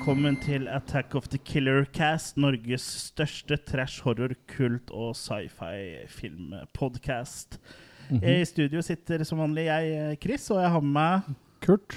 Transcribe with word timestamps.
velkommen 0.00 0.38
til 0.40 0.64
Attack 0.72 1.12
of 1.14 1.26
the 1.28 1.36
Killer 1.44 1.84
Cast, 1.92 2.38
Norges 2.40 2.86
største 3.12 3.58
trash, 3.68 4.00
horror, 4.00 4.32
kult 4.48 4.88
og 4.96 5.10
sci-fi 5.18 6.06
filmpodkast. 6.08 7.58
Mhm. 8.08 8.24
I 8.24 8.44
studio 8.48 8.80
sitter 8.80 9.20
som 9.28 9.42
vanlig 9.44 9.66
jeg, 9.66 10.16
Chris, 10.22 10.48
og 10.50 10.62
jeg 10.62 10.70
har 10.72 10.80
med 10.80 10.94
meg 10.96 11.36
Kurt. 11.60 11.92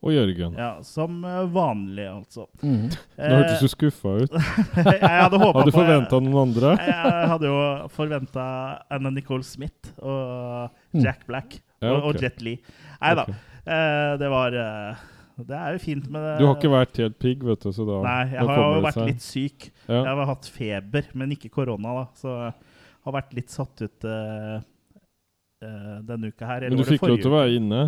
Og 0.00 0.14
Jørgen. 0.14 0.54
ja, 0.56 0.78
som 0.86 1.24
eh, 1.24 1.42
vanlig, 1.52 2.06
altså. 2.06 2.46
Mm. 2.62 2.86
Nå 3.18 3.34
hørtes 3.34 3.60
du 3.60 3.68
skuffa 3.68 4.14
ut. 4.22 4.30
jeg 4.76 5.02
hadde 5.02 5.42
håpa 5.42 5.58
Hadde 5.58 5.66
du 5.66 5.74
på 5.74 5.80
forventa 5.80 6.20
noen 6.22 6.38
andre? 6.46 6.70
Jeg 6.86 7.28
hadde 7.34 7.50
jo 7.50 7.58
forventa 7.92 8.44
Anna 8.88 9.10
Nicole 9.10 9.42
Smith 9.44 9.90
og 9.98 10.70
Mm. 10.94 11.02
Jack 11.04 11.26
Black 11.26 11.58
Ja, 11.82 11.92
og, 11.96 12.14
og. 12.14 12.22
Jet 12.22 12.40
Li. 12.42 12.56
Nei 13.02 13.14
da. 13.14 13.22
Okay. 13.22 13.34
Uh, 13.66 14.16
det 14.18 14.30
var 14.32 14.54
eh, 14.56 15.02
Det 15.48 15.56
er 15.56 15.76
jo 15.76 15.80
fint 15.82 16.06
med 16.10 16.24
det. 16.26 16.34
Du 16.40 16.46
har 16.46 16.56
ikke 16.56 16.72
vært 16.72 17.00
helt 17.02 17.18
pigg, 17.22 17.46
vet 17.46 17.64
du, 17.66 17.70
så 17.76 17.86
da 17.88 18.00
Nei, 18.06 18.20
jeg 18.34 18.46
har 18.50 18.60
jo 18.60 18.84
vært 18.86 19.00
litt 19.08 19.24
syk. 19.24 19.70
ja. 19.86 20.00
Jeg 20.00 20.18
har 20.20 20.30
hatt 20.30 20.50
feber, 20.54 21.10
men 21.22 21.34
ikke 21.36 21.52
korona, 21.54 21.96
da. 22.00 22.04
Så 22.20 22.36
jeg 22.36 22.54
har 23.08 23.16
vært 23.16 23.34
litt 23.38 23.52
satt 23.54 23.84
ut 23.84 24.08
uh, 24.08 24.56
uh, 25.64 25.98
denne 26.06 26.32
uka 26.32 26.48
her. 26.48 26.68
Men 26.68 26.80
du 26.80 26.86
fikk 26.88 27.08
lov 27.08 27.20
til 27.20 27.32
å 27.32 27.36
være 27.38 27.58
inne? 27.58 27.82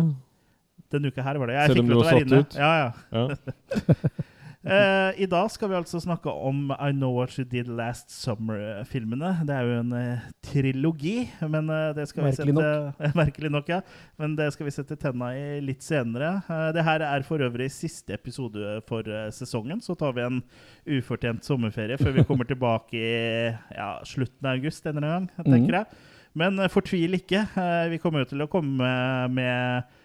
Denne 0.93 1.09
uka 1.09 1.25
her 1.25 1.41
var 1.41 1.49
det. 1.49 1.57
Jeg 1.57 1.73
Selv 1.73 1.83
om 1.83 1.89
du 1.89 1.97
var 1.97 2.11
satt 2.11 2.37
ut? 2.37 2.59
Ja, 2.59 2.73
ja. 2.83 2.91
Ja. 3.17 4.23
Eh, 4.63 5.17
I 5.19 5.25
dag 5.27 5.49
skal 5.51 5.67
vi 5.67 5.75
altså 5.75 5.99
snakke 5.99 6.31
om 6.31 6.69
I 6.71 6.93
Know 6.95 7.17
What 7.17 7.33
You 7.35 7.43
Did 7.43 7.67
Last 7.67 8.13
Summer-filmene. 8.15 9.33
Det 9.43 9.55
er 9.57 9.67
jo 9.67 9.79
en 9.81 9.91
uh, 9.91 10.21
trilogi, 10.45 11.25
men 11.41 11.67
uh, 11.67 11.91
det 11.95 12.05
skal 12.07 12.29
Merkelig 12.29 12.53
vi 12.53 12.63
sette 12.63 13.15
Merkelig 13.19 13.51
nok, 13.51 13.71
ja. 13.73 13.81
Men 14.21 14.37
det 14.39 14.47
skal 14.55 14.69
vi 14.69 14.75
sette 14.75 14.95
tenna 14.99 15.33
i 15.35 15.59
litt 15.63 15.83
senere. 15.83 16.37
Det 16.75 16.85
her 16.87 17.03
er 17.03 17.27
for 17.27 17.43
øvrig 17.43 17.67
siste 17.75 18.15
episode 18.15 18.77
for 18.87 19.09
sesongen. 19.35 19.83
Så 19.83 19.97
tar 19.99 20.15
vi 20.15 20.23
en 20.23 20.39
ufortjent 20.87 21.43
sommerferie 21.43 21.99
før 21.99 22.15
vi 22.15 22.25
kommer 22.29 22.47
tilbake 22.47 22.95
i 22.95 23.51
ja, 23.51 23.97
slutten 24.07 24.47
av 24.47 24.55
august 24.55 24.87
denne 24.87 25.03
gang, 25.03 25.27
tenker 25.43 25.81
jeg. 25.81 26.03
Men 26.39 26.63
fortvil 26.71 27.19
ikke. 27.19 27.43
Vi 27.91 27.99
kommer 28.01 28.23
jo 28.23 28.31
til 28.31 28.45
å 28.45 28.49
komme 28.49 28.87
med 29.29 29.99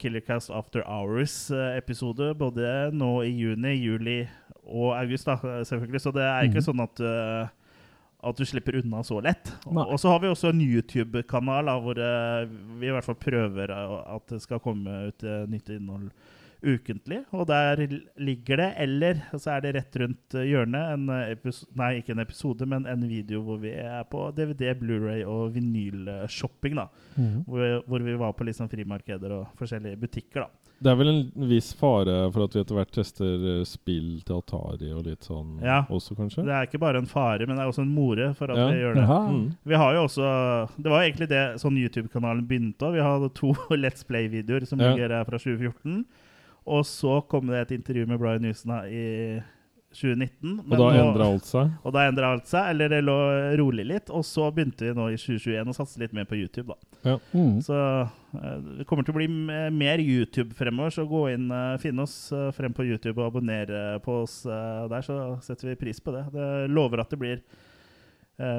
Killercast 0.00 0.50
After 0.50 0.82
Hours-episode 0.82 2.32
både 2.40 2.70
nå 2.96 3.10
i 3.26 3.30
juni, 3.30 3.74
juli 3.78 4.16
og 4.64 4.94
august, 4.96 5.28
da, 5.28 5.62
selvfølgelig. 5.64 6.00
Så 6.00 6.12
det 6.14 6.24
er 6.24 6.48
ikke 6.48 6.62
mm. 6.62 6.66
sånn 6.68 6.82
at, 6.84 7.02
eh, 7.04 7.52
at 8.24 8.40
du 8.40 8.48
slipper 8.48 8.78
unna 8.80 9.02
så 9.06 9.20
lett. 9.24 9.52
Nei. 9.68 9.84
og 9.84 10.00
så 10.00 10.12
har 10.12 10.22
vi 10.22 10.30
også 10.32 10.52
en 10.52 10.62
YouTube-kanal 10.64 11.72
hvor 11.84 12.00
eh, 12.00 12.46
vi 12.80 12.88
i 12.88 12.94
hvert 12.94 13.06
fall 13.06 13.20
prøver 13.20 13.74
eh, 13.74 13.98
at 14.16 14.32
det 14.32 14.40
skal 14.44 14.62
komme 14.64 15.10
ut 15.10 15.26
eh, 15.26 15.44
nytt 15.50 15.74
innhold 15.76 16.10
ukentlig. 16.64 17.20
Og 17.32 17.46
der 17.46 17.76
ligger 18.18 18.56
det, 18.56 18.68
eller 18.84 19.20
så 19.36 19.54
er 19.56 19.60
det 19.64 19.74
rett 19.76 19.96
rundt 20.02 20.34
eh, 20.34 20.46
hjørnet, 20.50 20.94
en 20.96 21.08
episode, 21.30 21.70
nei, 21.76 21.92
ikke 22.00 22.16
en 22.16 22.24
episode, 22.24 22.66
men 22.66 22.86
en 22.90 23.06
video 23.08 23.42
hvor 23.46 23.60
vi 23.62 23.70
er 23.76 24.02
på 24.10 24.26
DVD, 24.36 24.72
Blu-ray 24.80 25.22
og 25.28 25.54
vinylshopping. 25.54 26.74
da. 26.80 26.88
mm. 27.16 27.44
Hvor, 27.46 27.82
hvor 27.86 27.98
vi 28.10 28.14
var 28.20 28.32
på 28.32 28.44
liksom 28.48 28.68
frimarkeder 28.72 29.32
og 29.40 29.46
forskjellige 29.60 29.96
butikker. 30.00 30.40
da. 30.46 30.50
Det 30.84 30.90
er 30.90 30.96
vel 30.98 31.08
en 31.08 31.48
viss 31.48 31.68
fare 31.78 32.16
for 32.34 32.44
at 32.44 32.54
vi 32.56 32.60
etter 32.60 32.74
hvert 32.76 32.90
tester 32.92 33.44
eh, 33.60 33.60
spill 33.64 34.18
til 34.26 34.40
Atari 34.40 34.90
og 34.92 35.04
litt 35.06 35.22
sånn 35.24 35.60
Ja. 35.62 35.84
også, 35.88 36.16
kanskje? 36.18 36.42
Det 36.44 36.52
er 36.52 36.66
ikke 36.66 36.80
bare 36.82 36.98
en 36.98 37.06
fare, 37.08 37.46
men 37.46 37.56
det 37.56 37.62
er 37.62 37.70
også 37.70 37.84
en 37.86 37.94
more 37.94 38.32
for 38.34 38.50
at 38.50 38.58
Ja. 38.58 38.66
vi 38.72 38.80
gjør 38.82 38.94
det. 38.98 39.04
Mm. 39.06 39.44
Vi 39.70 39.74
har 39.80 39.94
jo 39.94 40.02
også 40.08 40.26
Det 40.82 40.90
var 40.90 41.02
egentlig 41.06 41.28
det 41.30 41.44
sånn 41.62 41.78
YouTube-kanalen 41.78 42.46
begynte. 42.48 42.82
òg. 42.84 42.92
Vi 42.98 43.06
hadde 43.06 43.30
to 43.38 43.54
Let's 43.84 44.04
Play-videoer 44.04 44.66
som 44.66 44.80
Ja. 44.80 44.90
ligger 44.92 45.08
her 45.14 45.24
fra 45.24 45.38
2014. 45.38 46.04
Og 46.64 46.86
så 46.88 47.18
kom 47.28 47.50
det 47.52 47.64
et 47.64 47.74
intervju 47.78 48.06
med 48.08 48.20
Brian 48.20 48.44
Newson 48.44 48.72
her 48.72 48.88
i 48.88 49.04
2019. 49.94 50.56
Og 50.64 50.74
da 50.80 50.88
endra 50.98 51.26
alt 51.30 51.46
seg? 51.48 51.74
Og 51.86 51.94
da 51.94 52.04
endra 52.08 52.30
alt 52.34 52.48
seg, 52.50 52.70
eller 52.72 52.90
det 52.90 53.00
lå 53.04 53.16
rolig 53.60 53.86
litt. 53.88 54.10
Og 54.14 54.24
så 54.26 54.48
begynte 54.54 54.88
vi 54.88 54.94
nå 54.96 55.08
i 55.12 55.18
2021 55.20 55.70
å 55.70 55.76
satse 55.76 56.00
litt 56.02 56.14
mer 56.16 56.26
på 56.28 56.38
YouTube. 56.40 56.74
da. 56.74 57.18
Mhm. 57.32 57.60
Så 57.64 57.76
eh, 57.78 58.56
det 58.80 58.88
kommer 58.90 59.06
til 59.06 59.14
å 59.14 59.18
bli 59.20 59.28
mer 59.28 60.02
YouTube 60.02 60.56
fremover, 60.58 60.94
så 60.94 61.06
gå 61.08 61.26
inn, 61.34 61.50
uh, 61.52 61.76
finn 61.82 62.00
oss 62.02 62.16
eh, 62.32 62.50
frem 62.56 62.74
på 62.74 62.86
YouTube 62.88 63.20
og 63.20 63.28
abonner 63.28 64.00
på 64.04 64.22
oss 64.24 64.42
eh, 64.46 64.88
der, 64.90 65.06
så 65.06 65.20
setter 65.44 65.72
vi 65.72 65.80
pris 65.84 66.00
på 66.02 66.16
det. 66.16 66.26
Det 66.34 66.50
lover 66.72 67.04
at 67.04 67.12
det 67.12 67.20
blir 67.20 67.38
eh, 67.38 67.62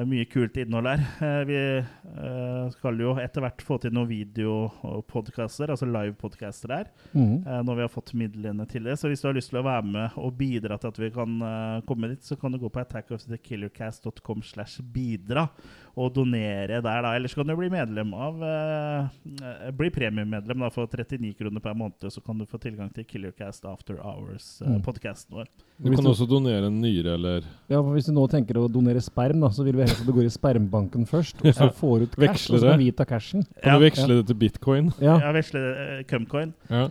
mye 0.08 0.24
kult 0.32 0.56
innhold 0.56 0.86
her. 0.88 1.02
Eh, 1.20 1.44
vi 1.44 1.56
eh, 1.56 2.70
skal 2.72 2.96
jo 2.98 3.10
etter 3.20 3.42
hvert 3.44 3.60
få 3.62 3.76
til 3.82 3.92
noen 3.92 4.08
videopodkaster, 4.08 5.68
altså 5.74 5.84
live-podcaster 5.90 6.68
der, 6.72 6.84
Mhm. 7.12 7.42
eh, 7.46 7.62
når 7.62 7.74
vi 7.76 7.82
har 7.82 7.88
fått 7.92 8.14
midlene 8.14 8.66
til 8.68 8.84
det. 8.84 8.96
Så 8.98 9.08
hvis 9.08 9.20
du 9.20 9.28
har 9.28 9.34
lyst 9.34 9.50
til 9.50 9.58
å 9.60 9.64
være 9.64 9.84
med 9.84 10.10
og 10.16 10.36
bidra 10.38 10.78
til 10.80 10.88
at 10.88 10.98
vi 10.98 11.10
kan 11.10 11.42
eh, 11.42 11.80
komme 11.86 12.08
dit, 12.08 12.22
så 12.24 12.38
kan 12.40 12.52
du 12.52 12.58
gå 12.58 12.70
på 12.72 12.80
attackofthekillercast.com 12.80 14.42
slash 14.42 14.80
bidra 14.82 15.48
og 15.96 16.10
donere 16.12 16.82
der, 16.84 17.02
da. 17.02 17.14
Eller 17.16 17.28
så 17.32 17.38
kan 17.40 17.48
du 17.48 17.54
bli 17.56 17.70
medlem 17.72 18.10
av 18.12 18.42
eh, 18.44 19.06
eh, 19.40 19.70
Bli 19.72 19.88
premiemedlem 19.94 20.60
da, 20.66 20.68
for 20.74 20.86
39 20.92 21.30
kroner 21.38 21.62
per 21.64 21.72
måned, 21.78 22.04
så 22.12 22.20
kan 22.20 22.36
du 22.36 22.44
få 22.44 22.60
tilgang 22.60 22.90
til 22.92 23.06
Killercast 23.08 23.64
After 23.64 23.96
Mm. 23.96 24.04
Hours-podkasten 24.04 25.32
vår. 25.38 25.46
Du 25.80 25.88
kan 25.94 26.06
også 26.06 26.26
donere 26.28 26.68
en 26.68 26.80
nyre, 26.82 27.14
eller 27.16 27.42
Ja, 27.68 27.80
for 27.80 27.94
Hvis 27.96 28.06
du 28.10 28.12
nå 28.12 28.26
tenker 28.28 28.58
å 28.60 28.66
donere 28.68 29.00
sperm, 29.00 29.40
da, 29.40 29.48
så 29.48 29.64
vil 29.64 29.76
vi 29.78 29.86
helst 29.86 30.02
at 30.02 30.06
du 30.06 30.12
går 30.12 30.28
i 30.28 30.32
spermbanken 30.36 31.06
først, 31.08 31.40
og 31.40 31.54
så 31.56 31.70
får 31.72 32.02
ut 32.06 32.16
cash, 32.20 32.50
og 32.52 32.60
så 32.60 32.70
kan 32.74 32.78
vi 32.84 32.90
ta 32.92 33.04
cashen. 33.08 33.46
Kan 33.62 33.72
Ja. 33.72 33.78
du 33.78 33.84
veksle 33.88 34.20
det 34.20 34.26
til 34.28 34.36
bitcoin? 34.36 34.92
Ja. 35.00 35.16
ja 35.24 35.32
veksle 35.32 35.60
uh, 35.60 36.02
Cumcoin. 36.10 36.52
Ja. 36.68 36.88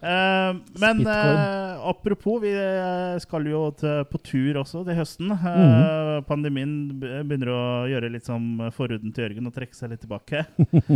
Eh, 0.00 0.56
men 0.80 1.06
eh, 1.06 1.88
apropos, 1.88 2.42
vi 2.42 2.52
eh, 2.52 3.16
skal 3.22 3.48
jo 3.48 3.62
til, 3.78 4.04
på 4.10 4.20
tur 4.24 4.60
også 4.62 4.84
til 4.86 4.98
høsten. 4.98 5.32
Mhm. 5.32 6.26
Pandemien 6.26 6.72
begynner 6.98 7.50
å 7.52 7.64
gjøre 7.90 8.10
litt 8.12 8.28
som 8.28 8.68
forhuden 8.74 9.12
til 9.12 9.26
Jørgen 9.26 9.50
og 9.50 9.56
trekke 9.56 9.76
seg 9.76 9.92
litt 9.92 10.04
tilbake. 10.04 10.44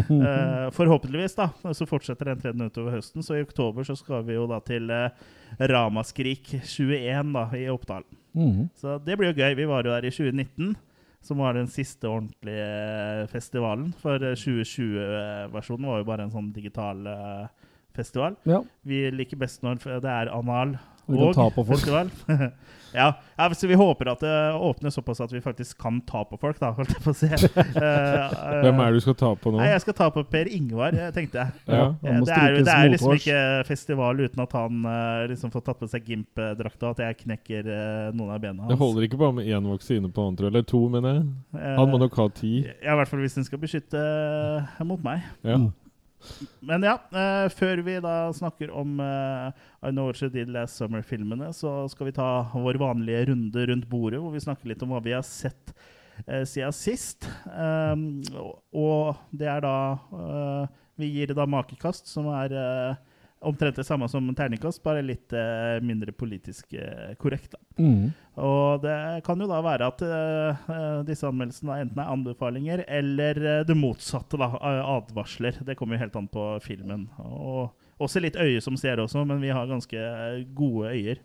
Forhåpentligvis 0.79 1.37
da, 1.37 1.51
så 1.77 1.89
fortsetter 1.89 2.33
den 2.33 2.41
trenden 2.41 2.71
utover 2.71 2.97
høsten. 2.97 3.25
Så 3.25 3.37
i 3.37 3.45
oktober 3.45 3.85
så 3.87 3.99
skal 3.99 4.25
vi 4.29 4.39
jo 4.39 4.47
da 4.51 4.63
til 4.65 4.89
Ramaskrik 5.59 6.55
21 6.63 7.35
da, 7.37 7.45
i 7.59 7.69
Oppdal. 7.73 8.07
Mhm. 8.33 8.71
Så 8.79 8.99
det 9.05 9.19
blir 9.19 9.33
jo 9.33 9.43
gøy. 9.43 9.55
Vi 9.59 9.69
var 9.69 9.85
jo 9.85 9.93
der 9.93 10.07
i 10.07 10.13
2019, 10.15 10.77
som 11.21 11.39
var 11.43 11.55
den 11.55 11.69
siste 11.69 12.09
ordentlige 12.09 13.27
festivalen. 13.33 13.93
For 14.01 14.23
eh, 14.23 14.37
2020-versjonen 14.39 15.89
var 15.91 16.01
jo 16.01 16.09
bare 16.09 16.27
en 16.27 16.35
sånn 16.35 16.53
digital 16.55 17.05
eh, 17.11 17.60
festival. 17.97 18.37
ja. 18.47 18.63
Vi 18.87 19.11
liker 19.13 19.37
best 19.37 19.63
når 19.63 19.83
det 20.01 20.09
er 20.11 20.31
anal 20.33 20.79
og 21.11 21.35
ta 21.35 21.49
på 21.51 21.65
folk. 21.67 21.81
festival. 21.81 22.11
ja, 22.95 23.07
ja, 23.35 23.47
så 23.55 23.67
vi 23.67 23.75
håper 23.75 24.13
at 24.13 24.21
det 24.23 24.35
åpner 24.63 24.93
såpass 24.95 25.19
at 25.25 25.33
vi 25.35 25.41
faktisk 25.43 25.79
kan 25.83 25.97
ta 26.07 26.21
på 26.29 26.39
folk, 26.39 26.59
da, 26.61 26.69
holdt 26.77 26.93
jeg 26.95 27.03
på 27.03 27.11
å 27.11 27.17
si. 27.19 27.27
Eh, 27.81 28.63
Hvem 28.63 28.79
er 28.83 28.93
det 28.93 29.01
du 29.01 29.05
skal 29.05 29.17
ta 29.19 29.31
på 29.35 29.51
nå? 29.51 29.59
Nei, 29.59 29.71
jeg 29.73 29.83
skal 29.83 29.97
ta 29.99 30.07
på 30.15 30.23
Per 30.31 30.47
Ingvar, 30.55 30.95
eh, 30.95 31.11
tenkte 31.17 31.43
jeg. 31.43 31.57
Ja. 31.67 31.89
Det 32.05 32.37
er, 32.37 32.57
det 32.61 32.75
er 32.77 32.93
liksom 32.95 33.17
ikke 33.17 33.41
festival 33.67 34.23
uten 34.23 34.45
at 34.45 34.55
han 34.55 34.87
eh, 34.93 35.25
liksom 35.33 35.51
får 35.55 35.67
tatt 35.67 35.83
på 35.83 35.91
seg 35.91 36.07
Gimp-drakta, 36.13 36.93
at 36.95 37.03
jeg 37.09 37.19
knekker 37.25 37.71
eh, 37.75 38.07
noen 38.15 38.31
av 38.37 38.41
bena 38.45 38.63
hans. 38.65 38.71
Det 38.71 38.79
holder 38.81 39.09
ikke 39.09 39.21
bare 39.25 39.39
med 39.41 39.51
én 39.51 39.67
vaksine 39.73 40.13
på 40.15 40.29
han, 40.29 40.39
tror 40.39 40.51
jeg. 40.51 40.55
Eller 40.55 40.69
to, 40.71 40.85
mener 40.95 41.19
jeg. 41.19 41.27
Eh, 41.59 41.75
Han 41.81 41.91
må 41.91 41.99
nok 42.05 42.19
ha 42.23 42.29
ti. 42.39 42.55
Ja, 42.85 42.95
i 42.95 42.99
hvert 43.03 43.11
fall 43.11 43.25
hvis 43.27 43.39
den 43.41 43.49
skal 43.51 43.63
beskytte 43.67 43.99
eh, 43.99 44.83
mot 44.87 45.03
meg. 45.07 45.27
Ja. 45.43 45.59
Men 46.65 46.85
ja, 46.85 46.97
eh, 47.11 47.47
før 47.53 47.83
vi 47.87 47.97
da 48.05 48.15
snakker 48.37 48.73
om 48.77 49.01
eh, 49.05 49.63
I 49.87 49.93
Know 49.93 50.11
What 50.11 50.21
You 50.23 50.31
Did 50.33 50.53
Last 50.53 50.81
Summer-filmene, 50.81 51.51
så 51.57 51.85
skal 51.93 52.11
vi 52.11 52.17
ta 52.17 52.31
vår 52.55 52.81
vanlige 52.81 53.31
runde 53.31 53.67
rundt 53.71 53.89
bordet, 53.91 54.21
hvor 54.23 54.35
vi 54.35 54.43
snakker 54.45 54.71
litt 54.71 54.85
om 54.85 54.93
hva 54.95 55.03
vi 55.05 55.17
har 55.17 55.25
sett 55.27 55.75
eh, 56.27 56.45
siden 56.49 56.77
sist. 56.77 57.29
Og, 57.51 58.53
og 58.77 59.23
det 59.33 59.49
er 59.51 59.65
da 59.65 59.77
eh, 60.21 60.77
Vi 61.01 61.09
gir 61.15 61.31
det 61.31 61.39
da 61.39 61.49
makekast, 61.49 62.11
som 62.13 62.29
er 62.37 62.53
eh, 62.53 62.99
omtrent 63.41 63.77
det 63.77 63.87
samme 63.89 64.09
som 64.09 64.27
terningkast, 64.37 64.83
bare 64.85 65.03
litt 65.05 65.33
eh, 65.33 65.79
mindre 65.85 66.13
politisk 66.13 66.75
eh, 66.77 67.15
korrekt. 67.21 67.55
Mhm. 67.79 68.11
Og 68.41 68.81
det 68.85 68.95
kan 69.27 69.41
jo 69.43 69.49
da 69.51 69.59
være 69.65 69.89
at 69.91 70.03
eh, 70.07 70.61
eh, 70.73 71.01
disse 71.09 71.29
anmeldelsene 71.29 71.81
enten 71.85 72.01
er 72.01 72.13
anbefalinger 72.13 72.85
eller 72.89 73.41
eh, 73.41 73.65
det 73.69 73.77
motsatte, 73.77 74.39
da, 74.41 74.53
eh, 74.61 74.81
advarsler. 74.97 75.61
Det 75.67 75.77
kommer 75.77 75.97
jo 75.97 76.05
helt 76.05 76.17
an 76.21 76.29
på 76.33 76.47
filmen. 76.65 77.09
Og 77.21 77.73
også 78.01 78.23
litt 78.23 78.39
øye 78.41 78.61
som 78.65 78.79
ser 78.81 79.03
også, 79.03 79.27
men 79.29 79.43
vi 79.43 79.53
har 79.53 79.69
ganske 79.69 80.05
gode 80.57 80.93
øyer. 80.95 81.21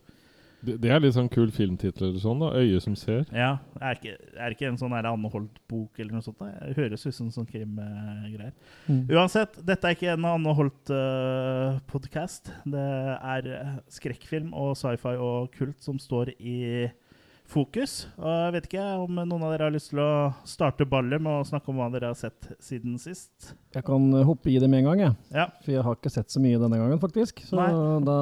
Det, 0.65 0.75
det 0.81 0.91
er 0.91 0.99
litt 1.03 1.13
sånn 1.15 1.29
kul 1.31 1.51
filmtittel 1.53 2.09
eller 2.09 2.19
sånn, 2.23 2.39
da. 2.41 2.49
'Øye 2.57 2.81
som 2.83 2.95
ser'. 2.97 3.25
Ja, 3.35 3.59
Er 3.81 3.95
ikke, 3.99 4.15
er 4.39 4.55
ikke 4.55 4.67
en 4.71 4.77
sånn 4.81 4.95
her 4.95 5.05
Anne 5.11 5.29
Holt-bok 5.29 5.99
eller 5.99 6.13
noe 6.17 6.25
sånt? 6.25 6.39
da? 6.39 6.51
Det 6.67 6.75
høres 6.79 7.05
ut 7.05 7.13
som 7.13 7.29
sånn 7.31 7.45
krimgreier. 7.49 8.53
Mm. 8.89 9.05
Uansett, 9.13 9.59
dette 9.65 9.85
er 9.87 9.95
ikke 9.97 10.13
en 10.13 10.25
Anne 10.25 10.53
Holt-podkast. 10.57 12.51
det 12.65 12.85
er 13.21 13.49
eh, 13.53 13.73
skrekkfilm 13.91 14.53
og 14.57 14.75
sci-fi 14.79 15.15
og 15.21 15.51
kult 15.55 15.81
som 15.83 15.99
står 16.01 16.33
i 16.39 16.89
fokus. 17.45 18.07
Og 18.17 18.25
jeg 18.31 18.53
vet 18.55 18.67
ikke 18.71 18.85
om 19.03 19.19
noen 19.19 19.43
av 19.45 19.51
dere 19.53 19.67
har 19.67 19.73
lyst 19.75 19.91
til 19.91 19.99
å 20.01 20.33
starte 20.49 20.87
ballet 20.89 21.21
med 21.21 21.43
å 21.43 21.45
snakke 21.45 21.69
om 21.69 21.77
hva 21.77 21.91
dere 21.93 22.09
har 22.09 22.17
sett 22.17 22.47
siden 22.63 22.97
sist. 23.01 23.51
Jeg 23.75 23.85
kan 23.85 24.07
eh, 24.17 24.25
hoppe 24.25 24.49
i 24.49 24.57
det 24.61 24.69
med 24.71 24.81
en 24.81 24.89
gang, 24.89 25.03
jeg. 25.05 25.13
Ja. 25.35 25.45
For 25.61 25.75
jeg 25.75 25.85
har 25.85 25.99
ikke 25.99 26.13
sett 26.15 26.33
så 26.33 26.41
mye 26.41 26.57
denne 26.61 26.79
gangen, 26.81 27.01
faktisk. 27.01 27.43
Så 27.45 27.59
Nei. 27.59 27.69
da 28.07 28.17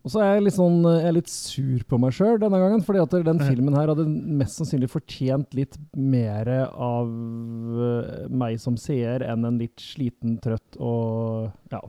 Og 0.00 0.12
så 0.14 0.22
er 0.24 0.30
jeg 0.32 0.46
litt, 0.46 0.56
sånn, 0.56 0.78
jeg 0.88 1.08
er 1.10 1.12
litt 1.12 1.28
sur 1.28 1.82
på 1.90 1.98
meg 2.00 2.14
sjøl 2.16 2.38
denne 2.40 2.56
gangen, 2.62 2.80
fordi 2.86 3.02
at 3.02 3.16
den 3.26 3.42
filmen 3.44 3.76
her 3.76 3.90
hadde 3.92 4.06
mest 4.08 4.56
sannsynlig 4.56 4.88
fortjent 4.88 5.52
litt 5.58 5.76
mer 5.92 6.48
av 6.72 7.10
eh, 7.10 8.24
meg 8.32 8.56
som 8.62 8.78
seer 8.80 9.26
enn 9.28 9.44
en 9.44 9.60
litt 9.60 9.76
sliten, 9.84 10.38
trøtt 10.40 10.80
og 10.80 11.50
ja, 11.74 11.82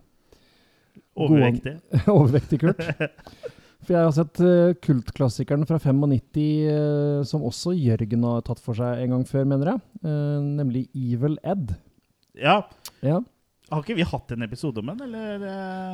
Overvektig. 1.22 1.76
overvektig 2.12 2.62
Kurt. 2.62 2.84
For 3.82 3.96
jeg 3.96 4.06
har 4.06 4.14
sett 4.14 4.42
uh, 4.46 4.74
kultklassikeren 4.86 5.66
fra 5.68 5.80
95 5.82 6.36
uh, 6.70 7.24
som 7.28 7.46
også 7.48 7.74
Jørgen 7.76 8.28
har 8.28 8.44
tatt 8.46 8.62
for 8.62 8.78
seg 8.78 9.02
en 9.02 9.16
gang 9.16 9.24
før, 9.28 9.48
mener 9.50 9.74
jeg. 9.74 9.82
Uh, 10.06 10.38
nemlig 10.62 10.86
Evil 10.94 11.40
Ed. 11.42 11.74
Ja. 12.38 12.62
Ja. 13.04 13.20
Har 13.72 13.82
ikke 13.86 13.96
vi 13.96 14.04
hatt 14.04 14.32
en 14.36 14.42
episode 14.44 14.78
om 14.82 14.88
den, 14.92 15.02
eller? 15.06 15.44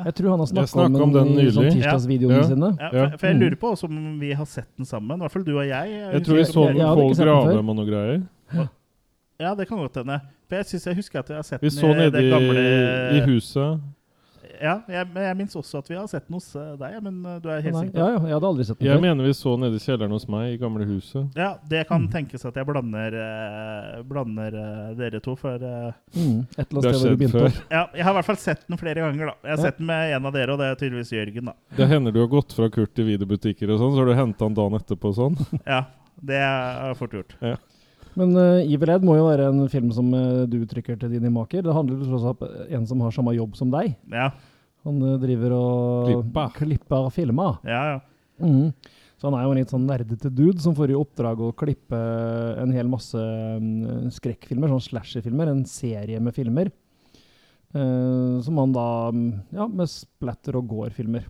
Jeg 0.08 0.14
tror 0.18 0.30
han 0.34 0.40
har 0.40 0.48
snakka 0.50 0.68
snakket 0.72 0.96
om, 1.02 1.04
om 1.04 1.12
den 1.14 1.52
sånn 1.54 1.68
tirsdagsvideoene 1.76 2.38
Ja. 2.40 2.44
sine. 2.50 2.70
Ja, 2.80 2.90
for, 2.90 3.18
for 3.18 3.28
jeg 3.28 3.36
Mm. 3.36 3.42
lurer 3.44 3.56
på 3.62 3.72
også 3.76 3.86
om 3.86 4.20
vi 4.20 4.32
har 4.34 4.46
sett 4.46 4.70
den 4.78 4.86
sammen. 4.86 5.18
I 5.18 5.22
hvert 5.22 5.32
fall 5.32 5.44
du 5.44 5.54
og 5.58 5.68
jeg. 5.68 5.90
Jeg 6.14 6.24
tror 6.26 6.36
vi 6.36 6.44
så 6.50 6.66
den 6.68 6.78
Jeg 6.78 6.88
på. 7.46 7.54
Gravem 7.54 7.70
og 7.70 7.76
noe 7.76 7.86
greier. 7.86 8.24
Ja, 9.40 9.54
det 9.54 9.68
kan 9.70 9.78
godt 9.78 9.96
hende. 10.02 10.20
For 10.50 10.56
jeg 10.56 10.66
synes 10.66 10.86
jeg 10.88 10.96
husker 10.96 11.20
at 11.20 11.28
jeg 11.30 11.38
har 11.38 11.44
sett 11.44 11.62
Vi 11.62 11.70
den 11.70 12.02
i 12.08 12.10
det 12.10 12.32
gamle 12.32 12.62
i 13.14 13.20
huset. 13.28 13.80
Ja, 14.62 14.82
jeg, 14.88 15.08
men 15.14 15.24
jeg 15.24 15.38
minnes 15.38 15.56
også 15.56 15.78
at 15.80 15.88
vi 15.90 15.96
har 15.96 16.08
sett 16.08 16.28
den 16.28 16.34
hos 16.38 16.48
deg, 16.54 16.96
men 17.04 17.26
eh, 17.26 17.40
du 17.44 17.50
er 17.50 17.62
helt 17.62 17.76
Nei, 17.76 17.84
sikker 17.88 18.00
ja, 18.00 18.08
ja, 18.16 18.20
jeg 18.28 18.34
hadde 18.38 18.48
aldri 18.50 18.66
sett 18.66 18.80
den 18.80 18.88
Jeg 18.88 18.98
før. 18.98 19.02
mener 19.06 19.24
vi 19.28 19.34
så 19.38 19.54
nede 19.60 19.76
i 19.76 19.84
kjelleren 19.84 20.12
hos 20.16 20.28
meg, 20.28 20.54
i 20.54 20.58
gamle 20.62 20.86
huset. 20.90 21.28
Ja, 21.38 21.50
det 21.70 21.84
Mm. 21.86 21.90
kan 21.90 22.08
tenkes 22.10 22.46
at 22.46 22.56
jeg 22.56 22.66
blander, 22.66 23.18
eh, 23.22 24.02
blander 24.04 24.58
eh, 24.62 24.94
dere 24.96 25.20
to, 25.22 25.36
for 25.36 25.56
eh, 25.56 25.92
Mm, 26.18 26.48
et 26.58 26.72
eller 26.72 26.82
Det 26.82 26.84
annet 26.84 26.84
har 26.86 26.94
sted 26.94 26.94
hvor 26.94 26.94
du 26.94 26.98
skjedd 26.98 27.18
begynte. 27.20 27.52
før. 27.52 27.62
Ja, 27.72 27.84
jeg 27.94 28.04
har 28.04 28.12
i 28.12 28.18
hvert 28.18 28.26
fall 28.26 28.42
sett 28.42 28.68
den 28.68 28.78
flere 28.78 28.96
ganger, 28.96 29.26
da. 29.26 29.36
Jeg 29.44 29.52
har 29.52 29.58
Ja. 29.58 29.64
sett 29.70 29.78
den 29.78 29.86
med 29.88 30.16
en 30.16 30.26
av 30.26 30.34
dere, 30.34 30.52
og 30.54 30.60
det 30.60 30.66
er 30.72 30.76
tydeligvis 30.82 31.12
Jørgen, 31.12 31.46
da. 31.46 31.54
Det 31.78 31.88
hender 31.88 32.12
du 32.14 32.20
har 32.20 32.28
gått 32.28 32.54
fra 32.54 32.70
Kurt 32.70 32.98
i 33.00 33.04
videobutikker 33.04 33.70
og 33.72 33.80
sånn, 33.80 33.94
så 33.94 33.98
har 33.98 34.06
du 34.06 34.14
henta 34.16 34.40
den 34.48 34.54
dagen 34.56 34.74
etterpå 34.80 35.12
og 35.14 35.16
sånn. 35.16 35.60
Ja, 35.68 35.84
det 36.24 36.36
er 36.42 36.94
fort 36.96 37.12
gjort. 37.14 37.36
Men 38.18 38.34
uh, 38.34 38.66
Evil 38.66 38.92
Ed 38.96 39.06
må 39.06 39.18
jo 39.20 39.28
være 39.28 39.50
en 39.52 39.66
film 39.70 39.92
som 39.94 40.10
uh, 40.16 40.46
du 40.50 40.60
uttrykker 40.64 40.98
til 41.00 41.12
dine 41.14 41.30
maker. 41.34 41.62
Det 41.66 41.74
handler 41.76 42.00
jo 42.00 42.08
tross 42.10 42.28
alt 42.32 42.46
om 42.46 42.78
en 42.80 42.88
som 42.90 43.04
har 43.06 43.14
samme 43.14 43.36
jobb 43.38 43.58
som 43.60 43.74
deg. 43.74 43.94
Ja, 44.14 44.32
Han 44.88 45.02
uh, 45.04 45.18
driver 45.22 45.54
og 45.58 46.08
Klipper. 46.10 46.54
klipper 46.62 47.12
filmer. 47.14 47.60
ja, 47.68 47.84
ja. 47.96 48.00
Mm. 48.38 48.74
Så 49.18 49.26
han 49.26 49.34
er 49.34 49.48
jo 49.48 49.54
en 49.54 49.58
litt 49.58 49.72
sånn 49.74 49.88
nerdete 49.90 50.30
dude 50.30 50.62
som 50.62 50.76
får 50.78 50.92
i 50.94 50.98
oppdrag 50.98 51.40
å 51.42 51.54
klippe 51.58 51.98
en 52.62 52.70
hel 52.76 52.86
masse 52.86 53.18
mm, 53.18 54.12
skrekkfilmer, 54.14 54.70
sånn 54.70 54.84
slasherfilmer, 54.92 55.50
en 55.50 55.64
serie 55.66 56.22
med 56.22 56.36
filmer. 56.38 56.70
Uh, 57.74 58.38
som 58.46 58.62
han 58.62 58.72
da 58.72 58.86
mm, 59.12 59.32
Ja, 59.58 59.66
med 59.68 59.90
splatter 59.92 60.56
og 60.62 60.70
gore-filmer. 60.70 61.26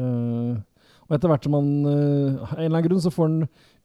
Uh, 0.00 0.56
og 1.04 1.14
etter 1.14 1.28
hvert 1.30 1.44
som 1.44 1.54
han 1.54 1.68
uh, 1.84 2.40
Av 2.42 2.56
en 2.56 2.64
eller 2.64 2.72
annen 2.72 2.86
grunn 2.88 3.02
så 3.04 3.12
får 3.12 3.28
han 3.28 3.42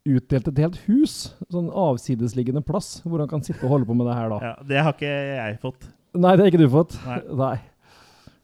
utdelt 0.08 0.48
et 0.52 0.60
helt 0.64 0.78
hus, 0.88 1.16
sånn 1.54 1.68
avsidesliggende 1.74 2.64
plass, 2.66 3.02
hvor 3.06 3.20
han 3.24 3.30
kan 3.32 3.44
sitte 3.46 3.64
og 3.68 3.74
holde 3.76 3.88
på 3.90 3.96
med 3.98 4.08
det 4.10 4.16
her, 4.18 4.30
da. 4.34 4.38
ja. 4.52 4.54
Det 4.72 4.80
har 4.86 4.96
ikke 4.96 5.12
jeg 5.12 5.58
fått. 5.64 5.90
Nei, 6.18 6.32
det 6.36 6.46
har 6.46 6.52
ikke 6.52 6.62
du 6.64 6.70
fått. 6.74 6.96
Nei. 7.06 7.20
Nei. 7.42 7.56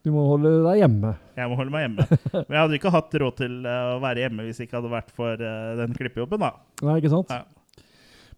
Du 0.04 0.10
må 0.12 0.26
holde 0.28 0.50
deg 0.66 0.82
hjemme. 0.82 1.14
Jeg 1.40 1.48
må 1.48 1.56
holde 1.56 1.72
meg 1.72 1.86
hjemme. 1.86 2.06
Men 2.36 2.52
jeg 2.58 2.60
hadde 2.66 2.76
ikke 2.82 2.92
hatt 2.92 3.14
råd 3.24 3.38
til 3.40 3.54
eh, 3.72 3.92
å 3.96 4.00
være 4.04 4.26
hjemme 4.26 4.44
hvis 4.50 4.60
det 4.60 4.66
ikke 4.68 4.82
hadde 4.82 4.92
vært 4.92 5.14
for 5.16 5.40
eh, 5.48 5.70
den 5.80 5.96
klippejobben, 5.96 6.44
da. 6.44 6.50
Nei, 6.84 6.98
ikke 7.00 7.14
sant? 7.14 7.32
Ja. 7.32 7.46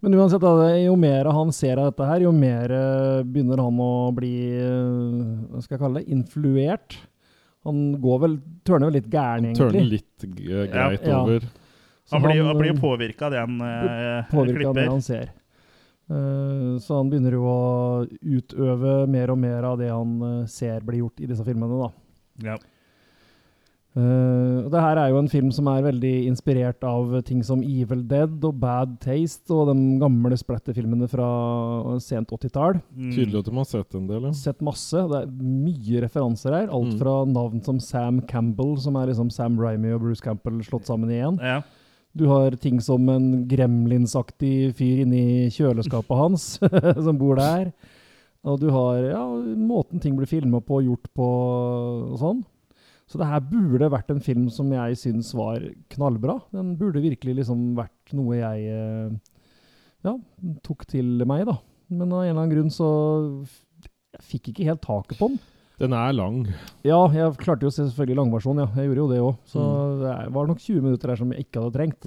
Men 0.05 0.13
uansett, 0.19 0.43
da, 0.43 0.69
jo 0.77 0.93
mer 1.01 1.25
han 1.33 1.49
ser 1.55 1.79
av 1.81 1.89
dette 1.89 2.05
her, 2.05 2.21
jo 2.27 2.31
mer 2.35 2.69
eh, 2.75 3.23
begynner 3.25 3.63
han 3.65 3.79
å 3.81 3.91
bli 4.13 4.33
Hva 5.49 5.63
skal 5.63 5.77
jeg 5.77 5.81
kalle 5.81 6.03
det? 6.03 6.13
Influert. 6.13 6.97
Han 7.65 7.79
går 8.03 8.19
vel, 8.27 8.35
tørner 8.67 8.91
vel 8.91 8.99
litt 8.99 9.09
gæren, 9.09 9.47
egentlig. 9.49 9.63
Tørner 9.65 9.87
litt 9.89 10.25
greit 10.37 11.07
Ja. 11.09 11.21
over. 11.23 11.47
Så 11.49 11.64
Han 12.11 12.21
blir, 12.21 12.37
han, 12.37 12.51
han 12.51 12.59
blir 12.59 12.73
jo 12.73 12.79
påvirka 12.81 13.25
av 13.25 13.31
det 13.33 13.39
han 13.41 13.57
klipper 13.57 14.29
påvirket 14.31 14.67
av 14.69 14.75
det 14.77 14.87
han 14.91 15.01
ser. 15.01 15.31
Eh, 16.05 16.77
så 16.85 16.99
han 16.99 17.09
begynner 17.09 17.33
jo 17.33 17.47
å 17.49 18.05
utøve 18.21 19.07
mer 19.09 19.33
og 19.33 19.39
mer 19.41 19.65
av 19.71 19.79
det 19.81 19.89
han 19.89 20.15
eh, 20.21 20.39
ser 20.51 20.85
blir 20.85 21.01
gjort 21.01 21.23
i 21.25 21.29
disse 21.31 21.45
filmene, 21.47 21.81
da. 21.81 21.91
Ja. 22.51 22.57
Uh, 23.95 24.67
det 24.67 24.81
her 24.83 24.99
er 24.99 25.13
jo 25.13 25.21
en 25.21 25.29
film 25.31 25.53
som 25.55 25.69
er 25.71 25.85
veldig 25.85 26.09
inspirert 26.27 26.83
av 26.83 27.13
ting 27.23 27.39
som 27.47 27.61
Evil 27.63 28.01
Dead 28.09 28.43
og 28.43 28.57
Bad 28.59 28.97
Taste 28.99 29.55
og 29.55 29.69
de 29.69 29.75
gamle 30.01 30.35
splatterfilmene 30.35 31.07
fra 31.07 31.27
sent 32.03 32.33
80-tall. 32.35 32.81
Mm. 32.91 33.13
Tydelig 33.15 33.39
at 33.39 33.47
de 33.47 33.53
har 33.55 33.69
sett 33.69 33.95
en 33.95 34.09
del, 34.09 34.27
ja. 34.27 34.33
Sett 34.35 34.59
masse. 34.67 34.99
Det 35.13 35.21
er 35.21 35.31
mye 35.39 36.03
referanser 36.03 36.57
her. 36.57 36.67
Alt 36.67 36.91
Mm. 36.91 36.99
fra 36.99 37.15
navn 37.23 37.63
som 37.63 37.79
Sam 37.79 38.19
Campbell, 38.27 38.75
som 38.83 38.97
er 38.99 39.13
liksom 39.13 39.31
Sam 39.31 39.55
Raimi 39.57 39.95
og 39.95 40.01
Bruce 40.03 40.19
Campbell 40.21 40.59
slått 40.67 40.91
sammen 40.91 41.09
i 41.15 41.21
én. 41.23 41.39
Ja. 41.39 41.61
Du 42.15 42.25
har 42.31 42.55
ting 42.61 42.79
som 42.83 43.09
en 43.11 43.43
gremlinsaktig 43.49 44.71
fyr 44.77 45.03
inni 45.03 45.51
kjøleskapet 45.51 46.15
hans, 46.15 46.47
som 47.05 47.19
bor 47.19 47.39
der. 47.39 47.73
Og 48.45 48.59
du 48.61 48.69
har 48.71 49.01
ja, 49.09 49.23
måten 49.57 50.01
ting 50.01 50.15
blir 50.17 50.29
filma 50.29 50.61
på 50.63 50.79
og 50.79 50.89
gjort 50.89 51.09
på 51.17 51.29
og 52.13 52.19
sånn. 52.21 52.43
Så 53.05 53.19
det 53.21 53.27
her 53.29 53.41
burde 53.45 53.91
vært 53.93 54.09
en 54.13 54.23
film 54.23 54.47
som 54.53 54.71
jeg 54.73 54.97
syns 54.97 55.29
var 55.37 55.61
knallbra. 55.93 56.39
Den 56.55 56.73
burde 56.79 57.03
virkelig 57.03 57.41
liksom 57.41 57.73
vært 57.77 58.15
noe 58.17 58.39
jeg 58.39 58.69
eh, 58.73 59.35
ja, 60.05 60.15
tok 60.65 60.87
til 60.89 61.21
meg, 61.29 61.45
da. 61.49 61.59
Men 61.93 62.09
av 62.09 62.23
en 62.23 62.31
eller 62.31 62.39
annen 62.39 62.53
grunn 62.53 62.71
så 62.73 62.87
Jeg 64.15 64.23
fikk 64.25 64.49
ikke 64.49 64.65
helt 64.71 64.81
taket 64.81 65.19
på 65.19 65.29
den. 65.33 65.37
Den 65.79 65.91
er 65.93 66.13
lang. 66.15 66.45
Ja, 66.87 67.01
jeg 67.11 67.35
klarte 67.41 67.65
jo 67.67 67.71
å 67.71 67.73
se 67.75 67.83
selvfølgelig 67.89 68.15
langversjon, 68.21 68.61
ja. 68.63 68.67
Jeg 68.79 68.87
gjorde 68.89 69.01
jo 69.03 69.07
det 69.11 69.19
òg. 69.19 69.35
Så 69.51 69.59
Mm. 69.65 69.99
det 70.01 70.33
var 70.33 70.47
nok 70.47 70.59
20 70.63 70.81
minutter 70.81 71.07
der 71.11 71.15
som 71.19 71.31
jeg 71.33 71.45
ikke 71.45 71.61
hadde 71.63 71.75
trengt. 71.75 72.05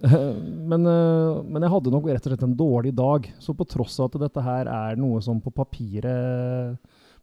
men, 0.71 0.87
eh, 0.87 1.43
men 1.45 1.63
jeg 1.67 1.73
hadde 1.75 1.93
nok 1.93 2.07
rett 2.09 2.27
og 2.27 2.33
slett 2.33 2.45
en 2.47 2.57
dårlig 2.57 2.95
dag. 2.97 3.27
Så 3.43 3.55
på 3.57 3.67
tross 3.69 3.99
av 4.01 4.11
at 4.13 4.21
dette 4.27 4.45
her 4.47 4.71
er 4.71 4.97
noe 5.01 5.21
som 5.25 5.41
på 5.43 5.53
papiret 5.53 6.79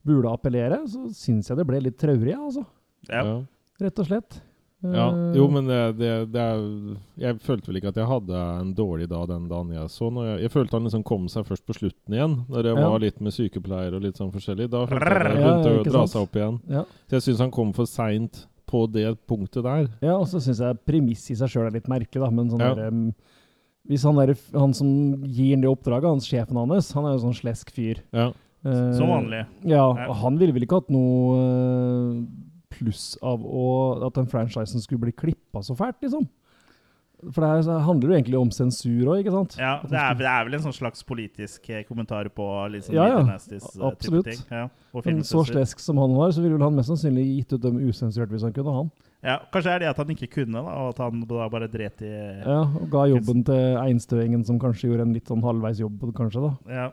burde 0.06 0.32
appellere, 0.32 0.82
så 0.88 1.08
syns 1.16 1.50
jeg 1.50 1.58
det 1.60 1.66
ble 1.68 1.80
litt 1.84 1.98
traurig, 2.00 2.36
altså. 2.36 2.66
Ja. 3.10 3.24
Ja. 3.24 3.40
Rett 3.80 4.00
og 4.04 4.08
slett. 4.10 4.42
Ja, 4.82 5.10
Eh, 5.12 5.34
jo, 5.36 5.48
men 5.52 5.66
det, 5.68 5.98
det, 6.00 6.32
det 6.32 6.40
er 6.40 6.62
Jeg 7.20 7.40
følte 7.44 7.68
vel 7.68 7.78
ikke 7.82 7.90
at 7.92 7.98
jeg 8.00 8.08
hadde 8.08 8.44
en 8.62 8.74
dårlig 8.74 9.10
dag 9.12 9.26
den 9.28 9.50
dagen 9.50 9.74
jeg 9.76 9.90
så. 9.92 10.08
Når 10.10 10.26
jeg, 10.30 10.38
jeg 10.46 10.52
følte 10.54 10.78
han 10.78 10.86
liksom 10.88 11.04
kom 11.04 11.26
seg 11.28 11.44
først 11.50 11.66
på 11.68 11.76
slutten 11.76 12.16
igjen, 12.16 12.38
når 12.48 12.64
jeg 12.70 12.78
Ja. 12.80 12.90
var 12.90 13.00
litt 13.04 13.20
med 13.20 13.34
sykepleier 13.36 13.94
og 13.98 14.02
litt 14.06 14.16
sånn 14.22 14.32
forskjellig. 14.32 14.70
Da 14.72 14.86
følte 14.88 15.04
jeg 15.04 15.20
at 15.20 15.36
jeg 15.36 15.42
Ja, 15.44 15.52
begynte 15.52 15.74
ikke 15.82 15.90
å 15.90 15.92
dra 15.92 16.06
sant? 16.08 16.14
seg 16.16 16.22
opp 16.22 16.36
igjen. 16.40 16.60
Ja. 16.70 16.84
Så 17.10 17.18
jeg 17.20 17.22
syns 17.28 17.40
han 17.44 17.52
kom 17.52 17.74
for 17.74 17.86
seint 17.92 18.46
på 18.70 18.86
det 18.92 19.18
punktet 19.28 19.64
der. 19.64 19.90
ja, 20.02 20.16
og 20.16 20.28
så 20.32 20.40
syns 20.40 20.60
jeg 20.64 20.80
premiss 20.86 21.30
i 21.32 21.36
seg 21.36 21.50
sjøl 21.50 21.68
er 21.68 21.72
litt 21.76 21.88
merkelig, 21.90 22.22
da. 22.24 22.30
Men 22.32 22.50
sånn 22.50 22.60
Ja. 22.64 22.74
der, 22.76 22.88
um, 22.88 23.14
hvis 23.90 24.04
han, 24.04 24.16
der, 24.16 24.36
han 24.54 24.74
som 24.74 25.24
gir 25.26 25.56
ham 25.56 25.62
det 25.62 25.70
oppdraget, 25.76 26.08
han 26.08 26.20
sjefen 26.24 26.56
hans, 26.56 26.92
han 26.94 27.04
er 27.06 27.18
jo 27.18 27.26
sånn 27.28 27.36
slesk 27.36 27.72
fyr. 27.72 28.00
Ja. 28.14 28.32
Uh, 28.64 28.94
Som 28.94 29.08
vanlig. 29.12 29.46
Ja, 29.66 29.92
Ja. 29.96 30.08
og 30.08 30.16
han 30.24 30.38
ville 30.38 30.54
vel 30.54 30.64
ikke 30.64 30.80
hatt 30.84 30.90
noe 30.90 31.36
eh, 31.40 32.26
pluss 32.74 33.14
av 33.26 33.44
å, 33.46 33.70
at 34.08 34.20
den 34.20 34.30
franchisen 34.30 34.84
skulle 34.84 35.08
bli 35.08 35.16
klippa 35.16 35.64
så 35.66 35.76
fælt, 35.78 36.00
liksom. 36.04 36.28
For 37.20 37.44
det 37.44 37.50
her 37.68 37.82
handler 37.84 38.14
jo 38.14 38.16
egentlig 38.16 38.38
om 38.40 38.52
sensur 38.56 39.10
òg, 39.12 39.20
ikke 39.26 39.34
sant? 39.34 39.58
Ja, 39.60 39.74
det 39.84 39.98
er, 40.00 40.14
det 40.22 40.28
er 40.32 40.46
vel 40.48 40.56
en 40.56 40.62
sånn 40.64 40.76
slags 40.78 41.02
politisk 41.04 41.68
eh, 41.68 41.82
kommentar 41.84 42.30
på 42.32 42.46
sånn 42.80 42.96
Ja, 42.96 43.10
ja. 43.12 43.20
Eh, 43.28 43.66
Absolutt. 43.90 44.30
ting. 44.30 44.40
Ja. 44.48 44.70
Men 45.04 45.20
så 45.28 45.44
slesk 45.50 45.84
som 45.84 46.00
han 46.00 46.16
var, 46.16 46.32
så 46.32 46.46
ville 46.46 46.56
han 46.64 46.78
mest 46.78 46.88
sannsynlig 46.94 47.26
gitt 47.28 47.58
ut 47.58 47.66
dem 47.66 47.82
usensurert 47.84 48.32
hvis 48.32 48.46
han 48.48 48.56
kunne, 48.56 48.78
han. 48.78 48.94
Ja, 49.20 49.36
kanskje 49.52 49.74
er 49.76 49.84
det 49.84 49.90
at 49.92 50.00
han 50.00 50.14
ikke 50.16 50.30
kunne, 50.32 50.62
da, 50.64 50.78
og 50.80 50.94
at 50.94 51.02
han 51.04 51.26
da 51.28 51.50
bare 51.52 51.68
dret 51.68 52.00
i 52.08 52.14
Ja, 52.14 52.62
Og 52.64 52.88
ga 52.94 53.04
jobben 53.12 53.44
til 53.50 53.76
Einstøingen, 53.84 54.46
som 54.48 54.62
kanskje 54.62 54.88
gjorde 54.88 55.10
en 55.10 55.16
litt 55.18 55.28
sånn 55.28 55.44
halvveis 55.44 55.84
jobb, 55.84 56.08
kanskje, 56.16 56.46
da. 56.48 56.54
Ja. 56.72 56.88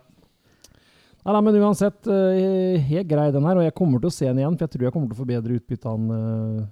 Nei, 1.27 1.35
nei, 1.35 1.43
men 1.43 1.57
uansett, 1.59 2.07
eh, 2.07 2.77
helt 2.87 3.09
grei 3.11 3.31
den 3.35 3.47
her, 3.49 3.59
og 3.59 3.65
jeg 3.67 3.75
kommer 3.75 3.99
til 3.99 4.13
å 4.13 4.15
se 4.15 4.29
den 4.29 4.39
igjen, 4.39 4.55
for 4.55 4.63
jeg 4.63 4.73
tror 4.77 4.85
jeg 4.87 4.93
kommer 4.95 5.09
til 5.11 5.17
å 5.17 5.23
få 5.25 5.27
bedre 5.27 5.57
utbytte 5.59 5.91
av 5.91 5.97
den 5.99 6.13
eh, 6.15 6.69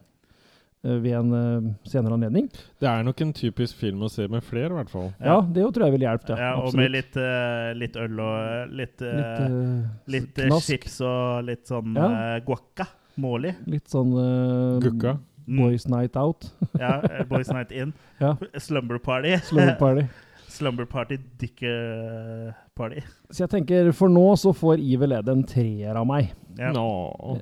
eh, 0.84 0.99
ved 1.02 1.16
en 1.18 1.73
senere 1.90 2.14
anledning. 2.14 2.46
Det 2.78 2.87
er 2.87 3.02
nok 3.02 3.25
en 3.25 3.32
typisk 3.34 3.80
film 3.82 4.04
å 4.06 4.11
se 4.14 4.28
med 4.30 4.46
flere, 4.46 4.70
i 4.70 4.78
hvert 4.78 4.92
fall. 4.94 5.11
Ja, 5.18 5.40
det 5.42 5.64
jo 5.64 5.73
tror 5.75 5.88
jeg 5.88 5.96
ville 5.96 6.06
hjulpet, 6.06 6.30
ja. 6.37 6.52
ja, 6.52 6.54
og 6.62 6.78
med 6.78 6.94
litt, 6.94 7.18
uh, 7.18 7.73
litt 7.75 7.99
øl 7.99 8.23
og 8.28 8.78
litt, 8.78 9.02
uh, 9.02 9.18
Litt, 10.14 10.38
uh, 10.38 10.46
litt 10.46 10.68
chips 10.68 11.00
og 11.02 11.49
litt 11.50 11.66
sånn 11.75 11.99
Ja. 11.99 12.06
uh, 12.14 12.38
guacca. 12.46 12.87
Måli. 13.18 13.56
Litt 13.70 13.90
sånn 13.90 14.14
Gukka. 14.82 15.16
Mm. 15.46 15.58
Boys 15.58 15.88
Night 15.90 16.14
Out. 16.18 16.46
Ja, 16.80 17.00
Boys 17.30 17.50
Night 17.50 17.75
In. 17.75 17.92
Ja. 18.23 18.37
Slumber 18.58 18.99
Party. 19.02 19.34
Slumber 19.50 19.75
Party. 19.82 20.06
Slumber 20.54 20.87
Party 20.87 21.18
Dicker 21.42 22.54
Party. 22.76 23.04
Så 23.31 23.45
jeg 23.45 23.52
tenker, 23.59 23.93
for 23.97 24.12
nå 24.12 24.25
så 24.40 24.54
får 24.57 24.83
Iver 24.83 25.19
Ed 25.21 25.31
en 25.31 25.45
treer 25.47 25.99
av 25.99 26.09
meg. 26.11 26.33
Ja. 26.59 26.73
Nå, 26.75 26.87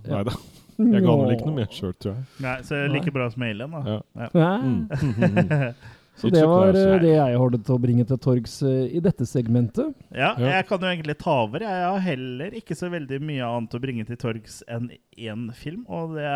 nei 0.09 0.27
da. 0.29 0.37
Jeg 0.83 1.05
ga 1.05 1.17
vel 1.21 1.35
ikke 1.35 1.49
noe 1.49 1.59
mer 1.61 1.73
sjøl, 1.73 1.93
tror 2.01 2.15
jeg. 2.15 2.29
Nei, 2.43 2.55
så 2.67 2.85
like 2.91 3.12
bra 3.15 3.29
som 3.33 3.45
Alien, 3.47 3.75
da. 3.77 3.99
Ja. 3.99 4.31
Ja. 4.33 4.53
Mm. 4.62 5.75
Så 6.15 6.29
det 6.29 6.43
var 6.45 6.77
eh, 6.77 6.99
det 7.01 7.15
jeg 7.15 7.39
hadde 7.41 7.59
til 7.65 7.75
å 7.75 7.81
bringe 7.81 8.05
til 8.07 8.19
torgs 8.21 8.59
eh, 8.69 8.91
i 8.99 9.01
dette 9.03 9.25
segmentet. 9.27 9.95
Ja, 10.12 10.35
jeg 10.39 10.67
kan 10.69 10.85
jo 10.85 10.91
egentlig 10.91 11.17
ta 11.23 11.39
over. 11.47 11.65
Jeg 11.65 11.87
har 11.87 12.05
heller 12.05 12.57
ikke 12.59 12.77
så 12.77 12.91
veldig 12.93 13.19
mye 13.25 13.49
annet 13.49 13.77
å 13.77 13.81
bringe 13.81 14.05
til 14.07 14.21
torgs 14.21 14.61
enn 14.71 14.91
én 15.17 15.47
film, 15.57 15.87
og 15.89 16.15
det 16.19 16.29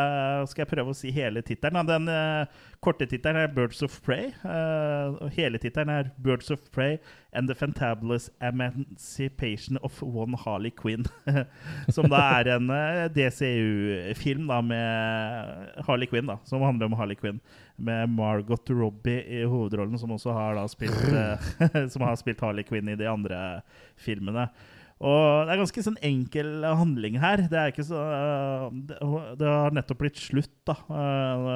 skal 0.51 0.65
jeg 0.65 0.71
prøve 0.73 0.95
å 0.95 0.97
si 0.97 1.13
hele 1.15 1.45
tittelen. 1.45 1.87
Den 1.89 2.09
eh, 2.13 2.65
korte 2.81 3.09
tittelen 3.09 3.43
er 3.45 3.53
'Birds 3.53 3.85
of 3.85 4.01
Prey', 4.07 4.33
eh, 4.33 5.21
og 5.21 5.37
hele 5.37 5.61
tittelen 5.61 5.93
er 5.93 6.11
'Birds 6.17 6.51
of 6.57 6.65
Prey 6.73 6.97
and 7.33 7.49
the 7.49 7.55
Fantabulous 7.55 8.31
Emancipation 8.41 9.77
of 9.83 10.03
One 10.03 10.35
Harley 10.35 10.71
Quinn'. 10.71 11.07
som 11.95 12.09
da 12.11 12.23
er 12.39 12.53
en 12.57 12.71
eh, 12.71 13.09
DCU-film 13.13 14.47
da 14.49 14.61
med 14.65 15.83
Harley 15.87 16.09
Quinn, 16.11 16.31
da, 16.31 16.39
som 16.45 16.65
handler 16.65 16.91
om 16.91 16.97
Harley 16.99 17.19
Quinn. 17.19 17.41
Med 17.77 18.09
Margot 18.09 18.71
Robbie 18.71 19.21
i 19.29 19.45
hovedrollen, 19.45 19.99
som 20.01 20.15
også 20.15 20.33
har 20.33 20.57
da 20.57 20.65
spilt 20.71 20.97
eh, 21.13 21.85
Som 21.93 22.07
har 22.07 22.17
spilt 22.17 22.41
Harley 22.41 22.65
Quinn 22.65 22.89
i 22.89 22.97
de 22.97 23.09
andre 23.11 23.61
filmene. 24.01 24.49
Og 24.97 25.45
det 25.45 25.53
er 25.53 25.59
ganske 25.61 25.83
sånn 25.85 25.99
enkel 26.09 26.65
handling 26.65 27.19
her. 27.21 27.43
Det 27.53 27.59
er 27.61 27.69
ikke 27.69 27.85
så 27.85 28.01
øh, 28.01 28.79
Det, 28.89 28.97
det 29.43 29.51
har 29.51 29.75
nettopp 29.77 29.99
blitt 30.01 30.17
slutt, 30.17 30.55
da, 30.65 30.79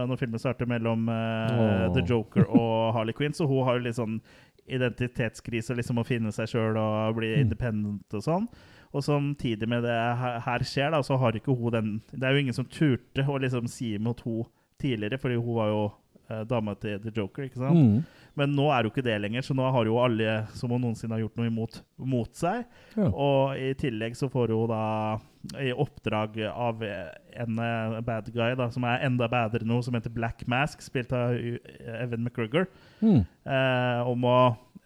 når 0.05 0.21
filmen 0.21 0.43
starter, 0.43 0.69
mellom 0.69 1.09
Åh. 1.09 1.87
The 1.97 2.05
Joker 2.05 2.45
og 2.51 2.93
Harley 2.99 3.17
Quinn. 3.17 3.33
Så 3.33 3.49
hun 3.49 3.65
har 3.65 3.79
jo 3.79 3.87
litt 3.87 3.97
sånn 3.97 4.21
identitetskrise, 4.71 5.75
liksom 5.77 5.99
å 6.01 6.07
finne 6.07 6.33
seg 6.33 6.49
sjøl 6.53 6.77
og 6.81 7.17
bli 7.19 7.35
Mm. 7.35 7.41
independent 7.47 8.15
og 8.15 8.23
sånn. 8.23 8.49
Og 8.93 9.03
samtidig 9.07 9.69
med 9.69 9.85
det 9.87 9.99
her 10.45 10.65
skjer, 10.67 10.91
da, 10.91 11.01
så 11.03 11.17
har 11.19 11.33
ikke 11.33 11.55
hun 11.57 11.73
den 11.73 12.03
Det 12.11 12.25
er 12.25 12.33
jo 12.33 12.41
ingen 12.43 12.57
som 12.57 12.65
turte 12.67 13.23
å 13.27 13.39
liksom 13.39 13.69
si 13.69 13.95
imot 13.95 14.21
hun 14.25 14.45
tidligere, 14.81 15.19
fordi 15.21 15.37
hun 15.37 15.55
var 15.55 15.69
jo 15.69 15.93
øh, 16.31 16.45
dama 16.49 16.75
til 16.81 17.01
The 17.03 17.13
Joker, 17.17 17.45
ikke 17.49 17.61
sant? 17.61 17.77
Mm. 17.77 18.21
Men 18.39 18.53
nå 18.55 18.69
er 18.71 18.83
det 18.83 18.89
jo 18.89 18.93
ikke 18.95 19.05
det 19.09 19.17
lenger, 19.21 19.43
så 19.43 19.55
nå 19.59 19.67
har 19.75 19.89
jo 19.89 19.99
alle 20.01 20.37
som 20.55 20.71
hun 20.71 20.81
noensinne 20.87 21.17
har 21.17 21.25
gjort 21.25 21.37
noe 21.41 21.49
imot, 21.51 21.81
mot 21.99 22.31
seg. 22.39 22.63
Ja. 22.95 23.09
Og 23.11 23.59
i 23.59 23.73
tillegg 23.75 24.15
så 24.17 24.29
får 24.31 24.53
hun 24.55 24.71
da 24.71 24.85
i 25.65 25.73
oppdrag 25.73 26.37
av 26.53 26.83
en 26.85 27.59
eh, 27.65 27.99
bad 28.07 28.29
guy 28.35 28.55
da, 28.61 28.69
som 28.71 28.85
er 28.87 29.03
enda 29.07 29.27
bedre 29.33 29.67
nå, 29.67 29.81
som 29.83 29.97
heter 29.97 30.13
Black 30.15 30.45
Mask, 30.51 30.83
spilt 30.85 31.13
av 31.17 31.33
uh, 31.35 31.57
Evan 32.01 32.23
McGregor, 32.27 32.69
Mm. 33.01 33.23
eh, 33.49 34.01
om 34.05 34.25
å 34.29 34.37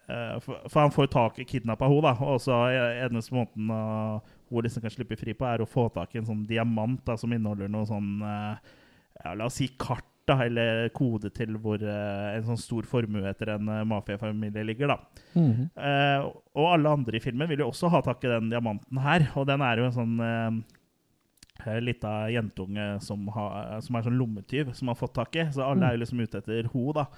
eh, 0.06 0.36
for, 0.40 0.60
for 0.70 0.80
han 0.84 0.92
får 0.94 1.08
tak 1.10 1.38
i 1.42 1.46
kidnappa 1.50 1.88
henne. 1.90 2.12
Og 2.30 2.38
så 2.44 2.54
eneste 2.70 3.34
måten 3.34 3.68
uh, 3.74 4.22
hun 4.48 4.62
liksom 4.64 4.84
kan 4.86 4.94
slippe 4.94 5.18
fri 5.18 5.34
på, 5.34 5.44
er 5.50 5.64
å 5.64 5.68
få 5.68 5.88
tak 5.92 6.14
i 6.14 6.20
en 6.22 6.28
sånn 6.28 6.46
diamant 6.46 7.02
da, 7.04 7.16
som 7.18 7.32
inneholder 7.34 7.68
noe 7.72 7.88
sånn 7.90 8.22
ja, 8.22 9.32
La 9.34 9.48
oss 9.48 9.58
si 9.58 9.66
kart, 9.80 10.06
da, 10.28 10.38
eller 10.47 10.88
kode 10.97 11.31
til 11.37 11.57
hvor 11.61 11.83
uh, 11.85 12.31
en 12.33 12.47
sånn 12.47 12.61
stor 12.61 12.87
formue 12.88 13.26
etter 13.28 13.54
en 13.54 13.69
uh, 13.69 13.83
mafiafamilie 13.88 14.64
ligger, 14.66 14.95
da. 14.95 15.25
Mm. 15.35 15.69
Eh, 15.75 16.26
og 16.54 16.71
alle 16.71 16.95
andre 16.97 17.19
i 17.19 17.23
filmen 17.23 17.50
vil 17.50 17.64
jo 17.64 17.69
også 17.73 17.90
ha 17.93 18.00
tak 18.04 18.25
i 18.25 18.33
den 18.33 18.49
diamanten 18.52 19.00
her. 19.04 19.26
Og 19.38 19.49
den 19.50 19.64
er 19.66 19.81
jo 19.81 19.88
en 19.88 19.97
sånn 19.97 20.16
uh, 20.23 21.78
lita 21.85 22.14
jentunge 22.33 22.88
som, 23.04 23.26
ha, 23.35 23.47
som 23.85 23.99
er 23.99 24.07
sånn 24.07 24.21
lommetyv, 24.21 24.73
som 24.78 24.93
har 24.93 25.00
fått 25.00 25.16
tak 25.19 25.40
i. 25.40 25.49
Så 25.54 25.64
alle 25.66 25.88
er 25.88 25.99
jo 25.99 26.04
liksom 26.04 26.23
ute 26.25 26.40
etter 26.40 26.71
ho 26.73 26.87
da. 26.97 27.09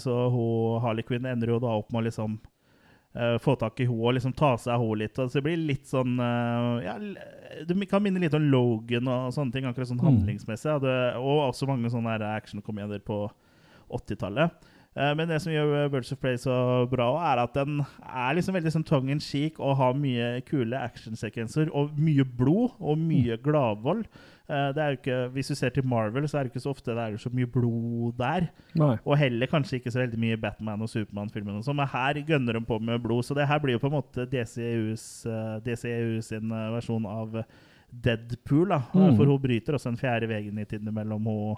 Så 0.00 0.12
hun, 0.32 0.78
Harley 0.80 1.04
Quinn 1.04 1.26
ender 1.28 1.50
jo 1.52 1.58
da 1.60 1.74
opp 1.76 1.90
med 1.92 2.00
å 2.00 2.04
liksom 2.06 2.38
eh, 3.14 3.36
få 3.42 3.54
tak 3.60 3.80
i 3.80 3.86
henne 3.88 4.00
og 4.02 4.14
liksom 4.16 4.34
ta 4.36 4.54
seg 4.56 4.74
av 4.74 4.80
henne 4.84 4.98
litt. 5.04 5.18
Og 5.18 5.30
så 5.30 5.40
det 5.40 5.44
blir 5.46 5.56
litt 5.68 5.86
sånn 5.90 6.18
uh, 6.20 6.80
ja, 6.84 6.96
Du 7.68 7.74
kan 7.86 8.02
minne 8.02 8.20
litt 8.22 8.34
om 8.34 8.50
Logan 8.50 9.08
og 9.08 9.32
sånne 9.36 9.52
ting, 9.52 9.64
akkurat 9.68 9.88
sånn 9.90 10.00
Mm. 10.00 10.08
handlingsmessig. 10.10 10.70
ja. 10.70 10.78
Det, 10.78 11.16
og 11.20 11.48
også 11.50 11.66
mange 11.68 11.90
sånne 11.92 12.18
actionkomedier 12.34 13.00
på 13.04 13.30
80-tallet. 13.90 14.50
Uh, 14.96 15.14
Men 15.16 15.28
det 15.28 15.40
som 15.40 15.52
gjør 15.52 15.88
Birds 15.90 16.12
of 16.12 16.20
Play 16.20 16.36
så 16.36 16.86
bra, 16.90 17.08
er 17.32 17.40
at 17.42 17.54
den 17.56 17.80
er 18.02 18.34
liksom 18.36 18.54
veldig 18.54 18.72
sånn 18.74 18.84
tongue 18.84 19.10
in 19.14 19.20
cheek 19.20 19.58
og 19.60 19.76
har 19.78 19.94
mye 19.96 20.42
kule 20.44 20.76
actionsekvenser 20.76 21.70
og 21.72 21.96
mye 21.96 22.24
blod 22.24 22.74
og 22.78 22.98
mye 23.00 23.38
gladvold. 23.40 24.04
Eh, 24.52 24.72
Det 24.76 24.82
er 24.84 24.90
jo 24.92 24.98
ikke, 25.00 25.18
hvis 25.32 25.48
du 25.48 25.54
ser 25.56 25.70
til 25.72 25.86
Marvel, 25.88 26.24
så 26.28 26.38
er 26.38 26.44
det 26.44 26.52
ikke 26.52 26.60
så 26.66 26.70
ofte 26.74 26.92
det 26.92 26.98
er 27.06 27.16
så 27.22 27.30
mye 27.32 27.46
blod 27.48 28.18
der. 28.18 28.50
Nei. 28.76 28.98
Og 29.06 29.16
heller 29.18 29.46
kanskje 29.48 29.78
ikke 29.80 29.92
så 29.94 30.02
veldig 30.04 30.18
mye 30.20 30.36
Batman 30.42 30.82
og 30.84 30.88
Supermann-filmer. 30.92 31.62
sånn, 31.64 31.76
Men 31.76 31.88
her 31.88 32.14
gønner 32.28 32.52
de 32.58 32.60
på 32.68 32.78
med 32.80 33.02
blod, 33.02 33.24
så 33.24 33.34
det 33.34 33.48
her 33.48 33.58
blir 33.58 33.78
jo 33.78 33.82
på 33.82 33.88
en 33.90 33.96
måte 34.02 34.26
DCEUs, 34.28 35.24
eh, 35.26 35.60
DCU 35.64 36.20
sin 36.22 36.52
eh, 36.52 36.70
versjon 36.76 37.06
av 37.06 37.44
Deadpool. 37.92 38.68
da, 38.68 38.78
Mm. 38.94 39.16
For 39.16 39.24
hun 39.26 39.38
bryter 39.38 39.74
også 39.74 39.90
den 39.90 39.96
fjerde 39.96 40.28
veggen 40.28 40.58
i 40.58 40.64
tiden 40.64 40.92
mellom 40.94 41.24
hun 41.24 41.56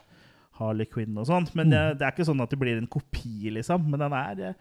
Harley 0.59 0.85
Quinn 0.87 1.17
og 1.19 1.27
sånt. 1.27 1.55
Men 1.55 1.67
Mm. 1.67 1.71
det, 1.71 1.99
det 1.99 2.07
er 2.07 2.13
ikke 2.13 2.27
sånn 2.31 2.43
at 2.43 2.51
det 2.51 2.59
blir 2.59 2.79
en 2.79 2.87
kopi, 2.87 3.51
liksom. 3.51 3.89
Men 3.91 3.99
den 4.01 4.13
er, 4.13 4.55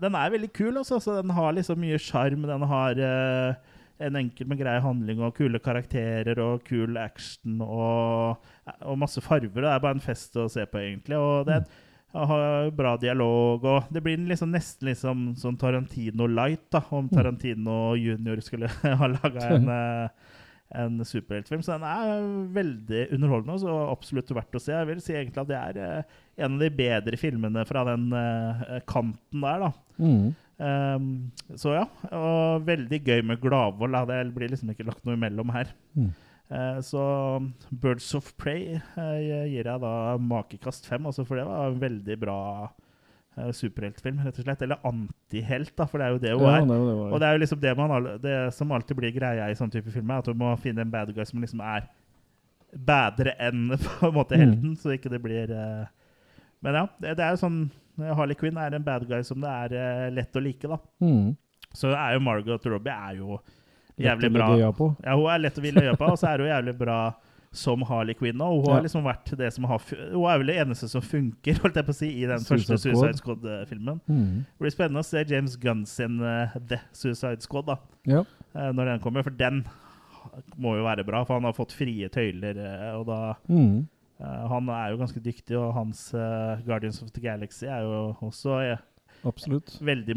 den 0.00 0.14
er 0.14 0.30
veldig 0.30 0.52
kul. 0.52 0.72
Også, 0.76 1.00
så 1.00 1.20
den 1.22 1.30
har 1.30 1.52
liksom 1.52 1.78
mye 1.78 1.98
sjarm. 1.98 2.42
Den 2.46 2.62
har 2.62 2.90
eh, 2.98 3.54
en 3.98 4.18
enkel, 4.20 4.48
men 4.48 4.60
grei 4.60 4.76
handling 4.84 5.22
og 5.24 5.34
kule 5.38 5.60
karakterer 5.62 6.38
og 6.42 6.64
kul 6.66 6.98
action 7.00 7.60
og, 7.64 8.46
og 8.82 8.98
masse 9.00 9.22
farger. 9.24 9.54
Det 9.56 9.70
er 9.72 9.82
bare 9.82 9.96
en 9.96 10.04
fest 10.04 10.36
å 10.36 10.48
se 10.52 10.66
på, 10.68 10.82
egentlig. 10.82 11.16
Og 11.16 11.48
det 11.48 11.62
har 12.16 12.70
bra 12.76 12.94
dialog, 13.00 13.64
og 13.64 13.90
det 13.92 14.02
blir 14.04 14.20
liksom 14.28 14.52
nesten 14.54 14.90
liksom 14.90 15.26
sånn 15.40 15.58
Tarantino 15.60 16.28
light, 16.30 16.68
da, 16.72 16.80
om 16.96 17.10
Tarantino 17.12 17.96
junior 17.98 18.40
skulle 18.44 18.70
ha 19.00 19.10
laga 19.10 19.50
en, 19.50 19.68
eh, 19.76 20.38
en 20.80 21.02
superheltfilm. 21.04 21.64
Så 21.64 21.76
den 21.76 21.86
er 21.88 22.24
veldig 22.56 23.02
underholdende 23.16 23.58
og 23.58 23.64
så 23.64 23.76
absolutt 23.90 24.32
verdt 24.38 24.56
å 24.56 24.62
se. 24.62 24.72
Jeg 24.74 24.90
vil 24.92 25.04
si 25.04 25.16
egentlig 25.16 25.44
at 25.44 25.52
det 25.52 25.60
er 25.60 25.82
eh, 25.84 26.16
en 26.46 26.56
av 26.56 26.64
de 26.64 26.72
bedre 26.80 27.20
filmene 27.20 27.66
fra 27.68 27.84
den 27.90 28.08
eh, 28.16 28.80
kanten 28.88 29.44
der, 29.44 29.68
da. 29.68 29.72
Mm. 30.00 30.34
Um, 30.58 31.08
så 31.60 31.74
ja, 31.76 31.82
og 32.16 32.62
veldig 32.64 33.02
gøy 33.04 33.20
med 33.28 33.40
Gladvold. 33.42 33.96
Det 34.08 34.20
blir 34.34 34.48
liksom 34.54 34.70
ikke 34.72 34.86
lagt 34.88 35.04
noe 35.04 35.16
imellom 35.18 35.50
her. 35.52 35.72
Mm. 35.98 36.10
Uh, 36.46 36.78
så 36.86 37.02
Birds 37.82 38.06
of 38.14 38.30
Prey 38.38 38.76
uh, 38.78 39.18
gir 39.50 39.66
jeg 39.66 39.80
da 39.82 40.16
makekast 40.22 40.86
fem, 40.88 41.04
også 41.10 41.26
for 41.26 41.36
det 41.40 41.44
var 41.48 41.72
en 41.72 41.80
veldig 41.82 42.16
bra 42.22 42.38
uh, 42.70 43.50
superheltfilm, 43.52 44.22
rett 44.24 44.38
og 44.40 44.46
slett. 44.46 44.62
Eller 44.64 44.80
antihelt, 44.86 45.74
da, 45.76 45.88
for 45.90 45.98
det 46.00 46.06
er 46.06 46.14
jo 46.16 46.22
det 46.24 46.34
hun 46.36 46.46
Ja, 46.46 46.54
er. 46.60 46.66
det, 46.70 46.80
det 46.86 46.96
Og 47.12 47.20
det 47.20 47.28
er 47.28 47.32
jo 47.36 47.42
liksom 47.44 47.60
det, 47.66 47.76
man, 47.76 48.08
det 48.24 48.36
som 48.56 48.72
alltid 48.72 48.96
blir 49.02 49.12
greia 49.18 49.50
i 49.52 49.58
sånn 49.58 49.74
type 49.74 49.90
filmer, 49.92 50.14
er 50.16 50.24
at 50.24 50.30
du 50.32 50.38
må 50.38 50.54
finne 50.62 50.86
en 50.86 50.94
bad 50.94 51.12
guy 51.16 51.24
som 51.28 51.42
liksom 51.44 51.60
er 51.66 51.90
bedre 52.76 53.36
enn 53.40 53.68
på 53.84 54.08
en 54.08 54.14
måte 54.16 54.36
Mm. 54.36 54.42
helten, 54.46 54.76
så 54.80 54.94
ikke 54.96 55.12
det 55.12 55.20
blir 55.24 55.52
Men 56.64 56.74
ja, 56.74 56.86
det, 57.00 57.16
det 57.18 57.24
er 57.26 57.34
jo 57.36 57.42
sånn 57.44 57.58
Harley 57.98 58.34
Quinn 58.38 58.56
er 58.60 58.74
en 58.76 58.84
bad 58.84 59.06
guy 59.08 59.22
som 59.24 59.40
det 59.40 59.48
er 59.50 59.76
eh, 59.76 60.10
lett 60.14 60.36
å 60.36 60.42
like, 60.42 60.68
da. 60.68 60.78
mm. 61.00 61.36
Så 61.76 61.90
er 61.92 62.14
jo 62.14 62.20
Margot 62.24 62.64
Robbie 62.66 62.92
er 62.94 63.16
jo 63.18 63.38
jævlig 64.00 64.30
bra. 64.32 64.46
Ja, 65.04 65.14
hun 65.16 65.26
er 65.32 65.38
lett 65.42 65.58
å 65.58 65.62
ville 65.64 65.82
øye 65.82 65.96
på, 65.96 66.04
og 66.12 66.18
så 66.20 66.28
er 66.34 66.38
hun 66.44 66.48
jævlig 66.48 66.74
bra 66.78 66.98
som 67.56 67.82
Harley 67.88 68.14
Quinn. 68.16 68.40
Og 68.40 68.62
hun 68.62 68.68
Ja. 68.70 68.74
har 68.76 68.82
liksom 68.84 69.04
vært 69.04 69.30
det 69.36 69.50
som 69.52 69.64
har 69.64 69.80
Hun 69.88 70.24
er 70.28 70.38
vel 70.38 70.46
det 70.46 70.56
eneste 70.60 70.88
som 70.88 71.00
funker, 71.04 71.58
holdt 71.62 71.74
jeg 71.76 71.86
på 71.86 71.92
å 71.92 71.96
si, 71.96 72.08
i 72.22 72.26
den 72.28 72.38
Suicide 72.40 72.76
første 72.76 72.78
Squad. 72.78 72.96
Suicide 72.96 73.20
Squad-filmen. 73.22 74.00
Mm. 74.08 74.44
Det 74.44 74.58
blir 74.64 74.70
spennende 74.74 75.00
å 75.00 75.08
se 75.08 75.24
James 75.28 75.56
Gunn 75.56 75.84
sin 75.86 76.20
uh, 76.20 76.52
The 76.68 76.80
Suicide 76.92 77.40
Squad 77.44 77.66
da, 77.66 77.76
Ja. 78.06 78.20
uh, 78.54 78.72
når 78.72 78.84
den 78.92 79.00
kommer, 79.00 79.22
for 79.24 79.30
den 79.30 79.64
må 80.58 80.76
jo 80.76 80.84
være 80.84 81.04
bra, 81.06 81.24
for 81.24 81.34
han 81.38 81.44
har 81.48 81.52
fått 81.56 81.72
frie 81.72 82.08
tøyler, 82.12 82.56
uh, 82.60 82.98
og 83.00 83.06
da 83.06 83.20
Mm. 83.48 83.86
Eh, 84.20 84.46
Han 84.52 84.68
er 84.68 84.90
jo 84.94 85.00
ganske 85.02 85.22
dyktig, 85.24 85.56
og 85.58 85.74
hans 85.74 86.12
eh, 86.14 86.62
Guardians 86.66 87.02
of 87.02 87.10
the 87.12 87.20
Galaxy 87.24 87.66
er 87.66 87.82
jo 87.86 88.16
også 88.26 88.60
eh, 88.64 88.84
Absolutt. 89.26 89.78
veldig 89.82 90.14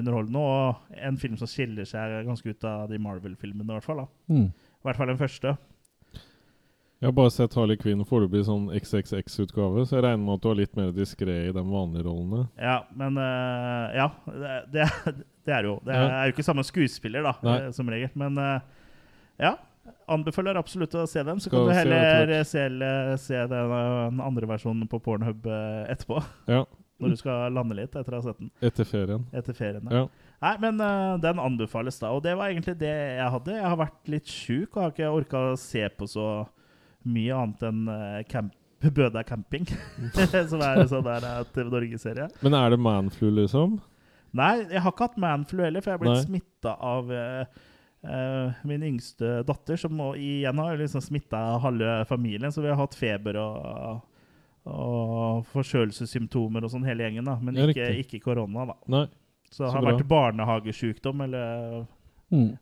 underholdende, 0.00 0.38
og 0.38 0.98
en 1.02 1.16
film 1.20 1.36
som 1.36 1.46
skiller 1.50 1.84
seg 1.88 2.22
ganske 2.28 2.48
ut 2.54 2.64
av 2.64 2.88
de 2.90 2.98
Marvel-filmene, 3.02 3.66
i 3.68 3.74
hvert 3.78 3.84
fall. 3.84 4.04
da. 4.04 4.06
Mm. 4.32 4.46
I 4.52 4.86
hvert 4.88 4.96
fall 5.00 5.10
den 5.12 5.18
første. 5.20 5.56
Jeg 6.96 7.10
har 7.10 7.12
bare 7.12 7.28
sett 7.34 7.52
Harley 7.58 7.76
Quinn 7.76 8.00
foreløpig 8.08 8.40
i 8.40 8.46
sånn 8.46 8.70
XXX-utgave, 8.72 9.82
så 9.84 9.98
jeg 9.98 10.04
regner 10.06 10.22
med 10.24 10.38
at 10.38 10.44
du 10.46 10.48
er 10.48 10.56
litt 10.62 10.76
mer 10.78 10.94
diskré 10.96 11.34
i 11.50 11.52
de 11.52 11.60
vanlige 11.68 12.06
rollene. 12.06 12.46
Ja, 12.56 12.78
men 12.96 13.18
uh, 13.20 13.92
Ja, 13.92 14.06
det, 14.24 14.54
det, 14.72 14.86
er- 14.86 15.18
det 15.46 15.52
er 15.58 15.68
jo 15.68 15.74
Ja. 15.84 15.98
er 16.22 16.30
jo 16.30 16.32
ikke 16.32 16.46
samme 16.46 16.64
skuespiller, 16.64 17.26
da, 17.28 17.34
Nei. 17.44 17.58
som 17.76 17.90
regel. 17.92 18.08
Men 18.16 18.38
uh, 18.40 18.60
ja. 19.42 19.52
Anbefaler 20.12 20.58
absolutt 20.58 20.94
å 20.94 21.04
se 21.10 21.22
dem. 21.26 21.40
Så 21.40 21.50
Skal 21.50 21.64
kan 21.64 21.70
du 21.70 21.76
heller 21.76 22.32
se, 22.46 22.64
se 23.22 23.44
den, 23.50 23.72
eh, 23.76 24.02
den 24.10 24.20
andre 24.24 24.50
versjonen 24.50 24.88
på 24.90 25.00
Pornhub 25.02 25.46
eh, 25.46 25.86
etterpå. 25.94 26.20
Ja, 26.52 26.64
Når 27.02 27.12
du 27.12 27.20
skal 27.20 27.52
lande 27.52 27.76
litt 27.76 27.96
etter 27.96 28.14
å 28.14 28.20
ha 28.20 28.24
sett 28.24 28.38
den 28.40 28.52
etter 28.64 28.88
ferien. 28.88 29.26
etter 29.36 29.56
ferien. 29.56 29.88
Ja. 29.92 30.06
Nei, 30.40 30.52
men 30.62 30.78
uh, 30.80 31.16
den 31.20 31.40
anbefales 31.40 31.98
da. 32.00 32.12
Og 32.16 32.22
det 32.24 32.32
var 32.38 32.52
egentlig 32.52 32.76
det 32.80 32.92
jeg 32.92 33.32
hadde. 33.34 33.56
Jeg 33.56 33.68
har 33.68 33.80
vært 33.80 34.12
litt 34.12 34.30
sjuk 34.32 34.76
og 34.76 34.82
har 34.82 34.94
ikke 34.94 35.10
orka 35.18 35.42
å 35.50 35.58
se 35.60 35.82
på 35.92 36.08
så 36.08 36.28
mye 37.06 37.36
annet 37.36 37.66
enn 37.68 37.82
uh, 37.90 38.22
camp 38.30 38.54
Bøda 38.96 39.22
camping, 39.24 39.64
som 40.50 40.60
er 40.60 40.82
en 40.82 40.90
sånn 40.90 41.06
TV 41.54 41.70
Norge-serie. 41.72 42.26
Men 42.44 42.56
er 42.58 42.74
det 42.74 42.80
manflu, 42.84 43.30
liksom? 43.38 43.78
Nei, 44.36 44.66
jeg 44.68 44.82
har 44.84 44.92
ikke 44.92 45.08
hatt 45.08 45.20
manflu 45.20 45.62
heller, 45.64 45.84
for 45.84 45.92
jeg 45.92 45.98
er 45.98 46.02
blitt 46.02 46.26
smitta 46.26 46.74
av 46.84 47.10
eh, 47.14 47.62
min 48.68 48.82
yngste 48.86 49.42
datter, 49.48 49.76
som 49.80 49.98
igjen 50.14 50.58
har 50.62 50.76
liksom 50.78 51.02
smitta 51.02 51.40
halve 51.62 52.04
familien. 52.08 52.52
Så 52.54 52.62
vi 52.62 52.68
har 52.70 52.78
hatt 52.78 52.94
feber 52.94 53.38
og, 53.42 54.00
og 54.66 55.46
forkjølelsessymptomer 55.52 56.66
og 56.66 56.72
sånn 56.74 56.86
hele 56.86 57.06
gjengen, 57.06 57.26
da. 57.26 57.38
Men 57.42 57.58
ikke, 57.68 57.88
ikke 58.04 58.22
korona, 58.24 58.66
da. 58.72 58.78
Nei. 58.94 59.06
Så 59.50 59.64
det 59.64 59.72
har 59.74 59.82
bra. 59.84 59.92
vært 59.94 60.08
barnehagesjukdom, 60.10 61.26
eller 61.28 61.84
Mm. 62.30 62.56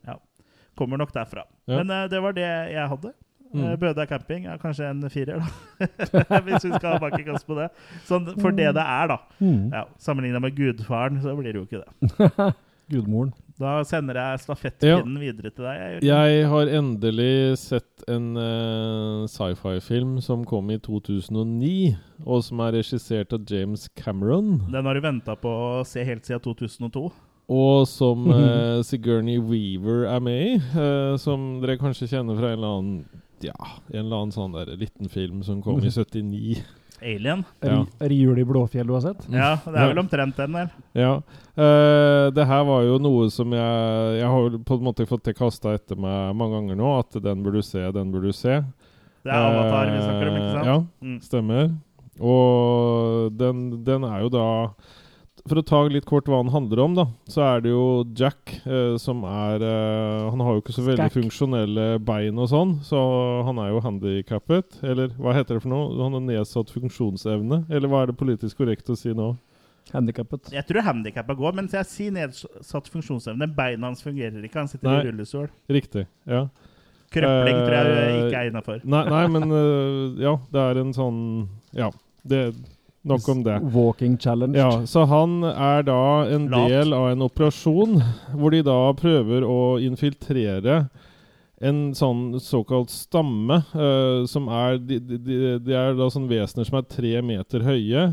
kommer 0.76 0.98
nok 1.00 1.12
derfra. 1.14 1.44
Ja. 1.64 1.78
Men 1.82 1.90
uh, 1.90 2.08
det 2.12 2.20
var 2.20 2.34
det 2.36 2.44
jeg 2.44 2.88
hadde. 2.88 3.12
Mm. 3.54 3.82
Eh, 3.82 4.06
camping 4.10 4.46
er 4.50 4.58
kanskje 4.58 4.88
en 4.90 5.10
firer, 5.10 5.38
da. 5.38 6.40
Hvis 6.44 6.64
vi 6.66 6.72
skal 6.74 6.98
banke 7.00 7.22
kast 7.24 7.46
på 7.46 7.54
det. 7.54 7.68
Sånn 8.04 8.26
for 8.42 8.50
det 8.50 8.72
det 8.74 8.82
er, 8.82 9.12
da. 9.12 9.18
Mm. 9.38 9.70
Ja, 9.72 9.84
Sammenligna 10.02 10.40
med 10.42 10.56
gudfaren, 10.58 11.20
så 11.22 11.36
blir 11.38 11.52
det 11.54 11.62
jo 11.62 11.66
ikke 11.68 11.84
det. 11.84 12.54
Gudmoren. 12.92 13.30
Da 13.60 13.76
sender 13.86 14.18
jeg 14.18 14.40
stafettpinnen 14.42 15.18
videre 15.22 15.52
til 15.54 15.66
deg. 15.68 15.82
Jeg, 16.02 16.06
Jeg 16.08 16.46
har 16.50 16.70
endelig 16.74 17.58
sett 17.60 18.06
en 18.10 18.32
uh, 18.34 19.28
sci-fi-film 19.30 20.16
som 20.24 20.42
kom 20.48 20.72
i 20.74 20.78
2009, 20.82 21.94
og 22.26 22.42
som 22.42 22.64
er 22.66 22.74
regissert 22.80 23.36
av 23.36 23.46
James 23.46 23.86
Cameron. 23.94 24.56
Den 24.72 24.88
har 24.90 24.98
du 24.98 25.04
venta 25.04 25.36
på 25.38 25.52
å 25.54 25.84
se 25.86 26.02
helt 26.06 26.26
siden 26.26 26.42
2002. 26.42 27.06
Og 27.54 27.84
som 27.86 28.26
uh, 28.26 28.82
Sigourney 28.82 29.38
Weaver 29.38 30.08
er 30.10 30.22
med 30.24 30.40
i. 30.48 30.54
Uh, 30.74 31.14
som 31.20 31.60
dere 31.62 31.78
kanskje 31.78 32.10
kjenner 32.10 32.40
fra 32.40 32.54
en 32.54 32.58
eller 32.58 32.78
annen 32.78 33.22
Ja, 33.44 33.58
en 33.92 34.06
eller 34.06 34.22
annen 34.24 34.34
sånn 34.34 34.54
der 34.56 34.72
liten 34.80 35.10
film 35.12 35.44
som 35.46 35.62
kom 35.62 35.78
i 35.84 35.92
79. 35.94 36.64
Alien. 37.04 37.44
Ja. 37.62 37.84
er 38.00 38.08
det 38.08 38.16
jul 38.18 38.38
i 38.40 38.44
Blåfjell 38.48 38.86
du 38.88 38.94
har 38.96 39.02
sett? 39.04 39.26
Ja, 39.30 39.54
det 39.64 39.76
er 39.76 39.90
vel 39.92 40.00
omtrent 40.02 40.36
den 40.40 40.52
der. 40.56 40.70
Ja. 40.96 41.12
Uh, 41.54 42.30
det 42.34 42.46
her 42.50 42.64
var 42.66 42.82
jo 42.88 42.96
noe 42.98 43.28
som 43.30 43.52
jeg 43.54 44.18
Jeg 44.18 44.26
har 44.32 44.56
på 44.66 44.78
en 44.80 44.84
måte 44.88 45.06
fått 45.06 45.22
det 45.28 45.36
kasta 45.38 45.74
etter 45.76 45.96
meg 46.00 46.34
mange 46.34 46.56
ganger 46.58 46.76
nå, 46.80 46.92
at 47.04 47.20
den 47.22 47.44
burde 47.44 47.60
du 47.62 47.66
se, 47.68 47.84
den 47.94 48.10
burde 48.14 48.32
du 48.32 48.36
se. 48.36 48.56
Det 49.24 49.32
er 49.32 49.44
Avatar 49.46 49.92
vi 49.92 50.00
snakker 50.02 50.28
om, 50.32 50.36
ikke 50.40 50.52
sant? 50.52 50.64
Eh, 50.64 50.72
Ja, 50.72 50.78
Mm. 51.04 51.20
stemmer. 51.22 51.70
Og 52.20 53.32
den, 53.38 53.84
den 53.84 54.04
er 54.04 54.20
jo 54.24 54.28
da 54.32 54.46
For 55.44 55.60
å 55.60 55.64
ta 55.66 55.82
litt 55.92 56.06
kort 56.08 56.24
hva 56.30 56.38
han 56.40 56.48
handler 56.48 56.80
om, 56.80 56.94
da, 56.96 57.02
så 57.28 57.42
er 57.44 57.64
det 57.66 57.72
jo 57.74 57.82
Jack 58.16 58.54
eh, 58.64 58.94
som 58.96 59.18
er 59.28 59.60
eh, 59.60 60.30
Han 60.32 60.40
har 60.40 60.54
jo 60.56 60.62
ikke 60.62 60.72
så 60.72 60.84
veldig 60.86 61.10
Skak. 61.10 61.16
funksjonelle 61.18 61.84
bein 62.00 62.38
og 62.40 62.48
sånn, 62.48 62.72
så 62.86 63.00
han 63.44 63.60
er 63.60 63.74
jo 63.74 63.82
handikappet. 63.84 64.78
Eller 64.80 65.12
hva 65.20 65.34
heter 65.36 65.58
det 65.58 65.64
for 65.66 65.72
noe? 65.74 65.90
Han 66.00 66.16
har 66.16 66.24
nedsatt 66.30 66.72
funksjonsevne? 66.72 67.66
Eller 67.68 67.92
hva 67.92 68.02
er 68.06 68.12
det 68.12 68.16
politisk 68.22 68.62
korrekt 68.62 68.88
å 68.88 68.96
si 68.96 69.12
nå? 69.12 69.34
Handikappet. 69.92 70.48
Jeg 70.54 70.64
tror 70.64 70.86
handikappa 70.86 71.36
går, 71.36 71.58
men 71.60 71.68
jeg 71.68 71.86
sier 71.90 72.14
nedsatt 72.16 72.88
funksjonsevne. 72.88 73.50
Beina 73.52 73.90
hans 73.90 74.00
fungerer 74.02 74.40
ikke, 74.48 74.62
han 74.62 74.70
sitter 74.72 74.88
Nei. 74.88 75.02
i 75.02 75.10
rullestol. 75.10 75.50
Riktig. 75.68 76.06
Ja. 76.24 76.46
Krøpling 77.14 77.60
tror 77.60 77.76
jeg 77.76 77.90
Eh, 77.94 78.22
ikke 78.24 78.40
er 78.40 78.48
innafor. 78.48 78.80
Nei, 78.82 79.04
nei 79.12 79.26
men 79.30 79.52
uh, 79.52 80.16
ja, 80.24 80.32
det 80.56 80.64
er 80.70 80.80
en 80.80 80.96
sånn 80.96 81.20
Ja. 81.76 81.92
Det, 82.24 82.40
nok 83.04 83.28
om 83.28 83.42
det. 83.46 83.56
Walking 83.74 84.18
challenge. 84.18 84.58
Ja, 84.58 84.86
Så 84.86 85.04
han 85.10 85.42
er 85.44 85.82
da 85.86 86.26
en 86.28 86.48
Lat. 86.52 86.68
del 86.72 86.92
av 86.96 87.10
en 87.12 87.24
operasjon 87.26 87.98
hvor 88.34 88.54
de 88.54 88.62
da 88.66 88.78
prøver 88.98 89.46
å 89.46 89.78
infiltrere 89.82 90.84
en 91.64 91.94
sånn 91.96 92.40
såkalt 92.42 92.90
stamme, 92.92 93.62
uh, 93.72 94.26
som 94.28 94.48
er 94.52 94.78
de, 94.82 94.98
de, 95.00 95.18
de, 95.62 95.72
er 95.72 95.94
da 95.96 96.10
sånne 96.12 96.32
vesener 96.32 96.66
som 96.68 96.80
er 96.80 96.88
tre 96.90 97.14
meter 97.24 97.64
høye 97.64 98.08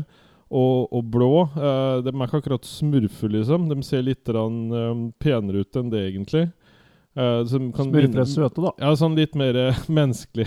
og, 0.52 0.88
og 0.92 1.04
blå. 1.12 1.34
Uh, 1.56 2.00
de 2.04 2.12
er 2.12 2.26
ikke 2.28 2.42
akkurat 2.42 2.68
smurfe, 2.68 3.28
liksom. 3.32 3.68
De 3.72 3.80
ser 3.84 4.04
litt 4.06 4.28
rann, 4.32 4.64
um, 4.72 5.06
penere 5.20 5.64
ut 5.64 5.80
enn 5.80 5.92
det, 5.92 6.04
egentlig. 6.12 6.46
Uh, 7.12 7.42
Smurfer 7.44 8.06
er 8.08 8.24
søte, 8.24 8.62
da. 8.64 8.70
ja, 8.80 8.90
sånn 8.96 9.18
litt 9.18 9.34
mer 9.36 9.56
eh, 9.58 9.80
menneskelig. 9.98 10.46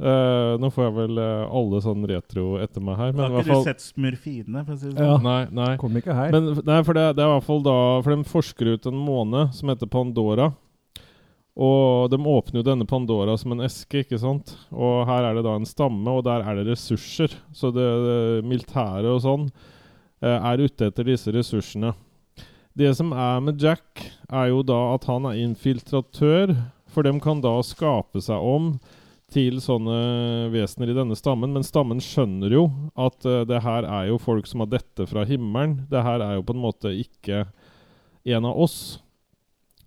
Eh, 0.00 0.54
nå 0.56 0.70
får 0.72 0.86
jeg 0.86 0.92
vel 0.96 1.18
uh, 1.20 1.50
alle 1.52 1.78
sånn 1.84 2.06
retro 2.08 2.54
etter 2.62 2.80
meg 2.80 2.96
her, 2.96 3.10
men 3.12 3.26
Har 3.26 3.42
ikke 3.42 3.50
ikke 3.50 3.58
du 3.58 3.66
sett 3.68 3.82
Smurfidene? 3.84 4.62
For 4.64 4.72
å 4.72 4.80
si 4.80 4.88
det 4.88 4.96
sånn? 4.96 5.10
Ja. 5.10 5.16
Nei, 5.20 5.42
nei. 5.52 5.74
Kom 5.82 5.98
ikke 6.00 6.14
her. 6.16 6.32
Men 6.32 6.62
nei, 6.64 6.78
for 6.86 6.96
det, 6.96 7.04
det 7.18 7.24
er 7.24 7.28
i 7.28 7.34
hvert 7.34 7.46
fall 7.50 7.60
da 7.66 7.76
For 8.00 8.14
de 8.14 8.30
forsker 8.30 8.70
ut 8.72 8.88
en 8.88 8.96
måne 8.96 9.42
som 9.56 9.72
heter 9.72 9.90
Pandora. 9.92 10.46
Og 11.60 12.08
de 12.08 12.16
åpner 12.16 12.62
jo 12.62 12.64
denne 12.70 12.86
Pandora 12.88 13.34
som 13.36 13.52
en 13.52 13.60
eske, 13.66 14.00
ikke 14.06 14.20
sant? 14.22 14.54
Og 14.72 15.02
her 15.10 15.26
er 15.28 15.36
det 15.36 15.44
da 15.44 15.58
en 15.58 15.68
stamme, 15.68 16.14
og 16.14 16.24
der 16.24 16.46
er 16.48 16.56
det 16.56 16.70
ressurser. 16.70 17.34
Så 17.52 17.68
det, 17.74 17.84
det 18.06 18.46
militære 18.48 19.12
og 19.12 19.20
sånn 19.26 19.50
uh, 19.50 20.38
er 20.38 20.64
ute 20.64 20.88
etter 20.88 21.10
disse 21.10 21.34
ressursene. 21.36 21.92
Det 22.72 22.94
som 22.96 23.12
er 23.12 23.44
med 23.44 23.60
Jack, 23.60 24.06
er 24.32 24.48
jo 24.48 24.64
da 24.64 24.78
at 24.94 25.04
han 25.10 25.28
er 25.28 25.42
infiltratør, 25.42 26.54
for 26.88 27.04
de 27.04 27.12
kan 27.20 27.44
da 27.44 27.58
skape 27.66 28.24
seg 28.24 28.40
om 28.40 28.72
til 29.32 29.60
sånne 29.62 30.50
vesener 30.52 30.90
i 30.92 30.96
denne 30.96 31.16
stammen, 31.18 31.52
men 31.54 31.66
stammen 31.66 32.00
skjønner 32.02 32.52
jo 32.54 32.64
at 32.98 33.26
uh, 33.28 33.42
det 33.48 33.62
her 33.64 33.86
er 33.88 34.08
jo 34.10 34.18
folk 34.22 34.48
som 34.50 34.64
har 34.64 34.70
dette 34.72 35.06
fra 35.10 35.24
himmelen. 35.28 35.80
Det 35.90 36.02
her 36.06 36.22
er 36.24 36.38
jo 36.38 36.46
på 36.46 36.56
en 36.56 36.64
måte 36.64 36.92
ikke 36.94 37.44
en 38.30 38.48
av 38.48 38.58
oss. 38.66 38.98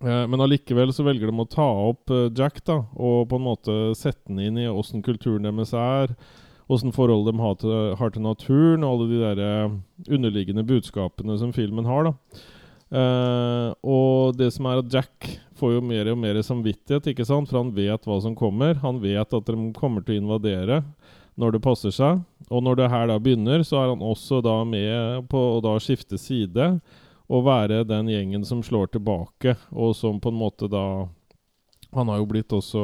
Uh, 0.02 0.24
men 0.30 0.42
allikevel 0.44 0.92
så 0.94 1.06
velger 1.06 1.30
de 1.30 1.36
å 1.44 1.48
ta 1.50 1.66
opp 1.90 2.12
uh, 2.12 2.26
Jack 2.34 2.62
da, 2.66 2.80
og 2.96 3.28
på 3.30 3.40
en 3.40 3.46
måte 3.46 3.76
sette 3.98 4.26
den 4.30 4.42
inn 4.44 4.64
i 4.64 4.70
åssen 4.70 5.04
kulturen 5.04 5.46
deres 5.46 5.74
er, 5.76 6.16
åssen 6.72 6.94
forhold 6.96 7.28
de 7.28 7.36
har 7.38 7.56
til, 7.60 7.94
har 8.00 8.12
til 8.12 8.24
naturen, 8.24 8.84
og 8.84 8.94
alle 8.94 9.08
de 9.12 9.22
der 9.22 10.12
underliggende 10.16 10.64
budskapene 10.64 11.36
som 11.38 11.52
filmen 11.52 11.84
har. 11.84 12.08
da. 12.08 12.44
Og 13.84 14.38
det 14.38 14.48
som 14.54 14.70
er 14.70 14.80
at 14.80 14.94
Jack 14.94 15.28
får 15.58 15.76
jo 15.76 15.82
mer 15.84 16.10
og 16.12 16.18
mer 16.20 16.40
samvittighet, 16.42 17.10
ikke 17.12 17.26
sant? 17.28 17.50
for 17.50 17.60
han 17.60 17.74
vet 17.76 18.06
hva 18.08 18.20
som 18.22 18.36
kommer. 18.38 18.78
Han 18.82 19.00
vet 19.02 19.34
at 19.36 19.50
de 19.50 19.70
kommer 19.76 20.04
til 20.04 20.16
å 20.16 20.22
invadere 20.24 20.82
når 21.40 21.56
det 21.56 21.64
passer 21.64 21.94
seg. 21.94 22.22
Og 22.50 22.62
når 22.62 22.78
det 22.78 22.90
her 22.92 23.08
da 23.10 23.18
begynner, 23.22 23.64
så 23.66 23.80
er 23.80 23.92
han 23.92 24.04
også 24.04 24.40
da 24.44 24.60
med 24.68 25.28
på 25.30 25.40
å 25.56 25.60
da 25.64 25.76
skifte 25.82 26.18
side 26.20 26.74
og 27.32 27.46
være 27.46 27.84
den 27.88 28.10
gjengen 28.12 28.44
som 28.44 28.60
slår 28.62 28.92
tilbake, 28.92 29.56
og 29.72 29.94
som 29.96 30.20
på 30.20 30.32
en 30.32 30.42
måte 30.42 30.68
da 30.70 31.08
Han 31.94 32.08
har 32.10 32.18
jo 32.18 32.26
blitt 32.26 32.50
også 32.50 32.80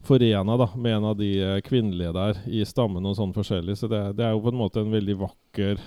forena 0.00 0.54
da, 0.56 0.70
med 0.74 0.94
en 0.96 1.04
av 1.04 1.16
de 1.18 1.28
eh, 1.36 1.58
kvinnelige 1.60 2.12
der 2.16 2.38
i 2.48 2.62
stammen 2.64 3.04
og 3.04 3.18
sånn 3.18 3.34
forskjellig, 3.36 3.74
så 3.76 3.90
det, 3.92 4.00
det 4.16 4.24
er 4.24 4.32
jo 4.32 4.40
på 4.40 4.48
en 4.48 4.56
måte 4.56 4.80
en 4.80 4.88
veldig 4.88 5.18
vakker 5.20 5.82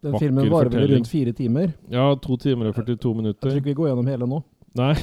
Den 0.00 0.16
filmen 0.16 0.48
varer 0.48 0.72
vel 0.72 0.88
rundt 0.94 1.10
fire 1.10 1.34
timer. 1.36 1.74
Ja, 1.92 2.14
to 2.16 2.38
timer 2.40 2.70
og 2.70 2.78
42 2.80 3.12
minutter. 3.12 3.50
Jeg 3.50 3.52
tror 3.52 3.60
ikke 3.60 3.68
vi 3.74 3.76
går 3.82 3.90
gjennom 3.90 4.08
hele 4.08 4.30
nå. 4.30 4.40
Nei. 4.78 4.94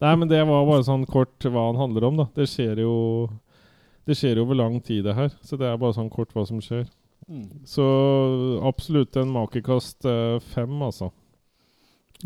Nei, 0.00 0.14
men 0.16 0.28
det 0.28 0.40
var 0.48 0.64
bare 0.68 0.84
sånn 0.86 1.06
kort 1.08 1.38
hva 1.44 1.66
han 1.70 1.76
handler 1.80 2.04
om, 2.08 2.16
da. 2.22 2.26
Det 2.34 2.46
skjer 2.48 2.80
jo 2.84 3.28
Det 4.08 4.16
skjer 4.16 4.36
jo 4.40 4.46
over 4.46 4.56
lang 4.56 4.80
tid, 4.80 5.04
det 5.04 5.14
her. 5.14 5.28
Så 5.44 5.56
det 5.60 5.68
er 5.68 5.76
bare 5.80 5.92
sånn 5.94 6.10
kort 6.10 6.32
hva 6.34 6.46
som 6.48 6.60
skjer. 6.64 6.86
Så 7.68 7.84
absolutt 8.66 9.14
en 9.20 9.30
makekast 9.30 10.04
uh, 10.08 10.40
fem, 10.50 10.72
altså. 10.82 11.12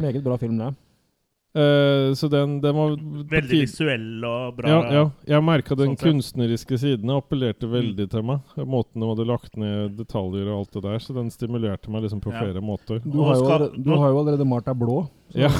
Meget 0.01 0.23
bra 0.25 0.39
film, 0.41 0.57
det. 0.63 0.71
Uh, 1.55 2.11
så 2.19 2.27
den, 2.33 2.57
den 2.63 2.75
var 2.75 2.95
Veldig 3.31 3.59
visuell 3.61 4.25
og 4.27 4.57
bra. 4.57 4.71
Ja, 4.71 4.79
ja. 4.97 5.03
Jeg 5.37 5.45
merka 5.47 5.77
den 5.79 5.93
sånn 5.93 6.01
kunstneriske 6.01 6.79
siden. 6.81 7.11
appellerte 7.15 7.69
Mm. 7.69 7.75
veldig 7.77 8.07
til 8.11 8.23
meg. 8.27 8.41
Måten 8.67 9.01
de 9.05 9.11
hadde 9.13 9.27
lagt 9.29 9.57
ned 9.61 9.95
detaljer 9.99 10.49
og 10.51 10.63
alt 10.65 10.73
det 10.73 10.83
der. 10.89 10.99
Så 11.05 11.15
den 11.15 11.29
stimulerte 11.31 11.91
meg 11.91 12.03
liksom 12.07 12.21
på 12.25 12.33
Ja. 12.33 12.41
flere 12.41 12.63
måter. 12.65 12.99
Du 13.05 13.21
har, 13.23 13.35
jo 13.37 13.45
allerede, 13.45 13.83
du 13.85 13.91
har 13.95 14.09
jo 14.11 14.19
allerede 14.25 14.47
malt 14.49 14.65
deg 14.65 14.79
blå. 14.79 15.03
så- 15.31 15.39
Ja. 15.45 15.51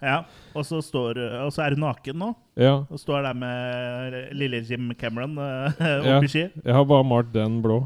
Ja, 0.00 0.22
og 0.56 0.64
så, 0.64 0.80
står, 0.84 1.18
og 1.44 1.50
så 1.52 1.66
er 1.66 1.74
du 1.76 1.80
naken 1.82 2.16
nå. 2.22 2.30
Ja. 2.56 2.78
Og 2.88 3.00
står 3.02 3.26
der 3.28 3.34
med 3.36 4.20
lille 4.36 4.62
Jim 4.64 4.90
Cameron 4.96 5.36
oppi 5.38 5.90
Ja. 6.08 6.20
ski. 6.26 6.46
Jeg 6.64 6.74
har 6.74 6.84
bare 6.88 7.04
malt 7.04 7.32
den 7.34 7.60
blå. 7.64 7.82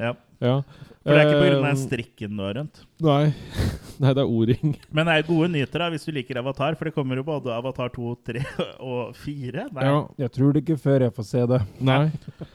Ja. 0.00 0.14
Ja. 0.40 0.62
For 1.04 1.12
det 1.16 1.20
er 1.20 1.28
ikke 1.28 1.40
pga. 1.42 1.68
Eh, 1.68 1.76
strikken 1.80 2.36
du 2.36 2.42
har 2.44 2.54
rundt. 2.56 2.80
Nei. 3.04 3.32
Nei, 4.00 4.12
det 4.16 4.22
er 4.22 4.28
O-ring. 4.32 4.74
Men 4.96 5.08
det 5.08 5.14
er 5.18 5.26
gode 5.28 5.48
nyheter 5.52 5.82
da, 5.82 5.88
hvis 5.92 6.06
du 6.08 6.12
liker 6.16 6.38
Avatar, 6.40 6.76
for 6.80 6.88
det 6.88 6.94
kommer 6.96 7.20
jo 7.20 7.24
både 7.26 7.52
Avatar 7.52 7.90
2, 7.92 8.14
3 8.30 8.44
og 8.90 9.14
4. 9.20 9.66
Nei. 9.76 9.84
Ja. 9.84 9.98
Jeg 10.24 10.32
tror 10.36 10.52
det 10.56 10.62
ikke 10.64 10.78
før 10.80 11.04
jeg 11.04 11.12
får 11.16 11.26
se 11.28 11.44
det. 11.52 11.60
Nei. 11.84 12.02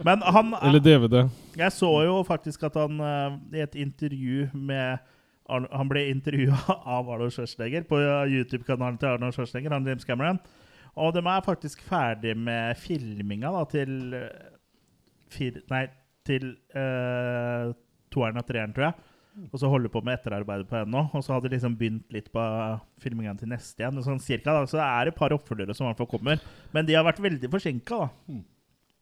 Men 0.06 0.26
han 0.26 0.54
Eller 0.62 0.82
DVD. 0.82 1.28
Jeg 1.62 1.74
så 1.78 1.92
jo 2.08 2.18
faktisk 2.26 2.66
at 2.70 2.78
han 2.82 2.98
eh, 3.06 3.38
i 3.60 3.66
et 3.66 3.78
intervju 3.86 4.48
med 4.54 4.98
Han 5.50 5.90
ble 5.92 6.08
intervjua 6.10 6.58
av 6.98 7.10
Arnold 7.14 7.34
Schwarzenegger 7.36 7.86
på 7.90 8.00
YouTube-kanalen 8.02 8.98
til 9.02 9.12
Arnold 9.14 9.36
Schwarzenegger, 9.36 9.76
han 9.76 9.88
James 9.88 10.08
Cameron. 10.08 10.40
Og 10.96 11.12
de 11.16 11.22
er 11.22 11.44
faktisk 11.44 11.82
ferdig 11.84 12.36
med 12.40 12.78
filminga 12.80 13.52
da, 13.52 13.66
til 13.68 14.16
eh, 14.16 14.54
fir, 15.34 15.60
Nei, 15.72 15.84
til 16.26 16.56
uh, 16.74 17.74
toeren 18.14 18.40
og 18.40 18.48
treeren, 18.48 18.72
tror 18.74 18.88
jeg. 18.88 19.12
Og 19.52 19.60
så 19.60 19.70
holder 19.70 19.92
på 19.92 20.00
med 20.06 20.16
etterarbeidet 20.16 20.66
på 20.70 20.80
den 20.80 20.94
nå. 20.96 21.04
Og 21.12 21.24
så 21.26 21.36
hadde 21.36 21.50
de 21.50 21.58
liksom 21.58 21.76
begynt 21.78 22.14
litt 22.16 22.32
på 22.34 22.44
filminga 23.04 23.36
til 23.38 23.52
neste 23.52 23.84
igjen. 23.84 24.00
Sånn 24.06 24.24
cirka, 24.24 24.56
da. 24.56 24.64
Så 24.70 24.80
det 24.80 24.88
er 24.88 25.12
et 25.12 25.18
par 25.18 25.36
oppfølgere 25.36 25.76
som 25.76 25.86
i 25.86 25.90
hvert 25.92 26.00
fall 26.00 26.10
kommer. 26.16 26.40
Men 26.74 26.88
de 26.88 26.96
har 26.96 27.06
vært 27.06 27.20
veldig 27.22 27.52
forsinka, 27.52 28.00
da. 28.06 28.40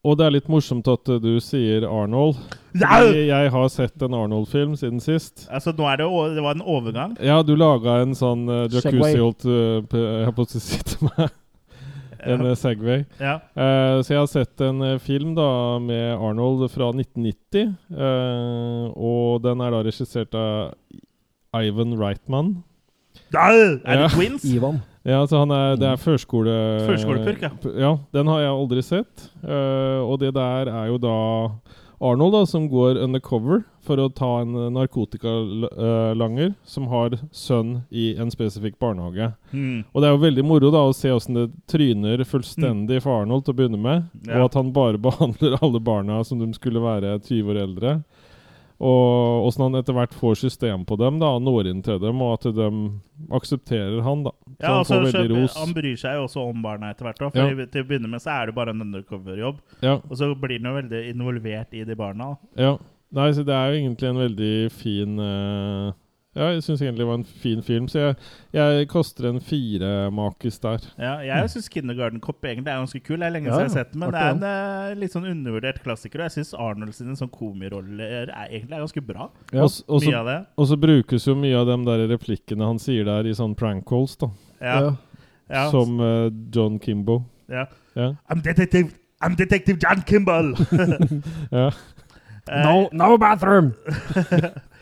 Og 0.04 0.18
det 0.20 0.26
er 0.26 0.34
litt 0.36 0.50
morsomt 0.52 0.88
at 0.92 1.08
uh, 1.08 1.20
du 1.24 1.38
sier 1.40 1.86
Arnold. 1.88 2.40
Fordi 2.76 3.28
Jeg 3.30 3.52
har 3.54 3.70
sett 3.72 4.04
en 4.04 4.18
Arnold-film 4.18 4.74
siden 4.80 5.00
sist. 5.04 5.46
Altså, 5.48 5.72
nå 5.78 5.86
er 5.88 6.02
det, 6.02 6.10
det 6.36 6.44
var 6.44 6.58
en 6.58 6.66
overgang. 6.66 7.14
Ja, 7.24 7.38
du 7.46 7.54
laga 7.56 8.02
en 8.04 8.12
sånn 8.18 8.44
uh, 8.50 8.66
jacuzzi-holt 8.74 9.48
uh, 9.48 9.80
Jeg 9.96 10.28
holdt 10.28 10.42
på 10.42 10.48
å 10.50 10.52
si 10.52 10.82
til 10.92 11.08
meg. 11.12 11.32
En 12.24 12.46
eh, 12.46 12.56
Segway. 12.56 13.02
Ja. 13.20 13.34
Uh, 13.52 14.00
så 14.04 14.14
jeg 14.14 14.20
har 14.22 14.30
sett 14.32 14.62
en 14.64 14.82
uh, 14.84 15.00
film 15.04 15.34
da 15.36 15.48
med 15.84 16.14
Arnold 16.16 16.66
fra 16.72 16.88
1990. 16.94 17.74
eh, 17.92 18.86
og 18.96 19.44
den 19.44 19.64
er 19.64 19.74
da 19.76 19.82
regissert 19.84 20.38
av 20.40 20.74
Ivan 21.60 21.98
Reitman. 22.00 22.56
Ja, 23.34 23.48
er 23.52 23.70
det 23.84 24.02
Ja. 24.06 24.08
Twins? 24.14 24.46
Ivan. 24.46 24.82
Ja, 25.04 25.20
så 25.28 25.42
han 25.44 25.52
er, 25.52 25.76
det 25.76 25.88
er 25.90 25.98
førskole... 26.00 26.54
Førskolepurk, 26.88 27.42
ja. 27.44 27.50
Ja, 27.76 27.94
den 28.16 28.28
har 28.32 28.40
jeg 28.40 28.54
aldri 28.56 28.84
sett. 28.88 29.26
Uh, 29.44 30.00
og 30.08 30.20
det 30.22 30.30
der 30.38 30.70
er 30.72 30.88
jo 30.94 30.98
da 31.02 31.16
Arnold 32.04 32.34
da, 32.36 32.46
som 32.48 32.70
går 32.72 32.98
undercover 33.04 33.62
for 33.84 34.00
å 34.00 34.08
ta 34.16 34.42
en 34.44 34.56
narkotikalanger 35.32 36.54
som 36.68 36.88
har 36.92 37.16
sønn 37.36 37.82
i 37.92 38.14
en 38.20 38.32
spesifikk 38.32 38.76
barnehage. 38.82 39.30
Mm. 39.52 39.84
Og 39.92 40.02
det 40.02 40.08
er 40.10 40.16
jo 40.16 40.24
veldig 40.24 40.46
moro 40.48 40.72
da 40.74 40.84
å 40.88 40.96
se 40.96 41.12
åssen 41.14 41.38
det 41.38 41.46
tryner 41.72 42.24
fullstendig 42.28 43.02
for 43.04 43.22
Arnold 43.24 43.46
til 43.48 43.56
å 43.56 43.60
begynne 43.60 43.80
med, 43.82 44.10
Ja. 44.28 44.40
og 44.42 44.50
at 44.52 44.60
han 44.60 44.72
bare 44.76 45.00
behandler 45.08 45.58
alle 45.62 45.80
barna 45.84 46.22
som 46.28 46.40
de 46.40 46.52
skulle 46.56 46.84
være 46.84 47.18
20 47.24 47.52
år 47.54 47.62
eldre. 47.68 47.96
Og 48.84 49.48
åssen 49.48 49.64
han 49.64 49.78
etter 49.80 49.96
hvert 49.96 50.16
får 50.18 50.36
system 50.42 50.84
på 50.90 50.98
dem 51.00 51.20
da, 51.22 51.30
når 51.40 51.70
inn 51.72 51.84
til 51.86 52.02
dem, 52.04 52.20
og 52.26 52.34
at 52.36 52.48
de 52.58 52.68
aksepterer 53.32 54.02
han. 54.04 54.26
da. 54.28 54.34
Så 54.34 54.58
Ja, 54.60 54.68
han 54.68 54.80
altså, 54.82 54.98
får 54.98 55.06
veldig 55.12 55.38
ros. 55.38 55.56
han 55.62 55.74
bryr 55.78 55.96
seg 56.02 56.18
jo 56.20 56.26
også 56.28 56.44
om 56.50 56.64
barna 56.66 56.90
etter 56.92 57.08
hvert. 57.08 57.22
Ja. 57.24 57.30
For 57.48 57.66
Til 57.74 57.86
å 57.86 57.88
begynne 57.88 58.12
med 58.12 58.24
så 58.24 58.34
er 58.36 58.52
det 58.52 58.56
bare 58.58 58.74
en 58.76 58.84
undercover-jobb. 58.84 59.62
Ja, 59.86 59.96
Og 60.10 60.18
så 60.20 60.34
blir 60.36 60.60
han 60.60 60.68
jo 60.72 60.76
veldig 60.82 61.04
involvert 61.14 61.74
i 61.80 61.86
de 61.88 61.96
barna. 61.96 62.34
Da. 62.34 62.64
ja. 62.68 62.74
Nei, 63.14 63.28
så 63.38 63.44
det 63.46 63.54
er 63.54 63.70
jo 63.70 63.78
egentlig 63.78 64.08
en 64.10 64.18
veldig 64.24 64.72
fin 64.74 65.20
eh, 65.22 65.92
Ja, 66.34 66.48
jeg 66.50 66.64
syns 66.66 66.82
egentlig 66.82 67.04
det 67.04 67.08
var 67.08 67.18
en 67.20 67.26
fin 67.44 67.60
film, 67.62 67.88
så 67.92 68.00
jeg, 68.00 68.16
jeg 68.58 68.88
koster 68.90 69.28
en 69.30 69.38
fire 69.40 70.10
makis 70.10 70.56
der. 70.64 70.82
Ja, 70.98 71.12
jeg 71.22 71.50
syns 71.54 71.68
Kindergarten 71.70 72.20
Cop 72.26 72.42
egentlig 72.42 72.72
er 72.74 72.80
ganske 72.82 73.02
kul. 73.06 73.20
Det 73.22 73.28
er 73.28 73.36
lenge 73.36 73.52
Ja, 73.52 73.60
siden 73.60 73.68
jeg 73.68 73.70
har 73.70 73.84
sett 73.84 73.92
den, 73.94 74.00
men 74.02 74.12
det 74.16 74.22
er 74.24 74.32
en 74.32 74.42
ja. 74.48 74.96
litt 74.98 75.14
sånn 75.14 75.28
undervurdert 75.30 75.84
klassiker. 75.86 76.24
Og 76.24 76.32
jeg 76.32 76.36
syns 76.40 76.56
Arnold 76.58 76.96
sine 76.98 77.14
sånn 77.20 77.30
komiroller 77.30 78.32
er 78.34 78.34
egentlig 78.48 78.80
er 78.80 78.82
ganske 78.88 79.04
bra. 79.06 79.30
Ja. 79.54 79.62
Og 79.68 79.78
og 79.88 80.02
så- 80.02 80.16
av 80.18 80.26
det. 80.32 80.40
Og 80.58 80.68
så 80.72 80.80
brukes 80.88 81.28
jo 81.30 81.36
mye 81.38 81.54
av 81.62 81.70
de 81.70 81.78
der 81.86 82.08
replikkene 82.16 82.66
han 82.66 82.80
sier 82.82 83.06
der 83.06 83.30
i 83.30 83.36
sånn 83.38 83.54
prank 83.56 83.86
calls, 83.86 84.16
da. 84.18 84.32
Ja, 84.62 84.96
ja, 85.54 85.70
Som 85.70 86.00
uh, 86.02 86.32
John 86.50 86.80
Kimbo. 86.80 87.24
ja. 87.50 87.68
Ja. 87.96 88.16
I'm 88.28 88.42
detective 88.42 88.90
I'm 89.22 89.36
detective 89.38 89.78
John 89.80 90.02
Kimball! 90.02 90.56
ja. 91.52 91.70
Eh, 92.52 92.60
No, 92.66 92.90
no 92.92 93.18
bathroom! 93.18 93.70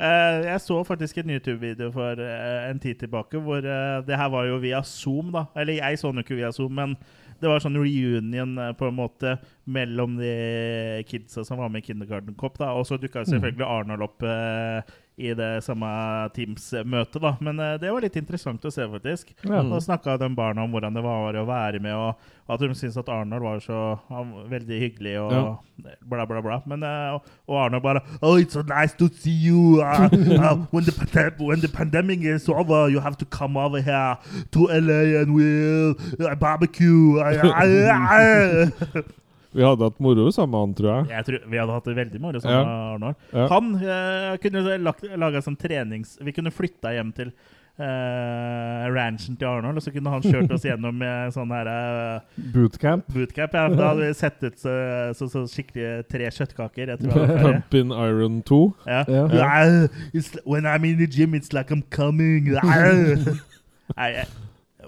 Eh, 0.00 0.46
jeg 0.46 0.60
så 0.64 0.78
faktisk 0.88 1.18
en 1.20 1.30
YouTube-video 1.34 1.90
for 1.92 2.20
eh, 2.24 2.70
en 2.70 2.78
tid 2.80 3.02
tilbake 3.02 3.40
hvor 3.44 3.60
eh, 3.60 3.98
det 4.06 4.16
her 4.16 4.30
var 4.32 4.46
jo 4.48 4.60
via 4.62 4.80
Zoom, 4.86 5.32
da. 5.34 5.44
Eller 5.60 5.76
jeg 5.76 5.98
så 6.00 6.08
den 6.08 6.22
jo 6.22 6.24
ikke 6.24 6.38
via 6.38 6.52
Zoom, 6.56 6.72
men 6.78 6.94
det 7.40 7.48
var 7.48 7.60
sånn 7.60 7.76
reunion 7.76 8.56
på 8.76 8.88
en 8.88 8.96
måte 8.96 9.34
mellom 9.68 10.18
de 10.20 11.04
kidsa 11.08 11.44
som 11.44 11.60
var 11.60 11.70
med 11.72 11.84
i 11.84 11.86
Kindergarten 11.88 12.36
Cop. 12.36 12.58
da 12.60 12.72
Og 12.76 12.84
så 12.88 12.98
dukka 13.00 13.24
selvfølgelig 13.28 13.64
Arnold 13.64 14.04
opp 14.08 14.24
eh, 14.28 14.96
i 15.20 15.34
det 15.36 15.50
samme 15.66 15.88
Teams-møtet, 16.36 17.20
da. 17.22 17.34
Men 17.44 17.60
uh, 17.60 17.74
det 17.80 17.92
var 17.92 18.04
litt 18.04 18.16
interessant 18.20 18.64
å 18.64 18.72
se, 18.72 18.86
faktisk. 18.88 19.34
Ja. 19.44 19.62
Da 19.66 19.80
snakka 19.84 20.16
de 20.20 20.30
barna 20.36 20.64
om 20.64 20.72
hvordan 20.74 20.96
det 20.96 21.04
var 21.04 21.36
å 21.36 21.46
være 21.48 21.80
med, 21.82 21.94
og 21.94 22.14
at 22.50 22.62
de 22.62 22.72
syntes 22.74 22.98
at 22.98 23.08
Arnold 23.12 23.44
var 23.44 23.60
så 23.62 23.80
han, 24.08 24.32
var 24.34 24.48
veldig 24.50 24.78
hyggelig 24.82 25.18
og 25.20 25.32
Ja. 25.32 25.42
bla, 26.00 26.26
bla, 26.26 26.40
bla. 26.42 26.60
Men, 26.66 26.82
uh, 26.82 27.20
og, 27.46 27.66
Arnold 27.66 27.82
bare 27.82 28.00
Oh, 28.22 28.40
it's 28.40 28.52
so 28.52 28.62
nice 28.62 28.94
to 28.98 29.08
see 29.08 29.30
you. 29.30 29.80
Uh, 29.80 30.08
uh, 30.10 30.56
when, 30.72 30.84
the 30.84 31.32
when 31.38 31.60
the 31.60 31.68
pandemic 31.68 32.20
is 32.22 32.48
over, 32.48 32.88
you 32.88 33.00
have 33.00 33.16
to 33.18 33.24
come 33.24 33.56
over 33.56 33.80
here 33.80 34.18
to 34.52 34.66
LA 34.66 35.20
and 35.20 35.34
we'll 35.34 35.94
uh, 36.20 36.34
barbecue. 36.34 37.20
Vi 39.52 39.64
hadde 39.66 39.82
hatt 39.88 40.00
moro 40.02 40.28
sammen 40.30 40.52
med 40.54 40.60
han, 40.62 40.74
tror 40.78 40.90
jeg. 40.94 41.06
Jeg 41.16 41.26
tror 41.26 41.46
Vi 41.50 41.58
hadde 41.58 41.74
hatt 41.78 41.88
det 41.90 41.96
veldig 41.98 42.20
moro 42.22 42.40
sammen 42.42 42.58
Ja. 42.58 42.66
med 42.66 42.90
Arnold. 42.94 43.16
Ja. 43.34 43.46
Han 43.50 43.72
eh, 43.82 44.36
kunne 44.42 44.76
lagt, 44.84 45.06
laga 45.18 45.42
sånn 45.42 45.56
trenings... 45.58 46.18
Vi 46.22 46.34
kunne 46.36 46.52
flytta 46.54 46.92
hjem 46.94 47.10
til 47.16 47.32
eh, 47.80 48.84
ranchen 48.94 49.36
til 49.40 49.48
Arnold, 49.48 49.80
og 49.80 49.84
så 49.84 49.92
kunne 49.94 50.12
han 50.12 50.22
kjørt 50.22 50.52
oss 50.54 50.66
gjennom 50.68 50.98
med 51.00 51.32
sånn 51.34 51.50
her 51.54 51.70
eh, 51.72 52.42
Bootcamp. 52.54 53.08
bootcamp. 53.14 53.56
Ja, 53.58 53.64
da 53.74 53.88
hadde 53.90 54.06
vi 54.06 54.18
sett 54.20 54.42
ut 54.44 54.58
så, 54.60 54.74
så, 55.18 55.28
så 55.32 55.42
skikkelig 55.50 56.04
tre 56.12 56.28
kjøttkaker. 56.36 56.92
Jeg 56.94 57.02
tror 57.02 57.18
jeg. 57.24 57.40
Pump 57.42 57.74
in 57.80 57.94
Iron 57.96 58.38
2. 58.46 58.60
Ja. 58.86 59.00
Ja. 59.08 59.24
Yeah, 59.34 60.36
when 60.44 60.68
I'm 60.70 60.84
in 60.86 60.98
the 61.02 61.08
gym, 61.10 61.34
it's 61.34 61.52
like 61.56 61.74
I'm 61.74 61.82
coming. 61.90 62.52
Nei, 63.98 64.12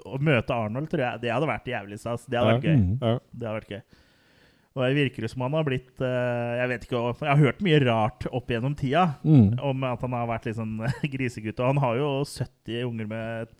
å 0.07 0.17
møte 0.23 0.55
Arnold 0.55 0.87
tror 0.91 1.03
jeg 1.03 1.21
det 1.25 1.31
hadde 1.33 1.49
vært 1.49 1.67
jævlig 1.69 1.99
stas. 1.99 2.23
Det 2.31 2.39
hadde 2.39 2.55
vært 2.55 2.69
gøy. 2.69 2.79
Mm. 2.79 2.95
Det 3.03 3.47
hadde 3.49 3.57
vært 3.59 3.75
gøy. 3.75 3.83
Og 4.73 4.81
det 4.87 4.95
virker 4.97 5.27
som 5.29 5.43
han 5.45 5.53
har 5.53 5.65
blitt 5.67 6.01
eh, 6.01 6.53
Jeg 6.57 6.69
vet 6.71 6.85
ikke, 6.87 7.01
jeg 7.21 7.29
har 7.29 7.41
hørt 7.43 7.59
mye 7.61 7.81
rart 7.85 8.25
opp 8.33 8.47
gjennom 8.49 8.73
tida 8.79 9.03
Mm. 9.23 9.59
om 9.61 9.83
at 9.85 10.01
han 10.01 10.15
har 10.17 10.29
vært 10.31 10.47
litt 10.49 10.57
sånn 10.57 10.79
grisegutt. 11.15 11.59
Og 11.61 11.67
han 11.75 11.81
har 11.83 11.99
jo 11.99 12.07
70 12.25 12.87
unger 12.87 13.09
med 13.11 13.51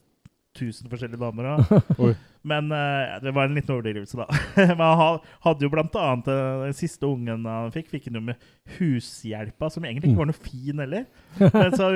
1000 0.58 0.90
forskjellige 0.90 1.22
damer. 1.22 1.44
da. 1.54 2.14
Men 2.50 2.68
eh, 2.76 3.14
det 3.24 3.32
var 3.34 3.46
en 3.48 3.56
liten 3.56 3.72
overdrivelse, 3.76 4.18
da. 4.20 4.26
Men 4.74 4.82
han 5.00 5.20
hadde 5.46 5.64
jo 5.66 5.72
blant 5.74 5.96
annet 6.02 6.28
eh, 6.34 6.64
den 6.66 6.76
siste 6.78 7.06
ungen 7.08 7.46
han 7.48 7.72
fikk, 7.74 7.88
fikk 7.94 8.10
han 8.10 8.18
jo 8.20 8.26
med 8.32 8.50
hushjelpa, 8.80 9.70
som 9.74 9.86
egentlig 9.86 10.12
ikke 10.12 10.22
var 10.26 10.30
noe 10.34 10.42
fin 10.50 10.82
heller. 10.84 11.06
Men 11.40 11.78
så 11.78 11.88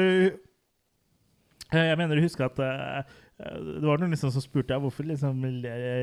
Jeg 1.73 1.97
mener 1.99 2.15
å 2.21 2.23
huske 2.23 2.45
at 2.47 2.62
det 3.38 3.86
var 3.86 4.00
noen 4.02 4.10
liksom 4.15 4.32
som 4.34 4.41
spurte 4.41 4.73
jeg 4.73 4.82
hvorfor 4.82 5.06
liksom 5.06 5.43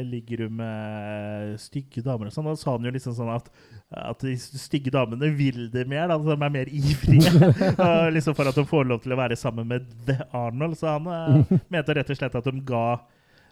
ligger 0.06 0.44
du 0.44 0.52
med 0.54 1.56
stygge 1.58 2.02
damer. 2.06 2.28
og 2.30 2.34
sånn. 2.36 2.46
Da 2.46 2.54
sa 2.60 2.76
han 2.76 2.86
jo 2.86 2.92
liksom 2.94 3.16
sånn 3.16 3.32
at, 3.34 3.48
at 3.90 4.22
de 4.22 4.36
stygge 4.38 4.92
damene 4.94 5.32
vil 5.34 5.64
det 5.72 5.82
mer, 5.90 6.06
da, 6.12 6.18
de 6.22 6.36
er 6.36 6.54
mer 6.54 6.70
ivrige. 6.70 7.32
Liksom 8.14 8.36
For 8.38 8.46
at 8.46 8.54
de 8.54 8.64
får 8.70 8.86
lov 8.86 9.02
til 9.02 9.16
å 9.16 9.18
være 9.18 9.34
sammen 9.40 9.66
med 9.66 9.90
The 10.06 10.20
Arnold. 10.30 10.78
Så 10.78 10.92
han 10.94 11.10
eh, 11.10 11.58
mente 11.74 11.98
rett 11.98 12.14
og 12.14 12.20
slett 12.22 12.38
at 12.38 12.46
de 12.52 12.62
ga 12.70 12.86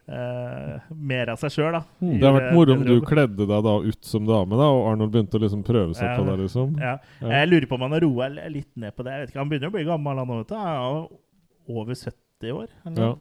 Uh, 0.03 0.81
mer 0.99 1.31
av 1.31 1.38
seg 1.38 1.53
sjøl. 1.55 1.77
Mm. 2.03 2.16
Det 2.18 2.27
har 2.27 2.33
vært 2.35 2.55
moro 2.57 2.75
om 2.75 2.81
du 2.83 2.97
kledde 3.07 3.45
deg 3.47 3.61
da 3.62 3.75
ut 3.87 4.01
som 4.05 4.25
dame, 4.27 4.57
da, 4.59 4.66
og 4.75 4.88
Arnold 4.90 5.12
begynte 5.14 5.38
å 5.38 5.42
liksom 5.45 5.61
prøve 5.62 5.95
seg 5.95 6.09
Ja. 6.09 6.16
på 6.18 6.25
deg, 6.27 6.40
liksom. 6.42 6.73
Ja. 6.83 6.97
Ja. 7.23 7.29
Jeg 7.38 7.51
lurer 7.53 7.66
på 7.71 7.77
om 7.79 7.85
han 7.87 7.95
har 7.95 8.03
roa 8.03 8.27
litt 8.51 8.73
ned 8.75 8.97
på 8.99 9.07
det. 9.07 9.12
Jeg 9.14 9.21
vet 9.23 9.31
ikke, 9.31 9.38
Han 9.45 9.53
begynner 9.53 9.71
å 9.71 9.75
bli 9.77 9.85
gammel, 9.87 10.18
han 10.18 10.27
nå. 10.33 10.38
vet 10.40 10.51
du. 10.51 10.57
Han 10.59 10.73
er 10.75 11.79
over 11.79 11.95
70 11.95 12.51
år. 12.59 12.66
eller. 12.83 12.99
Ja. 13.07 13.12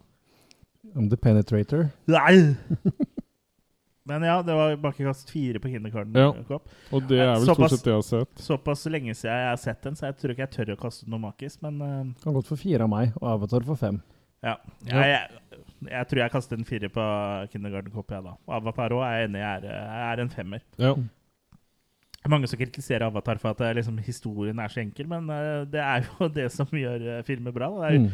I'm 0.96 1.10
the 1.12 1.18
penetrator. 1.18 1.90
Nei! 2.10 2.56
Men 4.04 4.24
ja, 4.26 4.40
det 4.44 4.54
var 4.58 4.74
bakekast 4.82 5.30
fire 5.30 5.60
på 5.62 5.70
Kindergarten. 5.70 6.16
Ja. 6.18 6.58
Og 6.92 7.04
det 7.08 7.20
er 7.22 7.36
vel 7.38 7.46
Såpass- 7.46 7.70
stort 7.70 7.76
sett 7.76 7.84
det 7.86 7.92
jeg 7.92 8.00
har 8.00 8.08
sett. 8.08 8.42
Såpass 8.42 8.86
lenge 8.90 9.14
siden 9.16 9.36
jeg 9.38 9.52
har 9.52 9.60
sett 9.62 9.84
den, 9.86 9.96
så 9.96 10.08
jeg 10.10 10.18
tror 10.18 10.34
ikke 10.34 10.48
jeg 10.48 10.54
tør 10.56 10.72
å 10.74 10.80
kaste 10.82 11.06
noe 11.12 11.22
makis. 11.22 11.60
Men 11.62 11.78
uh, 11.86 12.00
Kan 12.24 12.34
godt 12.36 12.50
få 12.50 12.58
fire 12.60 12.88
av 12.88 12.92
meg, 12.92 13.14
og 13.22 13.30
Avatar 13.36 13.68
får 13.70 13.78
fem. 13.84 14.02
ja. 14.42 14.56
Ja. 14.90 15.04
Jeg, 15.06 15.14
jeg, 15.14 15.62
jeg 15.94 16.10
tror 16.10 16.24
jeg 16.24 16.34
kaster 16.34 16.58
en 16.58 16.66
fire 16.66 16.90
på 16.98 17.06
Kindergarten 17.54 17.94
Cop, 17.94 18.10
jeg, 18.12 18.26
da. 18.26 18.34
Avatar 18.58 18.98
òg 18.98 19.06
er 19.06 19.28
enig 19.28 19.44
jeg 19.46 19.70
er, 19.70 19.86
er 20.10 20.24
en 20.26 20.34
femmer. 20.34 20.66
Ja. 20.82 20.96
Mange 22.30 22.46
som 22.46 22.60
kritiserer 22.60 23.08
Avatar 23.08 23.40
for 23.42 23.56
at 23.56 23.62
eh, 23.66 23.74
liksom, 23.80 23.96
historien 24.06 24.60
er 24.62 24.70
så 24.70 24.84
enkel, 24.84 25.08
men 25.10 25.26
uh, 25.26 25.64
det 25.66 25.82
er 25.82 26.04
jo 26.06 26.28
det 26.38 26.48
som 26.54 26.70
gjør 26.70 27.02
uh, 27.18 27.22
filmer 27.26 27.56
bra. 27.56 27.72
Det 27.82 27.88
er 27.88 28.00
Mm. 28.02 28.10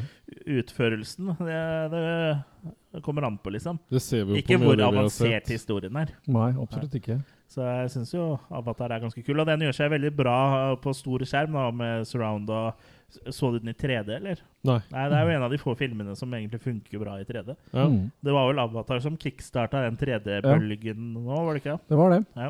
utførelsen. 0.58 1.34
Det, 1.40 1.64
det, 1.92 3.02
kommer 3.04 3.28
an 3.28 3.38
på, 3.38 3.52
liksom. 3.54 3.80
Det 3.92 4.02
ser 4.02 4.24
vi 4.26 4.34
jo 4.34 4.38
Ikke 4.42 4.58
hvor 4.62 4.80
avansert 4.82 5.52
historien 5.52 5.96
er. 6.00 6.14
Nei, 6.26 6.50
absolutt 6.56 6.96
ikke. 6.98 7.20
Så 7.52 7.64
jeg 7.64 7.92
syns 7.94 8.12
jo 8.16 8.26
Avatar 8.52 8.92
er 8.92 9.04
ganske 9.04 9.24
kul. 9.24 9.40
Og 9.40 9.48
den 9.48 9.64
gjør 9.64 9.76
seg 9.78 9.92
veldig 9.94 10.12
bra 10.16 10.38
på 10.84 10.94
stor 10.96 11.24
skjerm, 11.28 11.56
da, 11.56 11.68
med 11.72 12.08
surround 12.08 12.50
og 12.52 12.88
Så 13.32 13.52
du 13.54 13.60
den 13.60 13.72
i 13.72 13.76
3D, 13.78 14.18
eller? 14.18 14.42
Nei. 14.68 14.82
Nei, 14.92 15.04
det 15.08 15.16
er 15.16 15.28
jo 15.30 15.36
en 15.38 15.44
av 15.46 15.52
de 15.54 15.60
få 15.62 15.76
filmene 15.80 16.16
som 16.20 16.34
egentlig 16.36 16.60
funker 16.60 17.00
bra 17.00 17.14
i 17.22 17.28
3D. 17.28 17.54
Ja. 17.72 17.86
Det 17.88 18.34
var 18.36 18.50
vel 18.50 18.60
Avatar 18.60 19.00
som 19.04 19.16
kickstarta 19.16 19.86
den 19.86 19.96
3D-bølgen 20.00 21.14
nå, 21.14 21.24
var 21.30 21.56
det 21.56 21.62
ikke? 21.64 21.78
Det 21.88 22.00
var 22.02 22.12
det. 22.12 22.26
Ja. 22.36 22.50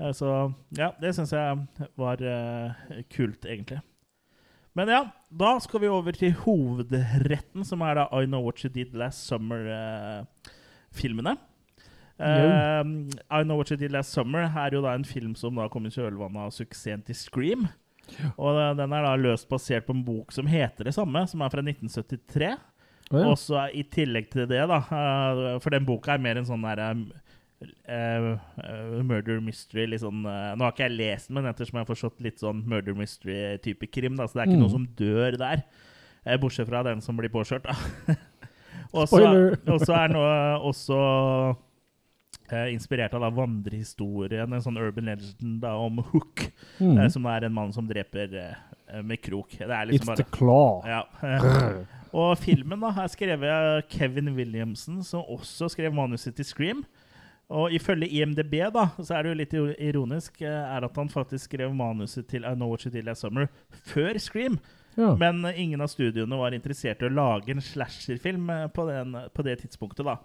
Eh, 0.00 0.12
Så 0.16 0.28
ja, 0.78 0.88
det 1.00 1.14
syns 1.16 1.32
jeg 1.36 1.66
var 2.00 2.16
eh, 2.24 2.68
kult, 3.12 3.42
egentlig. 3.44 3.80
Men 4.78 4.86
ja, 4.88 5.02
da 5.34 5.58
skal 5.60 5.80
vi 5.82 5.88
over 5.90 6.12
til 6.14 6.32
hovedretten, 6.44 7.64
som 7.66 7.80
er 7.82 7.94
da 7.98 8.04
I 8.14 8.26
Know 8.26 8.42
What 8.46 8.64
You 8.64 8.70
Did 8.72 8.94
Last 8.94 9.26
Summer-filmene. 9.28 11.36
Uh, 12.20 12.84
I 13.32 13.42
Know 13.42 13.56
What 13.56 13.70
You 13.72 13.78
Did 13.80 13.92
Last 13.94 14.12
Summer 14.12 14.42
er 14.44 14.70
jo 14.76 14.82
da 14.84 14.92
en 14.94 15.04
film 15.08 15.34
som 15.34 15.56
da 15.56 15.68
kom 15.72 15.86
i 15.88 15.94
kjølvannet 15.94 16.46
av 16.46 16.50
suksessen 16.52 17.02
til 17.06 17.16
Scream. 17.16 17.62
Og 18.36 18.58
eh, 18.58 18.74
den 18.78 18.92
er 18.92 19.06
da 19.06 19.14
løst 19.18 19.48
basert 19.50 19.86
på 19.86 19.94
en 19.94 20.04
bok 20.04 20.32
som 20.34 20.48
heter 20.50 20.88
det 20.88 20.94
samme, 20.96 21.22
som 21.30 21.42
er 21.44 21.52
fra 21.52 21.62
1973. 21.64 22.52
Oh, 23.10 23.18
ja. 23.18 23.26
Og 23.26 23.36
så 23.40 23.64
i 23.74 23.82
tillegg 23.90 24.28
til 24.30 24.46
det, 24.50 24.62
da 24.70 24.78
eh, 24.82 25.58
For 25.62 25.70
den 25.74 25.86
boka 25.88 26.14
er 26.14 26.22
mer 26.22 26.38
en 26.38 26.46
sånn 26.46 26.66
derre 26.66 26.92
eh, 27.60 29.02
murder 29.04 29.40
mystery. 29.44 29.86
Litt 29.90 30.00
sånn, 30.04 30.22
uh, 30.26 30.54
nå 30.56 30.64
har 30.64 30.72
ikke 30.72 30.86
jeg 30.88 30.96
lest 30.98 31.28
den, 31.28 31.34
men 31.38 31.50
ettersom 31.50 31.76
jeg 31.78 31.84
har 31.86 31.90
forstått 31.94 32.20
litt 32.24 32.40
sånn 32.40 32.62
murder 32.68 32.94
mystery-type 32.96 33.90
krim, 33.92 34.16
da, 34.16 34.26
så 34.26 34.38
det 34.38 34.42
er 34.44 34.50
ikke 34.52 34.58
Mm. 34.60 34.64
noe 34.66 34.74
som 34.76 34.86
dør 34.96 35.38
der. 35.38 35.64
Uh, 36.26 36.36
bortsett 36.40 36.68
fra 36.68 36.82
den 36.84 37.00
som 37.00 37.16
blir 37.16 37.28
påkjørt, 37.32 37.64
da. 37.64 38.16
Spoiler! 39.06 39.58
og 39.72 39.80
så 39.84 39.94
er 39.96 40.08
noe 40.16 40.36
også 40.70 41.56
inspirert 42.72 43.12
av 43.14 43.22
da 43.22 43.28
vandrehistorien, 43.30 44.50
en 44.52 44.62
sånn 44.64 44.78
urban 44.80 45.06
legend 45.06 45.60
da, 45.62 45.76
om 45.78 46.00
Hook, 46.10 46.48
Mm. 46.80 46.96
som 47.12 47.26
er 47.30 47.44
en 47.46 47.52
mann 47.54 47.72
som 47.72 47.86
dreper 47.86 48.32
med 49.04 49.20
krok. 49.22 49.50
Det 49.58 49.68
er 49.70 49.86
It's 49.92 50.04
bare, 50.06 50.16
the 50.16 50.24
claw. 50.24 50.80
ja. 50.88 51.04
Og 52.12 52.32
filmen 52.42 52.80
da, 52.82 52.88
er 53.04 53.06
skrevet 53.12 53.46
av 53.52 53.82
Kevin 53.92 54.32
Williamson, 54.34 55.02
som 55.06 55.22
også 55.30 55.68
skrev 55.70 55.92
manuset 55.94 56.34
til 56.34 56.44
Scream. 56.48 56.80
Og 57.50 57.72
ifølge 57.74 58.06
IMDb 58.14 58.60
da, 58.70 58.84
så 59.02 59.16
er 59.16 59.24
det 59.26 59.30
jo 59.32 59.38
litt 59.38 59.54
ironisk 59.82 60.38
eh, 60.44 60.50
er 60.76 60.86
at 60.86 60.98
han 61.00 61.10
faktisk 61.10 61.48
skrev 61.48 61.72
manuset 61.74 62.28
til 62.30 62.44
I 62.46 62.52
Know 62.54 62.70
What 62.70 62.84
You 62.86 62.92
Did 62.94 63.08
Last 63.08 63.24
Summer 63.26 63.48
før 63.90 64.18
Scream. 64.22 64.60
Ja. 64.94 65.16
Men 65.18 65.42
eh, 65.48 65.58
ingen 65.64 65.82
av 65.82 65.90
studiene 65.90 66.38
var 66.38 66.54
interessert 66.54 67.02
i 67.02 67.08
å 67.08 67.14
lage 67.14 67.50
en 67.50 67.64
slasherfilm 67.64 68.52
eh, 68.54 68.68
på, 68.70 68.86
den, 68.86 69.18
på 69.34 69.46
det 69.46 69.58
tidspunktet. 69.64 70.06
da. 70.06 70.20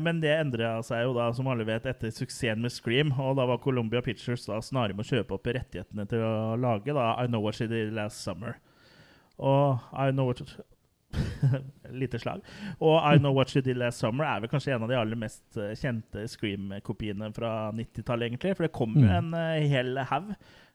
Men 0.00 0.22
det 0.22 0.30
endra 0.32 0.70
seg 0.80 1.02
jo 1.04 1.10
da, 1.12 1.26
som 1.36 1.50
alle 1.52 1.66
vet, 1.68 1.84
etter 1.84 2.08
suksessen 2.08 2.62
med 2.64 2.72
Scream. 2.72 3.10
Og 3.20 3.34
da 3.36 3.44
var 3.44 3.60
Columbia 3.60 4.00
Pictures 4.00 4.46
da 4.48 4.56
snarere 4.64 4.96
med 4.96 5.04
å 5.04 5.10
kjøpe 5.10 5.36
opp 5.36 5.50
rettighetene 5.52 6.06
til 6.08 6.24
å 6.24 6.54
lage 6.56 6.94
da 6.96 7.10
I 7.20 7.28
Know 7.28 7.44
What 7.44 7.60
You 7.60 7.68
Did 7.68 7.92
Last 7.92 8.24
Summer. 8.24 8.56
Og 9.36 9.84
I 9.92 10.08
Know 10.16 10.30
What 10.30 10.40
Lite 12.00 12.18
slag. 12.22 12.40
Og 12.80 12.96
I 13.14 13.18
Know 13.18 13.32
What 13.36 13.52
You 13.56 13.62
Did 13.62 13.76
Last 13.80 14.02
Summer 14.02 14.24
er 14.26 14.40
vel 14.44 14.50
kanskje 14.52 14.74
en 14.76 14.82
av 14.86 14.90
de 14.92 14.98
aller 14.98 15.16
mest 15.20 15.56
eh, 15.60 15.72
kjente 15.78 16.26
Scream-kopiene 16.28 17.32
fra 17.36 17.70
90-tallet, 17.76 18.30
egentlig. 18.32 18.56
For 18.58 18.66
det 18.68 18.72
kom 18.76 18.96
jo 18.98 19.06
Mm. 19.06 19.14
en 19.18 19.34
uh, 19.34 19.68
hel 19.70 19.96
haug. 20.10 20.32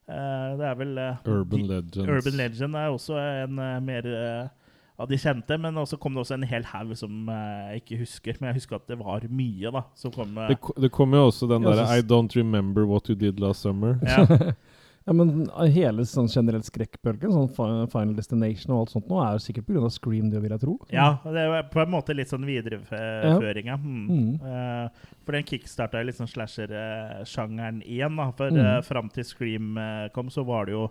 Uh, 0.08 0.56
det 0.58 0.66
er 0.66 0.74
vel 0.80 0.98
uh, 0.98 1.22
Urban 1.30 1.62
Legend 1.68 1.94
Legends. 2.02 2.08
Urban 2.16 2.40
Legend 2.40 2.76
er 2.76 2.90
også 2.96 3.20
en 3.44 3.60
mer 3.86 4.08
av 5.02 5.08
de 5.08 5.16
kjente, 5.18 5.56
men 5.58 5.78
også 5.80 5.96
kom 5.98 6.12
det 6.14 6.20
også 6.22 6.34
en 6.36 6.44
hel 6.46 6.66
haug 6.68 6.92
som 6.98 7.28
jeg 7.32 7.80
ikke 7.82 7.98
husker. 8.02 8.36
Men 8.40 8.50
jeg 8.52 8.58
husker 8.60 8.76
at 8.76 8.84
det 8.92 8.98
var 9.00 9.24
mye, 9.30 9.70
da. 9.74 9.82
Som 9.98 10.12
kom 10.14 10.34
Det, 10.48 10.58
ko- 10.62 10.74
det 10.78 10.90
kom 10.94 11.14
jo 11.16 11.24
også 11.30 11.48
den 11.50 11.64
derre 11.66 11.86
I 11.96 12.02
don't 12.06 12.36
remember 12.38 12.84
what 12.86 13.08
you 13.10 13.16
did 13.18 13.40
last 13.40 13.62
summer. 13.66 13.96
ja. 14.06 14.26
Ja, 15.06 15.12
men 15.16 15.48
hele 15.74 16.04
sånn 16.06 16.28
generelt 16.30 16.68
skrekkbølgen, 16.68 17.32
sånn 17.34 17.88
Final 17.90 18.14
Destination 18.14 18.74
og 18.74 18.84
alt 18.84 18.92
sånt 18.94 19.08
nå, 19.10 19.18
er 19.24 19.32
jo 19.34 19.42
sikkert 19.42 19.66
pga. 19.66 19.90
Scream, 19.90 20.28
det 20.30 20.42
vil 20.44 20.54
jeg 20.54 20.62
tro. 20.62 20.76
ja, 20.94 21.08
det 21.24 21.42
er 21.42 21.64
på 21.72 21.82
en 21.82 21.90
måte 21.90 22.14
litt 22.14 22.30
sånn 22.30 22.46
videreføring, 22.46 23.66
ja. 23.72 23.76
Mm. 23.76 24.04
Mm. 24.08 24.34
Eh, 24.46 25.14
for 25.24 25.32
den 25.38 25.48
kickstarta 25.48 26.02
litt 26.06 26.18
sånn 26.20 26.30
slasher-sjangeren 26.30 27.82
igjen, 27.82 28.16
da. 28.16 28.30
For 28.36 28.50
Mm. 28.52 28.60
eh, 28.64 28.80
fram 28.82 29.08
til 29.10 29.24
Scream 29.24 29.76
eh, 29.78 30.08
kom, 30.14 30.30
så 30.30 30.44
var 30.46 30.66
det 30.66 30.72
jo 30.76 30.90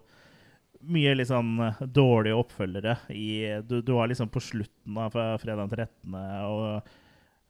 mye 0.81 1.13
litt 1.15 1.27
sånn 1.29 1.59
dårlige 1.93 2.39
oppfølgere 2.41 2.97
i 3.13 3.61
Du, 3.67 3.81
du 3.81 3.93
var 3.93 4.07
liksom 4.09 4.29
på 4.33 4.41
slutten 4.41 4.97
av 4.97 5.11
fredag 5.13 5.69
den 5.69 5.87
13. 5.87 6.15
og 6.49 6.81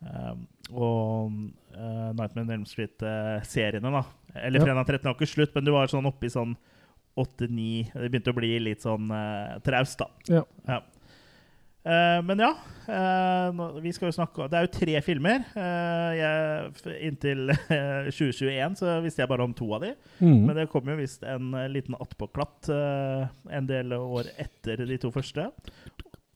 uh, 0.04 0.36
og 0.74 1.32
uh, 1.76 2.12
Nightmare 2.12 2.42
on 2.42 2.52
Elm 2.52 2.66
Street-seriene, 2.66 3.92
da. 3.92 4.04
Eller 4.36 4.60
Ja. 4.60 4.66
fredag 4.66 4.88
13. 4.88 5.10
var 5.10 5.16
ikke 5.16 5.34
slutt, 5.34 5.56
men 5.56 5.66
du 5.66 5.72
var 5.72 5.88
sånn 5.92 6.08
i 6.08 6.30
sånn 6.32 6.56
8-9 7.18 7.92
Det 7.94 8.10
begynte 8.10 8.32
å 8.32 8.38
bli 8.38 8.60
litt 8.60 8.82
sånn 8.82 9.12
uh, 9.12 9.60
traust, 9.66 10.00
da. 10.00 10.08
Ja. 10.68 10.82
Eh, 11.82 12.20
men 12.22 12.38
ja, 12.38 12.52
uh, 12.86 13.80
vi 13.82 13.90
skal 13.90 14.12
jo 14.12 14.14
snakke 14.14 14.46
Det 14.52 14.58
er 14.60 14.68
jo 14.68 14.74
tre 14.76 15.00
filmer. 15.02 15.48
Jeg, 16.14 16.92
inntil 17.08 17.50
eh, 17.50 18.12
2021 18.14 18.78
så 18.78 19.00
visste 19.02 19.24
jeg 19.24 19.32
bare 19.32 19.48
om 19.48 19.56
to 19.58 19.72
av 19.74 19.88
de. 19.88 19.96
Mm. 20.20 20.46
Men 20.46 20.60
det 20.60 20.68
kom 20.70 20.92
jo 20.92 21.00
visst 21.00 21.26
en 21.26 21.56
liten 21.74 21.98
attpåklatt 21.98 22.70
uh, 22.70 23.26
en 23.50 23.70
del 23.70 23.96
år 23.98 24.30
etter 24.42 24.86
de 24.86 25.00
to 25.02 25.10
første. 25.14 25.48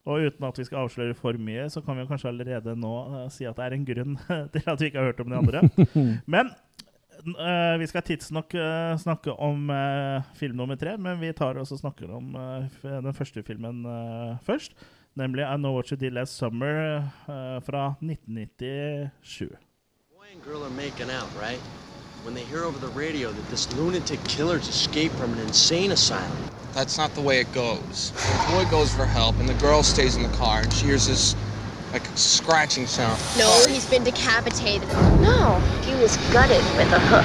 Og 0.06 0.26
uten 0.26 0.46
at 0.46 0.58
vi 0.58 0.66
skal 0.66 0.86
avsløre 0.86 1.18
for 1.18 1.38
mye, 1.42 1.66
så 1.74 1.82
kan 1.86 1.98
vi 1.98 2.06
kanskje 2.10 2.30
allerede 2.30 2.76
nå 2.78 2.94
si 3.34 3.46
at 3.50 3.58
det 3.58 3.66
er 3.66 3.78
en 3.78 3.88
grunn 3.88 4.18
til 4.54 4.70
at 4.70 4.82
vi 4.82 4.90
ikke 4.90 5.02
har 5.02 5.12
hørt 5.12 5.22
om 5.22 5.34
de 5.34 5.40
andre. 5.40 5.64
Men 6.34 6.54
eh, 7.34 7.78
vi 7.82 7.88
skal 7.90 8.04
tidsnok 8.06 8.54
uh, 8.60 8.94
snakke 9.02 9.34
om 9.42 9.70
uh, 9.74 10.22
film 10.38 10.56
nummer 10.60 10.76
tre, 10.80 10.98
men 10.98 11.20
vi 11.20 11.32
tar 11.34 11.58
også 11.62 11.78
snakker 11.82 12.12
om 12.14 12.36
f- 12.70 12.86
den 13.02 13.14
første 13.18 13.44
filmen 13.44 13.84
først. 14.46 14.76
Nemlig 15.16 15.46
I 15.48 15.56
Know 15.58 15.74
What 15.78 15.88
You 15.92 15.98
Did 15.98 16.12
Last 16.12 16.36
Summer 16.38 17.04
fra 17.64 17.94
1997. 18.04 19.48
Boy 20.12 20.26
and 20.34 20.44
girl 20.44 20.64
are 20.64 20.70
making 20.76 21.10
out, 21.10 21.30
right? 21.40 21.60
When 22.26 22.34
they 22.36 22.44
hear 22.44 22.64
over 22.66 22.80
the 22.80 22.92
radio 23.00 23.32
that 23.32 23.48
this 23.50 23.66
lunatic 23.78 24.20
killer's 24.28 24.68
escaped 24.68 25.16
from 25.16 25.32
an 25.34 25.40
insane 25.40 25.92
asylum. 25.92 26.38
That's 26.74 26.98
not 26.98 27.12
the 27.16 27.22
way 27.22 27.40
it 27.40 27.48
goes. 27.54 28.12
The 28.12 28.54
boy 28.54 28.66
goes 28.70 28.94
for 28.94 29.06
help, 29.06 29.40
and 29.40 29.48
the 29.48 29.54
girl 29.66 29.84
stays 29.84 30.18
in 30.18 30.24
the 30.24 30.36
car, 30.38 30.60
and 30.64 30.74
she 30.74 30.88
hears 30.88 31.08
this, 31.08 31.34
like, 31.96 32.18
scratching 32.18 32.86
sound. 32.86 33.18
No, 33.38 33.64
he's 33.70 33.86
been 33.90 34.04
decapitated. 34.04 34.86
No, 35.22 35.62
he 35.82 35.96
was 35.96 36.18
gutted 36.34 36.62
with 36.76 36.92
a 36.92 37.00
hook. 37.00 37.24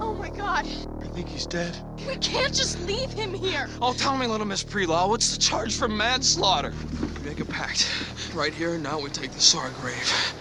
Oh 0.00 0.14
my 0.16 0.30
god. 0.30 0.64
I 1.02 1.06
think 1.08 1.28
he's 1.28 1.46
dead. 1.46 1.76
We 2.06 2.14
can't 2.18 2.54
just 2.54 2.80
leave 2.86 3.10
him 3.12 3.34
here. 3.34 3.68
Oh, 3.82 3.92
tell 3.92 4.16
me, 4.16 4.28
little 4.28 4.46
Miss 4.46 4.62
Prelaw, 4.62 5.08
what's 5.08 5.34
the 5.34 5.42
charge 5.42 5.76
for 5.76 5.88
manslaughter? 5.88 6.72
We 7.00 7.28
make 7.28 7.40
a 7.40 7.44
pact. 7.44 7.90
Right 8.32 8.54
here 8.54 8.74
and 8.74 8.84
now 8.84 9.00
we 9.00 9.10
take 9.10 9.32
this 9.32 9.50
to 9.50 9.58
our 9.58 9.70
grave. 9.80 10.34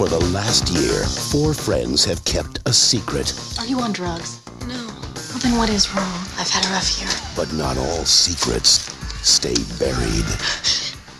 For 0.00 0.08
the 0.08 0.24
last 0.32 0.70
year, 0.70 1.04
four 1.04 1.52
friends 1.52 2.06
have 2.06 2.24
kept 2.24 2.66
a 2.66 2.72
secret, 2.72 3.34
Are 3.58 3.66
you 3.66 3.80
on 3.80 3.92
drugs? 3.92 4.40
No. 4.66 4.86
Well, 5.28 5.38
then 5.42 5.58
what 5.58 5.68
is 5.68 5.94
wrong? 5.94 6.24
I've 6.38 6.48
had 6.48 6.64
a 6.64 6.72
rough 6.72 6.98
year. 6.98 7.10
but 7.36 7.52
not 7.52 7.76
all 7.76 8.06
secrets 8.06 8.96
stay 9.20 9.52
buried. 9.78 10.24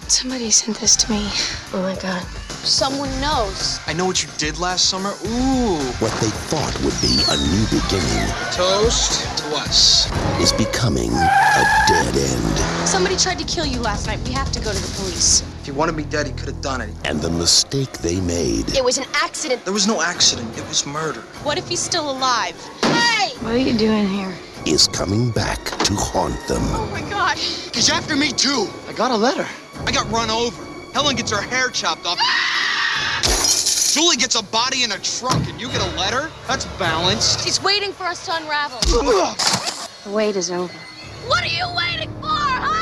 Somebody 0.09 0.51
sent 0.51 0.81
this 0.81 0.97
to 0.97 1.11
me. 1.13 1.29
Oh 1.75 1.83
my 1.83 1.95
god. 2.01 2.23
Someone 2.65 3.11
knows. 3.21 3.81
I 3.87 3.93
know 3.93 4.07
what 4.07 4.23
you 4.23 4.31
did 4.39 4.59
last 4.59 4.89
summer. 4.89 5.11
Ooh. 5.27 5.77
What 6.01 6.13
they 6.23 6.33
thought 6.49 6.73
would 6.81 6.97
be 7.03 7.21
a 7.29 7.37
new 7.37 7.65
beginning 7.69 8.33
Toast 8.51 9.29
to 9.41 9.57
us. 9.57 10.11
is 10.41 10.55
becoming 10.55 11.13
a 11.13 11.65
dead 11.87 12.17
end. 12.17 12.89
Somebody 12.89 13.19
tried 13.19 13.39
to 13.41 13.45
kill 13.45 13.67
you 13.67 13.79
last 13.81 14.07
night. 14.07 14.21
We 14.27 14.33
have 14.33 14.51
to 14.53 14.59
go 14.59 14.73
to 14.73 14.79
the 14.79 14.95
police. 14.97 15.45
If 15.71 15.77
he 15.77 15.79
wanted 15.79 15.95
me 15.95 16.03
dead, 16.03 16.27
he 16.27 16.33
could 16.33 16.47
have 16.47 16.61
done 16.63 16.81
it. 16.81 16.91
And 17.05 17.21
the 17.21 17.31
mistake 17.31 17.93
they 17.99 18.21
made 18.23 18.77
It 18.77 18.83
was 18.83 18.99
an 18.99 19.05
accident. 19.15 19.65
There 19.65 19.73
was 19.73 19.87
no 19.87 20.03
accident. 20.03 20.59
It 20.59 20.67
was 20.67 20.85
murder. 20.85 21.21
What 21.45 21.59
if 21.59 21.69
he's 21.69 21.79
still 21.79 22.11
alive? 22.11 22.57
Hey! 22.83 23.29
What 23.39 23.55
are 23.55 23.57
you 23.57 23.79
doing 23.79 24.09
here? 24.09 24.35
is 24.67 24.89
coming 24.89 25.31
back 25.31 25.65
to 25.65 25.95
haunt 25.95 26.35
them. 26.49 26.61
Oh 26.75 26.89
my 26.91 27.09
god. 27.09 27.39
He's 27.39 27.89
after 27.89 28.17
me, 28.17 28.33
too. 28.33 28.67
I 28.89 28.93
got 28.95 29.13
a 29.13 29.17
letter. 29.17 29.47
I 29.87 29.93
got 29.93 30.11
run 30.11 30.29
over. 30.29 30.61
Helen 30.93 31.15
gets 31.15 31.31
her 31.31 31.41
hair 31.41 31.69
chopped 31.69 32.05
off. 32.05 32.19
Ah! 32.21 33.23
Julie 33.95 34.17
gets 34.17 34.35
a 34.35 34.43
body 34.43 34.83
in 34.83 34.91
a 34.91 34.99
trunk, 34.99 35.49
and 35.49 35.61
you 35.61 35.69
get 35.69 35.83
a 35.83 35.97
letter? 35.97 36.33
That's 36.49 36.65
balanced. 36.81 37.45
He's 37.45 37.63
waiting 37.63 37.93
for 37.93 38.07
us 38.07 38.27
to 38.27 38.35
unravel. 38.35 38.81
The 38.81 40.11
wait 40.11 40.35
is 40.35 40.51
over. 40.51 40.75
What 41.29 41.45
are 41.45 41.47
you 41.47 41.67
waiting 41.77 42.11
for, 42.21 42.27
huh? 42.27 42.80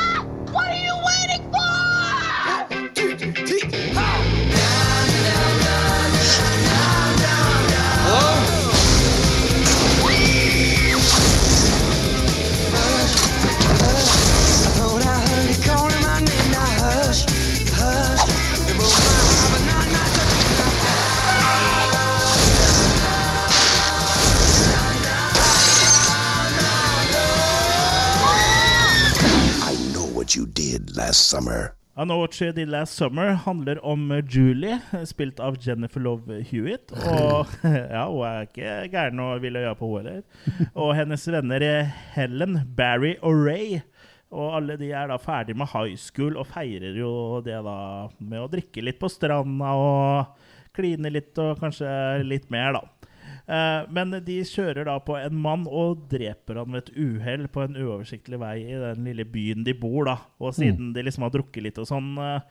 What 30.29 30.35
you 30.35 30.45
did 30.45 30.95
last 30.95 31.27
summer. 31.27 31.73
I 31.97 32.03
Know 32.05 32.19
What 32.19 32.33
She 32.33 32.51
Did 32.51 32.69
Last 32.69 32.93
Summer 32.93 33.33
handler 33.33 33.85
om 33.85 34.21
Julie, 34.29 34.79
spilt 35.05 35.39
av 35.39 35.57
Jennifer 35.59 35.99
Love 35.99 36.43
Hewitt. 36.43 36.91
Og 36.91 37.47
ja, 37.63 38.03
hun 38.05 38.21
er 38.27 38.45
ikke 38.45 38.75
gæren 38.93 39.19
og 39.23 39.41
vil 39.41 39.57
gjøre 39.57 39.73
på 39.79 39.89
henne 39.95 40.13
heller. 40.19 40.69
Og 40.75 40.93
hennes 40.95 41.25
venner 41.33 41.65
eh, 41.65 41.97
Helen, 42.13 42.59
Barry 42.77 43.15
og 43.25 43.41
Ray. 43.47 43.81
Og 44.29 44.53
alle 44.59 44.77
de 44.77 44.91
er 44.93 45.09
da 45.09 45.17
ferdig 45.17 45.57
med 45.57 45.71
high 45.73 45.97
school 45.97 46.37
og 46.37 46.47
feirer 46.53 46.93
jo 47.01 47.41
det 47.41 47.57
da 47.65 47.79
med 48.21 48.43
å 48.43 48.51
drikke 48.53 48.85
litt 48.85 49.01
på 49.01 49.09
stranda 49.09 49.73
og 49.81 50.69
kline 50.77 51.09
litt 51.09 51.41
og 51.41 51.57
kanskje 51.57 51.89
litt 52.21 52.51
mer, 52.53 52.77
da. 52.77 53.08
Eh, 53.49 53.85
Men 53.89 54.11
de 54.11 54.39
kjører 54.45 54.85
da 54.85 54.99
på 55.01 55.17
en 55.17 55.35
mann 55.41 55.65
og 55.67 56.07
dreper 56.11 56.59
han 56.61 56.71
ved 56.71 56.83
et 56.87 56.95
uhell 56.95 57.47
på 57.49 57.63
en 57.65 57.75
uoversiktlig 57.81 58.37
vei 58.39 58.57
i 58.69 58.77
den 58.77 59.03
lille 59.09 59.25
byen 59.25 59.63
de 59.65 59.73
bor. 59.73 60.05
da. 60.05 60.17
Og 60.39 60.53
siden 60.53 60.93
de 60.93 61.01
liksom 61.03 61.23
har 61.25 61.31
drukket 61.33 61.63
litt 61.65 61.79
og 61.81 61.87
sånn, 61.89 62.17
eh, 62.17 62.41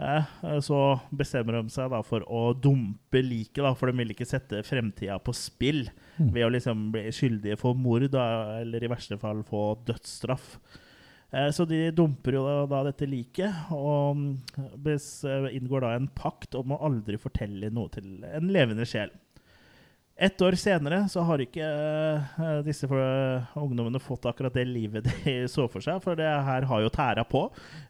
Eh, 0.00 0.24
så 0.58 0.98
bestemmer 1.14 1.62
de 1.62 1.70
seg 1.70 1.88
da 1.92 2.00
for 2.02 2.24
å 2.26 2.52
dumpe 2.58 3.20
liket, 3.22 3.62
da, 3.62 3.74
for 3.78 3.86
de 3.86 3.96
vil 4.00 4.10
ikke 4.10 4.26
sette 4.26 4.64
fremtida 4.66 5.20
på 5.22 5.32
spill 5.32 5.84
Mm. 6.18 6.32
ved 6.32 6.44
å 6.46 6.50
liksom 6.50 6.90
bli 6.90 7.02
skyldige 7.10 7.56
for 7.58 7.74
mord, 7.74 8.10
da, 8.10 8.58
eller 8.60 8.82
i 8.82 8.88
verste 8.88 9.16
fall 9.18 9.44
få 9.44 9.78
dødsstraff. 9.86 10.58
Så 11.50 11.66
de 11.66 11.90
dumper 11.90 12.32
jo 12.32 12.66
da, 12.66 12.82
dette 12.84 13.06
liket, 13.08 13.52
og 13.72 14.16
mm, 14.16 14.38
inngår 15.52 15.80
da 15.80 15.94
en 15.96 16.06
pakt 16.08 16.54
om 16.54 16.70
å 16.70 16.80
aldri 16.86 17.16
fortelle 17.18 17.70
noe 17.72 17.88
til 17.90 18.24
en 18.24 18.48
levende 18.48 18.86
sjel. 18.86 19.10
Ett 20.16 20.42
år 20.46 20.54
senere 20.54 21.08
så 21.10 21.24
har 21.26 21.42
ikke 21.42 21.66
uh, 22.38 22.60
disse 22.62 22.86
for, 22.86 23.00
ungdommene 23.58 23.98
fått 23.98 24.28
akkurat 24.30 24.54
det 24.54 24.62
livet 24.68 25.08
de 25.24 25.34
så 25.50 25.66
for 25.66 25.82
seg, 25.82 25.98
for 26.04 26.14
det 26.18 26.28
her 26.28 26.68
har 26.70 26.84
jo 26.84 26.92
tæra 26.94 27.24
på. 27.26 27.48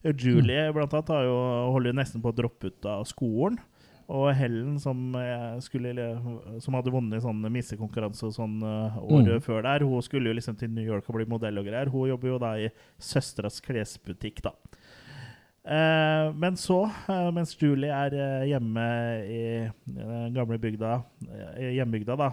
Julie 0.08 0.70
blant 0.72 0.94
annet 0.96 1.12
har 1.12 1.26
jo, 1.28 1.36
holder 1.74 1.92
jo 1.92 1.98
nesten 2.00 2.24
på 2.24 2.32
å 2.32 2.36
droppe 2.38 2.72
ut 2.72 2.88
av 2.88 3.04
skolen. 3.10 3.60
Og 4.04 4.26
Helen, 4.36 4.74
som, 4.80 4.98
eh, 5.16 5.54
skulle, 5.64 5.92
som 6.60 6.74
hadde 6.76 6.92
vunnet 6.92 7.22
sånn 7.24 7.38
missekonkurranse 7.52 8.26
og 8.28 8.34
sånn 8.36 8.58
året 8.60 9.38
Mm. 9.38 9.44
før 9.46 9.62
der, 9.64 9.84
hun 9.88 10.02
skulle 10.04 10.28
jo 10.28 10.36
liksom 10.36 10.58
til 10.60 10.68
New 10.68 10.84
York 10.84 11.08
og 11.08 11.16
bli 11.16 11.24
modell 11.24 11.56
og 11.56 11.64
greier. 11.64 11.88
Hun 11.88 12.10
jobber 12.10 12.28
jo 12.28 12.38
da 12.38 12.50
i 12.60 12.68
søsteras 13.00 13.62
klesbutikk, 13.64 14.42
da. 14.44 14.52
Eh, 15.64 16.32
men 16.34 16.56
så, 16.56 16.82
eh, 17.08 17.30
mens 17.32 17.54
Julie 17.56 17.88
er 17.88 18.12
eh, 18.12 18.48
hjemme 18.50 18.82
i 19.24 19.44
den 19.88 20.34
gamle 20.36 20.58
bygda, 20.60 20.98
hjembygda 21.72 22.18
da, 22.20 22.28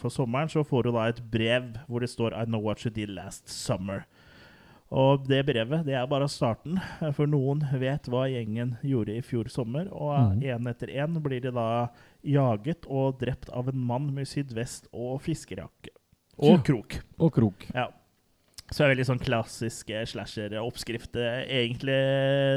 for 0.00 0.12
sommeren, 0.12 0.50
så 0.52 0.60
får 0.68 0.90
hun 0.90 0.98
da 0.98 1.06
et 1.08 1.22
brev 1.32 1.70
hvor 1.88 2.04
det 2.04 2.12
står 2.12 2.36
I 2.36 2.44
know 2.44 2.60
what 2.60 2.84
you 2.84 2.92
did 2.92 3.14
last 3.14 3.48
summer. 3.48 4.04
Og 4.94 5.24
det 5.26 5.40
brevet 5.48 5.86
det 5.88 5.96
er 5.96 6.04
bare 6.06 6.28
starten, 6.28 6.76
for 7.16 7.26
noen 7.26 7.64
vet 7.80 8.04
hva 8.12 8.26
gjengen 8.30 8.76
gjorde 8.84 9.16
i 9.16 9.24
fjor 9.24 9.48
sommer. 9.50 9.88
Og 9.88 10.44
én 10.44 10.60
mm. 10.60 10.70
etter 10.70 10.92
én 10.92 11.16
blir 11.24 11.40
de 11.42 11.50
da 11.56 11.88
jaget 12.20 12.84
og 12.86 13.16
drept 13.24 13.48
av 13.48 13.72
en 13.72 13.80
mann 13.80 14.12
med 14.14 14.28
sydvest 14.28 14.92
og 14.92 15.22
fiskerjakke. 15.24 15.96
Og 16.36 16.60
krok. 16.66 17.00
Og 17.16 17.32
krok. 17.32 17.66
Ja. 17.72 17.88
Så 18.72 18.82
er 18.82 18.88
det 18.88 18.94
veldig 18.94 19.08
sånn 19.10 19.22
klassisk 19.22 19.90
eh, 19.92 20.06
slasher-oppskrift, 20.08 21.18
eh, 21.20 21.42
egentlig, 21.62 21.98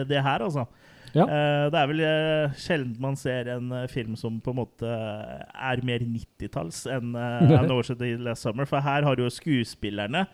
det 0.09 0.21
her, 0.23 0.45
altså. 0.45 0.67
Ja. 1.15 1.23
Uh, 1.23 1.65
det 1.71 1.79
er 1.79 1.89
vel 1.89 2.01
uh, 2.03 2.57
sjelden 2.59 2.97
man 3.01 3.15
ser 3.17 3.47
en 3.53 3.71
uh, 3.71 3.85
film 3.89 4.17
som 4.19 4.41
på 4.43 4.51
en 4.53 4.59
måte 4.59 4.89
er 4.91 5.81
mer 5.87 6.03
90-talls 6.03 6.83
enn 6.91 7.15
uh, 7.15 7.55
An 7.57 7.71
Orchard 7.73 8.03
Last 8.21 8.45
Summer, 8.45 8.67
for 8.69 8.83
her 8.83 9.07
har 9.07 9.17
du 9.17 9.25
jo 9.25 9.33
skuespillerne. 9.33 10.27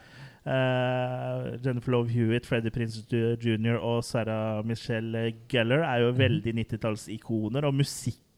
Jennifer 0.43 1.93
Love 1.93 2.11
Hewitt, 2.11 2.43
Freddie 2.43 2.73
Prince 2.75 3.05
Jr. 3.07 3.77
og 3.77 4.01
Sarah 4.03 4.59
Michelle 4.67 5.29
Gellar 5.47 5.85
er 5.87 6.01
jo 6.03 6.09
veldig 6.17 6.51
90-tallsikoner, 6.57 7.63
og 7.63 7.77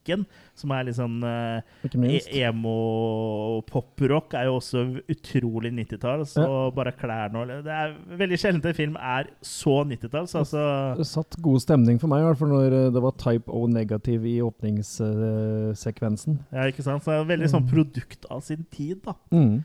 musikken, 0.05 0.25
som 0.55 0.71
er 0.71 0.83
litt 0.85 0.95
sånn 0.97 1.23
eh. 1.23 1.61
E- 1.85 2.43
Emo-poprock 2.45 4.33
er 4.37 4.45
jo 4.47 4.57
også 4.59 4.83
utrolig 5.09 5.71
90-talls, 5.73 6.35
Ja. 6.37 6.69
bare 6.71 6.91
klærne 6.91 7.35
og 7.41 7.47
Det 7.63 7.71
er 7.71 7.95
veldig 8.17 8.37
sjelden 8.39 8.65
en 8.65 8.73
film 8.73 8.95
er 8.97 9.27
så 9.41 9.83
90-tall 9.85 10.25
Altså, 10.25 10.95
Det 10.97 11.05
satt 11.07 11.35
god 11.41 11.59
stemning 11.61 11.99
for 11.99 12.07
meg, 12.07 12.21
i 12.21 12.25
hvert 12.29 12.37
fall 12.37 12.49
når 12.49 12.73
eh, 12.73 12.91
det 12.91 13.01
var 13.01 13.11
type 13.17 13.49
O 13.51 13.67
negativ 13.67 14.25
i 14.25 14.39
åpningssekvensen. 14.41 16.39
ja, 16.51 16.63
ikke 16.69 16.83
sant? 16.83 17.03
Så 17.03 17.11
det 17.11 17.19
er 17.21 17.37
veldig 17.37 17.49
sånn 17.51 17.67
produkt 17.69 18.25
av 18.29 18.41
sin 18.41 18.65
tid, 18.71 19.01
da. 19.03 19.13
Mm. 19.31 19.63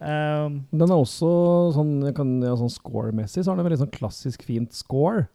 Um, 0.00 0.66
Den 0.70 0.90
er 0.90 0.94
også 0.94 1.74
sånn, 1.74 2.02
ja, 2.06 2.54
sånn 2.56 2.70
score-messig, 2.70 3.42
så 3.42 3.50
har 3.50 3.56
den 3.56 3.64
en 3.66 3.70
veldig 3.70 3.80
sånn 3.86 3.90
klassisk 3.98 4.42
fint 4.46 4.72
score. 4.72 5.28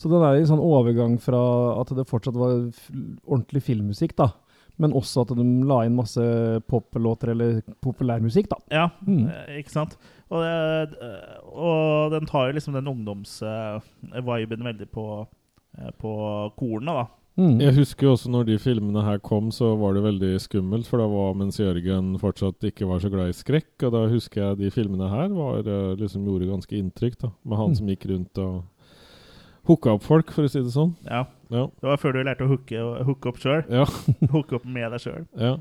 Så 0.00 0.08
den 0.08 0.22
er 0.24 0.38
i 0.40 0.46
sånn 0.48 0.62
overgang 0.64 1.18
fra 1.20 1.40
at 1.82 1.90
det 1.92 2.06
fortsatt 2.08 2.38
var 2.40 2.54
f 2.72 2.86
ordentlig 3.28 3.60
filmmusikk, 3.66 4.14
da. 4.16 4.30
Men 4.80 4.94
også 4.96 5.26
at 5.26 5.34
de 5.36 5.44
la 5.68 5.82
inn 5.84 5.92
masse 5.98 6.22
poplåter 6.72 7.34
eller 7.34 7.58
populærmusikk, 7.84 8.48
da. 8.48 8.56
ja, 8.72 8.86
Mm. 9.04 9.26
eh, 9.28 9.58
ikke 9.60 9.74
sant? 9.74 9.98
Og, 10.30 10.40
og 11.52 12.12
den 12.14 12.24
tar 12.30 12.48
jo 12.48 12.54
liksom 12.56 12.72
den 12.78 12.88
ungdomsviben 12.88 14.64
veldig 14.64 14.88
på, 14.94 15.06
eh, 15.78 15.90
på 16.00 16.12
kornet, 16.56 16.94
da. 16.94 17.06
Mm. 17.40 17.60
Jeg 17.62 17.74
husker 17.78 18.06
jo 18.06 18.12
også 18.16 18.28
når 18.32 18.44
de 18.50 18.56
filmene 18.60 19.02
her 19.06 19.18
kom, 19.24 19.50
så 19.54 19.70
var 19.78 19.94
det 19.94 20.02
veldig 20.04 20.32
skummelt. 20.42 20.86
For 20.90 20.98
da 21.00 21.06
var 21.08 21.36
mens 21.38 21.56
Jørgen 21.60 22.18
fortsatt 22.20 22.60
ikke 22.68 22.88
var 22.88 22.98
så 23.00 23.08
glad 23.12 23.30
i 23.30 23.36
skrekk. 23.36 23.70
Og 23.86 23.92
da 23.94 24.02
husker 24.10 24.42
jeg 24.42 24.58
de 24.58 24.70
filmene 24.74 25.08
her 25.08 25.28
var, 25.32 25.60
eh, 25.60 25.94
liksom 25.96 26.26
gjorde 26.26 26.50
ganske 26.50 26.76
inntrykk. 26.76 27.16
da 27.20 27.30
Med 27.44 27.56
han 27.58 27.70
Mm. 27.70 27.76
som 27.76 27.86
gikk 27.86 28.06
rundt 28.10 28.38
og 28.38 28.64
hooka 29.68 29.96
opp 29.96 30.06
folk, 30.06 30.32
for 30.32 30.46
å 30.46 30.52
si 30.52 30.62
det 30.62 30.72
sånn. 30.74 30.94
Ja. 31.08 31.26
Ja. 31.50 31.66
Det 31.82 31.88
var 31.90 31.98
før 31.98 32.14
du 32.14 32.22
lærte 32.22 32.46
å 32.46 32.52
hooke, 32.52 32.86
hooke 33.08 33.32
opp 33.32 33.40
sjøl. 33.42 33.64
Ja. 33.72 33.84
hooke 34.34 34.60
opp 34.60 34.68
med 34.68 34.92
deg 34.94 35.04
sjøl. 35.04 35.26
ja. 35.40 35.58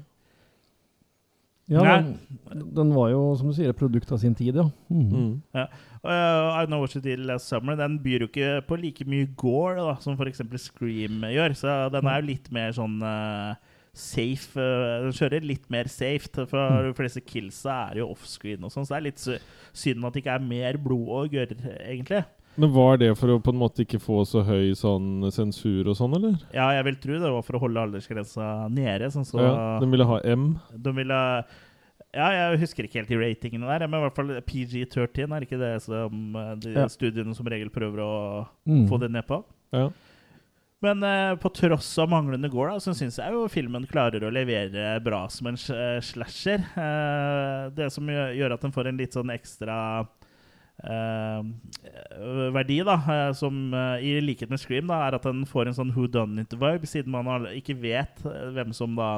Ja, 1.70 1.84
den, 1.86 2.64
den 2.74 2.92
var 2.96 3.12
jo, 3.12 3.20
som 3.38 3.52
du 3.52 3.54
sier, 3.54 3.70
et 3.70 3.78
produkt 3.78 4.10
av 4.10 4.18
sin 4.18 4.34
tid, 4.34 4.56
ja. 4.58 4.66
Mm. 4.90 5.10
Mm. 5.14 5.34
Uh, 5.54 6.48
I 6.58 6.64
Know 6.66 6.82
What 6.82 6.96
You 6.96 7.02
Did 7.04 7.22
Last 7.28 7.52
Summer 7.52 7.76
Den 7.78 8.00
byr 8.02 8.24
jo 8.24 8.30
ikke 8.30 8.64
på 8.66 8.78
like 8.82 9.06
mye 9.06 9.28
gore 9.38 9.76
da, 9.78 9.94
som 10.02 10.16
f.eks. 10.18 10.42
Scream 10.64 11.22
gjør. 11.30 11.54
Så 11.60 11.76
den 11.94 12.10
er 12.10 12.24
jo 12.24 12.30
litt 12.32 12.50
mer 12.56 12.74
sånn 12.74 12.98
uh, 13.06 13.54
safe. 13.94 14.58
uh, 14.58 15.06
den 15.06 15.14
kjører 15.20 15.46
litt 15.46 15.70
mer 15.70 15.92
safe, 15.94 16.48
for 16.50 16.90
de 16.90 16.96
fleste 16.98 17.22
killsa 17.22 17.78
er 17.92 18.02
jo 18.02 18.10
offscreen 18.16 18.66
og 18.66 18.74
sånn, 18.74 18.90
så 18.90 18.96
det 18.96 19.00
er 19.00 19.08
litt 19.12 19.22
synd 19.84 20.10
at 20.10 20.18
det 20.18 20.24
ikke 20.24 20.40
er 20.40 20.50
mer 20.50 20.82
blod 20.82 21.14
og 21.20 21.38
gørr, 21.38 21.54
egentlig. 21.86 22.24
Men 22.58 22.74
var 22.74 22.98
det 22.98 23.14
for 23.18 23.28
å 23.32 23.40
på 23.44 23.54
en 23.54 23.60
måte 23.62 23.86
ikke 23.86 24.00
få 24.02 24.24
så 24.28 24.42
høy 24.44 24.74
sånn 24.76 25.30
sensur 25.32 25.88
og 25.88 25.96
sånn, 25.96 26.16
eller? 26.18 26.36
Ja, 26.56 26.72
jeg 26.76 26.84
vil 26.90 26.98
tro 27.00 27.20
det 27.22 27.32
var 27.32 27.42
for 27.46 27.56
å 27.56 27.62
holde 27.64 27.80
aldersgrensa 27.86 28.68
nede. 28.74 29.08
Sånn 29.14 29.28
så 29.28 29.40
ja, 29.40 29.80
de 29.80 29.88
ville 29.94 30.08
ha 30.10 30.20
M? 30.28 30.60
de 30.76 30.92
ville 30.98 31.20
Ja, 32.10 32.28
jeg 32.34 32.60
husker 32.64 32.84
ikke 32.88 33.00
helt 33.04 33.10
de 33.14 33.20
ratingene 33.22 33.68
der, 33.70 33.86
men 33.88 34.00
i 34.02 34.04
hvert 34.08 34.16
fall 34.18 34.32
PG13 34.42 35.36
er 35.38 35.46
ikke 35.46 35.60
det 35.62 35.76
som 35.86 36.36
uh, 36.36 36.56
de 36.58 36.72
Ja. 36.74 36.88
studiene 36.90 37.36
som 37.38 37.46
regel 37.46 37.70
prøver 37.70 38.02
å 38.02 38.14
Mm. 38.68 38.88
få 38.90 39.00
det 39.00 39.12
ned 39.12 39.28
på. 39.28 39.44
Ja. 39.72 39.90
Men 40.82 41.04
eh, 41.04 41.36
på 41.36 41.50
tross 41.54 41.98
av 42.00 42.08
manglende 42.10 42.50
gore, 42.50 42.72
da, 42.72 42.80
så 42.80 42.94
syns 42.96 43.18
jeg 43.20 43.34
jo 43.36 43.48
filmen 43.52 43.86
klarer 43.86 44.24
å 44.24 44.32
levere 44.32 44.98
bra 45.04 45.28
som 45.28 45.48
en 45.48 45.56
eh, 45.56 46.00
slasher. 46.00 46.64
Eh, 46.76 47.70
det 47.76 47.92
som 47.92 48.08
gjør, 48.08 48.54
at 48.56 48.62
den 48.64 48.72
får 48.72 48.88
en 48.88 48.98
litt 48.98 49.12
sånn 49.14 49.30
ekstra 49.34 49.76
eh, 50.00 50.19
verdi, 52.54 52.80
da, 52.88 52.94
eh, 52.94 53.34
som 53.34 53.74
eh, 53.74 54.04
i 54.06 54.22
likhet 54.24 54.50
med 54.52 54.60
Scream, 54.62 54.88
da, 54.90 55.02
er 55.08 55.18
at 55.18 55.26
den 55.28 55.44
får 55.50 55.70
en 55.70 55.76
sånn 55.78 55.92
who 55.96 56.08
done 56.12 56.42
it-vibe, 56.44 56.88
siden 56.90 57.12
man 57.14 57.48
ikke 57.52 57.76
vet 57.82 58.22
eh, 58.28 58.50
hvem 58.56 58.72
som 58.76 58.96
da 58.98 59.10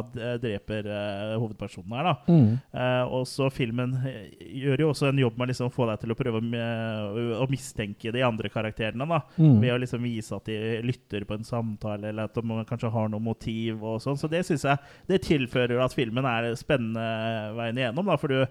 dreper 0.41 0.87
eh, 0.89 1.35
hovedpersonen 1.41 1.95
her. 1.97 2.09
da. 2.09 2.15
Mm. 2.31 2.47
Eh, 2.73 3.03
og 3.13 3.27
så 3.29 3.49
filmen 3.53 3.93
eh, 4.07 4.31
gjør 4.61 4.85
jo 4.85 4.89
også 4.93 5.09
en 5.11 5.21
jobb 5.23 5.37
med 5.41 5.51
liksom 5.51 5.69
å 5.69 5.75
få 5.75 5.87
deg 5.91 6.01
til 6.03 6.15
å 6.15 6.19
prøve 6.19 6.41
å, 6.41 7.27
å 7.45 7.49
mistenke 7.51 8.13
de 8.15 8.25
andre 8.25 8.51
karakterene. 8.53 9.07
da 9.07 9.21
Mm. 9.41 9.59
ved 9.61 9.71
å 9.73 9.77
liksom 9.79 10.03
vise 10.03 10.35
at 10.35 10.45
de 10.49 10.57
lytter 10.85 11.23
på 11.25 11.35
en 11.37 11.45
samtale, 11.47 12.09
eller 12.11 12.27
at 12.27 12.35
de 12.35 12.63
kanskje 12.67 12.91
har 12.91 13.09
noe 13.09 13.21
motiv. 13.23 13.81
og 13.83 14.01
sånn. 14.03 14.17
Så 14.19 14.29
det 14.29 14.43
syns 14.45 14.65
jeg 14.67 14.77
det 15.07 15.21
tilfører 15.25 15.81
at 15.83 15.93
filmen 15.95 16.25
er 16.25 16.51
spennende 16.59 17.53
veien 17.57 17.77
igjennom. 17.79 18.05
da, 18.05 18.17
For 18.17 18.27
du 18.27 18.45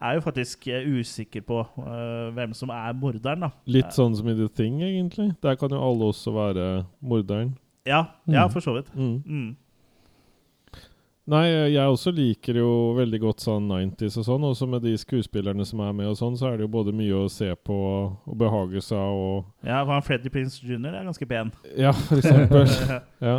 er 0.00 0.14
jo 0.14 0.20
faktisk 0.20 0.68
eh, 0.68 0.86
usikker 1.00 1.40
på 1.46 1.60
uh, 1.78 2.30
hvem 2.34 2.52
som 2.54 2.68
er 2.70 2.92
morderen. 2.92 3.40
da. 3.46 3.50
Litt 3.66 3.92
sånn 3.96 4.16
som 4.16 4.28
i 4.28 4.34
The 4.34 4.48
Thing, 4.48 4.80
egentlig. 4.82 5.32
Der 5.42 5.54
kan 5.60 5.70
jo 5.70 5.80
alle 5.82 6.04
også 6.12 6.32
være 6.34 6.84
morderen. 7.00 7.56
Ja, 7.86 8.04
ja 8.26 8.46
Mm. 8.46 8.50
for 8.52 8.60
så 8.60 8.74
vidt. 8.74 8.94
Mm. 8.96 9.22
Mm. 9.26 9.56
Nei, 11.26 11.46
jeg 11.72 11.88
også 11.88 12.10
liker 12.12 12.58
jo 12.60 12.92
veldig 12.98 13.18
godt 13.22 13.40
sånn 13.40 13.64
90s 13.70 14.18
og 14.20 14.24
sånn. 14.26 14.42
Også 14.44 14.66
med 14.68 14.82
de 14.84 14.92
skuespillerne 15.00 15.64
som 15.64 15.80
er 15.80 15.92
med 15.96 16.10
og 16.10 16.18
sånn, 16.20 16.34
så 16.36 16.50
er 16.50 16.58
det 16.58 16.66
jo 16.66 16.72
både 16.74 16.92
mye 16.92 17.16
å 17.16 17.30
se 17.32 17.48
på 17.64 17.76
og 18.28 18.34
behage 18.36 18.82
seg 18.84 18.98
og 19.00 19.46
Ja, 19.64 19.78
for 19.86 19.94
han 19.94 20.04
Freddy 20.04 20.28
Prince 20.28 20.60
Jr. 20.60 20.92
er 20.92 21.06
ganske 21.08 21.28
pen. 21.30 21.52
Ja, 21.80 21.92
for 21.96 22.20
eksempel. 22.20 22.68
ja. 23.30 23.38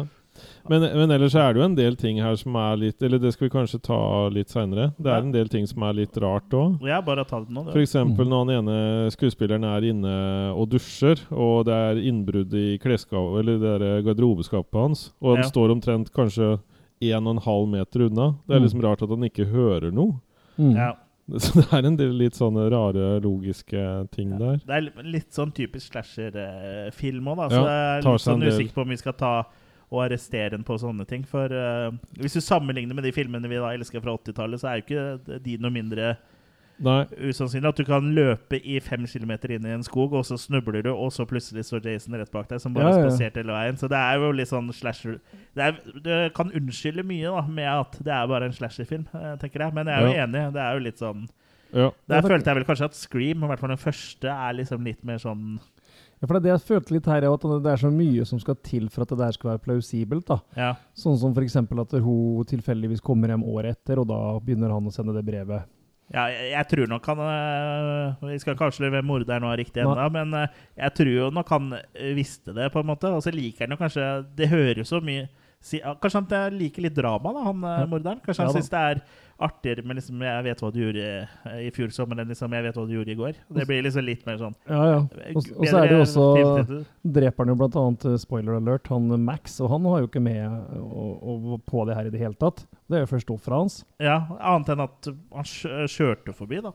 Men, 0.70 0.82
men 0.82 1.12
ellers 1.12 1.36
er 1.36 1.54
det 1.54 1.62
jo 1.62 1.66
en 1.66 1.76
del 1.76 1.96
ting 1.96 2.18
her 2.20 2.36
som 2.36 2.56
er 2.56 2.76
litt 2.78 3.02
Eller 3.06 3.20
det 3.20 3.32
skal 3.34 3.48
vi 3.48 3.54
kanskje 3.54 3.80
ta 3.86 4.28
litt 4.34 4.50
seinere. 4.50 4.94
Det 4.98 5.06
Ja. 5.12 5.18
er 5.18 5.22
en 5.22 5.32
del 5.32 5.48
ting 5.48 5.68
som 5.68 5.84
er 5.84 5.94
litt 5.94 6.18
rart 6.18 6.50
òg. 6.50 6.80
Ja, 6.88 7.02
bare 7.02 7.24
ta 7.26 7.40
det 7.40 7.50
nå. 7.54 7.66
For 7.72 7.80
eksempel 7.80 8.26
når 8.28 8.46
han 8.46 8.66
ene 8.68 9.12
skuespilleren 9.12 9.64
er 9.64 9.82
inne 9.92 10.16
og 10.56 10.70
dusjer, 10.70 11.22
og 11.32 11.66
det 11.66 11.74
er 11.74 12.02
innbrudd 12.02 12.54
i 12.54 12.78
klesskapet, 12.82 13.40
eller 13.40 13.58
det 13.60 13.80
der 13.82 14.02
garderobeskapet 14.02 14.74
hans, 14.82 15.14
og 15.22 15.36
han 15.36 15.44
Ja. 15.44 15.50
står 15.50 15.72
omtrent 15.72 16.12
kanskje 16.12 16.60
en 17.02 17.28
og 17.28 17.36
en 17.36 17.42
halv 17.44 17.68
meter 17.68 18.06
unna. 18.10 18.36
Det 18.48 18.56
er 18.56 18.60
Mm. 18.60 18.64
liksom 18.66 18.82
rart 18.82 19.02
at 19.04 19.10
han 19.10 19.24
ikke 19.24 19.46
hører 19.46 19.92
noe. 19.94 20.20
Mm. 20.58 20.76
Ja. 20.76 20.94
Så 21.40 21.54
det 21.56 21.74
er 21.74 21.86
en 21.88 21.96
del 21.98 22.12
litt 22.14 22.34
sånne 22.34 22.70
rare, 22.70 23.20
logiske 23.20 24.08
ting 24.12 24.38
der. 24.38 24.58
Det 24.66 24.70
er 24.70 25.04
litt 25.04 25.32
sånn 25.34 25.52
typisk 25.52 25.92
slasher-film 25.92 27.26
òg, 27.32 27.38
da. 27.38 27.48
Så 27.50 27.52
Ja, 27.52 27.66
jeg 27.66 28.04
er 28.06 28.12
litt 28.12 28.22
sånn 28.22 28.44
usikker 28.46 28.74
på 28.74 28.82
om 28.82 28.90
vi 28.90 28.96
skal 28.98 29.14
ta 29.14 29.44
og 29.92 30.04
arrestere 30.06 30.54
en 30.58 30.64
på 30.66 30.78
sånne 30.82 31.06
ting. 31.08 31.26
For 31.30 31.52
uh, 31.52 31.92
hvis 32.20 32.34
du 32.38 32.42
sammenligner 32.42 32.96
med 32.98 33.04
de 33.06 33.12
filmene 33.16 33.48
vi 33.52 33.60
da 33.62 33.74
elsker 33.76 34.02
fra 34.02 34.16
80-tallet, 34.18 34.60
så 34.62 34.72
er 34.72 34.80
jo 34.80 34.86
ikke 34.88 35.40
de 35.46 35.58
noe 35.62 35.72
mindre 35.72 36.16
Nei. 36.84 37.06
usannsynlig 37.30 37.70
at 37.70 37.78
du 37.80 37.86
kan 37.88 38.10
løpe 38.18 38.58
i 38.60 38.80
fem 38.84 39.06
kilometer 39.08 39.54
inn 39.56 39.64
i 39.64 39.72
en 39.78 39.84
skog, 39.86 40.12
og 40.18 40.26
så 40.28 40.36
snubler 40.42 40.84
du, 40.84 40.90
og 40.92 41.14
så 41.16 41.24
plutselig 41.30 41.64
står 41.70 41.86
Jason 41.88 42.18
rett 42.20 42.32
bak 42.34 42.50
deg, 42.50 42.60
som 42.60 42.74
bare 42.76 42.90
Ja, 42.92 42.98
ja. 42.98 43.06
spaserte 43.06 43.40
hele 43.40 43.56
veien. 43.56 43.78
Så 43.80 43.88
det 43.88 43.96
er 44.02 44.18
jo 44.20 44.32
litt 44.36 44.52
sånn 44.52 44.68
slasher 44.76 45.22
Det, 45.56 45.70
er, 45.70 45.80
det 46.04 46.18
kan 46.36 46.52
unnskylde 46.52 47.06
mye 47.08 47.32
da 47.32 47.46
med 47.48 47.70
at 47.72 47.96
det 48.04 48.12
er 48.18 48.28
bare 48.28 48.50
en 48.50 48.58
slasherfilm, 48.58 49.06
eh, 49.16 49.36
tenker 49.40 49.64
jeg. 49.68 49.74
Men 49.78 49.88
jeg 49.88 49.96
er 49.96 50.08
jo 50.10 50.14
Ja. 50.18 50.26
enig. 50.28 50.44
Det 50.58 50.62
er 50.66 50.74
jo 50.74 50.84
litt 50.90 51.00
sånn 51.00 51.28
Ja. 51.76 51.90
Der 52.12 52.22
følte 52.28 52.46
jeg 52.52 52.56
vel 52.60 52.66
kanskje 52.68 52.86
at 52.92 52.96
Scream, 52.96 53.44
i 53.44 53.48
hvert 53.48 53.60
fall 53.60 53.70
den 53.72 53.78
første, 53.86 54.28
er 54.32 54.54
liksom 54.60 54.84
litt 54.84 55.04
mer 55.04 55.18
sånn 55.24 55.60
Ja, 56.26 56.30
for 56.32 56.40
det 56.40 56.42
er 56.42 56.46
det 56.48 56.54
jeg 56.56 56.66
følte 56.66 56.94
litt 56.96 57.06
her, 57.06 57.22
er 57.22 57.34
at 57.36 57.44
det 57.62 57.70
er 57.70 57.78
så 57.84 57.90
mye 57.94 58.24
som 58.26 58.40
skal 58.42 58.56
til 58.66 58.88
for 58.90 59.06
at 59.06 59.12
det 59.14 59.20
der 59.22 59.36
skal 59.36 59.52
være 59.52 59.62
plausibelt. 59.62 60.26
da. 60.26 60.40
Ja. 60.58 60.72
Sånn 60.98 61.20
som 61.22 61.36
f.eks. 61.38 61.60
at 61.62 61.94
hun 62.02 62.48
tilfeldigvis 62.50 63.04
kommer 63.06 63.30
hjem 63.30 63.46
året 63.46 63.78
etter, 63.78 64.02
og 64.02 64.10
da 64.10 64.18
begynner 64.42 64.74
han 64.74 64.90
å 64.90 64.94
sende 64.96 65.14
det 65.14 65.22
brevet. 65.28 65.70
Ja, 66.14 66.26
jeg, 66.30 66.50
jeg 66.54 66.68
tror 66.70 66.90
nok 66.90 67.08
han 67.10 67.22
øh, 67.26 68.26
Vi 68.30 68.36
skal 68.44 68.58
kanskje 68.60 68.92
hvem 68.94 69.08
morderen 69.10 69.46
var 69.48 69.58
riktig 69.58 69.82
ennå, 69.82 70.06
men 70.14 70.34
øh, 70.38 70.60
jeg 70.78 70.94
tror 71.00 71.10
jo 71.14 71.30
nok 71.34 71.50
han 71.56 71.72
øh, 71.78 72.12
visste 72.18 72.54
det, 72.54 72.72
på 72.74 72.82
en 72.82 72.90
måte. 72.92 73.10
Og 73.10 73.22
så 73.26 73.34
liker 73.34 73.66
han 73.66 73.74
jo 73.74 73.80
kanskje 73.80 74.10
Det 74.38 74.50
høres 74.52 74.90
så 74.94 75.02
mye 75.02 75.28
si, 75.62 75.80
Kanskje 75.82 76.22
han 76.22 76.58
liker 76.60 76.86
litt 76.86 76.98
drama, 76.98 77.34
da, 77.34 77.46
han 77.48 77.66
Ja. 77.66 77.86
morderen? 77.90 78.22
Kanskje 78.26 78.46
han 78.46 78.54
ja, 78.54 78.58
syns 78.60 78.70
det 78.74 78.84
er 78.84 79.02
artigere 79.40 79.84
med 79.84 79.98
liksom 79.98 80.22
'Jeg 80.22 80.44
vet 80.44 80.62
hva 80.62 80.72
du 80.72 80.80
gjorde 80.80 81.06
i 81.60 81.72
fjor 81.76 81.92
sommer', 81.92 82.20
enn 82.22 82.30
liksom 82.32 82.54
'Jeg 82.54 82.64
vet 82.64 82.76
hva 82.76 82.86
du 82.88 82.94
gjorde 82.94 83.12
i 83.12 83.16
går'. 83.16 83.40
Det 83.52 83.68
blir 83.68 83.84
liksom 83.84 84.06
litt 84.06 84.26
mer 84.26 84.38
sånn 84.38 84.56
Ja, 84.70 84.84
ja. 84.86 85.00
Og, 85.36 85.42
så 85.44 85.78
er 85.82 85.88
det 85.88 85.98
jo 85.98 86.04
også 86.06 86.28
filmtittel. 86.38 86.86
Dreper 87.04 87.44
han 87.44 87.52
jo 87.52 87.56
blant 87.56 87.76
annet, 87.76 88.06
eh, 88.06 88.18
spoiler 88.18 88.56
alert, 88.56 88.88
han 88.88 89.26
Max, 89.26 89.60
og 89.60 89.70
han 89.70 89.84
har 89.86 90.00
jo 90.00 90.08
ikke 90.08 90.24
med 90.24 90.46
å, 90.80 91.06
å, 91.20 91.60
på 91.66 91.86
det 91.86 91.96
her 91.96 92.06
i 92.06 92.14
det 92.14 92.20
hele 92.20 92.36
tatt. 92.40 92.66
Det 92.88 92.98
er 92.98 93.06
jo 93.06 93.12
først 93.16 93.34
fra 93.42 93.60
hans. 93.60 93.84
Ja, 94.00 94.22
annet 94.40 94.70
enn 94.70 94.86
at 94.86 95.08
han 95.34 95.44
kjørte 95.44 96.34
forbi, 96.34 96.62
da. 96.62 96.72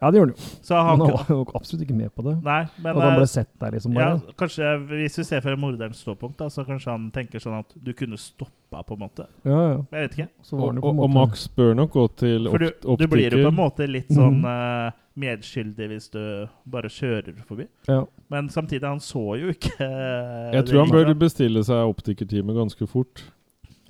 Ja, 0.00 0.08
det 0.10 0.16
gjorde 0.16 0.32
han 0.32 0.38
jo. 0.40 0.58
Så 0.64 0.74
han, 0.74 1.00
han 1.00 1.10
var 1.12 1.26
jo 1.28 1.42
absolutt 1.54 1.82
ikke 1.84 1.96
med 1.96 2.12
på 2.16 2.22
det. 2.24 2.32
Nei, 2.40 2.60
men 2.80 2.94
At 2.94 3.02
han 3.04 3.18
ble 3.18 3.26
sett 3.28 3.50
der, 3.60 3.74
liksom. 3.76 3.92
Bare. 3.98 4.14
Ja, 4.16 4.36
kanskje 4.40 4.70
Hvis 4.88 5.18
vi 5.20 5.24
ser 5.28 5.42
fra 5.44 5.56
morderens 5.60 6.00
ståpunkt, 6.00 6.38
da, 6.40 6.48
så 6.52 6.64
kanskje 6.64 6.94
han 6.94 7.10
tenker 7.12 7.42
sånn 7.42 7.58
at 7.58 7.74
du 7.76 7.90
kunne 7.96 8.16
stoppa, 8.20 8.80
på 8.86 8.96
en 8.96 9.02
måte. 9.02 9.26
Ja, 9.44 9.58
ja. 9.58 9.74
Jeg 9.92 10.06
vet 10.06 10.16
ikke. 10.16 10.26
Så 10.46 10.56
var 10.56 10.70
Og, 10.72 10.80
på 10.80 10.92
og, 10.94 11.02
og 11.04 11.12
Max 11.12 11.44
bør 11.52 11.76
nok 11.76 11.92
gå 11.98 12.06
til 12.22 12.48
For 12.48 12.64
du, 12.64 12.70
du 13.02 13.04
blir 13.12 13.36
jo 13.36 13.42
på 13.44 13.50
en 13.50 13.58
måte 13.58 13.88
litt 13.90 14.08
sånn 14.14 14.38
eh, 14.48 14.94
medskyldig 15.20 15.88
hvis 15.90 16.08
du 16.14 16.22
bare 16.70 16.88
kjører 16.92 17.42
forbi. 17.44 17.66
Ja. 17.90 18.04
Men 18.32 18.48
samtidig, 18.48 18.86
han 18.86 19.02
så 19.04 19.24
jo 19.36 19.52
ikke 19.52 19.74
uh, 19.82 20.48
Jeg 20.54 20.64
tror 20.70 20.86
han 20.86 20.94
bør 20.94 21.12
bestille 21.18 21.64
seg 21.66 21.90
optikertime 21.92 22.56
ganske 22.56 22.88
fort. 22.88 23.26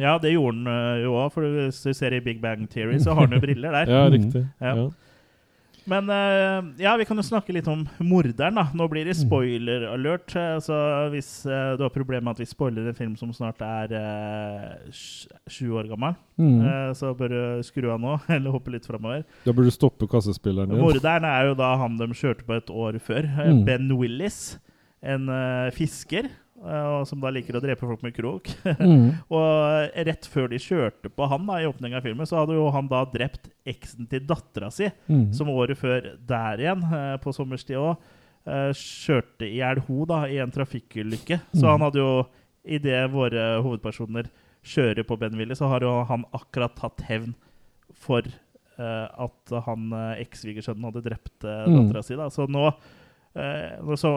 Ja, 0.01 0.17
det 0.19 0.33
gjorde 0.33 0.57
han 0.57 0.73
uh, 0.73 1.05
jo 1.05 1.15
òg, 1.21 1.31
for 1.37 1.47
hvis 1.55 1.85
du 1.85 1.93
ser 1.95 2.17
i 2.17 2.23
Big 2.25 2.41
Bang 2.43 2.67
Theory, 2.73 2.99
så 2.99 3.15
har 3.15 3.29
han 3.29 3.37
jo 3.37 3.43
briller 3.45 3.79
der. 3.79 3.93
Ja, 3.95 4.03
riktig. 4.11 4.49
Ja. 4.59 4.75
Ja. 4.75 4.89
Men 5.91 6.07
eh, 6.15 6.69
ja, 6.85 6.93
vi 7.01 7.05
kan 7.09 7.19
jo 7.19 7.25
snakke 7.27 7.51
litt 7.57 7.67
om 7.69 7.81
morderen. 7.99 8.55
da. 8.61 8.69
Nå 8.79 8.87
blir 8.93 9.05
det 9.09 9.17
Mm. 9.17 9.25
spoiler-alert. 9.27 10.37
eh, 10.39 10.59
Så 10.63 10.77
hvis 11.11 11.31
eh, 11.51 11.77
du 11.77 11.83
har 11.83 11.91
problemer 11.91 12.23
med 12.29 12.37
at 12.37 12.39
vi 12.45 12.47
spoiler 12.47 12.87
en 12.89 12.95
film 12.95 13.17
som 13.19 13.33
snart 13.35 13.61
er 13.61 13.89
sj- 14.91 15.27
sju 15.49 15.73
år 15.75 15.89
gammel, 15.91 16.15
Mm. 16.39 16.95
så 16.95 17.11
bør 17.17 17.29
du 17.29 17.63
skru 17.67 17.91
av 17.93 18.01
nå, 18.01 18.21
eller 18.31 18.51
hoppe 18.55 18.71
litt 18.73 18.87
framover. 18.87 19.25
Da 19.45 19.53
burde 19.53 19.67
du 19.69 19.75
stoppe 19.75 20.07
kassespilleren 20.09 20.71
din. 20.71 20.79
Morderen 20.81 21.25
er 21.25 21.49
jo 21.51 21.55
da 21.59 21.77
han 21.77 21.97
de 21.99 22.07
kjørte 22.15 22.47
på 22.47 22.57
et 22.57 22.71
år 22.71 23.01
før. 23.01 23.27
Mm. 23.27 23.65
Ben 23.67 23.91
Willis, 23.99 24.59
en 25.03 25.27
fisker. 25.75 26.31
Eh, 26.65 26.87
og 27.01 27.07
som 27.09 27.21
da 27.21 27.31
liker 27.33 27.57
å 27.57 27.63
drepe 27.63 27.87
folk 27.89 28.03
med 28.03 28.15
krok. 28.17 28.51
Mm. 28.81 29.11
og 29.31 29.91
eh, 29.95 30.05
rett 30.11 30.27
før 30.31 30.49
de 30.53 30.59
kjørte 30.59 31.11
på 31.13 31.29
han 31.29 31.47
da, 31.47 31.61
i 31.63 31.67
åpningen 31.69 31.99
av 31.99 32.03
filmen, 32.07 32.27
så 32.27 32.41
hadde 32.41 32.57
jo 32.59 32.69
han 32.75 32.89
da 32.91 33.05
drept 33.09 33.49
eksen 33.69 34.09
til 34.11 34.21
dattera 34.29 34.71
si, 34.73 34.91
Mm. 35.09 35.33
som 35.35 35.49
året 35.53 35.79
før 35.79 36.17
der 36.27 36.59
igjen, 36.65 36.83
eh, 36.93 37.17
på 37.23 37.33
sommerstid 37.37 37.77
òg, 37.81 37.97
kjørte 38.75 39.45
i 39.47 39.59
hjel 39.61 39.83
ho 39.87 40.05
da, 40.09 40.23
i 40.27 40.39
en 40.41 40.51
trafikkulykke. 40.51 41.41
Så 41.53 41.65
Mm. 41.65 41.71
han 41.71 41.81
hadde 41.85 42.01
jo, 42.01 42.27
idet 42.65 43.11
våre 43.13 43.61
hovedpersoner 43.63 44.31
kjører 44.65 45.05
på 45.07 45.19
Ben 45.21 45.37
Willis, 45.37 45.59
så 45.61 45.69
har 45.69 45.81
jo 45.85 46.05
han 46.05 46.25
akkurat 46.35 46.75
tatt 46.77 47.03
hevn 47.09 47.35
for 47.95 48.23
at 48.81 49.53
han 49.67 49.93
eh, 49.93 50.23
eks-svigersønnen 50.25 50.85
hadde 50.89 51.03
drept 51.05 51.45
uh, 51.45 51.67
Mm. 51.69 51.93
si. 52.03 52.17
Da. 52.17 52.29
Så 52.33 52.47
nå 52.49 52.73
så, 53.35 54.11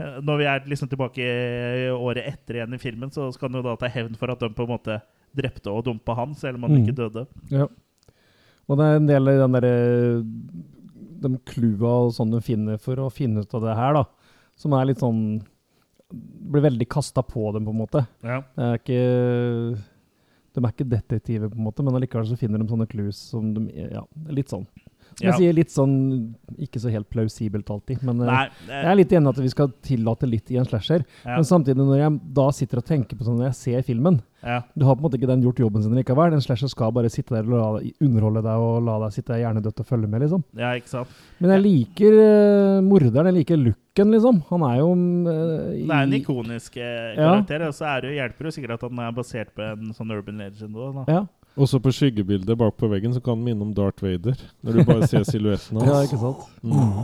eh, 0.00 0.20
når 0.24 0.38
vi 0.40 0.44
er 0.48 0.60
liksom 0.70 0.88
tilbake 0.88 1.20
i 1.20 1.88
året 1.92 2.24
etter 2.30 2.54
igjen 2.60 2.74
i 2.74 2.78
filmen, 2.80 3.10
så 3.12 3.30
skal 3.34 3.50
han 3.50 3.60
jo 3.60 3.66
da 3.68 3.76
ta 3.76 3.88
hevn 3.92 4.16
for 4.16 4.30
at 4.32 4.40
de 4.40 4.48
på 4.48 4.64
en 4.64 4.72
måte 4.78 5.00
drepte 5.36 5.68
og 5.72 5.84
dumpa 5.84 6.14
han, 6.16 6.34
selv 6.34 6.56
om 6.56 6.62
han 6.68 6.72
Mm. 6.72 6.84
ikke 6.86 6.96
døde. 6.96 7.26
Ja. 7.50 7.66
Og 8.68 8.78
det 8.78 8.84
er 8.86 8.96
en 8.96 9.06
del 9.06 9.28
av 9.28 9.42
den 9.42 9.52
derre 9.52 10.24
De 11.24 11.38
cloua 11.48 12.06
og 12.06 12.12
sånn 12.12 12.30
de 12.32 12.40
finner 12.40 12.78
for 12.80 12.96
å 12.96 13.10
finne 13.12 13.40
ut 13.40 13.54
av 13.54 13.62
det 13.62 13.74
her, 13.76 13.92
da. 13.94 14.04
Som 14.56 14.72
er 14.72 14.84
litt 14.86 14.98
sånn 15.00 15.42
Blir 16.14 16.62
veldig 16.62 16.86
kasta 16.88 17.22
på 17.26 17.52
dem, 17.52 17.64
på 17.64 17.70
en 17.72 17.78
måte. 17.80 18.06
Ja. 18.22 18.42
Det 18.54 18.64
er 18.64 18.78
ikke 18.78 19.84
De 20.54 20.60
er 20.62 20.70
ikke 20.72 20.88
detektiver, 20.88 21.48
på 21.50 21.56
en 21.58 21.64
måte, 21.64 21.82
men 21.82 21.94
allikevel 21.96 22.26
så 22.28 22.36
finner 22.38 22.58
de 22.62 22.68
sånne 22.70 22.86
clues 22.88 23.16
som 23.16 23.52
de 23.54 23.88
Ja, 23.90 24.04
litt 24.28 24.48
sånn. 24.52 24.66
Som 25.14 25.26
Ja. 25.26 25.30
jeg 25.30 25.38
sier, 25.38 25.52
litt 25.54 25.70
sånn 25.70 26.34
Ikke 26.58 26.80
så 26.82 26.90
helt 26.90 27.08
plausibelt 27.10 27.68
alltid, 27.70 28.02
men 28.02 28.18
Nei, 28.18 28.48
det... 28.66 28.72
jeg 28.74 28.90
er 28.90 28.96
litt 28.98 29.12
enig 29.12 29.26
i 29.26 29.30
at 29.30 29.38
vi 29.44 29.48
skal 29.52 29.68
tillate 29.82 30.26
litt 30.28 30.50
i 30.50 30.56
en 30.58 30.64
slasher. 30.66 31.04
Ja. 31.24 31.36
Men 31.36 31.44
samtidig, 31.44 31.76
når 31.78 31.98
jeg 31.98 32.20
da 32.34 32.50
sitter 32.50 32.78
og 32.78 32.84
tenker 32.86 33.16
på 33.18 33.24
sånn 33.26 33.38
når 33.38 33.52
jeg 33.52 33.54
ser 33.60 33.82
filmen 33.82 34.20
Ja. 34.44 34.58
Du 34.76 34.84
har 34.84 34.94
på 34.94 35.00
en 35.00 35.06
måte 35.08 35.16
ikke 35.16 35.26
den 35.30 35.40
gjort 35.42 35.56
jobben 35.62 35.82
sin 35.82 35.94
likevel. 35.96 36.34
En 36.36 36.40
slasher 36.44 36.68
skal 36.68 36.90
bare 36.92 37.08
sitte 37.08 37.32
der 37.32 37.46
og 37.48 37.54
la, 37.54 37.80
deg- 37.80 37.94
underholde 38.04 38.42
deg 38.44 38.60
og 38.60 38.82
la 38.84 38.98
deg 39.06 39.14
sitte 39.16 39.38
hjernedødt 39.40 39.80
og 39.80 39.86
følge 39.88 40.06
med, 40.12 40.20
liksom. 40.20 40.42
ja, 40.58 40.74
ikke 40.76 40.90
sant. 40.90 41.08
Men 41.40 41.50
jeg 41.54 41.62
liker 41.64 42.18
uh, 42.20 42.80
morderen, 42.84 43.30
jeg 43.32 43.38
liker 43.38 43.56
looken, 43.62 44.12
liksom. 44.12 44.42
Han 44.50 44.66
er 44.68 44.76
jo 44.82 44.90
uh, 44.92 45.72
i- 45.72 45.86
Det 45.88 45.96
er 45.96 46.02
en 46.02 46.12
ikonisk 46.18 46.76
eh, 46.76 47.14
Ja. 47.16 47.30
karakter, 47.40 47.66
og 47.68 47.72
så 47.72 47.86
er 47.96 48.00
det 48.02 48.10
jo, 48.10 48.18
hjelper 48.20 48.44
jo 48.44 48.54
sikkert 48.58 48.74
at 48.76 48.84
han 48.90 48.98
er 49.06 49.12
basert 49.16 49.54
på 49.56 49.62
en 49.72 49.94
sånn 49.96 50.12
urban 50.12 50.36
legend 50.44 50.76
òg. 50.76 51.08
Ja, 51.08 51.24
Også 51.54 51.78
på 51.78 51.92
skyggebildet 51.94 52.56
bak 52.58 52.74
på 52.80 52.88
veggen 52.90 53.12
så 53.14 53.20
kan 53.22 53.36
den 53.38 53.44
minne 53.46 53.62
om 53.62 53.74
Darth 53.76 54.02
Vader. 54.02 54.34
Når 54.64 54.72
du 54.78 54.84
bare 54.88 55.06
ser 55.06 55.22
silhuetten 55.30 55.78
ja, 55.86 56.00
ikke 56.02 56.18
sant? 56.18 56.40
Mm. 56.66 56.96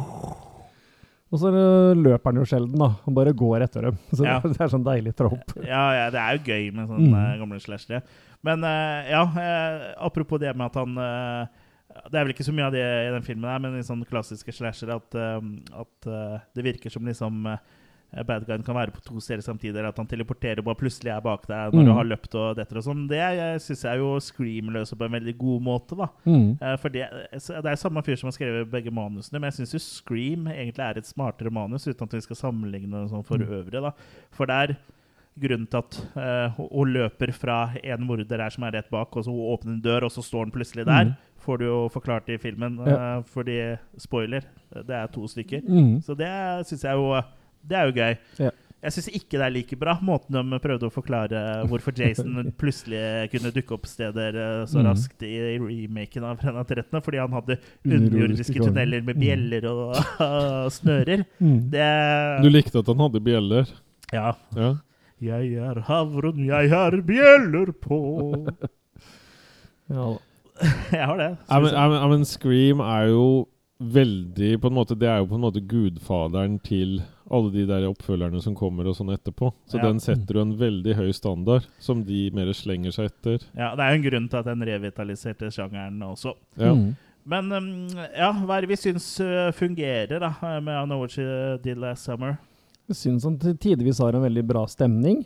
Og 1.30 1.38
så 1.38 1.52
løper 1.94 2.32
han 2.32 2.40
jo 2.40 2.46
sjelden, 2.50 2.74
da. 2.82 2.88
Han 3.04 3.14
bare 3.14 3.32
går 3.38 3.62
etter 3.68 3.86
dem. 3.86 3.98
Så 4.10 4.24
Ja. 4.26 4.40
det, 4.44 4.56
er 4.58 4.72
sånn 4.72 4.86
deilig 4.86 5.12
tropp. 5.18 5.52
Ja, 5.62 5.84
ja, 5.94 6.06
det 6.10 6.18
er 6.18 6.38
jo 6.40 6.42
gøy 6.50 6.70
med 6.74 6.90
sånne 6.90 7.06
Mm. 7.06 7.14
eh, 7.20 7.38
gamle 7.38 7.60
slashere. 7.62 8.02
Men 8.42 8.64
uh, 8.64 8.98
ja, 9.06 9.22
uh, 9.22 9.84
apropos 10.06 10.40
det 10.42 10.50
med 10.56 10.66
at 10.70 10.78
han 10.80 10.96
uh, 10.96 11.46
Det 12.10 12.16
er 12.16 12.24
vel 12.24 12.32
ikke 12.32 12.46
så 12.46 12.54
mye 12.56 12.66
av 12.70 12.72
det 12.74 12.82
i 12.82 13.10
den 13.12 13.22
filmen, 13.26 13.46
her, 13.50 13.58
men 13.62 13.76
i 13.78 13.84
sånne 13.84 14.06
klassiske 14.08 14.54
slashere 14.54 14.94
at, 14.96 15.16
at 15.82 16.06
det 16.54 16.62
virker 16.64 16.90
som 16.90 17.04
liksom 17.04 17.48
Bad 18.26 18.44
guyen 18.46 18.64
kan 18.66 18.74
være 18.74 18.90
på 18.90 19.00
to 19.06 19.20
steder 19.20 19.42
samtidig, 19.42 19.76
eller 19.76 19.88
at 19.92 19.96
han 19.96 20.06
teleporterer 20.06 20.62
bare 20.66 20.74
plutselig 20.74 21.12
er 21.14 21.20
bak 21.20 21.46
deg 21.46 21.72
når 21.72 21.80
Mm. 21.80 21.86
du 21.86 21.92
har 21.92 22.04
løpt 22.04 22.34
og 22.34 22.56
detter 22.56 22.76
og 22.76 22.82
sånn. 22.84 23.08
Det 23.08 23.60
syns 23.62 23.82
jeg 23.84 23.98
jo 23.98 24.18
Scream 24.20 24.70
løser 24.74 24.96
på 24.98 25.04
en 25.06 25.12
veldig 25.12 25.36
god 25.38 25.62
måte, 25.62 25.96
da. 25.96 26.08
Mm. 26.26 26.58
Eh, 26.60 26.76
For 26.76 26.88
det, 26.88 27.06
det 27.32 27.66
er 27.70 27.76
samme 27.76 28.02
fyr 28.02 28.16
som 28.18 28.26
har 28.26 28.32
skrevet 28.38 28.70
begge 28.70 28.90
manusene, 28.90 29.38
men 29.40 29.50
jeg 29.50 29.60
syns 29.60 29.72
jo 29.74 29.78
Scream 29.78 30.46
egentlig 30.48 30.80
er 30.82 30.98
et 30.98 31.06
smartere 31.06 31.50
manus, 31.52 31.86
uten 31.86 32.02
at 32.02 32.10
vi 32.12 32.20
skal 32.20 32.36
sammenligne 32.36 32.90
det 33.02 33.10
sånn 33.10 33.24
for 33.24 33.38
Mm. 33.38 33.46
øvrig. 33.48 33.82
da. 33.82 33.92
For 34.32 34.46
det 34.46 34.54
er 34.70 34.76
grunnen 35.40 35.68
til 35.70 35.78
at 35.78 36.00
uh, 36.16 36.48
hun 36.56 36.68
hun 36.74 36.92
løper 36.92 37.32
fra 37.32 37.72
en 37.84 38.02
morder 38.04 38.38
her 38.42 38.50
som 38.50 38.64
er 38.64 38.72
rett 38.72 38.90
bak, 38.90 39.16
og 39.16 39.24
så 39.24 39.30
hun 39.30 39.56
åpner 39.56 39.72
en 39.74 39.80
dør, 39.80 40.02
og 40.04 40.10
så 40.10 40.20
står 40.22 40.44
han 40.46 40.50
plutselig 40.50 40.84
der. 40.84 41.04
Mm. 41.04 41.14
Får 41.38 41.58
du 41.58 41.64
jo 41.64 41.88
forklart 41.88 42.28
i 42.28 42.36
filmen, 42.36 42.76
Ja. 42.84 43.18
eh, 43.18 43.22
fordi 43.22 43.78
spoiler, 43.96 44.42
det 44.74 44.90
er 44.90 45.06
to 45.06 45.22
stykker. 45.28 45.62
Mm. 45.66 46.02
Så 46.02 46.14
det 46.16 46.66
syns 46.66 46.82
jeg 46.82 46.92
jo 46.92 47.22
Det 47.62 47.76
er 47.76 47.86
jo 47.90 47.92
gøy. 47.96 48.16
Ja. 48.40 48.50
Jeg 48.80 48.94
syns 48.94 49.08
ikke 49.12 49.36
det 49.36 49.44
er 49.44 49.52
like 49.52 49.76
bra, 49.76 49.92
måten 50.00 50.32
de 50.32 50.58
prøvde 50.64 50.88
å 50.88 50.92
forklare 50.94 51.40
hvorfor 51.68 51.92
Jason 52.00 52.46
plutselig 52.60 53.28
kunne 53.34 53.50
dukke 53.52 53.74
opp 53.76 53.84
steder 53.86 54.38
eh, 54.40 54.62
så 54.70 54.80
Mm. 54.80 54.86
raskt 54.88 55.22
i 55.28 55.34
remaken 55.60 56.24
av 56.24 56.38
Fredag 56.40 56.64
13., 56.70 57.02
fordi 57.04 57.20
han 57.20 57.34
hadde 57.36 57.58
Underjordiske 57.84 58.56
tunneler 58.64 59.04
med 59.04 59.16
Mm. 59.18 59.20
bjeller 59.20 59.66
og 59.74 60.72
snører. 60.72 61.26
Mm. 61.42 61.58
Det 61.74 61.90
Du 62.42 62.48
likte 62.48 62.80
at 62.80 62.86
han 62.88 63.04
hadde 63.04 63.20
bjeller? 63.20 63.68
Ja. 64.14 64.32
Ja. 64.56 64.72
Jeg 65.20 65.52
er 65.60 65.82
havren, 65.84 66.40
jeg 66.48 66.70
har 66.72 66.96
bjeller 67.04 67.74
på 67.76 68.00
Ja. 69.90 70.16
Jeg 70.92 71.04
har 71.08 71.16
det. 71.16 71.28
Ja, 71.48 71.58
men, 71.60 71.72
ja, 71.72 71.84
men, 71.88 72.10
men 72.12 72.24
Scream 72.28 72.80
er 72.84 73.06
jo 73.12 73.24
veldig 73.80 74.60
på 74.60 74.68
en 74.68 74.74
måte, 74.76 74.94
Det 74.98 75.08
er 75.08 75.18
jo 75.22 75.26
på 75.30 75.34
en 75.38 75.44
måte 75.46 75.62
gudfaderen 75.64 76.58
til 76.62 77.00
alle 77.30 77.50
de 77.54 77.64
der 77.66 77.86
oppfølgerne 77.88 78.42
som 78.42 78.54
kommer 78.54 78.86
og 78.90 78.96
sånn 78.98 79.12
etterpå. 79.14 79.52
Så 79.66 79.78
Ja. 79.78 79.86
den 79.86 80.00
setter 80.00 80.34
jo 80.34 80.40
en 80.42 80.56
veldig 80.58 80.94
høy 80.96 81.12
standard, 81.14 81.66
som 81.78 82.02
de 82.04 82.30
mer 82.30 82.52
slenger 82.52 82.92
seg 82.92 83.06
etter. 83.06 83.38
Ja, 83.56 83.74
Det 83.74 83.80
er 83.80 83.90
jo 83.90 84.02
en 84.02 84.10
grunn 84.10 84.28
til 84.28 84.38
at 84.38 84.44
den 84.44 84.60
revitaliserte 84.60 85.50
sjangeren 85.50 86.00
også. 86.02 86.34
Ja. 86.58 86.74
Mm. 86.74 86.96
Men 87.26 87.52
um, 87.52 87.88
ja, 88.16 88.32
hva 88.32 88.56
er 88.58 88.60
det 88.62 88.70
vi 88.70 88.76
syns 88.76 89.20
uh, 89.20 89.52
fungerer 89.52 90.18
da 90.20 90.60
med 90.60 90.74
I 90.74 90.84
Know 90.86 91.00
What 91.00 91.16
You 91.16 91.58
Did 91.62 91.78
Last 91.78 92.04
Summer? 92.04 92.38
Jeg 92.88 92.96
syns 92.96 93.24
han 93.24 93.38
tidvis 93.38 94.00
har 94.00 94.14
en 94.14 94.22
veldig 94.22 94.46
bra 94.46 94.66
stemning. 94.66 95.24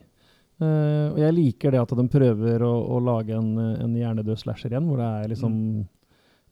Uh, 0.60 1.10
og 1.14 1.18
jeg 1.18 1.34
liker 1.34 1.70
det 1.72 1.80
at 1.80 1.88
de 1.96 2.08
prøver 2.08 2.62
å, 2.62 2.72
å 2.94 3.00
lage 3.02 3.34
en, 3.34 3.58
en 3.58 3.94
hjernedød 3.94 4.38
slasher 4.38 4.70
igjen, 4.70 4.86
hvor 4.86 4.98
det 4.98 5.08
er 5.24 5.28
liksom 5.32 5.86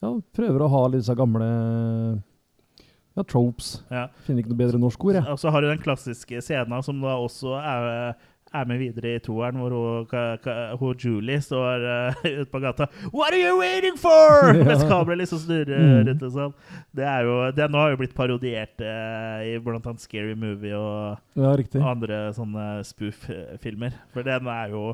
ja, 0.03 0.13
prøver 0.37 0.65
å 0.67 0.71
ha 0.73 0.83
litt 0.91 1.05
disse 1.05 1.15
gamle 1.19 1.49
ja, 3.15 3.23
tropes. 3.29 3.75
Ja. 3.93 4.07
Finner 4.27 4.43
ikke 4.43 4.53
noe 4.55 4.61
bedre 4.65 4.81
norsk 4.81 5.05
ord, 5.05 5.19
jeg. 5.21 5.27
Og 5.33 5.41
så 5.41 5.53
har 5.53 5.63
du 5.65 5.69
den 5.69 5.83
klassiske 5.83 6.41
scenen 6.45 6.85
som 6.85 7.01
da 7.05 7.19
også 7.21 7.59
er, 7.61 8.15
er 8.53 8.67
med 8.69 8.81
videre 8.81 9.15
i 9.19 9.21
toeren, 9.25 9.61
hvor 9.61 9.75
hun, 9.77 10.49
hun 10.81 10.97
Julie 11.01 11.39
står 11.45 11.85
uh, 11.85 12.23
ute 12.25 12.49
på 12.53 12.61
gata 12.65 12.89
What 13.13 13.33
are 13.37 13.41
you 13.41 13.59
waiting 13.61 13.97
for?! 14.01 14.49
Ja. 14.57 14.65
Mens 14.73 14.85
kameraet 14.89 15.23
liksom 15.23 15.43
snurrer 15.45 15.79
Mm. 15.83 15.95
rundt 16.09 16.27
og 16.29 16.35
sånn. 16.39 16.55
Det 16.97 17.05
er 17.09 17.29
jo, 17.29 17.37
den 17.57 17.77
har 17.81 17.93
jo 17.93 18.01
blitt 18.01 18.17
parodiert 18.17 18.81
uh, 18.85 19.41
i 19.45 19.57
blant 19.65 19.87
annet 19.93 20.05
Scary 20.05 20.35
Movie 20.37 20.77
og, 20.77 21.21
Ja, 21.37 21.53
og 21.53 21.89
andre 21.95 22.25
sånne 22.37 22.69
spoof-filmer. 22.89 23.97
For 24.17 24.25
den 24.27 24.49
er 24.53 24.73
jo 24.73 24.93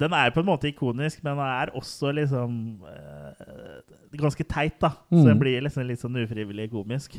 den 0.00 0.14
er 0.16 0.30
på 0.32 0.40
en 0.40 0.46
måte 0.48 0.68
ikonisk, 0.70 1.20
men 1.24 1.36
den 1.36 1.44
er 1.46 1.70
også 1.76 2.10
liksom 2.16 2.54
uh, 2.82 4.16
ganske 4.18 4.44
teit, 4.48 4.78
da. 4.80 4.94
Så 5.10 5.20
Mm. 5.20 5.26
den 5.28 5.38
blir 5.42 5.60
liksom 5.62 5.86
litt 5.86 6.00
sånn 6.00 6.16
ufrivillig 6.22 6.70
komisk. 6.72 7.18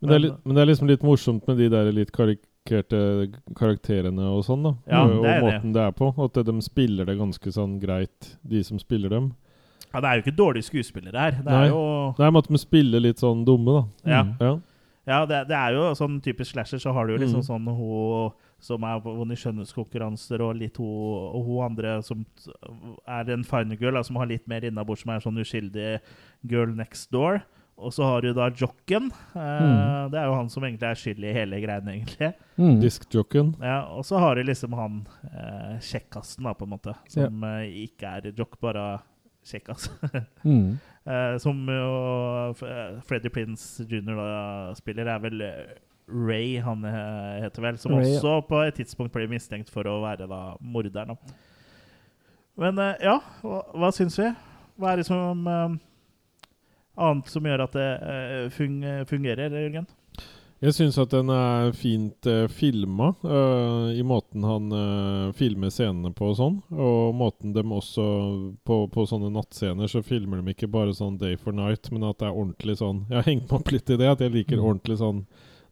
Men 0.00 0.08
det, 0.10 0.14
er 0.16 0.22
litt, 0.24 0.38
men 0.44 0.56
det 0.56 0.62
er 0.64 0.66
liksom 0.72 0.88
litt 0.90 1.02
morsomt 1.06 1.46
med 1.46 1.58
de 1.62 1.68
der 1.70 1.92
litt 1.94 2.10
karikerte 2.10 3.30
karakterene 3.54 4.24
og 4.34 4.42
sånn, 4.48 4.64
da. 4.66 4.72
Ja, 4.90 5.04
og, 5.04 5.22
det 5.22 5.30
er 5.30 5.38
og 5.42 5.46
det. 5.46 5.52
måten 5.60 5.72
det 5.76 5.82
er 5.84 5.92
på. 6.00 6.08
At 6.24 6.40
de 6.48 6.54
spiller 6.66 7.06
det 7.06 7.18
ganske 7.20 7.52
sånn 7.54 7.76
greit, 7.82 8.32
de 8.42 8.62
som 8.66 8.80
spiller 8.82 9.08
dem. 9.14 9.30
Ja, 9.92 10.00
det 10.00 10.08
er 10.08 10.14
jo 10.18 10.22
ikke 10.24 10.36
dårlige 10.40 10.64
skuespillere 10.70 11.18
her. 11.20 11.30
Det 11.38 11.44
Nei. 11.52 11.66
er 11.66 11.70
jo 11.70 11.82
Nei, 12.18 12.30
men 12.30 12.36
at 12.42 12.48
de 12.48 12.58
spiller 12.58 13.00
litt 13.04 13.20
sånn 13.22 13.44
dumme, 13.46 13.76
da. 13.76 14.10
Ja. 14.10 14.22
Mm. 14.24 14.36
Ja. 14.40 14.52
Ja, 15.04 15.16
det, 15.26 15.48
det 15.48 15.56
er 15.58 15.72
jo 15.74 15.88
sånn 15.98 16.20
typisk 16.22 16.52
slasher, 16.54 16.78
så 16.78 16.92
har 16.94 17.06
du 17.06 17.12
jo 17.16 17.18
liksom 17.18 17.42
Mm. 17.42 17.48
sånn 17.48 17.66
hun 17.66 18.32
som 18.62 18.84
er 18.86 19.00
vunnet 19.02 19.40
skjønnhetskonkurranser, 19.42 20.42
og 20.46 20.54
litt 20.60 20.76
hun, 20.78 21.32
og 21.34 21.48
hun 21.48 21.64
andre 21.66 21.96
som 22.06 22.22
er 23.10 23.32
en 23.34 23.42
final 23.48 23.76
girl, 23.80 23.98
da, 23.98 24.04
som 24.06 24.20
har 24.20 24.30
litt 24.30 24.46
mer 24.50 24.62
innabords, 24.68 25.02
som 25.02 25.10
er 25.14 25.24
sånn 25.24 25.40
uskyldig 25.42 25.96
girl 26.46 26.72
next 26.78 27.10
door. 27.14 27.40
Og 27.82 27.90
så 27.90 28.04
har 28.06 28.22
du 28.22 28.28
da 28.36 28.50
jocken. 28.54 29.08
Eh, 29.34 29.62
Mm. 29.62 30.10
Det 30.12 30.18
er 30.20 30.26
jo 30.28 30.34
han 30.36 30.48
som 30.52 30.62
egentlig 30.62 30.86
er 30.86 30.98
skyld 31.00 31.24
i 31.24 31.32
hele 31.34 31.58
greiene, 31.64 31.94
egentlig. 31.96 32.28
Mm. 32.60 32.76
Diskjocken. 32.82 33.54
Ja, 33.64 33.80
og 33.96 34.04
så 34.06 34.20
har 34.22 34.36
du 34.36 34.42
liksom 34.46 34.74
han 34.78 35.00
eh, 35.32 35.78
kjekkasen, 35.82 36.44
da, 36.46 36.52
på 36.54 36.68
en 36.68 36.74
måte. 36.76 36.94
Som 37.10 37.42
eh, 37.48 37.64
ikke 37.88 38.12
er 38.20 38.30
jock, 38.38 38.60
bare 38.62 39.00
kjekkas. 39.48 39.90
Mm. 40.44 40.78
Eh, 41.02 41.36
som 41.42 41.58
jo 41.66 41.86
Freddy 43.08 43.30
Prince 43.34 43.82
jr. 43.90 44.12
da 44.14 44.74
spiller, 44.78 45.08
er 45.10 45.18
vel 45.24 45.40
eh, 45.42 45.72
Ray, 46.12 46.58
han 46.64 46.84
eh, 46.88 47.42
heter 47.44 47.64
vel. 47.64 47.78
Som 47.80 47.96
Ray, 47.96 48.12
ja. 48.12 48.20
også 48.20 48.36
på 48.48 48.60
et 48.66 48.78
tidspunkt 48.80 49.14
ble 49.14 49.28
mistenkt 49.30 49.72
for 49.72 49.88
å 49.88 49.98
være 50.04 50.28
da 50.30 50.42
morderen. 50.60 51.16
Men 52.60 52.78
eh, 52.78 53.08
ja, 53.08 53.18
hva, 53.42 53.62
hva 53.72 53.90
syns 53.96 54.18
vi? 54.20 54.28
Hva 54.80 54.92
er 54.92 55.02
det 55.02 55.08
som 55.08 55.46
um, 55.46 55.80
annet 57.00 57.32
som 57.32 57.48
gjør 57.48 57.66
at 57.66 57.74
det 57.76 57.90
uh, 58.02 58.46
fung 58.52 58.78
fungerer, 59.08 59.52
Jørgen? 59.52 59.88
Jeg 60.62 60.76
syns 60.76 60.94
at 61.02 61.10
den 61.10 61.30
er 61.34 61.72
fint 61.74 62.26
uh, 62.30 62.44
filma, 62.46 63.08
uh, 63.26 63.90
i 63.98 64.02
måten 64.06 64.44
han 64.46 64.68
uh, 64.70 65.32
filmer 65.34 65.72
scenene 65.74 66.12
på 66.14 66.28
og 66.30 66.36
sånn. 66.38 66.60
Og 66.70 67.16
måten 67.18 67.50
de 67.56 67.64
også 67.66 68.04
på, 68.62 68.76
på 68.94 69.06
sånne 69.10 69.32
nattscener 69.34 69.90
så 69.90 70.04
filmer 70.06 70.38
de 70.38 70.54
ikke 70.54 70.70
bare 70.70 70.94
sånn 70.94 71.18
day 71.18 71.34
for 71.34 71.56
night, 71.56 71.90
men 71.90 72.06
at 72.06 72.20
det 72.20 72.28
er 72.28 72.38
ordentlig 72.38 72.78
sånn 72.78 73.02
Jeg 73.08 73.18
har 73.18 73.26
hengt 73.26 73.50
meg 73.50 73.58
opp 73.58 73.74
litt 73.74 73.90
i 73.90 73.98
det, 73.98 74.12
at 74.14 74.22
jeg 74.22 74.34
liker 74.36 74.60
Mm. 74.62 74.68
ordentlig 74.68 75.00
sånn 75.02 75.24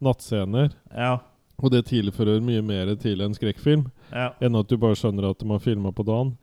nattscener. 0.04 0.72
Ja. 0.94 1.18
Og 1.60 1.72
det 1.74 1.86
tilfører 1.90 2.40
mye 2.44 2.62
mer 2.64 2.94
til 3.00 3.20
en 3.20 3.36
skrekkfilm 3.36 3.86
ja. 4.14 4.30
enn 4.40 4.56
at 4.56 4.70
du 4.70 4.78
bare 4.80 4.96
skjønner 4.96 5.28
at 5.30 5.42
de 5.42 5.50
har 5.50 5.60
filma 5.60 5.92
på 5.92 6.06
dagen. 6.08 6.34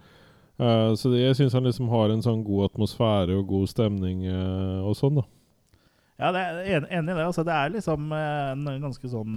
Uh, 0.58 0.94
så 0.98 1.10
det, 1.14 1.22
jeg 1.22 1.38
syns 1.38 1.54
han 1.58 1.66
liksom 1.66 1.90
har 1.90 2.10
en 2.14 2.24
sånn 2.26 2.44
god 2.46 2.72
atmosfære 2.72 3.36
og 3.38 3.50
god 3.50 3.70
stemning 3.70 4.24
uh, 4.30 4.86
og 4.86 4.96
sånn, 4.98 5.20
da. 5.22 5.26
Ja, 6.18 6.32
det 6.34 6.42
er 6.42 6.80
en, 6.80 6.88
enig 6.90 7.14
i 7.14 7.18
det. 7.18 7.26
Altså, 7.28 7.44
det 7.46 7.54
er 7.54 7.74
liksom 7.76 8.08
eh, 8.10 8.54
en 8.58 8.82
ganske 8.82 9.10
sånn 9.12 9.36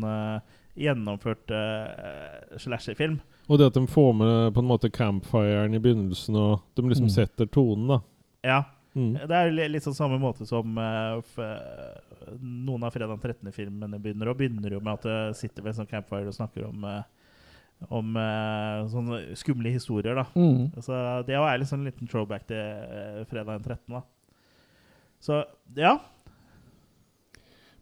gjennomført 0.80 1.52
uh, 1.52 2.56
slasherfilm. 2.56 3.18
Og 3.50 3.58
det 3.60 3.66
at 3.68 3.76
de 3.76 3.82
får 3.90 4.14
med 4.16 4.54
på 4.56 4.62
en 4.62 4.70
måte 4.70 4.88
campfiren 4.88 5.76
i 5.76 5.80
begynnelsen, 5.82 6.38
og 6.40 6.62
de 6.78 6.86
liksom 6.88 7.10
Mm. 7.10 7.14
setter 7.18 7.50
tonen, 7.52 7.88
da. 7.88 7.98
Ja. 8.46 8.62
Mm. 8.94 9.12
Det 9.28 9.36
er 9.36 9.52
litt 9.68 9.84
sånn 9.84 9.94
samme 9.94 10.18
måte 10.18 10.46
som 10.48 10.78
eh, 10.78 11.20
f 11.20 11.36
noen 12.40 12.84
av 12.86 12.92
fredag 12.94 13.18
13.-filmene 13.20 13.98
begynner. 14.02 14.30
Og 14.32 14.38
begynner 14.38 14.70
jo 14.76 14.80
med 14.80 14.94
at 14.98 15.02
det 15.08 15.36
sitter 15.40 15.62
ved 15.64 15.72
en 15.74 15.80
sånn 15.82 15.90
campfire 15.90 16.28
og 16.30 16.36
snakker 16.36 16.68
om, 16.68 16.84
eh, 16.84 17.02
om 17.90 18.16
eh, 18.16 18.86
sånne 18.92 19.20
skumle 19.40 19.72
historier. 19.74 20.14
da. 20.14 20.26
Mm. 20.36 20.70
Så 20.84 21.00
det 21.26 21.34
er 21.36 21.58
liksom 21.62 21.80
en 21.80 21.90
liten 21.90 22.08
throwback 22.10 22.46
til 22.46 22.56
eh, 22.60 23.24
fredag 23.30 23.62
13. 23.64 23.78
da. 23.96 24.02
Så 25.20 25.42
ja. 25.76 25.98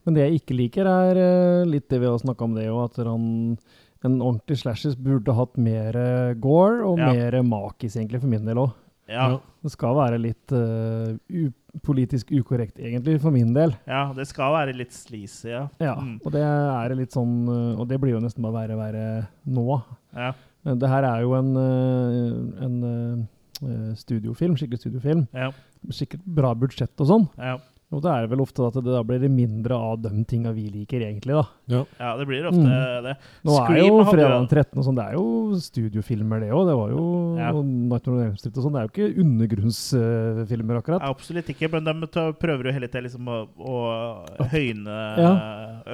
Men 0.05 0.15
det 0.17 0.25
jeg 0.25 0.41
ikke 0.41 0.57
liker, 0.57 0.89
er 0.89 1.67
litt 1.69 1.89
det 1.93 2.01
vi 2.01 2.09
har 2.09 2.19
snakka 2.19 2.47
om 2.47 2.55
det 2.57 2.69
òg, 2.73 2.85
at 2.89 2.97
han, 3.07 3.59
en 4.07 4.21
ordentlig 4.25 4.57
slashes 4.63 4.95
burde 4.97 5.35
hatt 5.37 5.59
mer 5.61 5.99
gore 6.41 6.81
og 6.87 6.99
Ja. 6.99 7.13
mer 7.13 7.43
makis, 7.45 7.97
egentlig, 7.99 8.21
for 8.23 8.29
min 8.33 8.47
del 8.47 8.57
òg. 8.57 8.73
Ja, 9.09 9.39
Det 9.63 9.71
skal 9.73 9.95
være 9.97 10.19
litt 10.21 10.53
eh, 10.53 11.17
u 11.29 11.49
politisk 11.83 12.31
ukorrekt, 12.33 12.79
egentlig, 12.79 13.21
for 13.21 13.31
min 13.31 13.53
del. 13.55 13.75
ja, 13.87 14.13
det 14.17 14.27
skal 14.27 14.53
være 14.53 14.75
litt 14.77 14.93
sleazy, 14.93 15.49
ja. 15.51 15.69
Ja, 15.81 15.95
Mm. 15.95 16.21
og 16.25 16.33
det 16.33 16.43
er 16.43 16.95
litt 16.95 17.11
sånn 17.13 17.49
eh, 17.49 17.81
Og 17.81 17.89
det 17.89 18.01
blir 18.01 18.13
jo 18.17 18.21
nesten 18.21 18.43
bare 18.43 18.53
verre 18.69 18.75
og 18.75 18.81
verre 18.83 19.29
nå. 19.47 19.83
ja. 20.15 20.33
Det 20.69 20.89
her 20.91 21.05
er 21.05 21.21
jo 21.23 21.33
en, 21.35 21.57
eh, 21.57 22.65
en 22.67 23.29
eh, 23.63 23.95
studiofilm, 23.97 24.57
skikkelig 24.57 24.79
studiofilm. 24.83 25.27
ja, 25.33 25.51
Sikkert 25.91 26.25
bra 26.27 26.55
budsjett 26.55 27.01
og 27.01 27.07
sånn. 27.07 27.29
ja. 27.39 27.59
Og 27.89 28.03
det 28.05 28.11
er 28.13 28.27
vel 28.29 28.43
ofte 28.45 28.61
at 28.69 28.75
det 28.77 28.83
da 28.85 29.01
blir 29.03 29.21
det 29.23 29.31
mindre 29.33 29.73
av 29.73 30.03
de 30.05 30.11
tinga 30.29 30.51
vi 30.53 30.67
liker, 30.69 31.01
egentlig, 31.07 31.33
da. 31.33 31.79
ja 31.97 32.11
det 32.19 32.27
blir 32.29 32.45
ofte 32.51 32.61
Mm. 32.61 33.03
det. 33.07 33.15
Nå 33.49 33.55
er 33.65 33.79
jo 33.81 34.05
fredag 34.05 34.35
den 34.35 34.49
13. 34.49 34.77
og 34.77 34.85
sånn, 34.85 34.99
det 34.99 35.05
er 35.07 35.15
jo 35.17 35.57
studiofilmer, 35.57 36.41
det 36.45 36.51
òg. 36.53 36.67
Det 36.69 36.77
var 36.77 36.91
jo 36.93 37.05
Ja. 37.39 37.49
og 37.51 37.57
on 37.65 38.21
Elm 38.21 38.37
Street 38.37 38.59
og 38.59 38.65
sånn. 38.65 38.73
Det 38.77 38.81
er 38.83 38.89
jo 38.89 38.93
ikke 38.93 39.25
undergrunnsfilmer, 39.25 40.77
akkurat. 40.83 41.03
Absolutt 41.03 41.49
ikke, 41.49 41.71
men 41.73 41.85
de 41.85 42.33
prøver 42.37 42.65
jo 42.69 42.73
hele 42.77 42.89
tiden 42.89 43.05
liksom 43.09 43.25
å, 43.27 43.49
å 43.57 44.49
høyne 44.53 44.99
Ja. 45.19 45.33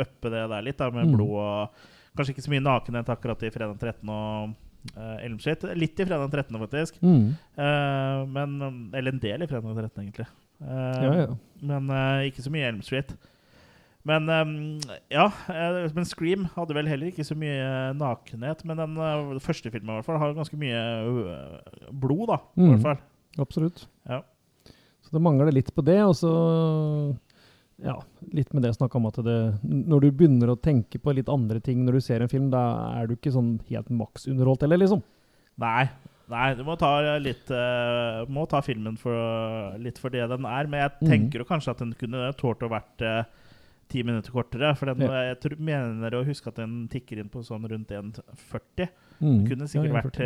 Uppe 0.02 0.30
det 0.34 0.48
der 0.50 0.62
litt, 0.62 0.76
da, 0.78 0.90
med 0.90 1.06
Mm. 1.06 1.16
blod 1.16 1.38
og 1.38 1.68
Kanskje 2.16 2.30
ikke 2.34 2.44
så 2.46 2.50
mye 2.52 2.62
nakenhet 2.62 3.08
akkurat 3.10 3.42
i 3.42 3.50
fredag 3.50 3.78
13 3.80 4.08
og 4.08 4.54
uh, 4.96 5.16
Elm 5.24 5.38
Litt 5.74 5.98
i 5.98 6.04
fredag 6.04 6.30
13, 6.30 6.58
faktisk. 6.60 7.00
Mm. 7.02 7.34
Uh, 7.58 8.24
men, 8.26 8.90
eller 8.94 9.10
en 9.12 9.18
del 9.18 9.42
i 9.42 9.46
fredag 9.46 9.74
13, 9.74 10.04
egentlig. 10.04 10.26
Eh, 10.64 11.04
Ja, 11.04 11.14
ja. 11.24 11.36
Men 11.64 11.88
eh, 11.90 12.26
ikke 12.30 12.42
så 12.44 12.50
mye 12.52 12.66
Elm 12.68 12.82
Street. 12.84 13.14
Men 14.04 14.28
eh, 14.28 14.94
ja, 15.14 15.30
men 15.94 16.04
Scream 16.04 16.44
hadde 16.56 16.74
vel 16.76 16.88
heller 16.90 17.08
ikke 17.08 17.24
så 17.24 17.36
mye 17.38 17.94
nakenhet. 17.96 18.64
Men 18.68 18.76
den 18.82 18.96
eh, 19.00 19.38
første 19.44 19.70
filmen 19.72 19.94
i 19.94 19.98
hvert 20.00 20.08
fall 20.10 20.20
har 20.20 20.34
ganske 20.36 20.58
mye 20.60 20.82
blod, 21.92 22.26
da. 22.28 22.38
I 22.56 22.60
Mm. 22.60 22.72
hvert 22.74 22.82
fall. 22.88 23.00
Absolutt. 23.40 23.86
Ja. 24.08 24.20
Så 25.04 25.12
det 25.12 25.22
mangler 25.24 25.50
litt 25.52 25.72
på 25.74 25.82
det, 25.84 25.98
og 26.04 26.14
så 26.16 26.30
ja, 27.82 27.96
litt 28.32 28.52
med 28.54 28.62
det 28.62 28.70
jeg 28.70 28.76
snakka 28.78 28.96
om 29.00 29.06
at 29.08 29.16
det 29.26 29.38
Når 29.66 30.00
du 30.04 30.10
begynner 30.14 30.52
å 30.52 30.60
tenke 30.62 31.00
på 31.02 31.12
litt 31.16 31.28
andre 31.28 31.58
ting 31.60 31.82
når 31.84 31.92
du 31.98 32.00
ser 32.00 32.22
en 32.22 32.30
film, 32.30 32.50
da 32.52 32.60
er 33.00 33.08
du 33.10 33.16
ikke 33.16 33.32
sånn 33.34 33.56
helt 33.68 33.90
maksunderholdt 33.90 34.62
heller, 34.62 34.78
liksom. 34.84 35.02
Nei, 35.58 35.88
nei, 36.30 36.54
du 36.54 36.62
må 36.64 36.76
ta 36.78 36.90
litt 37.18 37.50
uh, 37.50 38.24
Må 38.32 38.46
ta 38.48 38.60
filmen 38.64 38.96
for, 39.00 39.76
litt 39.78 39.98
for 40.00 40.10
det 40.10 40.28
den 40.30 40.44
er. 40.48 40.66
Men 40.66 40.80
jeg 40.80 40.92
Mhm. 41.00 41.10
tenker 41.10 41.38
jo 41.42 41.44
kanskje 41.44 41.70
at 41.74 41.78
den 41.78 41.92
kunne 41.94 42.32
tålt 42.40 42.62
å 42.62 42.68
vært 42.70 43.02
eh, 43.02 43.24
ti 43.88 44.02
minutter 44.02 44.32
kortere. 44.32 44.76
For 44.76 44.86
den, 44.86 45.00
Ja. 45.04 45.34
jeg 45.34 45.40
tror, 45.40 45.58
mener 45.58 46.10
å 46.16 46.24
huske 46.24 46.48
at 46.48 46.56
den 46.56 46.88
tikker 46.88 47.18
inn 47.20 47.28
på 47.28 47.42
sånn 47.44 47.68
rundt 47.68 47.88
1,40. 47.92 48.88
Mm. 49.20 49.44
Det 49.44 49.50
kunne 49.50 49.68
sikkert 49.68 49.92
Ja, 49.92 50.00
vært 50.02 50.20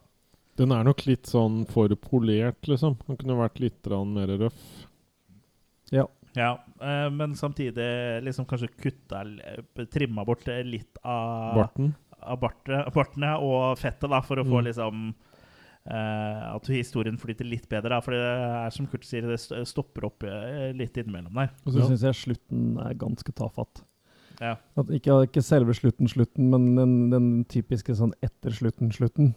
Den 0.57 0.73
er 0.73 0.85
nok 0.85 1.07
litt 1.07 1.25
sånn 1.25 1.67
for 1.67 1.89
polert, 1.97 2.61
liksom. 2.69 2.99
Den 3.07 3.17
kunne 3.17 3.37
vært 3.39 3.59
litt 3.61 3.87
mer 3.87 4.27
røff. 4.39 4.87
ja. 5.91 6.05
Ja, 6.37 6.59
eh, 6.81 7.09
Men 7.11 7.33
samtidig 7.35 8.23
liksom 8.23 8.47
kanskje 8.47 8.69
kutta 8.79 9.25
Trimma 9.91 10.25
bort 10.25 10.45
litt 10.47 10.97
av 11.03 11.57
Barten. 11.57 11.95
Bartene 12.21 13.35
og 13.41 13.79
fettet, 13.79 14.11
da, 14.11 14.21
for 14.21 14.37
å 14.37 14.45
få 14.47 14.61
Mm. 14.61 14.65
liksom 14.71 15.15
Uh, 15.91 16.57
At 16.57 16.67
historien 16.69 17.17
flyter 17.17 17.47
litt 17.49 17.67
bedre. 17.67 17.89
Da, 17.89 18.01
for 18.05 18.13
det 18.13 18.21
er 18.21 18.69
som 18.71 18.87
Kurt 18.87 19.03
sier, 19.03 19.23
det 19.23 19.39
stopper 19.67 20.05
opp 20.05 20.23
uh, 20.29 20.73
litt 20.77 20.93
innimellom 21.01 21.33
der. 21.33 21.49
Og 21.65 21.73
så 21.73 21.79
Ja. 21.81 21.87
syns 21.89 22.03
jeg 22.05 22.15
slutten 22.19 22.79
er 22.85 22.93
ganske 23.01 23.33
tafatt. 23.33 23.81
Ja. 24.39 24.57
At 24.77 24.87
ikke, 24.93 25.23
ikke 25.27 25.41
selve 25.43 25.73
slutten, 25.73 26.07
slutten, 26.07 26.51
men 26.53 26.75
den, 26.77 27.11
den 27.11 27.45
typiske 27.49 27.97
sånn 27.97 28.13
etter 28.23 28.51
slutten, 28.53 28.93
slutten. 28.93 29.35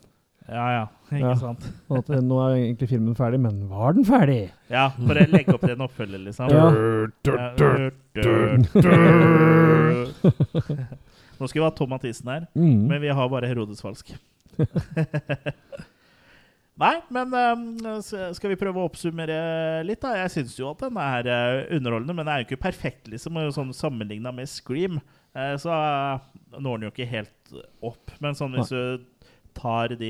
Ja, 0.49 0.67
ja. 0.75 0.88
Ikke 1.15 1.29
Ja. 1.31 1.36
sant? 1.39 1.63
Og 1.89 1.97
at 2.03 2.09
eh, 2.09 2.19
nå 2.19 2.36
er 2.43 2.57
egentlig 2.59 2.89
filmen 2.89 3.15
ferdig, 3.15 3.39
men 3.39 3.69
var 3.69 3.93
den 3.93 4.03
ferdig? 4.03 4.51
Ja, 4.69 4.89
bare 4.99 5.25
legge 5.31 5.53
opp 5.55 5.61
til 5.63 5.71
en 5.77 5.88
oppfølger, 5.88 6.19
liksom. 6.27 6.49
Ja. 6.51 6.71
Nå 11.43 11.49
skulle 11.51 11.65
vi 11.65 11.67
ha 11.67 11.75
Tom 11.75 11.91
Mathisen 11.91 12.29
her, 12.31 12.45
Mm. 12.55 12.85
men 12.87 13.01
vi 13.03 13.11
har 13.11 13.27
bare 13.29 13.49
Herodes 13.51 13.83
Falsk. 13.83 14.13
Nei, 16.73 16.95
men 17.13 17.29
um, 17.37 17.65
skal 18.33 18.49
vi 18.49 18.57
prøve 18.57 18.81
å 18.81 18.87
oppsummere 18.89 19.35
litt, 19.85 20.01
da? 20.01 20.15
Jeg 20.23 20.31
syns 20.33 20.55
jo 20.57 20.71
at 20.71 20.79
den 20.81 20.95
er 20.97 21.27
eh, 21.29 21.57
underholdende, 21.77 22.15
men 22.17 22.25
den 22.25 22.31
er 22.33 22.41
jo 22.41 22.47
ikke 22.47 22.63
perfekt, 22.63 23.11
liksom. 23.13 23.37
Sånn 23.53 23.75
Sammenligna 23.77 24.31
med 24.33 24.49
Scream, 24.49 24.97
eh, 25.37 25.53
så 25.61 25.69
eh, 25.69 26.23
når 26.57 26.79
den 26.81 26.87
jo 26.87 26.93
ikke 26.95 27.09
helt 27.11 27.53
opp. 27.85 28.15
Men 28.25 28.33
sånn 28.39 28.57
hvis 28.57 28.73
du 28.73 29.05
tar 29.53 29.93
de 29.99 30.09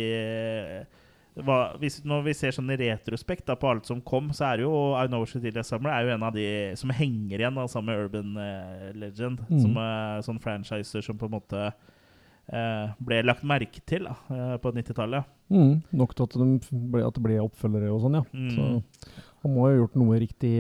hva, 1.41 1.73
hvis, 1.81 2.03
Når 2.05 2.27
vi 2.27 2.34
ser 2.38 2.53
sånn 2.53 2.69
i 2.69 2.77
retrospekt 2.77 3.47
da, 3.47 3.55
på 3.57 3.71
alt 3.71 3.88
som 3.89 4.03
kom, 4.05 4.29
så 4.38 4.51
er 4.51 4.61
jo 4.65 4.73
I 4.93 5.07
Know 5.09 5.23
What 5.23 5.34
You 5.34 5.63
Summer 5.65 5.89
er 5.95 6.05
jo 6.05 6.13
en 6.13 6.25
av 6.27 6.36
de 6.36 6.45
som 6.77 6.93
henger 6.93 7.41
igjen, 7.41 7.57
da, 7.57 7.65
sammen 7.71 7.89
med 7.89 8.03
Urban 8.05 8.38
eh, 8.43 8.91
Legend. 9.01 9.41
Mm. 9.49 9.63
Som 9.63 9.79
eh, 9.81 10.19
sånn 10.27 10.43
franchiser 10.43 11.05
som 11.05 11.17
på 11.17 11.29
en 11.29 11.34
måte 11.34 11.63
eh, 11.65 12.93
ble 13.01 13.23
lagt 13.25 13.45
merke 13.49 13.81
til 13.89 14.05
da, 14.05 14.13
eh, 14.29 14.53
på 14.61 14.75
90-tallet. 14.77 15.34
Mm, 15.53 15.73
nok 15.97 16.13
til 16.13 16.27
at, 16.27 16.38
de 16.38 16.86
ble, 16.93 17.03
at 17.07 17.17
det 17.17 17.25
ble 17.25 17.41
oppfølgere 17.41 17.89
og 17.93 18.05
sånn, 18.05 18.19
ja. 18.21 18.23
Mm. 18.29 18.53
Så 18.53 19.17
han 19.43 19.57
må 19.57 19.65
ha 19.65 19.73
gjort 19.73 19.97
noe 19.99 20.21
riktig 20.21 20.53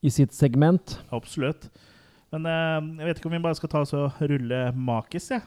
i 0.00 0.10
sitt 0.12 0.34
segment. 0.34 0.98
Absolutt. 1.14 1.70
Men 2.34 2.46
eh, 2.50 2.76
jeg 3.04 3.06
vet 3.06 3.22
ikke 3.22 3.30
om 3.30 3.38
vi 3.38 3.44
bare 3.46 3.62
skal 3.62 3.70
ta 3.70 3.86
oss 3.86 3.94
og 3.94 4.18
rulle 4.18 4.66
makis, 4.74 5.30
jeg. 5.36 5.46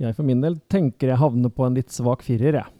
Jeg 0.00 0.16
for 0.16 0.24
min 0.24 0.40
del 0.40 0.56
tenker 0.72 1.10
jeg 1.12 1.20
havner 1.20 1.52
på 1.52 1.66
en 1.66 1.76
litt 1.76 1.92
svak 1.92 2.24
firer, 2.24 2.62
jeg. 2.62 2.64
Ja. 2.64 2.76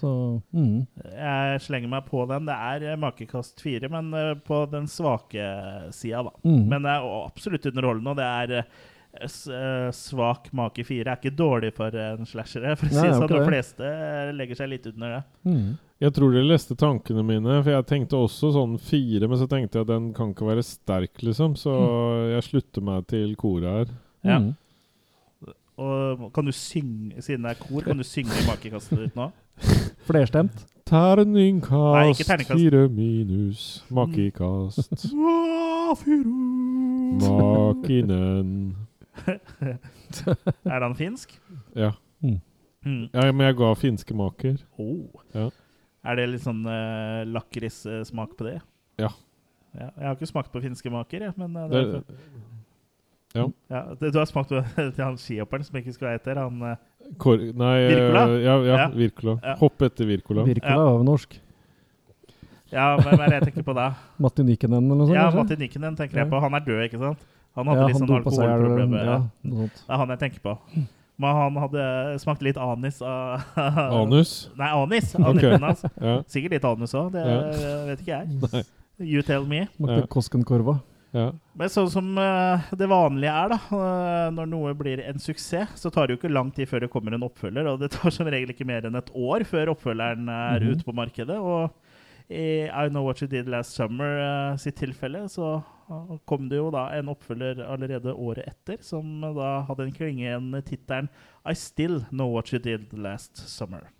Så 0.00 0.10
mm. 0.50 0.86
Jeg 1.14 1.60
slenger 1.62 1.92
meg 1.92 2.08
på 2.08 2.24
den. 2.30 2.48
Det 2.48 2.56
er 2.70 2.88
eh, 2.90 2.98
makekast 3.00 3.62
fire, 3.62 3.90
men 3.92 4.10
eh, 4.18 4.32
på 4.46 4.64
den 4.72 4.88
svake 4.90 5.46
sida, 5.94 6.24
da. 6.26 6.34
Mm. 6.42 6.64
Men 6.72 6.86
det 6.86 6.96
er 6.96 7.06
absolutt 7.20 7.70
underholdende, 7.70 8.14
og 8.14 8.18
det 8.18 8.26
er 8.26 8.54
eh, 8.58 8.74
eh, 9.22 9.88
svak 9.94 10.50
make 10.52 10.84
fire. 10.86 11.06
er 11.12 11.20
ikke 11.20 11.36
dårlig 11.38 11.74
for 11.76 11.94
en 11.94 12.26
slasher, 12.26 12.66
for 12.80 12.90
å 12.90 12.92
si 12.92 13.00
det 13.00 13.12
er 13.12 13.18
sånn. 13.20 13.34
De 13.34 13.44
fleste 13.46 13.90
eh, 13.90 14.32
legger 14.34 14.62
seg 14.62 14.72
litt 14.74 14.90
under 14.90 15.18
det. 15.18 15.22
Mm. 15.46 15.68
Jeg 16.04 16.16
tror 16.16 16.34
dere 16.34 16.50
leste 16.50 16.76
tankene 16.76 17.22
mine, 17.24 17.60
for 17.62 17.70
jeg 17.70 17.88
tenkte 17.88 18.18
også 18.18 18.50
sånn 18.56 18.74
fire, 18.82 19.30
men 19.30 19.40
så 19.40 19.46
tenkte 19.48 19.78
jeg 19.78 19.86
at 19.86 19.94
den 19.94 20.10
kan 20.16 20.34
ikke 20.34 20.50
være 20.50 20.66
sterk, 20.66 21.14
liksom, 21.22 21.54
så 21.56 21.78
jeg 22.34 22.48
slutter 22.50 22.84
meg 22.84 23.06
til 23.14 23.38
koret 23.40 23.70
her. 23.70 23.96
Ja. 24.26 24.42
Mm. 24.42 24.52
Og 25.74 26.28
kan 26.34 26.46
du 26.46 26.52
synge, 26.54 27.22
siden 27.22 27.46
det 27.46 27.54
er 27.54 27.62
kor, 27.62 27.82
kan 27.82 27.98
du 27.98 28.06
synge 28.06 28.34
i 28.38 28.44
makekastet 28.46 29.00
ditt 29.00 29.16
nå? 29.18 29.30
Flerstemt. 30.08 30.54
Nei, 30.54 31.16
Terningkast 31.16 32.20
ikke 32.20 32.26
terningkast. 32.28 32.60
fire 32.60 32.88
minus 32.92 33.84
makikast. 33.90 35.04
Makinen. 37.24 38.76
Er 40.74 40.80
han 40.82 40.94
finsk? 40.94 41.40
Ja. 41.74 41.92
Mm. 42.20 42.40
Mm. 42.84 43.08
ja, 43.14 43.32
men 43.32 43.46
jeg 43.46 43.56
ga 43.56 43.74
finske 43.80 44.14
maker. 44.14 44.58
Oh. 44.78 45.08
Ja. 45.34 45.48
Er 46.04 46.18
det 46.20 46.26
litt 46.34 46.44
sånn 46.44 46.64
uh, 46.68 47.24
lakrissmak 47.32 48.34
på 48.36 48.44
det? 48.50 48.58
Ja. 49.00 49.08
ja. 49.72 49.88
Jeg 49.88 50.04
har 50.04 50.18
ikke 50.18 50.28
smakt 50.28 50.52
på 50.52 50.60
finske 50.64 50.92
maker, 50.92 51.24
jeg, 51.30 51.36
men 51.40 51.56
uh, 51.56 51.64
Det, 51.72 51.84
det, 51.94 52.02
ja. 53.34 53.48
ja, 53.72 53.80
Du 53.98 54.18
har 54.18 54.28
smakt 54.30 54.52
på 54.52 54.60
til 54.76 55.00
han 55.04 55.16
skihopperen 55.18 55.64
som 55.66 55.80
ikke 55.80 55.94
skal 55.96 56.12
hete? 56.14 56.36
Han 56.38 56.60
eh, 56.62 56.76
Kor 57.18 57.36
nei, 57.38 57.76
Virkola? 57.88 58.22
Ja, 58.40 58.54
ja, 58.64 58.76
Ja. 58.76 58.88
Virkola. 58.94 59.34
Ja. 59.42 59.54
Hopp 59.60 59.82
etter 59.82 60.04
Virkola. 60.08 60.44
Virkola 60.48 60.74
Ja. 60.90 60.96
det 60.98 61.06
norsk. 61.06 61.38
Ja, 62.72 62.96
hvem 62.98 63.20
er 63.20 63.26
det 63.30 63.36
jeg 63.38 63.46
tenker 63.52 63.62
på 63.68 63.74
da? 63.76 63.90
Matti 64.24 64.42
Nykenen 64.42 64.80
eller 64.82 64.98
noe 64.98 65.06
sånt? 65.06 65.14
Ja? 65.18 65.28
Matti 65.36 65.56
Nikinen 65.60 65.94
tenker 65.96 66.18
jeg 66.24 66.30
på. 66.32 66.40
Han 66.42 66.54
er 66.58 66.64
død, 66.66 66.82
ikke 66.88 66.98
sant? 66.98 67.18
Han 67.54 67.68
hadde 67.70 67.80
ja, 67.84 67.86
litt 67.86 67.98
han 68.00 68.02
sånn 68.02 68.10
er 68.10 68.20
alkoholproblemer. 68.24 68.98
Ja, 68.98 69.12
Ja. 69.12 69.18
noe 69.50 69.66
sånt. 69.68 69.82
Det 69.86 69.94
er 69.94 70.00
han 70.02 70.08
jeg 70.14 70.18
tenker 70.24 70.40
på. 70.42 70.54
Men 71.22 71.36
han 71.38 71.54
hadde 71.62 71.82
smakt 72.18 72.42
litt 72.42 72.56
anis 72.58 72.96
av 73.06 73.44
Anus. 74.02 74.32
Nei, 74.58 74.70
anis. 74.74 75.12
Ok. 75.14 75.28
Anipen 75.28 75.62
hans. 75.68 75.84
Sikkert 76.26 76.56
litt 76.56 76.64
anus 76.66 76.94
òg, 76.98 77.12
det 77.14 77.22
Ja. 77.22 77.84
vet 77.92 78.00
ikke 78.02 78.16
jeg. 78.16 78.26
Nei. 78.42 78.64
You 78.98 79.22
tell 79.22 79.44
me. 79.46 79.68
Smakte 79.76 80.00
Ja. 80.00 80.06
Koskenkorva. 80.10 80.80
Ja. 81.14 81.28
Men 81.54 81.70
sånn 81.70 81.90
som 81.92 82.08
eh, 82.18 82.64
det 82.74 82.88
vanlige 82.90 83.30
er, 83.30 83.52
da, 83.54 83.58
eh, 83.78 84.30
når 84.34 84.48
noe 84.50 84.72
blir 84.74 84.98
en 85.06 85.20
suksess, 85.22 85.76
så 85.78 85.92
tar 85.94 86.08
det 86.10 86.16
jo 86.16 86.18
ikke 86.18 86.32
lang 86.34 86.50
tid 86.56 86.66
før 86.68 86.82
det 86.84 86.90
kommer 86.90 87.14
en 87.14 87.22
oppfølger, 87.28 87.68
og 87.70 87.78
det 87.84 87.92
tar 87.94 88.10
som 88.14 88.26
regel 88.26 88.50
ikke 88.50 88.66
mer 88.66 88.88
enn 88.88 88.98
et 88.98 89.12
år 89.14 89.44
før 89.46 89.70
oppfølgeren 89.76 90.26
er 90.28 90.58
Mhm. 90.60 90.72
ute 90.74 90.84
på 90.88 90.94
markedet. 90.98 91.38
Og 91.38 91.70
i 92.28 92.66
I 92.66 92.88
Know 92.88 93.04
What 93.04 93.22
You 93.22 93.28
Did 93.28 93.46
Last 93.48 93.76
Summer 93.78 94.18
eh, 94.18 94.56
sitt 94.56 94.76
tilfelle, 94.76 95.28
så 95.30 95.62
kom 96.26 96.48
det 96.48 96.56
jo 96.56 96.70
da 96.72 96.88
en 96.96 97.10
oppfølger 97.12 97.60
allerede 97.62 98.14
året 98.16 98.46
etter, 98.48 98.78
som 98.82 99.20
da 99.20 99.60
hadde 99.68 99.84
en 99.84 99.92
klinge 99.92 100.24
klingende 100.24 100.62
tittelen 100.64 101.08
I 101.46 101.52
Still 101.54 102.00
Know 102.10 102.32
What 102.32 102.50
You 102.52 102.58
Did 102.58 102.92
Last 102.92 103.36
Summer. 103.36 103.90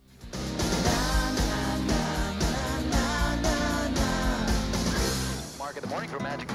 Mark 5.59 5.77
of 5.77 5.83
the 5.83 5.89
morning 5.89 6.11
for 6.11 6.21
Magic 6.21 6.49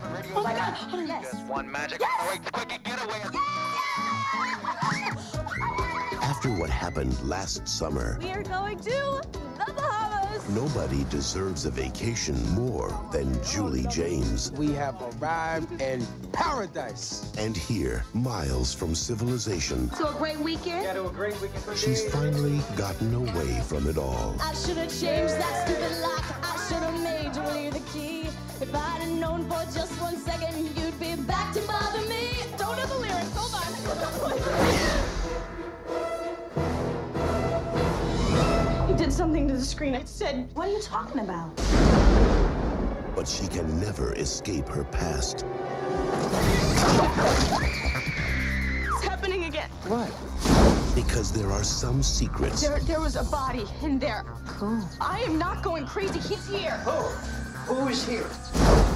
96.7 0.00 0.14
Radio. 0.14 0.32
Oh 0.36 0.42
my 0.42 0.52
god! 0.52 1.22
Just 1.22 1.46
one 1.46 1.70
magic. 1.70 2.00
Oh, 2.02 2.28
wait, 2.30 2.52
quick, 2.52 2.82
get 2.84 3.02
away! 3.04 3.22
After 6.46 6.60
what 6.60 6.70
happened 6.70 7.20
last 7.28 7.66
summer, 7.66 8.20
We 8.22 8.30
are 8.30 8.44
going 8.44 8.78
to 8.78 9.20
the 9.66 9.72
Bahamas. 9.74 10.48
nobody 10.50 11.02
deserves 11.10 11.66
a 11.66 11.72
vacation 11.72 12.36
more 12.54 12.88
than 13.10 13.42
Julie 13.42 13.88
James. 13.90 14.52
We 14.52 14.70
have 14.74 14.94
arrived 15.18 15.82
in 15.82 16.06
paradise. 16.30 17.32
And 17.36 17.56
here, 17.56 18.04
miles 18.14 18.72
from 18.72 18.94
civilization, 18.94 19.90
So 19.96 20.06
a 20.06 20.12
great 20.12 20.38
weekend? 20.38 20.84
Got 20.86 20.92
to 20.92 21.08
a 21.08 21.10
great 21.10 21.34
weekend 21.40 21.64
for 21.64 21.74
she's 21.74 22.02
days. 22.02 22.12
finally 22.14 22.60
gotten 22.76 23.12
away 23.12 23.60
from 23.62 23.88
it 23.88 23.98
all. 23.98 24.36
I 24.40 24.54
should 24.54 24.76
have 24.76 24.90
changed 25.00 25.34
that 25.34 25.66
stupid 25.66 26.00
lock. 26.00 26.22
I 26.44 26.64
should 26.68 26.84
have 26.84 27.02
made 27.02 27.34
Julie 27.34 27.70
the 27.70 27.82
key. 27.90 28.28
If 28.60 28.72
I'd 28.72 29.02
have 29.02 29.18
known 29.18 29.50
for 29.50 29.64
just 29.74 30.00
one 30.00 30.16
second, 30.18 30.54
you'd 30.78 31.00
be 31.00 31.20
back 31.24 31.52
to 31.54 31.60
bother 31.62 32.08
me. 32.08 32.38
Don't 32.56 32.76
know 32.76 32.86
the 32.86 32.98
lyrics. 32.98 33.34
Hold 33.34 33.52
on. 33.52 35.02
You 39.06 39.12
did 39.12 39.18
something 39.18 39.46
to 39.46 39.54
the 39.54 39.64
screen. 39.64 39.94
It 39.94 40.08
said, 40.08 40.48
"What 40.54 40.66
are 40.66 40.72
you 40.72 40.82
talking 40.82 41.20
about?" 41.20 41.54
But 43.14 43.28
she 43.28 43.46
can 43.46 43.78
never 43.78 44.12
escape 44.14 44.66
her 44.68 44.82
past. 44.82 45.44
It's 48.82 49.04
happening 49.04 49.44
again. 49.44 49.70
What? 49.86 50.10
Because 50.96 51.30
there 51.30 51.52
are 51.52 51.62
some 51.62 52.02
secrets 52.02 52.60
There, 52.62 52.80
there 52.80 52.98
was 52.98 53.14
a 53.14 53.22
body 53.22 53.68
in 53.80 54.00
there. 54.00 54.24
Cool. 54.58 54.82
I 55.00 55.20
am 55.20 55.38
not 55.38 55.62
going 55.62 55.86
crazy. 55.86 56.18
He's 56.18 56.44
here. 56.48 56.78
Who? 56.78 57.74
Who 57.74 57.88
is 57.88 58.04
here? 58.04 58.26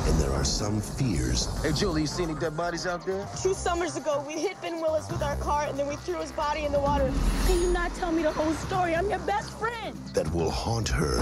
And 0.06 0.18
there 0.18 0.32
are 0.32 0.44
some 0.44 0.80
fears 0.80 1.48
Hey, 1.62 1.72
Julie, 1.72 2.02
you 2.02 2.06
see 2.06 2.22
any 2.22 2.34
dead 2.34 2.56
bodies 2.56 2.86
out 2.86 3.04
there? 3.06 3.26
Two 3.42 3.54
summers 3.54 3.96
ago, 3.96 4.24
we 4.26 4.34
hit 4.34 4.60
Ben 4.62 4.80
Willis 4.80 5.08
with 5.10 5.22
our 5.22 5.36
car, 5.36 5.66
and 5.66 5.78
then 5.78 5.86
we 5.86 5.96
threw 5.96 6.16
his 6.20 6.32
body 6.32 6.64
in 6.64 6.72
the 6.72 6.80
water. 6.80 7.12
Can 7.46 7.60
you 7.60 7.70
not 7.72 7.94
tell 7.94 8.10
me 8.12 8.22
the 8.22 8.32
whole 8.32 8.52
story? 8.54 8.94
I'm 8.94 9.08
your 9.10 9.18
best 9.20 9.50
friend. 9.58 9.96
that 10.14 10.32
will 10.32 10.50
haunt 10.50 10.88
her 10.88 11.20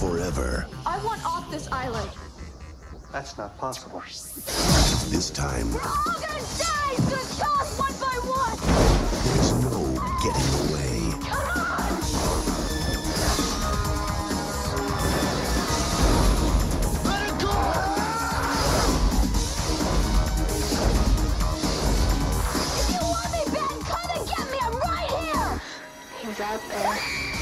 forever. 0.00 0.66
I 0.86 1.02
want 1.04 1.24
off 1.24 1.50
this 1.50 1.68
island. 1.70 2.10
That's 3.12 3.36
not 3.38 3.56
possible. 3.58 4.02
This 5.10 5.30
time, 5.30 5.72
We're 5.72 5.80
all 5.80 6.20
gonna 6.20 6.46
die. 6.58 7.51
Out 26.42 26.60
there. 26.68 26.96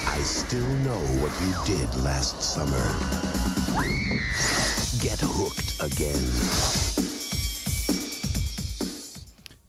I 0.06 0.18
still 0.22 0.68
know 0.84 1.00
what 1.22 1.32
you 1.44 1.52
did 1.64 1.88
last 2.04 2.42
summer. 2.42 2.84
Get 5.02 5.20
hooked 5.22 5.80
again. 5.80 6.26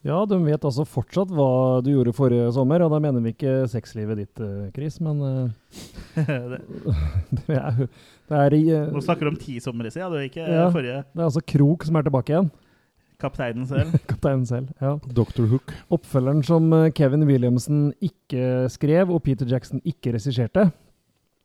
Ja, 0.02 0.24
de 0.26 0.34
vet 0.42 0.64
altså 0.66 0.82
fortsatt 0.84 1.30
hva 1.30 1.78
du 1.86 1.92
gjorde 1.92 2.12
forrige 2.16 2.48
sommer, 2.56 2.82
og 2.82 2.90
da 2.90 2.98
mener 3.04 3.22
vi 3.22 3.30
ikke 3.36 3.52
sexlivet 3.70 4.18
ditt, 4.18 4.40
eh, 4.42 4.64
Chris, 4.74 4.96
men 5.00 5.20
eh, 5.22 6.24
det, 6.26 6.58
det 7.46 7.54
er, 7.60 7.78
det 7.86 8.40
er, 8.40 8.56
i, 8.58 8.64
eh, 8.74 8.88
nå 8.90 9.02
snakker 9.06 9.28
du 9.28 9.30
om 9.30 9.38
ti 9.38 9.60
somre 9.62 9.92
siden, 9.94 10.16
ja, 10.18 10.26
ikke 10.26 10.42
Ja. 10.50 10.64
forrige. 10.74 11.04
det 11.06 11.22
er 11.22 11.28
altså 11.28 11.44
Krok 11.54 11.86
som 11.86 11.96
er 12.00 12.08
tilbake 12.08 12.34
igjen. 12.34 12.50
Kapteinen 13.22 13.66
selv. 13.70 13.94
Kapteinen 14.10 14.46
selv. 14.48 14.70
ja. 14.82 14.96
Dr. 15.16 15.46
Hook. 15.50 15.74
Oppfølgeren 15.94 16.42
som 16.46 16.68
eh, 16.76 16.90
Kevin 16.96 17.26
Williamson 17.28 17.90
ikke 18.02 18.68
skrev, 18.72 19.12
og 19.14 19.22
Peter 19.26 19.48
Jackson 19.48 19.82
ikke 19.84 20.14
regisserte. 20.16 20.70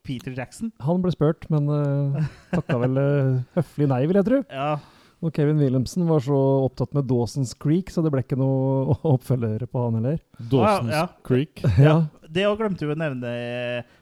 Peter 0.07 0.31
Jackson. 0.31 0.71
Han 0.85 1.01
ble 1.03 1.11
spurt, 1.11 1.49
men 1.51 1.67
uh, 1.67 2.27
takka 2.53 2.77
vel 2.79 2.99
uh, 3.01 3.39
høflig 3.57 3.89
nei, 3.91 4.05
vil 4.07 4.19
jeg 4.21 4.27
tro. 4.29 4.37
Ja, 4.47 4.77
Og 5.17 5.33
Kevin 5.33 5.57
Williamson 5.57 6.05
var 6.05 6.21
så 6.21 6.37
opptatt 6.67 6.93
med 6.93 7.07
Dawson's 7.09 7.55
Creek, 7.57 7.89
så 7.89 8.03
det 8.05 8.11
ble 8.13 8.21
ikke 8.21 8.37
noe 8.37 8.93
oppfølgere 9.15 9.65
på 9.69 9.87
han 9.87 9.97
heller. 9.97 10.19
Dawson's 10.37 10.93
Ja, 10.93 11.01
ja. 11.01 11.07
Creek. 11.25 11.63
Ja. 11.87 11.97
Det 12.27 12.43
òg 12.43 12.59
glemte 12.59 12.83
vi 12.83 12.91
å 12.91 12.99
nevne 12.99 13.29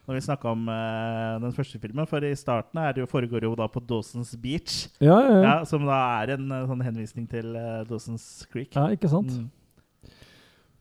når 0.10 0.16
vi 0.18 0.22
snakka 0.26 0.50
om 0.50 0.64
uh, 0.66 1.38
den 1.44 1.54
første 1.54 1.78
filmen. 1.80 2.08
For 2.10 2.26
i 2.26 2.32
starten 2.36 2.82
er 2.82 2.96
det 2.96 3.04
jo, 3.04 3.10
foregår 3.12 3.46
jo 3.46 3.52
da 3.56 3.68
på 3.70 3.84
Dawson's 3.86 4.34
Beach. 4.42 4.88
Ja, 4.98 5.20
ja, 5.22 5.36
ja. 5.44 5.54
Som 5.70 5.86
da 5.86 6.00
er 6.24 6.34
en 6.34 6.50
eh, 6.50 6.64
sånn 6.66 6.82
henvisning 6.88 7.28
til 7.30 7.54
uh, 7.54 7.84
Dawson's 7.86 8.26
Creek. 8.50 8.74
Ja, 8.74 8.88
ikke 8.98 9.12
sant? 9.14 9.30
Mm. 9.30 10.10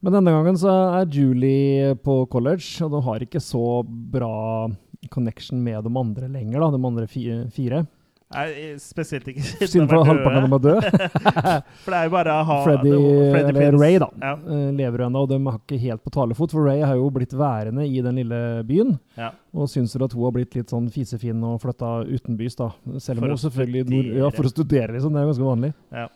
Men 0.01 0.17
denne 0.17 0.33
gangen 0.33 0.57
så 0.59 0.73
er 0.97 1.07
Julie 1.13 1.93
på 2.01 2.23
college, 2.33 2.65
og 2.85 2.97
hun 2.97 3.05
har 3.11 3.23
ikke 3.23 3.41
så 3.41 3.61
bra 3.85 4.67
connection 5.13 5.61
med 5.63 5.85
de 5.85 5.93
andre 6.01 6.27
lenger, 6.33 6.59
da, 6.59 6.73
de 6.73 6.81
andre 6.89 7.07
fire. 7.09 7.85
Nei, 8.33 8.73
spesielt 8.81 9.27
ikke 9.29 9.43
siden 9.45 9.69
Siden 9.69 9.89
de 9.89 9.97
er 9.99 10.07
halvparten 10.09 10.45
dem 10.47 10.55
er 10.55 10.61
døde. 10.63 10.89
døde. 10.89 11.09
for 11.83 11.93
det 11.93 11.97
er 11.99 12.07
jo 12.07 12.13
bare 12.15 12.33
å 12.33 12.45
ha 12.47 12.57
Freddy, 12.65 12.93
Freddy 13.35 13.51
eller 13.51 13.77
Ray, 13.77 13.97
da, 14.01 14.07
Ja. 14.23 14.31
eh, 14.33 14.69
lever 14.79 15.03
ennå, 15.05 15.21
og 15.23 15.29
de 15.29 15.37
har 15.45 15.59
ikke 15.59 15.79
helt 15.83 16.03
på 16.03 16.13
talefot, 16.15 16.55
for 16.55 16.65
Ray 16.65 16.81
har 16.81 16.97
jo 16.97 17.09
blitt 17.13 17.35
værende 17.37 17.85
i 17.85 18.01
den 18.01 18.17
lille 18.23 18.39
byen. 18.67 18.95
Ja. 19.19 19.29
Og 19.53 19.69
syns 19.71 19.93
vel 19.95 20.07
at 20.07 20.15
hun 20.17 20.25
har 20.25 20.33
blitt 20.35 20.57
litt 20.57 20.73
sånn 20.73 20.89
fisefin 20.91 21.43
og 21.45 21.59
flytta 21.63 21.91
utenbys, 22.09 22.57
da. 22.59 22.71
Selv 22.97 23.21
om 23.21 23.29
hun 23.29 23.43
selvfølgelig 23.45 23.85
studere. 23.85 24.17
Ja, 24.23 24.31
for 24.33 24.49
å 24.49 24.53
studere, 24.55 24.95
liksom. 24.97 25.13
Det 25.13 25.21
er 25.21 25.27
jo 25.27 25.33
ganske 25.35 25.51
vanlig. 25.51 25.75
Ja. 25.93 26.07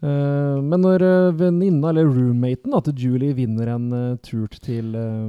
Uh, 0.00 0.60
men 0.64 0.80
når 0.80 1.02
uh, 1.04 1.32
venninna, 1.36 1.90
eller 1.90 2.08
roommaten, 2.08 2.72
da, 2.72 2.80
til 2.84 3.08
Julie 3.08 3.36
vinner 3.36 3.74
en 3.74 3.88
uh, 3.92 4.20
tur 4.24 4.48
til 4.60 4.94
uh, 4.96 5.28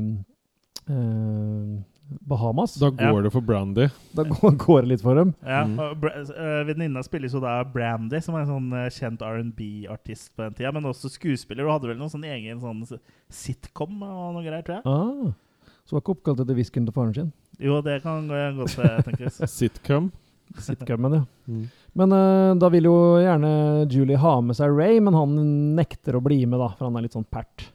eh, 0.91 1.80
Bahamas 2.28 2.74
Da 2.82 2.89
går 2.91 3.24
det 3.24 3.32
for 3.34 3.41
Brandy. 3.45 3.86
Da 4.18 4.24
går, 4.28 4.55
går 4.66 4.82
det 4.84 4.89
litt 4.91 5.03
for 5.05 5.16
dem. 5.16 5.34
Ja, 5.45 5.62
Mm. 5.64 5.78
og 5.80 6.05
eh, 6.09 6.64
Venninna 6.68 7.03
spilles 7.05 7.34
jo 7.34 7.39
da 7.43 7.59
Brandy, 7.64 8.20
som 8.22 8.36
er 8.36 8.43
en 8.43 8.51
sånn 8.51 8.72
uh, 8.76 8.88
kjent 8.91 9.22
R&B-artist 9.24 10.34
på 10.36 10.43
den 10.43 10.53
tida, 10.57 10.72
men 10.76 10.89
også 10.89 11.12
skuespiller, 11.14 11.64
Hun 11.68 11.76
hadde 11.78 11.91
vel 11.91 11.99
noen 12.01 12.12
sånn 12.12 12.26
egen 12.28 12.59
sånn 12.59 12.82
sitcom 13.32 14.01
og 14.03 14.34
noe 14.36 14.43
greier, 14.43 14.64
tror 14.68 14.82
jeg. 14.82 14.86
Ah, 14.86 15.70
så 15.86 15.95
var 15.95 16.03
ikke 16.03 16.16
oppkalt 16.18 16.41
etter 16.43 16.57
whiskyen 16.57 16.86
til 16.88 16.95
faren 16.95 17.14
sin. 17.16 17.32
Jo, 17.62 17.80
det 17.86 17.99
kan 18.03 18.28
gå- 18.28 18.55
godt 18.59 18.80
eh, 18.82 19.01
tenkes. 19.07 19.39
Sitcom. 19.57 20.12
Sitcomen, 20.59 21.14
ja. 21.16 21.24
Mm. 21.47 21.66
Men 21.95 22.12
uh, 22.16 22.53
da 22.59 22.68
vil 22.74 22.88
jo 22.89 22.95
gjerne 23.24 23.51
Julie 23.91 24.20
ha 24.20 24.34
med 24.43 24.57
seg 24.57 24.74
Ray, 24.76 24.99
men 25.03 25.16
han 25.16 25.38
nekter 25.78 26.18
å 26.20 26.24
bli 26.24 26.41
med, 26.45 26.59
da, 26.59 26.74
for 26.76 26.89
han 26.89 26.97
er 26.99 27.05
litt 27.07 27.16
sånn 27.16 27.28
pert. 27.32 27.70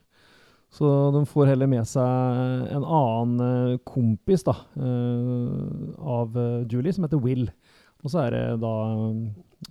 Så 0.73 0.89
de 1.15 1.23
får 1.31 1.47
heller 1.53 1.69
med 1.71 1.87
seg 1.89 2.73
en 2.75 2.85
annen 2.85 3.41
eh, 3.73 3.79
kompis 3.87 4.43
da, 4.45 4.53
eh, 4.77 6.01
av 6.03 6.37
eh, 6.37 6.65
Julie, 6.69 6.93
som 6.93 7.07
heter 7.07 7.21
Will. 7.23 7.47
Og 8.05 8.11
så 8.13 8.27
er 8.27 8.35
det 8.35 8.43
da 8.61 8.73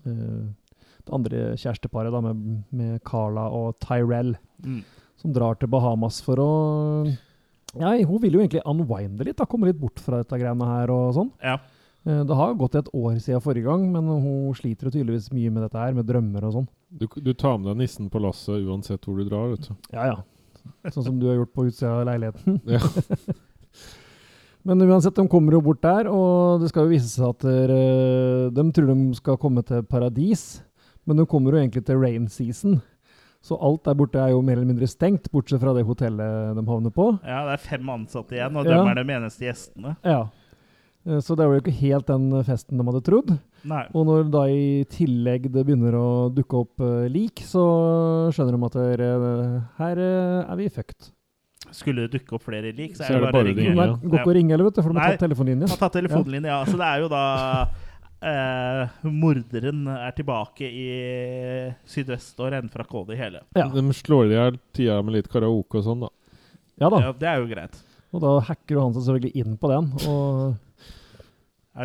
eh, 0.08 0.46
det 1.06 1.14
andre 1.14 1.44
kjæresteparet 1.62 2.14
da, 2.16 2.22
med, 2.26 2.64
med 2.74 3.00
Carla 3.06 3.48
og 3.54 3.76
Tyrell, 3.84 4.36
Mm. 4.66 4.80
som 5.20 5.34
drar 5.36 5.58
til 5.60 5.68
Bahamas 5.68 6.22
for 6.24 6.40
å 6.40 6.52
Ja, 7.76 7.90
hun 8.08 8.22
vil 8.24 8.38
jo 8.38 8.40
egentlig 8.40 8.62
unwinde 8.66 9.26
litt, 9.28 9.36
da, 9.38 9.44
komme 9.46 9.68
litt 9.68 9.78
bort 9.82 10.00
fra 10.00 10.22
dette 10.24 10.38
greiene 10.40 10.64
her 10.66 10.90
og 10.96 11.10
sånn. 11.18 11.32
Ja. 11.44 11.58
Eh, 12.08 12.24
Det 12.24 12.36
har 12.40 12.54
gått 12.56 12.76
et 12.80 12.88
år 12.96 13.20
siden 13.20 13.44
forrige 13.44 13.66
gang, 13.68 13.84
men 13.92 14.08
hun 14.08 14.54
sliter 14.56 14.88
jo 14.88 14.92
tydeligvis 14.96 15.28
mye 15.36 15.52
med 15.52 15.64
dette 15.68 15.78
her, 15.78 15.92
med 15.94 16.08
drømmer 16.08 16.48
og 16.48 16.54
sånn. 16.56 16.68
Du, 16.90 17.06
du 17.20 17.34
tar 17.34 17.58
med 17.60 17.68
deg 17.74 17.84
nissen 17.84 18.10
på 18.10 18.22
lasset 18.24 18.64
uansett 18.64 19.04
hvor 19.04 19.18
du 19.20 19.28
drar. 19.28 19.50
vet 19.52 19.68
du. 19.68 19.76
Ja, 19.92 20.06
ja. 20.14 20.16
Sånn 20.92 21.04
som 21.08 21.20
du 21.20 21.28
har 21.30 21.36
gjort 21.40 21.54
på 21.56 21.66
utsida 21.70 21.92
av 22.02 22.06
leiligheten. 22.12 22.62
Ja. 22.76 22.80
Men 24.66 24.82
uansett, 24.82 25.14
de 25.16 25.28
kommer 25.30 25.54
jo 25.54 25.60
bort 25.62 25.82
der, 25.86 26.08
og 26.10 26.62
det 26.64 26.72
skal 26.72 26.88
jo 26.88 26.94
vise 26.96 27.06
seg 27.12 27.28
at 27.36 27.44
eh, 27.46 28.48
de 28.56 28.64
tror 28.74 28.88
de 28.90 28.96
skal 29.20 29.38
komme 29.38 29.62
til 29.68 29.84
paradis, 29.86 30.64
men 31.06 31.20
de 31.22 31.26
kommer 31.30 31.54
jo 31.54 31.60
egentlig 31.62 31.84
til 31.86 32.00
rain 32.02 32.26
season. 32.34 32.80
Så 33.46 33.60
alt 33.62 33.84
der 33.86 33.94
borte 34.00 34.18
er 34.18 34.32
jo 34.34 34.40
mer 34.42 34.58
eller 34.58 34.72
mindre 34.72 34.88
stengt, 34.90 35.30
bortsett 35.30 35.62
fra 35.62 35.76
det 35.78 35.84
hotellet 35.86 36.56
de 36.58 36.64
havner 36.66 36.90
på. 36.96 37.12
Ja, 37.22 37.44
det 37.46 37.60
er 37.60 37.62
fem 37.68 37.92
ansatte 37.94 38.34
igjen, 38.40 38.58
og 38.58 38.66
Ja. 38.66 38.80
de 38.82 38.90
er 38.90 39.04
de 39.04 39.14
eneste 39.20 39.46
gjestene. 39.46 39.94
Ja. 40.02 40.24
Eh, 41.06 41.20
Så 41.22 41.36
det 41.38 41.46
var 41.48 41.56
jo 41.58 41.62
ikke 41.64 41.80
helt 41.82 42.08
den 42.10 42.30
festen 42.48 42.78
de 42.80 42.86
hadde 42.88 43.04
trodd. 43.06 43.36
Nei. 43.66 43.84
Og 43.94 44.06
når 44.08 44.30
da 44.34 44.44
i 44.50 44.84
tillegg 44.90 45.50
det 45.54 45.66
begynner 45.66 45.94
å 45.98 46.08
dukke 46.34 46.64
opp 46.66 46.82
eh, 46.86 47.08
lik, 47.10 47.42
så 47.46 47.66
skjønner 48.34 48.58
de 48.58 48.66
at 48.70 48.80
det, 48.80 49.10
eh, 49.10 49.60
her 49.80 50.02
er 50.06 50.56
vi 50.58 50.70
fucked. 50.70 51.12
Skulle 51.74 52.06
det 52.06 52.20
dukke 52.20 52.36
opp 52.38 52.44
flere 52.46 52.70
lik, 52.78 52.94
så 52.96 53.04
Så 53.08 53.16
er 53.16 53.22
det 53.26 53.32
bare 53.34 53.42
å 53.44 53.48
ringe. 53.48 53.64
ringe. 53.74 53.88
går 54.06 54.20
ikke 54.20 54.32
å 54.32 54.36
ringe, 54.38 54.54
eller, 54.54 54.64
vet 54.70 54.76
du, 54.76 54.82
for 54.84 54.94
de 54.94 55.00
har 55.00 55.08
Nei, 55.10 55.16
tatt 55.18 55.24
telefonlinja. 55.26 55.68
Har 55.72 55.78
tatt 55.82 55.94
telefonlinja, 55.98 56.52
ja. 56.54 56.60
Så 56.70 56.78
det 56.78 56.86
er 56.86 57.00
jo 57.02 57.08
da 57.10 57.24
eh, 58.22 59.10
Morderen 59.10 59.88
er 59.92 60.12
tilbake 60.16 60.70
i 60.70 60.86
sydvest 61.90 62.40
og 62.40 62.52
renner 62.54 62.70
fra 62.74 62.86
KD 62.88 63.16
hele. 63.20 63.42
Ja. 63.58 63.68
De 63.74 63.82
slår 63.98 64.30
i 64.32 64.38
hjel 64.38 64.60
tida 64.78 65.00
med 65.06 65.18
litt 65.18 65.30
karaoke 65.32 65.82
og 65.82 65.88
sånn, 65.88 66.06
da. 66.06 66.10
Ja 66.82 66.90
da. 66.92 67.00
Ja, 67.08 67.12
det 67.18 67.28
er 67.32 67.42
jo 67.42 67.50
greit. 67.50 67.82
Og 68.16 68.22
da 68.24 68.36
hacker 68.48 68.78
jo 68.78 68.82
han 68.86 68.94
seg 68.96 69.04
selvfølgelig 69.08 69.36
inn 69.42 69.58
på 69.60 69.68
den, 69.74 69.90
og 70.08 70.56
I 70.56 70.75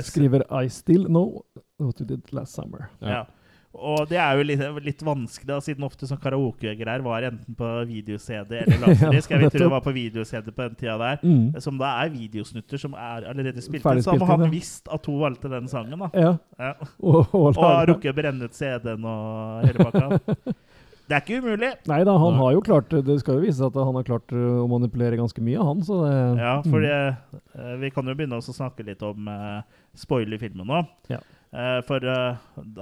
skriver 0.06 0.44
I 0.62 0.68
still 0.68 1.04
know 1.10 1.42
what 1.78 1.98
you 2.00 2.06
did 2.06 2.22
last 2.32 2.54
summer. 2.54 2.88
Ja. 3.02 3.24
Og 3.72 4.08
det 4.10 4.18
er 4.18 4.34
jo 4.34 4.42
litt, 4.42 4.62
litt 4.82 5.02
vanskelig, 5.06 5.46
da, 5.46 5.60
siden 5.62 5.84
ofte 5.86 6.02
sånn 6.10 6.18
karaokegreier 6.18 7.04
var 7.06 7.22
enten 7.28 7.54
på 7.54 7.68
video-CD 7.86 8.56
eller 8.64 8.80
laserdisk. 8.82 9.30
Jeg 9.30 9.38
vet 9.38 9.46
nettopp. 9.46 9.60
det 9.62 9.68
var 9.70 9.80
på 9.84 9.92
video-CD 9.94 10.50
på 10.50 10.62
den 10.66 10.74
tida 10.80 10.96
der. 10.98 11.20
Mm. 11.22 11.60
Som 11.62 11.78
da 11.78 11.92
er 12.02 12.10
videosnutter 12.10 12.82
som 12.82 12.96
er 12.98 13.28
allerede 13.30 13.62
spilt 13.62 13.86
inn. 13.86 14.02
Så 14.02 14.16
da 14.16 14.18
må 14.24 14.26
han 14.32 14.50
visst 14.50 14.90
at 14.90 15.06
hun 15.06 15.20
valgte 15.22 15.52
den 15.52 15.68
sangen, 15.70 16.02
da. 16.02 16.10
Ja. 16.18 16.32
Ja. 16.58 16.72
Og- 16.98 17.30
og 17.30 17.46
Og 17.56 17.62
har 17.62 17.86
rukket 17.92 18.10
å 18.10 18.18
brenne 18.18 18.44
ut 18.50 18.54
CD-en 18.58 19.04
og 19.06 19.64
hele 19.68 19.86
pakka. 19.86 20.54
Det 21.10 21.16
er 21.18 21.24
ikke 21.24 21.40
umulig. 21.42 21.70
Nei 21.90 21.98
da, 22.06 22.12
han 22.22 22.36
har 22.38 22.52
jo 22.54 22.60
klart 22.62 22.92
Det 22.94 23.16
skal 23.18 23.40
jo 23.40 23.42
vise 23.42 23.58
seg 23.58 23.72
at 23.72 23.78
han 23.82 23.96
har 23.98 24.06
klart 24.06 24.30
uh, 24.36 24.60
å 24.62 24.68
manipulere 24.70 25.18
ganske 25.18 25.42
mye, 25.42 25.58
han, 25.66 25.82
så 25.82 25.98
det 26.04 26.12
Ja, 26.38 26.52
mm. 26.62 26.70
for 26.70 26.86
eh, 26.86 27.74
vi 27.82 27.90
kan 27.90 28.06
jo 28.06 28.14
begynne 28.14 28.38
å 28.38 28.44
snakke 28.46 28.86
litt 28.86 29.02
om 29.06 29.26
uh, 29.26 29.58
spoiler 29.98 30.38
i 30.38 30.42
filmen 30.44 30.70
nå. 30.70 30.84
Ja. 31.10 31.18
Uh, 31.50 31.80
for 31.82 32.04
eh, 32.06 32.36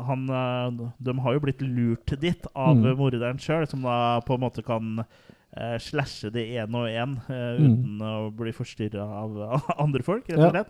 han 0.05 0.27
eh, 0.29 0.83
De 1.01 1.15
har 1.25 1.39
jo 1.39 1.41
blitt 1.47 1.63
lurt 1.65 2.13
dit 2.21 2.51
av 2.53 2.77
Mm. 2.77 2.91
morderen 3.01 3.41
sjøl, 3.41 3.65
som 3.71 3.81
da 3.89 4.21
på 4.27 4.37
en 4.37 4.43
måte 4.45 4.61
kan 4.67 5.01
eh, 5.01 5.79
slashe 5.81 6.29
de 6.35 6.45
én 6.61 6.77
og 6.77 6.85
én 6.93 7.17
uten 7.17 7.65
Mm. 7.65 7.73
uten 7.81 8.05
å 8.05 8.13
bli 8.37 8.53
forstyrra 8.53 9.09
av 9.25 9.41
andre 9.87 10.05
folk, 10.05 10.29
rett 10.29 10.51
og 10.53 10.61
Ja. 10.61 10.65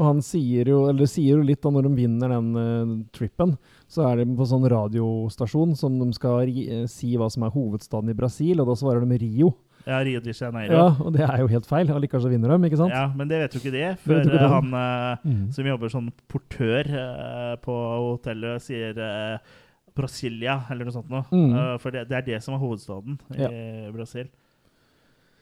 Og 0.00 0.06
han 0.06 0.22
sier 0.24 0.64
jo, 0.70 0.84
eller 0.88 1.04
sier 1.10 1.36
jo 1.36 1.42
litt 1.44 1.60
da 1.60 1.68
når 1.74 1.84
de 1.90 1.90
vinner 1.98 2.30
den 2.32 2.46
eh, 2.56 2.92
trippen, 3.12 3.58
så 3.90 4.04
er 4.06 4.20
de 4.22 4.28
på 4.38 4.46
sånn 4.46 4.68
radiostasjon 4.70 5.72
som 5.78 5.96
de 5.98 6.06
skal 6.14 6.46
eh, 6.46 6.84
si 6.90 7.16
hva 7.18 7.26
som 7.32 7.42
er 7.46 7.50
hovedstaden 7.54 8.12
i 8.12 8.16
Brasil, 8.16 8.60
og 8.62 8.70
da 8.70 8.76
svarer 8.78 9.02
de 9.06 9.18
Rio. 9.18 9.50
Ja, 9.86 9.98
Rio 10.04 10.20
de 10.20 10.34
Janeiro. 10.36 10.76
Ja, 10.76 10.88
og 11.00 11.14
det 11.16 11.22
er 11.24 11.40
jo 11.40 11.48
helt 11.50 11.66
feil. 11.66 11.88
Allikevel 11.90 12.22
så 12.26 12.30
vinner 12.30 12.52
de, 12.52 12.68
ikke 12.68 12.78
sant? 12.82 12.92
Ja, 12.94 13.06
men 13.16 13.30
det 13.30 13.38
vet 13.40 13.54
jo 13.56 13.62
ikke 13.62 13.72
de. 13.72 13.80
Det 13.88 14.02
For 14.04 14.20
ikke 14.20 14.36
eh, 14.36 14.44
de. 14.44 14.50
han 14.54 14.74
eh, 14.82 15.24
Mm. 15.24 15.46
som 15.56 15.66
jobber 15.70 15.88
som 15.92 16.10
portør 16.30 16.90
eh, 17.00 17.54
på 17.64 17.76
hotellet, 18.10 18.62
sier 18.62 19.00
uh, 19.00 19.56
Brasilia, 19.96 20.60
eller 20.70 20.86
noe 20.86 20.94
sånt 20.94 21.10
noe. 21.10 21.24
Mm. 21.32 21.54
Uh, 21.56 21.74
for 21.82 21.90
det, 21.96 22.06
det 22.10 22.18
er 22.20 22.26
det 22.28 22.42
som 22.44 22.54
er 22.54 22.62
hovedstaden 22.62 23.18
Ja. 23.38 23.48
i 23.50 23.90
Brasil. 23.96 24.28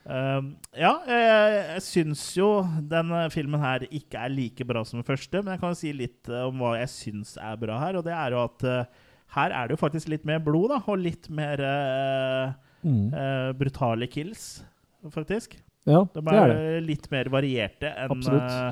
Um, 0.08 0.54
ja, 0.72 0.94
jeg, 1.04 1.56
jeg 1.74 1.82
syns 1.84 2.22
jo 2.38 2.46
denne 2.88 3.26
filmen 3.34 3.60
her 3.60 3.82
ikke 3.92 4.22
er 4.24 4.32
like 4.32 4.64
bra 4.64 4.80
som 4.88 5.02
den 5.02 5.04
første, 5.08 5.42
men 5.42 5.52
jeg 5.52 5.60
kan 5.60 5.74
si 5.76 5.92
litt 5.92 6.30
eh, 6.32 6.46
om 6.48 6.62
hva 6.64 6.78
jeg 6.78 6.88
syns 6.94 7.34
er 7.36 7.58
bra 7.60 7.76
her. 7.82 7.98
Og 8.00 8.06
det 8.06 8.14
er 8.16 8.32
jo 8.32 8.40
at 8.46 8.64
uh, 8.64 9.04
her 9.36 9.52
er 9.52 9.68
det 9.68 9.76
jo 9.76 9.82
faktisk 9.82 10.08
litt 10.08 10.24
mer 10.24 10.40
blod, 10.40 10.70
da, 10.72 10.78
og 10.88 10.98
litt 11.04 11.28
mer 11.30 11.60
uh, 11.60 12.56
Mm. 12.78 13.08
eh, 13.10 13.48
brutale 13.58 14.06
kills, 14.06 14.62
faktisk. 15.10 15.56
Ja, 15.84 16.04
De 16.14 16.20
det 16.22 16.32
er, 16.32 16.44
er 16.44 16.52
det. 16.78 16.82
litt 16.86 17.08
mer 17.10 17.26
varierte 17.34 17.90
enn 18.04 18.20
eh, 18.30 18.68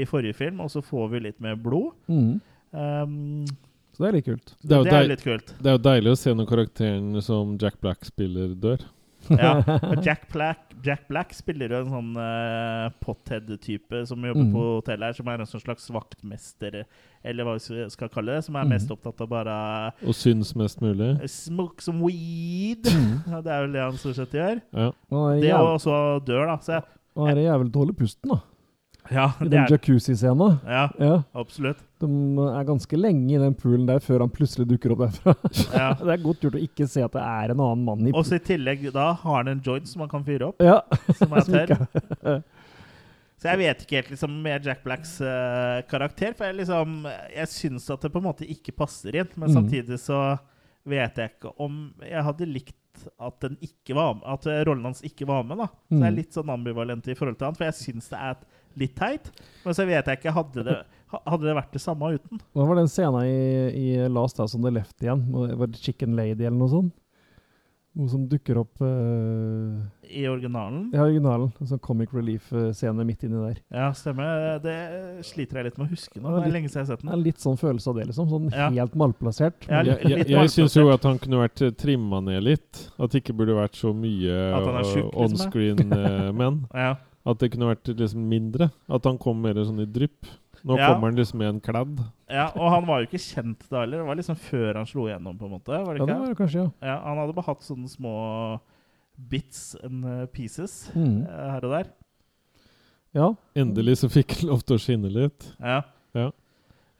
i 0.00 0.06
forrige 0.08 0.32
film, 0.38 0.62
og 0.64 0.70
så 0.72 0.80
får 0.80 1.10
vi 1.12 1.20
litt 1.26 1.42
mer 1.44 1.58
blod. 1.60 1.90
Mm. 2.08 2.38
Um, 2.72 3.44
Så 3.92 4.00
det 4.00 4.08
er 4.08 4.16
litt 4.16 4.24
kult. 4.30 4.54
Det 4.64 4.72
er, 4.72 4.78
jo 4.80 4.88
Det 4.88 4.94
er 4.96 5.08
litt 5.10 5.24
kult. 5.26 5.52
Det 5.60 5.68
er 5.68 5.76
jo 5.76 5.82
deilig 5.90 6.14
å 6.14 6.18
se 6.22 6.32
når 6.38 6.48
karakteren 6.54 7.20
som 7.26 7.52
Jack 7.60 7.76
Black 7.84 8.08
spiller, 8.08 8.54
dør. 8.56 8.86
Ja. 9.30 9.52
Jack 10.06 10.26
Black, 10.32 10.58
Jack 10.82 11.06
Black 11.08 11.32
spiller 11.36 11.68
jo 11.74 11.80
en 11.84 11.90
sånn 11.92 12.10
uh, 12.16 12.90
pothead-type 13.04 14.02
som 14.08 14.22
jobber 14.24 14.40
Mm. 14.46 14.52
på 14.54 14.62
hotellet 14.80 15.10
her, 15.10 15.12
som 15.18 15.28
er 15.28 15.40
en 15.44 15.46
sånn 15.50 15.62
slags 15.62 15.88
vaktmester, 15.92 16.84
eller 17.24 17.44
hva 17.44 17.54
vi 17.58 17.88
skal 17.92 18.08
kalle 18.08 18.36
det, 18.38 18.44
som 18.46 18.56
er 18.56 18.64
Mm. 18.64 18.70
mest 18.74 18.90
opptatt 18.90 19.20
av 19.20 19.28
bare 19.28 19.92
Og 20.06 20.14
syns 20.14 20.54
mest 20.56 20.80
mulig. 20.80 21.12
Smoke 21.28 21.82
some 21.82 22.00
weed. 22.02 22.84
Mm. 22.86 23.22
Ja, 23.30 23.40
det 23.40 23.52
er 23.52 23.60
vel 23.66 23.72
det 23.72 23.82
han 23.84 23.98
stort 24.00 24.16
sett 24.16 24.32
gjør. 24.32 24.60
Ja. 24.72 24.88
Er, 25.12 25.40
Det 25.40 25.52
og 25.54 25.80
så 25.80 25.96
dør, 26.24 26.46
da. 26.46 26.56
Så 26.58 26.72
jeg, 26.78 26.84
han 27.16 27.28
er 27.38 27.42
jævlig 27.50 27.72
dårlig 27.72 27.96
pusten, 27.98 28.30
da. 28.30 28.40
Ja, 29.10 29.32
I 29.40 29.48
den 29.48 29.66
jacuzzi-scenen. 29.70 30.58
Ja, 30.66 30.90
Ja. 30.98 31.22
absolutt. 31.34 31.78
De 32.00 32.06
er 32.06 32.64
ganske 32.64 32.96
lenge 32.98 33.34
i 33.34 33.38
den 33.38 33.54
poolen 33.54 33.86
der 33.86 33.98
før 34.00 34.20
han 34.20 34.30
plutselig 34.30 34.66
dukker 34.68 34.92
opp 34.92 34.98
derfra. 35.06 35.34
Ja. 35.74 35.94
det 35.94 36.14
er 36.14 36.22
godt 36.24 36.40
gjort 36.44 36.56
å 36.58 36.62
ikke 36.64 36.86
se 36.88 37.02
at 37.02 37.12
det 37.12 37.22
er 37.22 37.50
en 37.54 37.60
annen 37.60 37.84
mann 37.84 38.06
i 38.06 38.12
Og 38.12 38.24
så 38.24 38.36
i 38.36 38.44
tillegg 38.44 38.86
da 38.92 39.12
har 39.14 39.36
han 39.44 39.48
en 39.48 39.62
joint 39.64 39.88
som 39.88 40.00
han 40.04 40.08
kan 40.12 40.24
fyre 40.24 40.48
opp. 40.52 40.60
Ja. 40.60 40.80
Som 41.16 41.32
er 41.32 41.40
tørr. 41.50 42.42
Så 43.40 43.48
jeg 43.48 43.58
vet 43.62 43.82
ikke 43.86 43.96
helt 44.02 44.10
liksom 44.12 44.34
med 44.44 44.66
Jack 44.68 44.82
Blacks 44.84 45.14
uh, 45.24 45.80
karakter, 45.88 46.34
for 46.36 46.44
jeg 46.50 46.58
liksom 46.60 47.06
Jeg 47.32 47.48
syns 47.48 47.86
at 47.92 48.02
det 48.04 48.10
på 48.12 48.20
en 48.20 48.26
måte 48.28 48.44
ikke 48.48 48.74
passer 48.76 49.16
inn, 49.16 49.30
men 49.36 49.48
Mm. 49.48 49.54
samtidig 49.62 49.98
så 50.02 50.38
vet 50.86 51.16
jeg 51.16 51.30
ikke 51.36 51.52
om 51.60 51.92
jeg 52.04 52.22
hadde 52.24 52.46
likt 52.48 52.76
at 53.20 53.40
den 53.40 53.56
ikke 53.64 53.94
var 53.96 54.18
at 54.28 54.44
rollen 54.68 54.84
hans 54.84 55.00
ikke 55.06 55.24
var 55.28 55.42
med. 55.44 55.56
da 55.56 55.66
Så 55.88 55.96
jeg 55.96 56.02
er 56.02 56.10
Mm. 56.10 56.16
litt 56.16 56.32
sånn 56.36 56.50
ambivalent 56.52 57.08
i 57.08 57.14
forhold 57.14 57.38
til 57.38 57.46
han, 57.46 57.54
for 57.54 57.64
jeg 57.64 57.74
syns 57.74 58.08
det 58.10 58.18
er 58.18 58.36
litt 58.78 58.94
teit. 58.96 59.30
Men 59.64 59.74
så 59.74 59.86
vet 59.88 60.06
jeg 60.06 60.20
ikke 60.20 60.32
Hadde 60.36 60.64
det, 60.64 60.78
hadde 61.10 61.42
det 61.48 61.56
vært 61.58 61.72
det 61.74 61.82
samme 61.82 62.12
uten? 62.14 62.40
Hva 62.54 62.66
var 62.68 62.76
den 62.78 62.88
scenen 62.88 63.24
i, 63.26 63.36
i 63.74 64.08
Last 64.08 64.38
House 64.38 64.54
on 64.56 64.62
the 64.62 64.70
Left 64.70 65.02
igjen? 65.02 65.26
Var 65.32 65.66
det 65.66 65.80
Chicken 65.82 66.14
Lady 66.16 66.44
eller 66.46 66.58
noe 66.60 66.70
sånt? 66.70 66.94
Noe 67.98 68.06
som 68.06 68.22
dukker 68.30 68.54
opp 68.60 68.78
uh, 68.86 69.80
I 70.06 70.20
originalen? 70.30 70.92
i 70.94 70.98
originalen. 71.02 71.48
En 71.58 71.66
sånn 71.66 71.80
comic 71.82 72.12
relief-scene 72.14 73.02
midt 73.02 73.24
inni 73.26 73.40
der. 73.42 73.56
Ja, 73.74 73.88
stemmer. 73.98 74.60
Det 74.62 74.76
sliter 75.26 75.58
jeg 75.58 75.66
litt 75.72 75.80
med 75.80 75.88
å 75.88 75.90
huske 75.96 76.20
nå. 76.22 76.28
Ja, 76.30 76.36
Det 76.38 76.52
er 76.52 76.54
lenge 76.54 76.70
siden 76.70 76.84
jeg 76.84 76.86
har 76.86 76.92
sett 76.92 77.02
den. 77.02 77.10
Ja, 77.10 77.18
litt 77.24 77.42
sånn 77.42 77.58
følelse 77.58 77.90
av 77.90 77.98
det, 77.98 78.06
liksom. 78.12 78.30
Sånn 78.30 78.46
Ja. 78.54 78.68
helt 78.78 78.94
malplassert. 78.94 79.66
Ja, 79.66 79.82
litt, 79.82 80.04
litt- 80.06 80.28
Jeg, 80.30 80.36
jeg 80.36 80.54
syns 80.54 80.78
jo 80.78 80.86
at 80.94 81.02
han 81.10 81.18
kunne 81.18 81.42
vært 81.42 81.64
trimma 81.82 82.22
ned 82.22 82.46
litt. 82.46 82.84
At 82.96 83.10
det 83.10 83.24
ikke 83.24 83.34
burde 83.42 83.58
vært 83.58 83.74
så 83.74 83.90
mye 83.90 84.38
liksom, 84.78 85.10
onscreen 85.26 85.90
uh, 85.90 86.30
menn. 86.30 86.62
Ja. 86.86 86.94
At 87.30 87.38
det 87.42 87.50
kunne 87.52 87.68
vært 87.70 87.90
liksom 87.96 88.24
mindre. 88.30 88.70
At 88.90 89.04
han 89.06 89.18
kom 89.22 89.40
mer 89.44 89.54
sånn 89.62 89.80
i 89.84 89.86
drypp. 89.86 90.26
Nå 90.64 90.76
Ja. 90.76 90.90
kommer 90.92 91.08
han 91.08 91.16
liksom 91.16 91.38
med 91.40 91.48
en 91.54 91.60
kladd. 91.64 92.00
ja, 92.28 92.50
Og 92.56 92.68
han 92.74 92.84
var 92.86 93.00
jo 93.00 93.06
ikke 93.08 93.22
kjent 93.22 93.62
da 93.70 93.80
heller. 93.80 94.02
Det 94.02 94.06
var 94.10 94.16
liksom 94.18 94.36
før 94.36 94.74
han 94.76 94.86
slo 94.86 95.06
igjennom, 95.08 95.38
på 95.38 95.46
en 95.48 95.54
måte. 95.54 95.72
Var 95.72 95.94
det 95.94 96.02
ikke? 96.02 96.08
Ja, 96.08 96.14
det 96.14 96.20
var 96.20 96.28
det 96.34 96.36
kanskje, 96.42 96.64
ja. 96.64 96.70
Ja, 96.90 96.96
han 97.06 97.16
hadde 97.22 97.34
bare 97.38 97.46
hatt 97.46 97.62
sånne 97.64 97.88
små 97.88 98.60
bits 99.30 99.76
and 99.84 100.04
uh, 100.04 100.26
pieces 100.26 100.90
Mhm. 100.94 101.26
eh, 101.28 101.50
her 101.52 101.64
og 101.64 101.70
der. 101.70 101.86
Ja. 103.14 103.34
Endelig 103.56 103.96
så 104.00 104.08
fikk 104.10 104.40
han 104.40 104.50
lov 104.50 104.62
til 104.64 104.76
å 104.76 104.80
skinne 104.80 105.10
litt. 105.12 105.52
Ja. 105.60 105.82
Ja. 106.14 106.30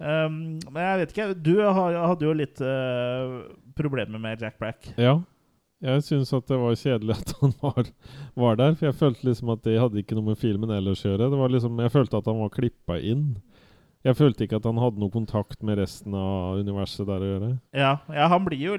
Um, 0.00 0.58
men 0.72 0.80
jeg 0.80 0.98
vet 1.00 1.12
ikke. 1.12 1.42
Du 1.42 1.60
hadde 1.60 2.22
jo 2.24 2.32
litt 2.32 2.60
uh, 2.64 3.42
problemer 3.76 4.18
med 4.18 4.40
Jack 4.40 4.58
Black. 4.58 4.94
Ja. 4.96 5.18
Jeg 5.80 6.02
syns 6.04 6.32
at 6.36 6.48
det 6.50 6.58
var 6.60 6.76
kjedelig 6.76 7.14
at 7.16 7.30
han 7.40 7.54
var, 7.62 7.86
var 8.36 8.58
der. 8.60 8.74
For 8.76 8.90
jeg 8.90 8.98
følte 9.00 9.30
liksom 9.30 9.52
at 9.54 9.62
det 9.64 9.78
hadde 9.80 10.02
ikke 10.02 10.18
noe 10.18 10.32
med 10.32 10.40
filmen 10.40 10.72
ellers 10.76 11.06
å 11.06 11.14
gjøre. 11.14 11.30
Det 11.32 11.40
var 11.40 11.54
liksom, 11.54 11.80
jeg 11.80 11.94
følte 11.94 12.20
at 12.20 12.28
han 12.28 12.42
var 12.42 12.52
klippa 12.52 12.98
inn. 13.00 13.30
Jeg 14.04 14.16
følte 14.16 14.44
ikke 14.44 14.60
at 14.60 14.68
han 14.68 14.80
hadde 14.80 15.00
noe 15.00 15.12
kontakt 15.12 15.64
med 15.64 15.80
resten 15.80 16.14
av 16.16 16.60
universet 16.60 17.08
der 17.08 17.24
å 17.24 17.32
gjøre. 17.34 17.50
Ja, 17.76 17.96
ja 18.12 18.28
han 18.32 18.46
blir 18.46 18.60
jo 18.60 18.76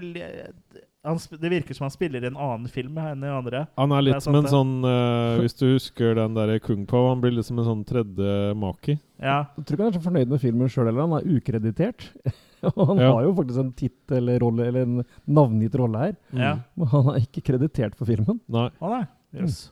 han, 1.02 1.18
Det 1.42 1.50
virker 1.50 1.78
som 1.78 1.88
han 1.88 1.94
spiller 1.94 2.22
i 2.22 2.30
en 2.30 2.38
annen 2.38 2.70
film 2.70 2.98
enn 3.02 3.26
i 3.26 3.34
andre. 3.34 3.64
Han 3.82 3.94
er 3.98 4.06
litt 4.06 4.26
som 4.26 4.38
en 4.38 4.50
sånn 4.50 4.74
uh, 4.86 5.42
Hvis 5.42 5.58
du 5.58 5.68
husker 5.72 6.18
den 6.18 6.38
der 6.38 6.54
Kung 6.62 6.86
Pao, 6.90 7.10
han 7.10 7.22
blir 7.22 7.34
liksom 7.38 7.62
en 7.62 7.70
sånn 7.70 7.84
tredje 7.90 8.54
Maki. 8.58 8.98
Ja. 9.22 9.44
Jeg 9.58 9.66
tror 9.66 9.78
ikke 9.78 9.88
han 9.88 9.94
er 9.94 10.00
så 10.00 10.06
fornøyd 10.06 10.34
med 10.34 10.42
filmen 10.46 10.70
sjøl 10.74 10.90
heller. 10.90 11.06
Han 11.06 11.18
er 11.22 11.38
ukreditert. 11.38 12.10
Og 12.76 12.88
han 12.92 12.98
Ja. 13.02 13.12
har 13.16 13.24
jo 13.26 13.34
faktisk 13.38 13.60
en 13.64 13.72
tittelrolle, 13.74 14.68
eller 14.68 14.82
en 14.88 15.04
navngitt 15.28 15.76
rolle 15.80 15.98
her. 16.06 16.16
Ja. 16.38 16.54
Men 16.78 16.88
han 16.94 17.10
er 17.16 17.20
ikke 17.26 17.42
kreditert 17.52 17.96
for 17.98 18.06
filmen. 18.10 18.40
Nei. 18.52 18.70
Ah, 18.82 19.00
nei. 19.00 19.06
Yes. 19.42 19.72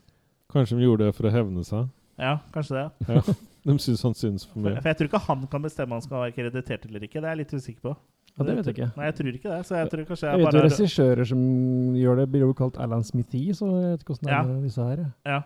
Kanskje 0.53 0.77
de 0.79 0.87
gjorde 0.87 1.05
det 1.09 1.15
for 1.17 1.29
å 1.29 1.31
hevne 1.33 1.63
seg. 1.67 1.89
Ja, 2.19 2.37
kanskje 2.55 2.79
det. 2.79 2.87
Ja. 3.13 3.21
De 3.69 3.73
syns 3.83 4.01
han 4.07 4.13
syns 4.15 4.45
for 4.47 4.55
For, 4.55 4.69
mye. 4.71 4.79
for 4.81 4.87
jeg 4.87 4.97
tror 4.97 5.07
ikke 5.09 5.19
han 5.25 5.41
kan 5.51 5.61
bestemme 5.61 5.91
om 5.91 5.97
han 5.99 6.01
skal 6.05 6.21
være 6.23 6.31
kreditert 6.37 6.85
eller 6.87 7.03
ikke. 7.05 7.19
Det 7.19 7.27
er 7.27 7.33
jeg 7.35 7.39
litt 7.41 7.51
usikker 7.59 7.81
på. 7.89 7.91
Ja, 8.39 8.45
det 8.47 8.53
vet 8.55 8.69
jeg 8.69 8.75
ikke. 8.77 8.87
Nei, 8.95 9.05
jeg 9.09 9.15
tror 9.17 9.27
ikke 9.35 9.49
det. 9.51 9.57
Så 9.67 9.75
jeg 9.75 9.89
tror 9.91 10.05
kanskje 10.07 10.25
Jeg 10.29 10.31
jeg 10.31 10.39
vet 10.39 10.47
jo 10.47 10.59
bare 10.61 10.69
regissører 10.69 11.27
som 11.27 11.41
gjør 11.99 12.21
det, 12.21 12.25
blir 12.31 12.45
jo 12.47 12.53
kalt 12.55 12.79
Alan 12.79 13.03
Smithy, 13.03 13.41
så 13.53 13.67
jeg 13.67 13.91
vet 13.91 14.05
ikke 14.05 14.15
åssen 14.15 14.29
det 14.29 14.33
er 14.37 14.47
med 14.47 14.63
disse 14.63 14.85
her. 14.87 15.01
Ja. 15.27 15.41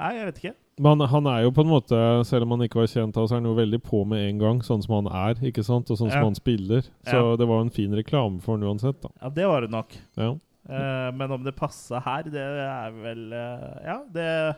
Nei, 0.00 0.10
jeg 0.18 0.26
vet 0.28 0.40
ikke. 0.42 0.54
Men 0.82 1.00
han, 1.06 1.26
er 1.30 1.44
jo 1.44 1.52
på 1.54 1.62
en 1.62 1.70
måte, 1.70 1.98
selv 2.26 2.42
om 2.48 2.50
han 2.56 2.64
ikke 2.66 2.80
var 2.80 2.88
kjent, 2.90 3.16
av 3.16 3.28
så 3.28 3.36
er 3.36 3.40
han 3.42 3.46
jo 3.46 3.54
veldig 3.54 3.78
på 3.86 4.00
med 4.10 4.24
en 4.28 4.38
gang, 4.40 4.62
sånn 4.66 4.82
som 4.82 4.96
han 4.96 5.06
er, 5.06 5.38
ikke 5.46 5.62
sant? 5.62 5.90
Og 5.90 6.00
sånn 6.00 6.10
Ja. 6.10 6.18
som 6.18 6.24
han 6.32 6.34
spiller. 6.34 6.82
Så 7.06 7.14
Ja. 7.14 7.36
det 7.36 7.46
var 7.46 7.60
en 7.62 7.70
fin 7.70 7.94
reklame 7.94 8.40
for 8.42 8.56
han 8.58 8.66
uansett, 8.66 9.00
da. 9.00 9.08
Ja, 9.22 9.28
det 9.30 9.46
var 9.46 9.60
det 9.62 9.70
nok. 9.70 9.94
Ja. 10.16 10.34
Uh, 10.64 11.12
men 11.12 11.30
om 11.30 11.44
det 11.44 11.54
passa 11.54 12.00
her, 12.00 12.22
det 12.24 12.40
er 12.40 12.90
vel 12.90 13.32
uh, 13.32 13.84
Ja, 13.84 13.98
det 14.10 14.56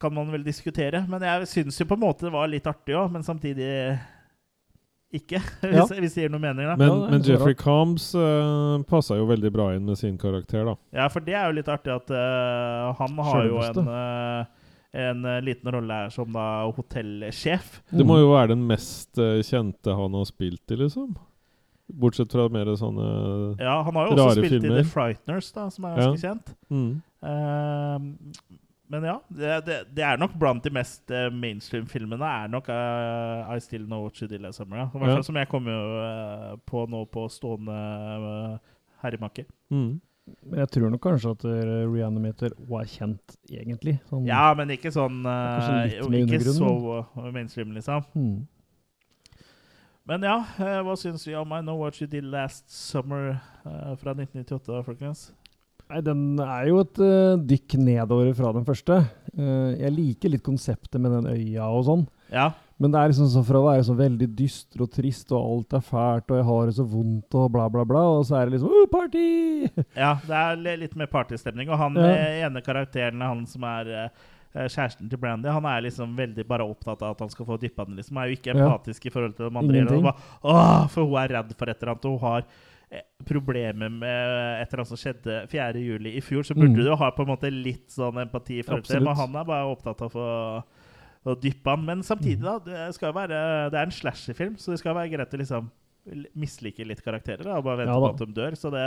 kan 0.00 0.14
man 0.14 0.30
vel 0.30 0.44
diskutere. 0.44 1.04
Men 1.08 1.20
jeg 1.20 1.48
syns 1.50 1.78
jo 1.80 1.84
på 1.90 1.94
en 1.98 2.04
måte 2.04 2.20
det 2.28 2.32
var 2.32 2.46
litt 2.46 2.66
artig 2.70 2.94
òg, 2.94 3.10
men 3.10 3.22
samtidig 3.26 3.98
ikke. 5.14 5.40
Ja. 5.62 5.84
Hvis, 5.86 5.92
hvis 5.98 6.14
det 6.16 6.26
gir 6.26 6.32
noe 6.32 6.42
mening, 6.42 6.66
da. 6.68 6.76
Men, 6.76 6.88
Ja, 6.88 7.10
men 7.12 7.24
Jeffrey 7.24 7.56
bra. 7.56 7.62
Combs 7.64 8.10
uh, 8.18 8.78
passa 8.88 9.16
jo 9.18 9.26
veldig 9.28 9.50
bra 9.54 9.70
inn 9.76 9.86
med 9.88 9.98
sin 10.00 10.18
karakter, 10.20 10.64
da. 10.68 10.74
Ja, 10.96 11.08
for 11.12 11.24
det 11.24 11.34
er 11.38 11.48
jo 11.48 11.56
litt 11.58 11.68
artig 11.72 11.94
at 11.94 12.12
uh, 12.12 12.92
han 12.98 13.20
har 13.30 13.48
jo 13.48 13.62
en, 13.64 13.88
uh, 13.88 14.68
en 14.98 15.24
eh, 15.28 15.40
liten 15.44 15.72
rolle 15.72 15.92
her 16.02 16.12
som 16.12 16.32
da 16.32 16.44
hotellsjef. 16.76 17.82
Det 17.90 18.06
må 18.08 18.18
jo 18.22 18.30
være 18.32 18.54
den 18.54 18.62
mest 18.68 19.18
eh, 19.20 19.40
kjente 19.44 19.92
han 19.94 20.16
har 20.16 20.24
spilt 20.28 20.72
i, 20.72 20.78
liksom. 20.80 21.10
Bortsett 21.88 22.32
fra 22.32 22.48
mer 22.52 22.68
sånne 22.76 23.04
Ja, 23.60 23.78
han 23.84 23.96
har 23.96 24.08
jo 24.10 24.16
også 24.16 24.40
spilt 24.40 24.58
spilt 24.58 24.66
i. 24.68 24.72
The 24.74 24.86
Frighteners, 24.88 25.52
da, 25.56 25.68
som 25.72 25.86
er 25.88 26.00
ganske 26.02 26.24
kjent. 26.24 26.56
mm. 26.72 26.88
Eh, 27.28 28.58
men 28.88 29.04
ja, 29.04 29.22
det, 29.28 29.60
det, 29.66 29.76
det 29.92 30.04
er 30.04 30.16
nok 30.20 30.32
blant 30.40 30.64
de 30.64 30.72
mest 30.72 31.12
eh, 31.12 31.28
mainstream-filmene 31.28 32.24
er 32.24 32.48
nok 32.48 32.70
uh, 32.72 33.44
I 33.52 33.60
Still 33.60 33.84
Know 33.84 34.06
What 34.06 34.20
You 34.22 34.28
Did 34.30 34.40
Last 34.40 34.62
Summer. 34.62 34.80
Ja. 34.80 34.86
I 34.88 35.02
hvert 35.02 35.18
fall 35.18 35.26
som 35.26 35.36
jeg 35.36 35.48
kommer 35.52 35.74
jo 35.76 35.98
uh, 36.00 36.54
på 36.64 36.84
nå 36.88 37.02
på 37.12 37.26
stående 37.32 37.74
uh, 37.76 38.76
herremakke. 39.04 39.44
Mm. 39.68 39.98
Men 40.40 40.60
jeg 40.62 40.72
tror 40.72 40.92
nok 40.92 41.02
kanskje 41.04 41.34
at 41.36 41.44
Reanimator 41.88 42.56
var 42.68 42.88
kjent, 42.88 43.36
egentlig. 43.48 43.98
Sånn, 44.08 44.26
Ja, 44.28 44.50
men 44.56 44.72
ikke 44.74 44.92
sånn 44.92 45.22
Ikke 45.24 46.40
så 46.44 46.72
mainstream, 47.32 47.72
liksom. 47.76 48.04
Mm. 48.12 48.42
Men 50.08 50.24
ja, 50.24 50.36
hva 50.84 50.96
syns 51.00 51.24
vi 51.28 51.36
om 51.36 51.52
I 51.52 51.62
Know 51.64 51.80
What 51.80 52.00
You 52.00 52.08
Did 52.08 52.28
Last 52.28 52.68
Summer 52.72 53.38
fra 53.64 54.16
1998, 54.16 54.84
folkens? 54.84 55.30
Nei, 55.88 56.00
Den 56.04 56.22
er 56.44 56.66
jo 56.68 56.80
et 56.82 56.98
uh, 57.00 57.36
dykk 57.48 57.78
nedover 57.80 58.34
fra 58.36 58.52
den 58.52 58.64
første. 58.68 58.98
Uh, 59.38 59.72
jeg 59.80 59.92
liker 59.96 60.32
litt 60.34 60.44
konseptet 60.44 61.00
med 61.00 61.14
den 61.16 61.30
øya 61.32 61.68
og 61.72 61.84
sånn. 61.86 62.02
Ja. 62.32 62.50
Men 62.78 62.92
det 62.92 63.00
er 63.00 63.08
liksom 63.10 63.26
så 63.32 63.40
fra 63.42 63.58
å 63.58 63.64
være 63.66 63.86
så 63.88 63.94
veldig 63.98 64.28
dyster 64.38 64.84
og 64.84 64.92
trist, 64.94 65.32
og 65.34 65.40
alt 65.42 65.72
er 65.80 65.82
fælt, 65.82 66.28
og 66.30 66.36
jeg 66.38 66.46
har 66.46 66.68
det 66.68 66.74
så 66.76 66.84
vondt, 66.86 67.34
og 67.40 67.48
bla, 67.56 67.64
bla, 67.72 67.82
bla, 67.88 68.02
og 68.20 68.26
så 68.28 68.36
er 68.38 68.46
det 68.46 68.54
liksom 68.58 68.70
oh, 68.70 68.84
party! 68.92 69.24
Ja, 70.04 70.12
det 70.28 70.36
er 70.44 70.60
litt 70.84 70.94
mer 71.00 71.08
partystemning. 71.10 71.72
Og 71.72 71.80
han 71.80 71.96
Ja. 71.98 72.12
eh, 72.12 72.42
ene 72.46 72.62
karakteren, 72.62 73.24
han 73.24 73.42
som 73.50 73.64
er 73.66 73.90
kjæresten 74.54 75.10
til 75.10 75.18
Brandy, 75.20 75.48
han 75.52 75.66
er 75.68 75.82
liksom 75.88 76.14
veldig 76.16 76.44
bare 76.48 76.64
opptatt 76.68 77.02
av 77.04 77.16
at 77.16 77.20
han 77.24 77.30
skal 77.32 77.46
få 77.48 77.58
dyppa 77.60 77.84
den. 77.88 77.96
liksom. 77.98 78.16
Er 78.22 78.30
jo 78.30 78.36
ikke 78.38 78.54
Ja. 78.54 78.64
empatisk 78.68 79.06
i 79.06 79.10
forhold 79.16 79.34
til 79.36 79.50
de 79.50 79.58
andre. 79.58 80.00
Bare, 80.02 80.16
Åh, 80.44 80.86
for 80.88 81.04
hun 81.04 81.18
er 81.20 81.34
redd 81.36 81.52
for 81.58 81.68
et 81.68 81.82
eller 81.82 81.92
annet. 81.96 82.04
Og 82.08 82.18
hun 82.20 82.28
har 82.30 82.42
eh, 82.90 83.02
problemer 83.28 83.90
med 83.90 84.62
et 84.62 84.68
eller 84.72 84.82
annet 84.84 84.88
som 84.92 84.96
skjedde 85.00 85.48
4. 85.50 85.80
juli 85.82 86.16
i 86.16 86.20
fjor. 86.24 86.42
Så 86.44 86.54
burde 86.56 86.70
Mm. 86.72 86.76
du 86.76 86.84
jo 86.88 86.96
ha 86.96 87.10
på 87.10 87.22
en 87.26 87.28
måte 87.36 87.50
litt 87.52 87.88
sånn 87.90 88.16
empati 88.22 88.58
i 88.60 88.62
til 88.62 88.80
det. 88.82 89.00
Men 89.02 89.16
han 89.16 89.36
er 89.36 89.44
bare 89.44 89.68
opptatt 89.76 90.02
av 90.02 90.12
å 90.16 90.62
å 91.28 91.34
dyppe 91.36 91.66
han. 91.68 91.84
Men 91.84 92.00
samtidig, 92.02 92.40
da. 92.40 92.58
Det, 92.58 92.94
skal 92.94 93.12
være, 93.12 93.70
det 93.70 93.76
er 93.76 93.82
en 93.84 93.90
slasherfilm, 93.92 94.54
så 94.56 94.70
det 94.72 94.78
skal 94.78 94.94
være 94.94 95.10
greit 95.12 95.34
å 95.34 95.36
liksom 95.42 95.70
mislike 96.38 96.86
litt 96.86 97.02
karakterer. 97.04 97.42
Da, 97.44 97.58
og 97.58 97.64
bare 97.66 97.82
vente 97.82 97.92
Ja, 97.92 97.98
på 98.00 98.12
at 98.14 98.22
de 98.22 98.32
dør. 98.32 98.56
Så 98.56 98.70
det, 98.72 98.84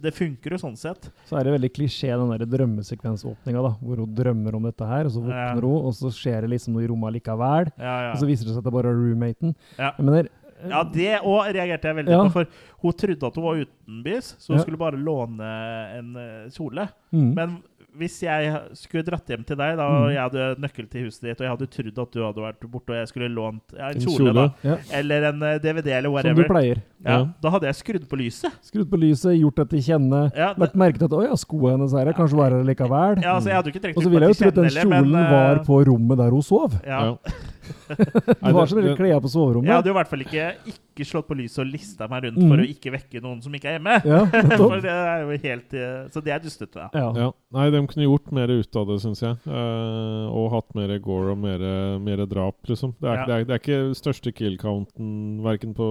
det 0.00 0.12
funker 0.14 0.54
jo 0.54 0.60
sånn 0.62 0.78
sett. 0.78 1.10
Så 1.28 1.36
er 1.36 1.44
det 1.44 1.52
veldig 1.60 1.72
klisjé, 1.74 2.14
den 2.16 2.30
der 2.32 2.46
drømmesekvensåpninga, 2.46 3.60
da, 3.66 3.72
hvor 3.82 3.96
hun 4.04 4.14
drømmer 4.14 4.56
om 4.56 4.62
dette 4.70 4.86
her, 4.88 5.04
og 5.04 5.12
så 5.12 5.20
Ja. 5.26 5.50
våkner 5.52 5.62
hun, 5.66 5.84
og 5.86 5.92
så 5.98 6.08
skjer 6.14 6.40
det 6.42 6.50
liksom 6.54 6.72
noe 6.72 6.84
i 6.84 6.88
rommet 6.88 7.12
likevel. 7.18 7.72
Ja, 7.76 7.96
ja. 8.06 8.12
Og 8.14 8.18
så 8.22 8.26
viser 8.30 8.46
det 8.46 8.54
seg 8.54 8.58
at 8.58 8.64
det 8.64 8.72
bare 8.72 8.88
er 8.88 8.96
roommaten. 8.96 9.54
Ja. 9.78 9.92
Jeg 9.98 10.04
mener, 10.06 10.28
Ja, 10.68 10.82
det 10.84 11.20
òg 11.22 11.52
reagerte 11.54 11.82
jeg 11.88 11.96
veldig 12.04 12.10
Ja. 12.10 12.22
på. 12.24 12.30
For 12.32 12.46
hun 12.82 12.92
trodde 12.92 13.26
at 13.26 13.34
hun 13.34 13.44
var 13.44 13.64
utenbys, 13.64 14.34
så 14.38 14.48
hun 14.52 14.56
Ja. 14.58 14.62
skulle 14.64 14.78
bare 14.78 14.96
låne 14.96 15.98
en 15.98 16.16
eh, 16.16 16.48
kjole. 16.50 16.88
Mm. 17.12 17.34
Men 17.34 17.62
hvis 17.98 18.20
jeg 18.22 18.54
skulle 18.78 19.02
dratt 19.02 19.26
hjem 19.26 19.44
til 19.44 19.56
deg, 19.56 19.76
da 19.76 19.82
Mhm. 19.88 20.02
og 20.04 20.10
jeg 20.12 20.22
hadde 20.22 20.60
nøkkel 20.62 20.88
til 20.88 21.04
huset 21.08 21.22
ditt, 21.22 21.40
og 21.40 21.44
jeg 21.44 21.50
hadde 21.50 21.66
trodd 21.66 21.98
at 21.98 22.12
du 22.12 22.20
hadde 22.22 22.36
vært 22.38 22.70
borte, 22.70 22.90
og 22.90 22.94
jeg 23.00 23.08
skulle 23.08 23.28
lånt 23.34 23.62
ja, 23.76 23.88
en 23.88 23.96
En 23.96 24.00
kjole, 24.00 24.30
kjole. 24.30 24.34
da, 24.34 24.54
Ja. 24.62 24.76
eller 24.92 25.24
en 25.24 25.42
eh, 25.42 25.58
DVD, 25.58 25.86
eller 25.98 26.08
whatever 26.10 26.36
som 26.36 26.42
du 26.44 26.48
pleier. 26.54 26.76
ja, 27.04 27.10
Ja. 27.18 27.26
da 27.42 27.50
hadde 27.50 27.62
jeg 27.66 27.74
skrudd 27.74 28.06
på 28.08 28.16
lyset. 28.16 28.52
Skrudd 28.62 28.88
på 28.88 28.96
lyset, 28.96 29.34
gjort 29.40 29.56
det 29.56 29.70
til 29.70 29.80
kjenne, 29.80 30.30
Ja, 30.36 30.54
det, 30.54 30.58
lagt 30.60 30.74
merke 30.76 30.98
til 30.98 31.04
at 31.06 31.10
å 31.10 31.22
ja, 31.26 31.34
skoene 31.34 31.78
hennes 31.78 31.92
er 31.92 32.04
her, 32.04 32.12
kanskje 32.12 32.36
var 32.36 32.50
her 32.50 32.62
likevel. 32.62 33.22
ja, 33.24 33.34
altså, 33.34 33.46
jeg 33.50 33.54
hadde 33.58 33.72
ikke 33.72 33.80
trengt 33.82 33.96
Og 33.96 34.02
så 34.04 34.08
ville 34.10 34.20
jeg 34.28 34.36
jo 34.36 34.44
trodd 34.44 34.48
at 34.48 34.54
den 34.54 34.64
kjolen 34.64 34.70
til 34.70 34.80
kjenne 34.86 35.02
kjolen 35.02 35.30
var 35.30 35.58
på 35.64 35.84
rommet 35.86 36.16
der 36.16 36.30
hun 36.30 36.42
sov. 36.42 36.80
Ja, 36.86 37.00
ja. 37.02 37.16
Du 38.40 38.56
har 38.56 38.66
så 38.70 38.78
det- 38.80 38.96
klær 38.98 39.20
på 39.22 39.30
soverommet. 39.30 39.68
Jeg 39.68 39.76
hadde 39.76 39.90
jo 39.90 39.94
i 39.94 39.98
hvert 39.98 40.10
fall 40.10 40.24
ikke, 40.24 40.46
ikke 40.72 41.06
slått 41.08 41.28
på 41.28 41.36
lyset 41.38 41.62
og 41.64 41.70
lista 41.70 42.08
meg 42.10 42.26
rundt 42.26 42.40
mm. 42.40 42.50
for 42.50 42.62
å 42.62 42.66
ikke 42.74 42.92
vekke 42.96 43.22
noen 43.24 43.40
som 43.44 43.54
ikke 43.56 43.70
er 43.72 43.78
hjemme. 43.78 43.96
Ja, 44.08 44.20
for 44.60 44.84
det 44.84 44.94
er 44.94 45.24
jo 45.24 45.38
helt 45.44 45.76
eh, 45.76 46.02
Så 46.14 46.24
det 46.24 46.34
er 46.34 46.44
dustete. 46.44 46.88
Ja. 46.94 47.06
Ja. 47.20 47.30
Nei, 47.56 47.66
de 47.74 47.82
kunne 47.90 48.06
gjort 48.08 48.30
mer 48.36 48.52
ut 48.52 48.80
av 48.80 48.90
det, 48.90 49.00
syns 49.04 49.24
jeg. 49.24 49.40
Eh, 49.46 50.26
og 50.30 50.52
hatt 50.54 50.76
mer 50.78 50.94
gore 51.02 51.34
og 51.34 51.42
mer, 51.42 51.64
mer 52.02 52.24
drap, 52.30 52.60
liksom. 52.70 52.94
Det 53.00 53.10
er, 53.10 53.20
Ja. 53.20 53.26
det, 53.26 53.34
er, 53.34 53.48
det 53.48 53.56
er 53.56 53.64
ikke 53.64 53.98
største 53.98 54.32
kill-counten, 54.36 55.10
verken 55.44 55.74
på 55.76 55.90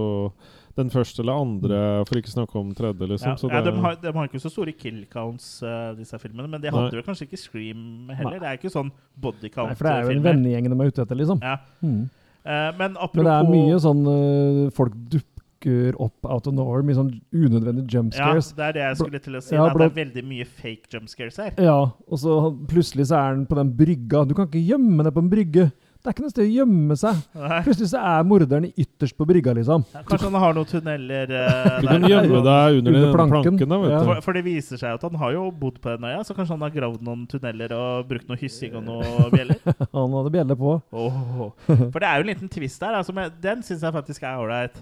Den 0.79 0.91
første 0.93 1.23
eller 1.23 1.41
andre, 1.43 1.79
for 2.07 2.19
ikke 2.19 2.31
snakke 2.31 2.59
om 2.59 2.69
tredje, 2.77 3.07
liksom. 3.11 3.33
Ja, 3.33 3.39
så 3.41 3.49
ja, 3.51 3.61
de, 3.65 3.73
har, 3.83 3.97
de 3.99 4.13
har 4.15 4.29
ikke 4.29 4.41
så 4.41 4.51
store 4.53 4.73
kill 4.79 5.01
counts, 5.11 5.47
uh, 5.65 5.91
disse 5.97 6.19
filmene. 6.21 6.47
Men 6.47 6.63
de 6.63 6.71
hadde 6.71 6.87
Nei. 6.87 6.99
vel 7.01 7.05
kanskje 7.07 7.27
ikke 7.27 7.41
Scream 7.41 7.81
heller. 8.13 8.37
Nei. 8.37 8.43
Det 8.43 8.51
er 8.53 8.61
ikke 8.61 8.71
sånn 8.71 8.93
body 9.19 9.51
count. 9.51 9.73
Nei, 9.73 9.79
for 9.79 9.89
det 9.89 9.95
er 9.95 10.05
jo 10.05 10.13
en 10.13 10.15
filmer. 10.15 10.29
vennegjeng 10.31 10.69
de 10.71 10.77
er 10.79 10.93
ute 10.93 11.03
etter, 11.03 11.19
liksom. 11.19 11.43
Ja. 11.43 11.57
Mm. 11.83 12.05
Uh, 12.39 12.69
men 12.79 12.95
apropos 12.95 13.19
Men 13.19 13.27
det 13.27 13.33
er 13.35 13.49
mye 13.51 13.79
sånn 13.83 14.05
uh, 14.07 14.69
Folk 14.71 14.93
dukker 15.11 15.97
opp 15.99 16.23
out 16.23 16.47
of 16.47 16.55
nowhere, 16.55 16.85
mye 16.87 16.95
sånn 16.95 17.09
unødvendige 17.35 17.91
jump 17.91 18.15
Ja, 18.15 18.29
det 18.31 18.63
er 18.69 18.77
det 18.77 18.83
jeg 18.85 18.99
skulle 19.01 19.19
til 19.25 19.35
å 19.35 19.41
si. 19.43 19.57
Ja, 19.57 19.65
blå- 19.67 19.83
det 19.83 19.89
er 19.89 19.97
veldig 19.97 20.23
mye 20.29 20.47
fake 20.47 20.87
jump 20.93 21.11
scares 21.11 21.35
her. 21.43 21.51
Ja, 21.59 21.75
og 21.91 22.21
så 22.21 22.37
plutselig 22.71 23.09
så 23.11 23.19
er 23.19 23.33
han 23.33 23.43
på 23.49 23.59
den 23.59 23.73
brygga. 23.75 24.23
Du 24.23 24.31
kan 24.37 24.47
ikke 24.47 24.63
gjemme 24.63 25.03
deg 25.03 25.17
på 25.17 25.25
en 25.25 25.31
brygge. 25.35 25.67
Det 25.99 26.07
er 26.07 26.13
ikke 26.15 26.23
noe 26.23 26.31
sted 26.31 26.45
å 26.45 26.51
gjemme 26.53 26.95
seg. 26.95 27.17
Nei. 27.35 27.57
Plutselig 27.65 27.89
så 27.91 27.99
er 28.07 28.23
morderen 28.23 28.67
ytterst 28.79 29.17
på 29.19 29.25
brygga, 29.27 29.51
liksom. 29.57 29.81
Ja, 29.91 29.99
Kanskje 30.07 30.29
han 30.29 30.37
har 30.39 30.53
noen 30.55 30.69
tunneler 30.69 31.33
eh, 31.35 31.81
Du 31.83 31.87
kan 31.89 32.05
gjemme 32.07 32.39
deg 32.45 32.77
under, 32.79 32.93
Under 32.93 33.03
den 33.03 33.11
planken. 33.17 33.41
planken, 33.43 33.67
da, 33.73 33.79
vet 33.81 33.91
Ja. 33.91 33.97
du. 33.99 34.05
For, 34.07 34.21
for 34.29 34.37
det 34.39 34.43
viser 34.45 34.79
seg 34.79 34.95
at 34.95 35.03
han 35.03 35.17
har 35.19 35.33
jo 35.35 35.43
bodd 35.51 35.81
på 35.83 35.91
den 35.97 36.07
øya, 36.07 36.21
så 36.23 36.37
kanskje 36.37 36.55
han 36.55 36.63
har 36.63 36.71
gravd 36.77 37.03
noen 37.03 37.25
tunneler 37.27 37.75
og 37.75 38.07
brukt 38.07 38.31
noe 38.31 38.39
hyssing 38.39 38.77
og 38.79 38.87
noe 38.87 39.27
bjeller. 39.35 39.59
Han 39.91 40.15
hadde 40.21 40.31
bjeller 40.37 40.55
på. 40.63 40.77
Oh. 40.95 41.51
For 41.67 41.99
det 41.99 42.07
er 42.07 42.15
jo 42.15 42.23
en 42.29 42.31
liten 42.31 42.53
twist 42.55 42.79
der. 42.79 42.95
Altså, 43.01 43.11
den 43.43 43.61
syns 43.67 43.83
jeg 43.83 43.97
faktisk 43.99 44.23
er 44.23 44.39
ålreit. 44.39 44.79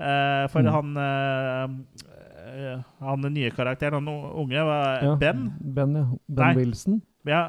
Uh, 0.00 0.46
for 0.54 0.62
Mm. 0.62 0.70
han 0.72 0.96
uh, 0.96 2.80
Han 3.04 3.26
nye 3.34 3.50
karakteren, 3.54 4.06
han 4.06 4.32
unge, 4.38 4.62
var 4.70 5.02
Ja. 5.04 5.16
Ben. 5.20 5.48
Ben, 5.60 5.94
ja. 5.98 6.06
Ben 6.30 6.46
Nei. 6.46 6.54
Wilson. 6.62 7.02
Ja, 7.26 7.42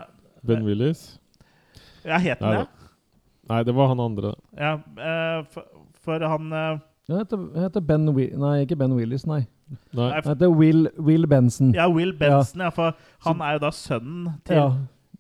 Ben 0.43 0.65
Willis? 0.65 1.19
ja 2.03 2.17
het 2.17 2.39
han 2.41 2.63
det? 2.63 2.67
Nei, 3.52 3.62
det 3.68 3.76
var 3.76 3.91
han 3.91 3.99
andre. 3.99 4.32
Ja, 4.58 4.74
eh, 4.80 5.41
for, 5.52 5.68
for 6.06 6.24
han 6.32 6.54
eh, 6.56 6.80
heter, 7.12 7.41
heter 7.66 7.84
Ben 7.84 8.08
Wi 8.16 8.30
Nei, 8.39 8.62
ikke 8.66 8.78
Ben 8.80 8.93
Willis, 8.95 9.26
nei. 9.28 9.41
Nei. 9.95 10.08
Han 10.16 10.30
heter 10.34 10.52
Will, 10.56 10.88
Will 10.99 11.28
Benson. 11.32 11.74
Ja, 11.76 11.89
Will 11.91 12.14
Benson, 12.18 12.64
ja. 12.64 12.72
For 12.76 12.95
han 13.28 13.43
er 13.43 13.58
jo 13.58 13.64
da 13.66 13.72
sønnen 13.76 14.32
til, 14.47 14.56
Ja. 14.60 14.70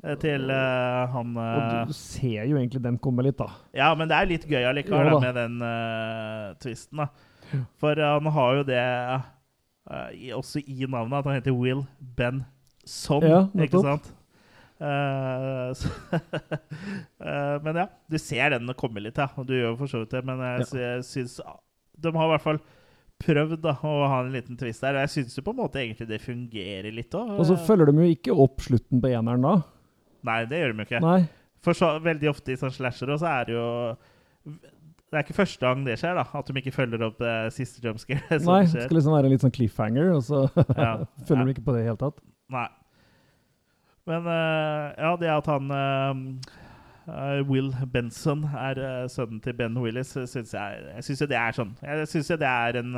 eh, 0.03 0.15
til 0.21 0.47
uh, 0.51 1.11
han 1.13 1.35
Og 1.37 1.59
eh, 1.65 1.75
du 1.87 1.93
ser 1.97 2.47
jo 2.49 2.57
egentlig 2.59 2.81
den 2.83 2.97
komme 3.03 3.23
litt, 3.27 3.37
da. 3.39 3.49
Ja, 3.75 3.91
men 3.95 4.09
det 4.11 4.17
er 4.17 4.31
litt 4.31 4.47
gøy 4.49 4.63
allikevel 4.71 5.11
da. 5.13 5.19
med 5.27 5.37
den 5.39 5.59
uh, 5.63 6.55
twisten. 6.63 7.03
da. 7.03 7.07
For 7.83 7.99
eh, 7.99 8.13
han 8.15 8.31
har 8.31 8.55
jo 8.61 8.63
det 8.67 8.79
eh, 8.79 10.09
i, 10.15 10.31
også 10.35 10.61
i 10.63 10.85
navnet, 10.87 11.17
at 11.19 11.25
han 11.27 11.39
heter 11.39 11.55
Will 11.55 11.83
Benson. 12.17 13.23
Ja, 13.27 13.45
ikke 13.59 13.83
sant? 13.83 14.11
Eh, 14.81 15.71
eh, 17.21 17.57
men 17.63 17.75
ja, 17.83 17.87
du 18.09 18.17
ser 18.21 18.55
den 18.55 18.71
komme 18.79 19.03
litt, 19.03 19.19
ja. 19.21 19.27
Du 19.45 19.53
gjør 19.55 19.77
for 19.79 19.91
så 19.91 20.03
vidt 20.03 20.15
det. 20.15 20.23
Men 20.27 20.41
jeg, 20.45 20.67
Ja. 20.81 20.93
syns 21.05 21.39
De 22.01 22.13
har 22.15 22.25
i 22.25 22.31
hvert 22.33 22.41
fall 22.45 22.61
prøvd 23.21 23.59
da, 23.61 23.75
å 23.85 24.07
ha 24.09 24.21
en 24.23 24.31
liten 24.33 24.57
twist 24.57 24.81
der. 24.81 24.97
Og 24.97 25.03
jeg 25.05 25.13
syns 25.17 25.37
jo 25.37 25.43
på 25.45 25.53
en 25.53 25.59
måte 25.61 25.77
egentlig 25.83 26.07
det 26.09 26.21
fungerer 26.23 26.89
litt 26.95 27.13
òg. 27.13 27.35
Og 27.37 27.45
så 27.51 27.57
følger 27.67 27.91
de 27.91 28.01
jo 28.07 28.15
ikke 28.15 28.37
opp 28.47 28.63
slutten 28.65 29.01
på 29.03 29.11
eneren 29.13 29.45
da. 29.45 29.55
Nei, 30.25 30.39
det 30.49 30.57
gjør 30.63 30.73
de 30.73 30.81
jo 30.81 30.87
ikke. 30.89 31.03
Nei. 31.05 31.19
For 31.61 31.77
så, 31.77 31.91
veldig 32.01 32.29
ofte 32.31 32.53
i 32.55 32.57
sånn 32.57 32.73
slasher 32.73 33.11
også 33.13 33.27
er 33.29 33.45
det 33.45 33.53
jo 33.53 33.67
Det 35.11 35.19
er 35.19 35.25
ikke 35.27 35.35
første 35.37 35.61
gang 35.61 35.83
det 35.85 35.99
skjer, 36.01 36.15
da. 36.17 36.23
At 36.39 36.47
de 36.49 36.57
ikke 36.57 36.73
følger 36.73 37.03
opp 37.05 37.19
det 37.21 37.35
siste 37.53 37.83
jumpscare. 37.85 38.39
Nei, 38.47 38.61
det 38.65 38.87
skal 38.87 38.97
liksom 38.97 39.13
være 39.13 39.27
en 39.29 39.33
litt 39.35 39.43
sånn 39.45 39.53
cliffhanger, 39.53 40.13
og 40.15 40.23
så 40.25 40.45
Ja. 40.73 40.93
følger 41.27 41.43
Ja. 41.43 41.45
de 41.45 41.53
ikke 41.53 41.65
på 41.67 41.75
det 41.75 41.81
i 41.81 41.83
det 41.83 41.89
hele 41.91 42.01
tatt. 42.01 42.21
Nei. 42.49 42.67
Men 44.09 44.25
eh, 44.25 44.85
ja, 44.97 45.11
det 45.21 45.29
at 45.29 45.45
han 45.51 45.71
eh, 45.71 46.21
eh, 47.07 47.41
Will 47.49 47.69
Benson 47.93 48.43
er 48.49 49.07
sønnen 49.13 49.41
til 49.43 49.53
Ben 49.53 49.77
Willis, 49.77 50.15
syns 50.25 50.53
jeg 50.55 50.79
Jeg 50.95 51.03
synes 51.05 51.19
det 51.29 51.37
er 51.37 51.51
sånn 51.57 51.75
Jeg 51.85 52.07
syns 52.09 52.31
det 52.41 52.49
er 52.49 52.79
en 52.81 52.95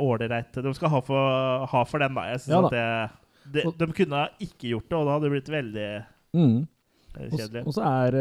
ålreit 0.00 0.56
De 0.64 0.72
skal 0.74 0.88
ha 0.94 1.00
for, 1.04 1.66
ha 1.68 1.82
for 1.84 2.00
den, 2.00 2.14
da. 2.16 2.22
Jeg 2.32 2.40
synes 2.46 2.54
Ja 2.56 2.62
da. 2.64 2.68
at 3.04 3.10
det, 3.52 3.62
det, 3.64 3.74
De 3.82 3.92
kunne 3.92 4.22
ha 4.22 4.28
ikke 4.40 4.70
gjort 4.72 4.88
det, 4.88 4.96
og 4.98 5.04
da 5.06 5.16
hadde 5.18 5.28
det 5.28 5.34
blitt 5.36 5.52
veldig 5.58 5.88
Mm. 6.36 6.66
kjedelig. 7.16 7.62
og 7.66 7.72
så 7.72 7.80
er 7.88 8.16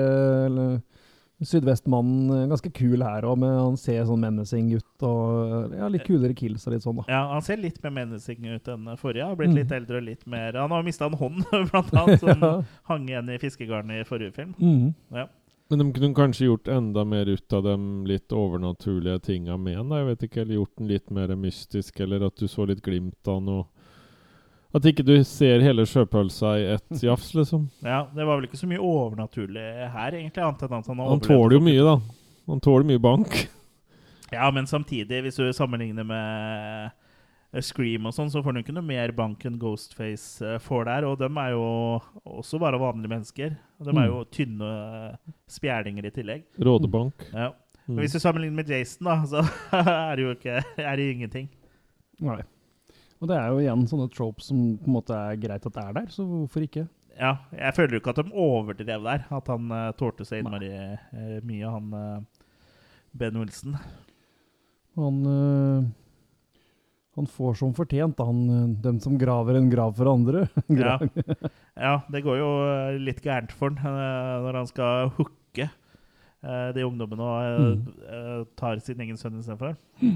Sydvestmannen 1.45 2.29
eh, 2.43 2.47
ganske 2.51 2.71
kul 2.75 3.03
her 3.05 3.25
òg, 3.29 3.37
men 3.41 3.53
han 3.59 3.77
ser 3.77 4.03
sånn 4.09 4.19
menacing 4.23 4.73
ut 4.75 5.05
og 5.07 5.73
ja, 5.75 5.87
litt 5.91 6.05
kulere 6.07 6.35
kills 6.37 6.65
og 6.67 6.73
litt 6.75 6.83
sånn, 6.85 6.97
da. 7.01 7.05
Ja, 7.11 7.21
Han 7.33 7.41
ser 7.45 7.57
litt 7.61 7.81
mer 7.83 7.91
menacing 7.91 8.45
ut 8.55 8.67
enn 8.67 8.89
forrige. 8.97 9.23
Han 9.23 9.33
har 9.35 9.39
blitt 9.39 9.53
Mm. 9.55 9.59
litt 9.61 9.71
eldre 9.71 9.97
og 9.97 10.03
litt 10.03 10.25
mer 10.27 10.53
Han 10.53 10.71
har 10.71 10.83
mista 10.83 11.05
en 11.05 11.13
hånd, 11.13 11.43
blant 11.71 11.93
annet, 11.93 12.19
som 12.25 12.41
Ja. 12.41 12.53
hang 12.89 13.07
igjen 13.09 13.29
i 13.29 13.37
fiskegarnet 13.41 14.01
i 14.01 14.07
forrige 14.09 14.33
film. 14.33 14.53
Mm. 14.59 14.93
Ja. 15.13 15.27
Men 15.69 15.79
de 15.79 15.85
kunne 15.93 16.13
kanskje 16.13 16.45
gjort 16.45 16.67
enda 16.69 17.03
mer 17.05 17.25
ut 17.25 17.53
av 17.53 17.63
de 17.63 17.75
litt 18.05 18.29
overnaturlige 18.29 19.19
tinga 19.25 19.57
med 19.57 19.77
den. 19.77 19.89
da, 19.89 19.95
Jeg 20.03 20.05
vet 20.11 20.23
ikke, 20.29 20.41
Eller 20.41 20.55
gjort 20.59 20.75
den 20.77 20.87
litt 20.87 21.09
mer 21.11 21.27
mystisk, 21.35 21.99
eller 21.99 22.25
at 22.27 22.35
du 22.35 22.45
så 22.47 22.67
litt 22.67 22.83
glimt 22.85 23.27
av 23.27 23.41
noe 23.41 23.65
At 24.75 24.85
ikke 24.89 25.05
du 25.07 25.13
ser 25.23 25.63
hele 25.63 25.85
sjøpølsa 25.87 26.53
i 26.59 26.65
ett 26.75 27.03
jafs, 27.07 27.29
liksom. 27.37 27.69
ja, 27.85 28.01
Det 28.11 28.25
var 28.27 28.39
vel 28.39 28.49
ikke 28.49 28.59
så 28.59 28.67
mye 28.67 28.83
overnaturlig 28.83 29.63
her, 29.93 30.17
egentlig. 30.17 30.43
Annet 30.43 30.65
enn 30.67 30.77
at 30.79 30.89
han 30.91 30.99
har 30.99 31.11
Han 31.13 31.23
tåler 31.23 31.55
jo 31.57 31.63
mye, 31.63 31.85
da. 31.85 31.95
Han 32.51 32.63
tåler 32.63 32.89
mye 32.93 33.03
bank. 33.03 33.37
Ja, 34.33 34.47
men 34.51 34.65
samtidig, 34.67 35.19
hvis 35.21 35.35
du 35.37 35.45
sammenligner 35.53 36.03
med 36.03 36.87
eh, 37.53 37.61
Scream 37.63 38.07
og 38.09 38.15
sånn, 38.15 38.31
så 38.33 38.41
får 38.43 38.55
du 38.55 38.59
ikke 38.63 38.73
noe 38.73 38.83
mer 38.83 39.13
bank 39.15 39.45
enn 39.47 39.59
Ghostface 39.61 40.41
eh, 40.43 40.57
får 40.59 40.87
der. 40.89 41.05
Og 41.07 41.19
dem 41.21 41.37
er 41.39 41.51
jo 41.53 41.67
også 42.25 42.59
bare 42.59 42.79
vanlige 42.81 43.13
mennesker. 43.13 43.53
Og 43.79 43.85
de 43.87 43.93
er 44.01 44.09
jo 44.09 44.23
tynne 44.33 44.71
eh, 44.71 45.35
spjælinger 45.55 46.09
i 46.09 46.13
tillegg. 46.17 46.43
Rådebank. 46.57 47.27
Ja. 47.29 47.51
Men 47.85 48.01
Og 48.01 48.03
hvis 48.07 48.17
du 48.17 48.19
sammenligner 48.25 48.63
med 48.63 48.73
Jason, 48.73 49.07
da, 49.07 49.15
så 49.31 49.45
er 49.85 50.17
det 50.17 50.25
jo 50.25 50.33
ikke 50.35 50.57
er 50.73 50.99
det 50.99 51.07
ingenting. 51.13 51.47
Nei. 52.25 52.41
Og 53.25 53.31
det 53.31 53.39
er 53.41 53.49
jo 53.49 53.61
igjen 53.63 53.87
sånne 53.89 54.05
tropes 54.13 54.51
som 54.51 54.59
på 54.77 54.85
en 54.91 54.95
måte 54.99 55.17
er 55.17 55.39
greit 55.41 55.65
at 55.65 55.73
det 55.73 55.83
er 55.87 55.95
der, 55.97 56.07
så 56.13 56.25
hvorfor 56.29 56.61
ikke? 56.67 56.83
Ja, 57.17 57.31
jeg 57.55 57.73
føler 57.77 57.95
jo 57.95 58.01
ikke 58.03 58.11
at 58.13 58.19
de 58.21 58.33
overdrev 58.45 59.05
der. 59.07 59.21
At 59.33 59.47
han 59.49 59.69
uh, 59.73 59.87
tålte 59.97 60.25
seg 60.27 60.43
innmari 60.43 60.69
uh, 60.69 61.37
mye, 61.47 61.69
han 61.71 61.93
uh, 61.95 62.49
Ben 63.15 63.39
Wilson. 63.39 63.77
Han, 64.99 65.21
uh, 65.25 65.87
han 67.15 67.29
får 67.31 67.55
som 67.63 67.71
fortjent. 67.77 68.19
Han, 68.19 68.75
dem 68.83 68.99
som 69.03 69.15
graver 69.19 69.57
en 69.61 69.71
grav 69.71 69.95
for 69.97 70.11
andre. 70.11 70.45
Ja. 70.85 70.97
Ja, 71.79 71.95
det 72.11 72.21
går 72.27 72.37
jo 72.39 72.49
eh, 72.67 72.99
litt 73.03 73.23
gærent 73.23 73.51
for 73.55 73.73
han 73.81 73.97
eh, 73.99 74.35
når 74.45 74.59
han 74.61 74.67
skal 74.69 75.09
hooke 75.17 75.65
eh, 75.65 76.69
de 76.75 76.85
ungdommene 76.87 77.25
og 77.25 77.47
eh, 77.47 77.65
Mm. 77.65 77.81
eh, 78.11 78.43
tar 78.59 78.79
sin 78.83 78.99
egen 79.03 79.17
sønn 79.19 79.39
istedenfor. 79.41 79.75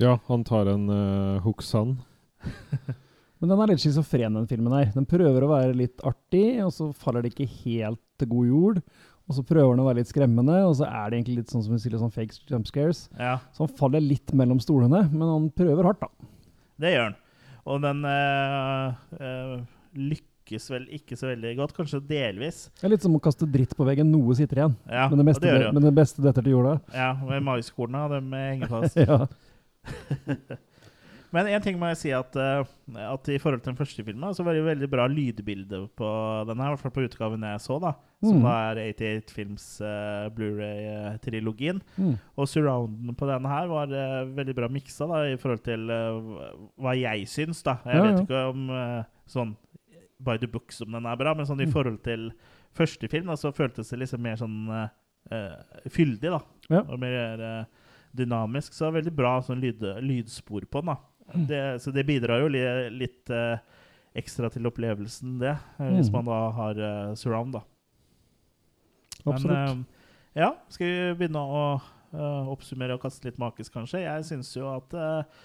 Ja, 0.00 0.18
han 0.26 0.44
tar 0.46 0.66
en 0.72 0.88
uh, 0.90 1.42
Hooksan. 1.44 1.96
Men 3.38 3.50
den 3.50 3.60
er 3.60 3.70
litt 3.74 3.82
schizofren, 3.82 4.36
den 4.38 4.48
filmen 4.50 4.72
her. 4.74 4.88
Den 4.94 5.06
prøver 5.06 5.44
å 5.44 5.50
være 5.52 5.74
litt 5.76 6.02
artig, 6.06 6.62
og 6.64 6.72
så 6.74 6.88
faller 6.96 7.24
det 7.24 7.34
ikke 7.34 7.50
helt 7.64 8.00
til 8.18 8.30
god 8.30 8.48
jord. 8.48 8.80
Og 9.24 9.38
så 9.38 9.44
prøver 9.46 9.72
den 9.72 9.82
å 9.84 9.86
være 9.86 10.02
litt 10.02 10.10
skremmende, 10.10 10.56
og 10.68 10.74
så 10.78 10.88
er 10.88 11.08
det 11.10 11.18
egentlig 11.18 11.38
litt 11.38 11.52
sånn 11.52 11.64
som 11.64 11.74
vi 11.74 11.80
sier, 11.80 11.96
sånn 12.00 12.12
fake 12.12 12.36
jump 12.50 12.68
scares. 12.68 13.06
Ja, 13.16 13.38
Så 13.56 13.64
han 13.64 13.76
faller 13.78 14.04
litt 14.04 14.34
mellom 14.36 14.60
stolene, 14.60 15.06
men 15.12 15.24
han 15.30 15.46
prøver 15.56 15.88
hardt, 15.88 16.04
da. 16.04 16.28
det 16.84 16.92
gjør 16.94 17.06
han. 17.06 17.16
Og 17.64 17.80
den 17.80 18.02
eh, 18.04 18.98
eh, 19.24 19.54
lykkes 19.96 20.68
vel 20.74 20.84
ikke 20.98 21.16
så 21.16 21.30
veldig 21.30 21.54
godt, 21.62 21.72
kanskje 21.78 22.02
delvis. 22.04 22.66
Det 22.76 22.84
er 22.84 22.92
litt 22.92 23.06
som 23.06 23.16
å 23.16 23.22
kaste 23.24 23.48
dritt 23.48 23.72
på 23.78 23.86
veggen. 23.88 24.10
Noe 24.12 24.36
sitter 24.36 24.60
igjen. 24.60 24.76
Ja, 24.90 25.06
men, 25.08 25.22
det 25.22 25.28
beste, 25.30 25.40
meste, 25.40 25.46
det 25.46 25.54
gjør 25.54 25.64
det 25.64 25.72
men 25.78 25.86
det 25.88 25.94
beste 25.96 26.26
detter 26.26 26.44
til 26.44 26.56
jorda. 26.58 26.74
Ja, 26.92 27.10
med 27.24 27.46
maiskorna, 27.48 28.04
de 28.12 28.20
henger 28.50 28.72
fast. 28.76 29.00
ja. 29.00 29.24
Men 31.34 31.48
én 31.50 31.62
ting 31.64 31.74
må 31.80 31.88
jeg 31.90 31.98
si 31.98 32.10
at, 32.14 32.36
eh, 32.38 32.62
at 33.10 33.28
i 33.34 33.38
forhold 33.42 33.64
til 33.64 33.72
den 33.72 33.78
første 33.80 34.04
filmen, 34.06 34.34
så 34.36 34.44
var 34.46 34.54
det 34.54 34.60
jo 34.60 34.68
veldig 34.68 34.88
bra 34.92 35.08
lydbilde 35.10 35.80
på 35.98 36.10
den 36.46 36.60
her, 36.62 36.68
i 36.68 36.74
hvert 36.76 36.82
fall 36.84 36.92
på 36.94 37.02
utgaven 37.08 37.42
jeg 37.42 37.62
så, 37.64 37.78
da. 37.82 37.90
Som 38.22 38.36
Mm. 38.38 38.44
da 38.46 38.52
er 38.70 38.78
88 38.94 39.32
Films 39.34 39.64
uh, 39.82 40.28
Blu-ray-trilogien. 40.36 41.82
Mm. 41.98 42.14
Og 42.38 42.46
surrounden 42.48 43.16
på 43.18 43.26
denne 43.28 43.50
her 43.50 43.66
var 43.68 43.90
uh, 43.90 44.30
veldig 44.36 44.54
bra 44.56 44.68
miksa 44.72 45.08
da, 45.10 45.24
i 45.32 45.36
forhold 45.42 45.64
til 45.66 45.90
uh, 45.90 46.62
hva 46.80 46.94
jeg 46.96 47.26
syns, 47.28 47.64
da. 47.66 47.80
Jeg 47.84 47.98
Ja, 47.98 48.02
vet 48.06 48.14
ja. 48.20 48.24
ikke 48.28 48.44
om 48.54 49.04
sånn 49.34 49.56
by 50.24 50.38
the 50.38 50.46
book 50.48 50.70
som 50.72 50.94
den 50.94 51.04
er 51.10 51.18
bra, 51.20 51.34
men 51.34 51.46
sånn 51.50 51.60
i 51.60 51.66
Mm. 51.66 51.72
forhold 51.74 51.98
til 52.06 52.30
første 52.78 53.10
film, 53.10 53.26
da, 53.26 53.34
så 53.36 53.50
føltes 53.52 53.90
det 53.90 53.98
liksom 54.04 54.22
mer 54.22 54.36
sånn 54.38 54.70
fyldig, 55.90 56.30
da. 56.30 56.40
Ja. 56.70 56.80
Og 56.88 56.98
mer 57.00 57.40
eh, 57.42 57.64
dynamisk. 58.16 58.72
Så 58.76 58.90
veldig 58.94 59.12
bra 59.14 59.36
sånn 59.42 59.60
lyd, 59.62 59.82
lydspor 60.04 60.66
på 60.70 60.82
den, 60.84 60.94
da. 60.94 60.98
Mm. 61.34 61.46
Det, 61.48 61.62
så 61.82 61.92
det 61.94 62.04
bidrar 62.08 62.42
jo 62.44 62.50
li, 62.52 62.60
litt 63.00 63.30
eh, 63.32 63.58
ekstra 64.14 64.50
til 64.52 64.66
opplevelsen, 64.70 65.38
det. 65.40 65.56
mm. 65.78 65.94
Hvis 65.96 66.10
Mm. 66.12 66.18
man 66.18 66.28
da 66.30 66.40
har 66.58 66.80
eh, 66.88 67.14
surround, 67.18 67.56
da. 67.56 67.62
Absolutt. 69.24 69.50
Men 69.50 69.82
eh, 69.84 70.42
ja, 70.44 70.50
skal 70.72 70.86
vi 70.90 71.16
begynne 71.22 71.40
å 71.40 71.64
eh, 71.80 72.52
oppsummere 72.52 72.96
og 72.98 73.02
kaste 73.06 73.28
litt 73.30 73.40
makis, 73.40 73.70
kanskje? 73.72 74.04
Jeg 74.04 74.26
syns 74.28 74.52
jo 74.58 74.68
at 74.74 74.94
eh, 74.98 75.42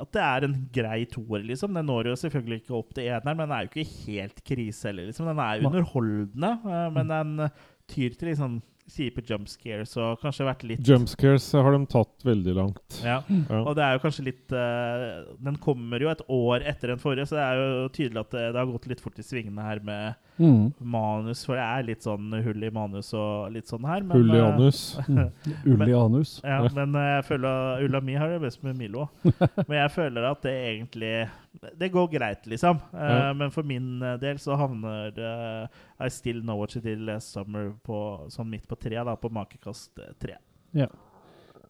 at 0.00 0.08
det 0.16 0.20
er 0.24 0.44
en 0.46 0.54
grei 0.72 1.02
toer, 1.12 1.42
liksom. 1.44 1.74
Den 1.76 1.84
når 1.90 2.06
jo 2.08 2.14
selvfølgelig 2.16 2.62
ikke 2.62 2.76
opp 2.78 2.94
til 2.96 3.04
eneren, 3.10 3.36
men 3.36 3.42
den 3.42 3.52
er 3.52 3.66
jo 3.66 3.68
ikke 3.68 4.06
helt 4.06 4.38
krise 4.48 4.88
heller, 4.88 5.10
liksom. 5.10 5.26
Den 5.28 5.42
er 5.44 5.60
underholdende, 5.68 6.52
eh, 6.64 6.86
men 6.96 7.10
den 7.12 7.50
tyr 7.90 8.14
til 8.16 8.30
liksom 8.30 8.54
kjipe 8.90 9.22
jumpscares 9.26 9.96
og 10.00 10.20
kanskje 10.22 10.46
vært 10.48 10.64
litt 10.68 10.88
Jumpscares 10.88 11.46
har 11.56 11.72
de 11.76 11.80
tatt 11.90 12.26
veldig 12.26 12.54
langt. 12.56 13.00
Ja. 13.04 13.20
Ja. 13.28 13.60
Og 13.64 13.74
det 13.78 13.84
er 13.86 13.96
jo 13.96 14.02
kanskje 14.04 14.26
litt 14.26 14.54
uh, 14.54 15.30
Den 15.42 15.58
kommer 15.62 16.02
jo 16.02 16.10
et 16.12 16.24
år 16.28 16.66
etter 16.68 16.92
den 16.94 17.02
forrige, 17.02 17.28
så 17.30 17.38
det 17.38 17.44
er 17.46 17.60
jo 17.62 17.88
tydelig 17.94 18.24
at 18.24 18.34
det, 18.36 18.44
det 18.54 18.60
har 18.62 18.72
gått 18.72 18.90
litt 18.90 19.04
fort 19.04 19.20
i 19.22 19.26
svingene 19.26 19.64
her 19.66 19.82
med 19.84 20.18
Mm. 20.40 20.72
manus. 20.80 21.42
For 21.44 21.58
det 21.58 21.64
er 21.64 21.82
litt 21.84 22.06
sånn 22.06 22.30
hull 22.44 22.64
i 22.64 22.70
manus 22.72 23.12
og 23.16 23.50
litt 23.52 23.68
sånn 23.68 23.84
her. 23.84 24.00
Men, 24.06 24.16
Hull 24.16 24.32
i 24.32 24.38
eh, 24.40 24.46
anus. 24.48 24.80
Mm. 25.10 25.74
Ull 25.74 25.88
i 25.88 25.94
anus. 25.96 26.30
Ja, 26.44 26.60
men 26.74 26.94
eh, 26.96 27.08
jeg 27.18 27.24
føler 27.26 27.82
Ulla 27.84 28.00
mi 28.04 28.14
har 28.16 28.30
det 28.30 28.40
best 28.42 28.62
med 28.64 28.78
Milo. 28.78 29.08
men 29.68 29.76
jeg 29.76 29.92
føler 29.92 30.28
at 30.30 30.42
det 30.46 30.52
egentlig 30.54 31.12
Det 31.52 31.88
går 31.90 32.08
greit, 32.12 32.46
liksom. 32.46 32.78
Uh, 32.94 33.00
Ja. 33.00 33.32
Men 33.34 33.50
for 33.50 33.66
min 33.66 34.02
eh, 34.02 34.16
del 34.22 34.38
så 34.38 34.54
havner 34.54 35.16
uh, 35.18 35.80
I 35.98 36.10
Still 36.10 36.42
Know 36.44 36.60
What 36.60 36.76
You 36.76 36.82
Did 36.84 37.00
Last 37.02 37.32
Summer 37.34 37.72
på, 37.82 38.26
sånn 38.30 38.50
midt 38.50 38.68
på 38.70 38.78
treet, 38.78 39.02
da, 39.06 39.16
på 39.18 39.32
makekast 39.34 39.98
tre. 40.22 40.36
Ja. 40.76 40.86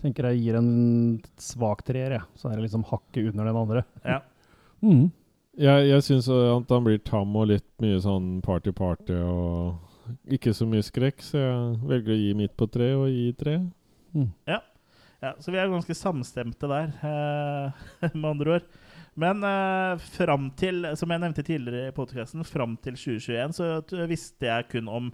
Tenker 0.01 0.29
jeg 0.31 0.43
gir 0.45 0.59
en 0.61 1.23
svak 1.41 1.85
treer, 1.89 2.19
jeg. 2.19 2.27
Så 2.37 2.51
er 2.51 2.59
det 2.59 2.67
liksom 2.67 2.85
hakket 2.89 3.33
under 3.33 3.49
den 3.51 3.63
andre. 3.65 3.87
Ja. 4.05 4.21
Mm. 4.81 5.11
Jeg, 5.61 5.89
jeg 5.91 6.03
syns 6.07 6.25
at 6.33 6.71
han 6.73 6.85
blir 6.87 6.97
tam 7.05 7.35
og 7.37 7.51
litt 7.51 7.67
mye 7.85 7.99
sånn 8.01 8.39
party-party 8.41 9.19
og 9.21 10.31
ikke 10.33 10.55
så 10.57 10.65
mye 10.65 10.81
skrekk, 10.87 11.21
så 11.21 11.37
jeg 11.37 11.75
velger 11.91 12.15
å 12.15 12.17
gi 12.17 12.31
midt 12.39 12.55
på 12.57 12.69
tre 12.73 12.87
og 12.97 13.11
gi 13.13 13.27
tre. 13.37 13.59
Ja. 14.49 14.61
ja, 15.21 15.35
så 15.37 15.53
vi 15.53 15.61
er 15.61 15.69
ganske 15.69 15.97
samstemte 15.97 16.71
der, 16.71 16.95
eh, 17.05 17.85
med 18.17 18.31
andre 18.31 18.57
ord. 18.57 18.71
Men 19.19 19.43
eh, 19.45 19.99
fram 20.15 20.51
til, 20.57 20.87
som 20.97 21.11
jeg 21.11 21.21
nevnte 21.25 21.43
tidligere 21.43 21.89
i 21.91 21.95
podkasten, 21.97 22.45
fram 22.47 22.77
til 22.85 22.95
2021 22.95 23.53
så 23.59 23.83
visste 24.09 24.47
jeg 24.47 24.69
kun 24.71 24.89
om 24.89 25.11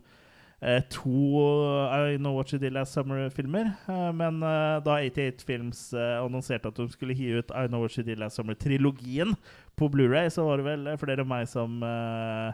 eh, 0.60 0.82
to 0.92 1.40
I 1.88 2.16
Know 2.20 2.34
What 2.36 2.52
You 2.52 2.58
Did 2.60 2.72
Last 2.76 2.92
Summer-filmer. 2.96 3.66
Eh, 3.88 4.10
men 4.14 4.42
eh, 4.44 4.76
da 4.84 4.98
88 5.00 5.44
Films 5.48 5.80
eh, 5.96 6.18
annonserte 6.20 6.68
at 6.68 6.76
de 6.76 6.88
skulle 6.92 7.14
gi 7.16 7.32
ut 7.38 7.50
I 7.56 7.66
Know 7.70 7.80
What 7.86 7.96
You 7.96 8.04
Did 8.06 8.18
Last 8.20 8.36
Summer-trilogien 8.40 9.32
på 9.76 9.88
Blu-ray, 9.92 10.28
så 10.32 10.44
var 10.46 10.56
det 10.60 10.66
vel 10.68 10.82
flere 11.00 11.22
enn 11.24 11.30
meg 11.32 11.44
som 11.50 11.70
eh, 11.84 12.50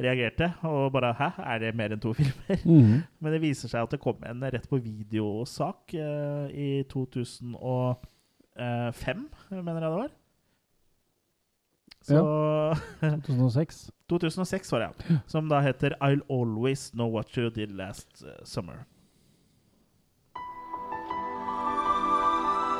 reagerte. 0.00 0.46
Og 0.68 0.90
bare 0.94 1.14
Hæ, 1.18 1.28
er 1.54 1.58
det 1.64 1.72
mer 1.78 1.90
enn 1.94 2.02
to 2.02 2.10
filmer? 2.18 2.58
Mhm. 2.64 2.96
Men 3.20 3.28
det 3.36 3.42
viser 3.46 3.68
seg 3.72 3.80
at 3.86 3.92
det 3.94 4.02
kom 4.02 4.18
en 4.26 4.42
rett 4.50 4.68
på 4.70 4.78
videosak 4.82 5.94
eh, 5.94 6.46
i 6.50 6.70
2005, 6.90 9.26
mener 9.50 9.78
jeg 9.78 9.86
det 9.86 9.94
var. 9.96 10.10
Så 12.02 12.76
2006. 13.00 13.90
2006 14.08 14.72
var 14.72 14.78
det, 14.78 14.90
ja. 15.08 15.14
Som 15.26 15.48
da 15.48 15.60
heter 15.60 15.94
I'll 16.00 16.22
Always 16.28 16.90
Know 16.90 17.10
What 17.14 17.36
You 17.36 17.50
Did 17.50 17.70
Last 17.70 18.22
eh, 18.22 18.44
Summer. 18.44 18.84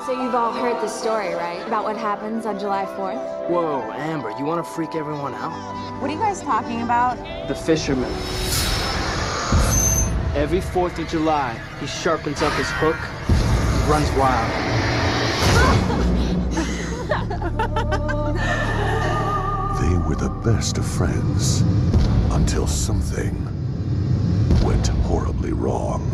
So 0.07 0.13
you've 0.13 0.35
all 0.35 0.53
heard 0.53 0.81
the 0.81 0.89
story, 0.89 1.35
right? 1.35 1.63
About 1.67 1.85
what 1.85 1.97
happens 1.97 2.47
on 2.47 2.59
July 2.59 2.85
4th? 2.87 3.51
Whoa, 3.51 3.83
Amber, 3.93 4.31
you 4.39 4.45
want 4.47 4.65
to 4.65 4.73
freak 4.73 4.95
everyone 4.95 5.35
out? 5.35 5.53
What 6.01 6.11
are 6.11 6.15
you 6.15 6.19
guys 6.19 6.41
talking 6.41 6.83
about? 6.83 7.17
The 7.49 7.55
fisherman. 7.55 8.11
Every 10.35 10.61
4th 10.61 10.99
of 10.99 11.09
July, 11.09 11.55
he 11.81 11.87
sharpens 11.87 12.41
up 12.43 12.53
his 12.55 12.69
hook, 12.71 12.97
runs 13.89 14.11
wild. 14.17 14.80
Best 20.45 20.79
of 20.79 20.87
friends 20.87 21.61
until 22.31 22.67
something 22.67 23.35
went 24.65 24.89
horribly 24.89 25.53
wrong. 25.53 26.09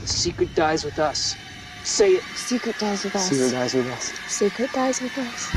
The 0.00 0.06
secret 0.06 0.54
dies 0.54 0.84
with 0.84 0.98
us. 0.98 1.36
Say 1.84 2.12
it. 2.12 2.22
Secret 2.34 2.78
dies 2.78 3.04
with 3.04 3.14
us. 3.14 3.28
Secret 3.28 3.50
dies 3.50 3.74
with 3.74 3.86
us. 3.88 4.12
Secret 4.26 4.72
dies 4.72 5.02
with 5.02 5.18
us. 5.18 5.50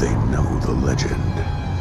They 0.00 0.14
know 0.30 0.60
the 0.60 0.78
legend, 0.84 1.34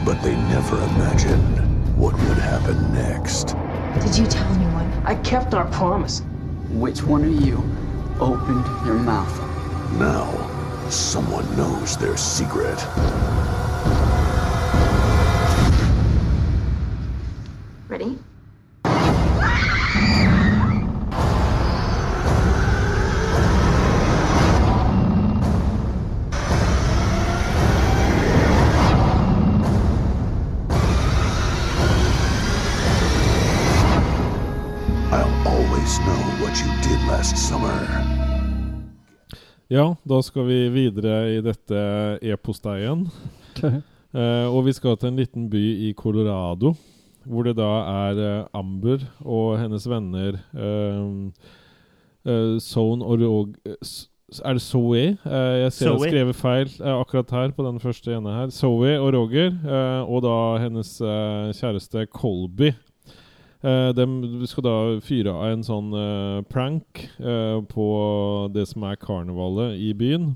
but 0.06 0.20
they 0.24 0.36
never 0.36 0.76
imagined 0.76 1.96
what 1.96 2.14
would 2.16 2.38
happen 2.40 2.94
next. 2.94 3.56
Did 4.02 4.18
you 4.18 4.26
tell 4.26 4.52
anyone? 4.54 4.92
I 5.06 5.14
kept 5.16 5.54
our 5.54 5.68
promise. 5.68 6.24
Which 6.72 7.04
one 7.04 7.24
are 7.24 7.28
you 7.28 7.64
opened 8.20 8.66
your 8.86 8.96
mouth? 8.96 9.40
Now, 10.00 10.28
someone 10.90 11.46
knows 11.56 11.98
their 11.98 12.18
secret. 12.18 12.78
I'll 35.18 35.48
always 35.48 35.98
know 36.06 36.22
what 36.42 36.54
you 36.62 36.70
did 36.86 37.00
last 37.10 37.38
summer. 37.38 37.74
Ja, 39.68 39.96
da 40.04 40.22
skal 40.22 40.46
vi 40.46 40.70
videre 40.70 41.32
i 41.34 41.40
dette 41.42 41.80
e-posteigen. 42.22 43.08
Uh, 43.64 44.46
og 44.56 44.68
vi 44.68 44.76
skal 44.78 44.98
til 45.02 45.10
en 45.10 45.18
liten 45.18 45.48
by 45.50 45.64
i 45.88 45.94
Colorado, 45.98 46.76
hvor 47.26 47.50
det 47.50 47.56
da 47.58 47.72
er 48.12 48.22
uh, 48.22 48.60
Amber 48.60 49.08
og 49.26 49.58
hennes 49.58 49.90
venner 49.90 50.38
uh, 50.54 51.34
Zone 52.62 53.02
og 53.06 53.18
Rog... 53.24 53.58
eh, 53.66 53.98
er 54.44 54.58
det 54.58 54.62
Zoe? 54.62 55.04
Eh, 55.16 55.56
jeg 55.64 55.72
ser 55.72 55.86
jeg 55.86 55.94
har 55.94 56.12
skrevet 56.12 56.36
feil 56.36 56.72
eh, 56.82 56.94
akkurat 56.94 57.32
her 57.32 57.54
på 57.56 57.64
den 57.64 57.80
første 57.80 58.12
ene 58.12 58.34
her. 58.36 58.50
Zoe 58.52 58.98
og 59.00 59.14
Roger, 59.16 59.54
eh, 59.56 60.02
og 60.04 60.22
da 60.26 60.36
hennes 60.66 60.98
eh, 61.02 61.54
kjæreste 61.56 62.06
Colby. 62.12 62.74
Eh, 63.62 63.90
de 63.98 64.48
skal 64.50 64.66
da 64.66 64.76
fyre 65.02 65.34
av 65.34 65.48
en 65.50 65.64
sånn 65.66 65.88
uh, 65.98 66.42
prank 66.46 67.08
uh, 67.18 67.58
på 67.66 67.88
det 68.54 68.68
som 68.70 68.86
er 68.86 69.00
karnevalet 69.02 69.80
i 69.82 69.94
byen. 69.98 70.36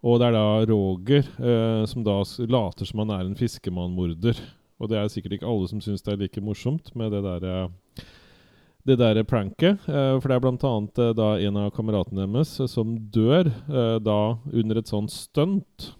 Og 0.00 0.18
det 0.18 0.30
er 0.30 0.32
da 0.32 0.44
Roger 0.64 1.26
som 1.84 2.00
da 2.06 2.22
later 2.48 2.88
som 2.88 3.02
han 3.02 3.10
er 3.12 3.26
en 3.26 3.36
fiskemannmorder. 3.36 4.38
Og 4.80 4.88
det 4.88 4.96
er 4.96 5.10
sikkert 5.12 5.34
ikke 5.36 5.50
alle 5.50 5.68
som 5.68 5.82
syns 5.84 6.00
det 6.06 6.14
er 6.14 6.22
like 6.22 6.40
morsomt 6.40 6.88
med 6.96 7.12
det 7.12 7.20
derre 7.26 7.66
det 8.88 8.96
der 8.96 9.20
pranket. 9.28 9.82
For 9.84 10.24
det 10.24 10.38
er 10.38 10.48
annet 10.48 11.02
eh, 11.04 11.12
da 11.12 11.28
en 11.36 11.58
av 11.60 11.68
kameratene 11.76 12.24
deres 12.24 12.54
som 12.72 12.96
dør 13.12 13.52
da 14.00 14.20
under 14.48 14.80
et 14.80 14.88
sånt 14.88 15.12
stunt. 15.12 15.90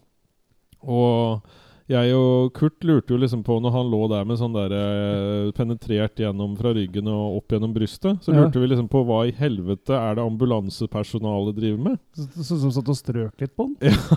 Og 0.80 1.44
jeg 1.90 2.14
og 2.14 2.52
Kurt 2.54 2.84
lurte 2.86 3.10
jo 3.14 3.18
liksom 3.18 3.42
på 3.44 3.56
når 3.60 3.72
han 3.74 3.88
lå 3.90 4.00
der 4.12 4.24
med 4.28 4.38
sånn 4.38 4.54
der 4.54 4.70
eh, 4.76 5.50
penetrert 5.56 6.14
gjennom 6.22 6.56
fra 6.58 6.72
ryggen 6.76 7.08
og 7.10 7.40
opp 7.40 7.48
gjennom 7.56 7.72
brystet, 7.74 8.22
så 8.22 8.32
Ja. 8.34 8.44
lurte 8.44 8.60
vi 8.62 8.68
liksom 8.70 8.88
på 8.88 9.02
hva 9.08 9.24
i 9.28 9.32
helvete 9.34 9.90
er 9.98 10.14
det 10.14 10.22
ambulansepersonalet 10.24 11.56
driver 11.56 11.82
med? 11.90 11.98
Sånn 12.16 12.60
som 12.62 12.70
satt 12.74 12.88
og 12.92 12.96
strøk 12.98 13.40
litt 13.42 13.54
på 13.58 13.66
den. 13.66 13.76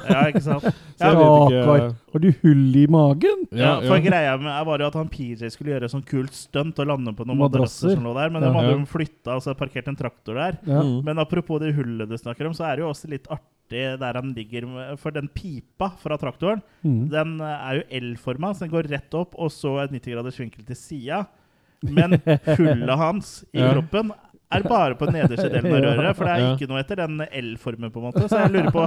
Ja, 0.09 0.27
ikke 0.29 0.41
sant? 0.45 0.63
Så 0.63 1.01
jeg 1.01 1.17
vet 1.17 1.25
ikke- 1.25 1.63
Stakkar. 1.63 1.95
Har 2.13 2.19
du 2.19 2.29
hull 2.43 2.75
i 2.77 2.85
magen? 2.87 3.47
Ja, 3.51 3.79
for 3.81 3.97
greia 3.99 4.37
med, 4.37 4.65
var 4.67 4.77
jo 4.79 4.87
at 4.87 4.93
han 4.99 5.09
PJ 5.09 5.49
skulle 5.49 5.73
gjøre 5.73 5.89
sånn 5.89 6.05
kult 6.05 6.33
stunt 6.37 6.77
og 6.79 6.87
lande 6.87 7.13
på 7.17 7.25
noen 7.25 7.37
Madrasser. 7.39 7.89
madrasser 7.89 7.95
som 7.95 8.03
lå 8.05 8.13
der, 8.13 8.29
men 8.29 8.43
Ja. 8.43 8.49
de 8.49 8.53
hadde 8.59 8.71
jo 8.77 8.85
flytta 8.85 9.35
og 9.35 9.41
så 9.41 9.55
parkert 9.57 9.87
en 9.87 9.95
traktor 9.95 10.35
der. 10.35 10.59
Ja. 10.67 10.81
Mm. 10.83 11.03
Men 11.03 11.17
apropos 11.17 11.59
det 11.59 11.73
hullet 11.75 12.07
du 12.09 12.15
snakker 12.17 12.45
om, 12.45 12.53
så 12.53 12.65
er 12.71 12.75
det 12.77 12.83
jo 12.85 12.89
også 12.91 13.09
litt 13.09 13.25
artig 13.27 13.41
der 13.71 14.13
han 14.19 14.33
ligger 14.35 14.65
med, 14.67 14.99
For 14.99 15.11
den 15.11 15.27
pipa 15.33 15.91
fra 16.01 16.17
traktoren, 16.17 16.61
mm. 16.83 17.09
den 17.09 17.39
er 17.41 17.79
jo 17.79 17.85
L-forma, 18.01 18.53
så 18.53 18.65
den 18.67 18.73
går 18.75 18.89
rett 18.91 19.13
opp, 19.17 19.33
og 19.39 19.49
så 19.51 19.79
et 19.83 19.91
90 19.95 20.13
graders 20.13 20.39
vinkel 20.39 20.65
til 20.67 20.75
sida. 20.77 21.23
Men 21.83 22.15
hullet 22.57 22.97
hans 22.99 23.43
i 23.53 23.59
Ja. 23.63 23.73
kroppen 23.73 24.11
er 24.53 24.61
bare 24.69 24.93
på 24.95 25.07
den 25.09 25.15
nederste 25.17 25.49
delen 25.49 25.73
av 25.73 25.81
røret. 25.97 26.15
For 26.15 26.29
det 26.29 26.33
er 26.35 26.43
ikke 26.53 26.67
noe 26.69 26.79
etter 26.83 26.99
den 27.01 27.23
L-formen, 27.25 27.89
på 27.89 27.97
en 27.99 28.05
måte. 28.05 28.27
Så 28.29 28.37
jeg 28.43 28.51
lurer 28.53 28.69
på 28.75 28.83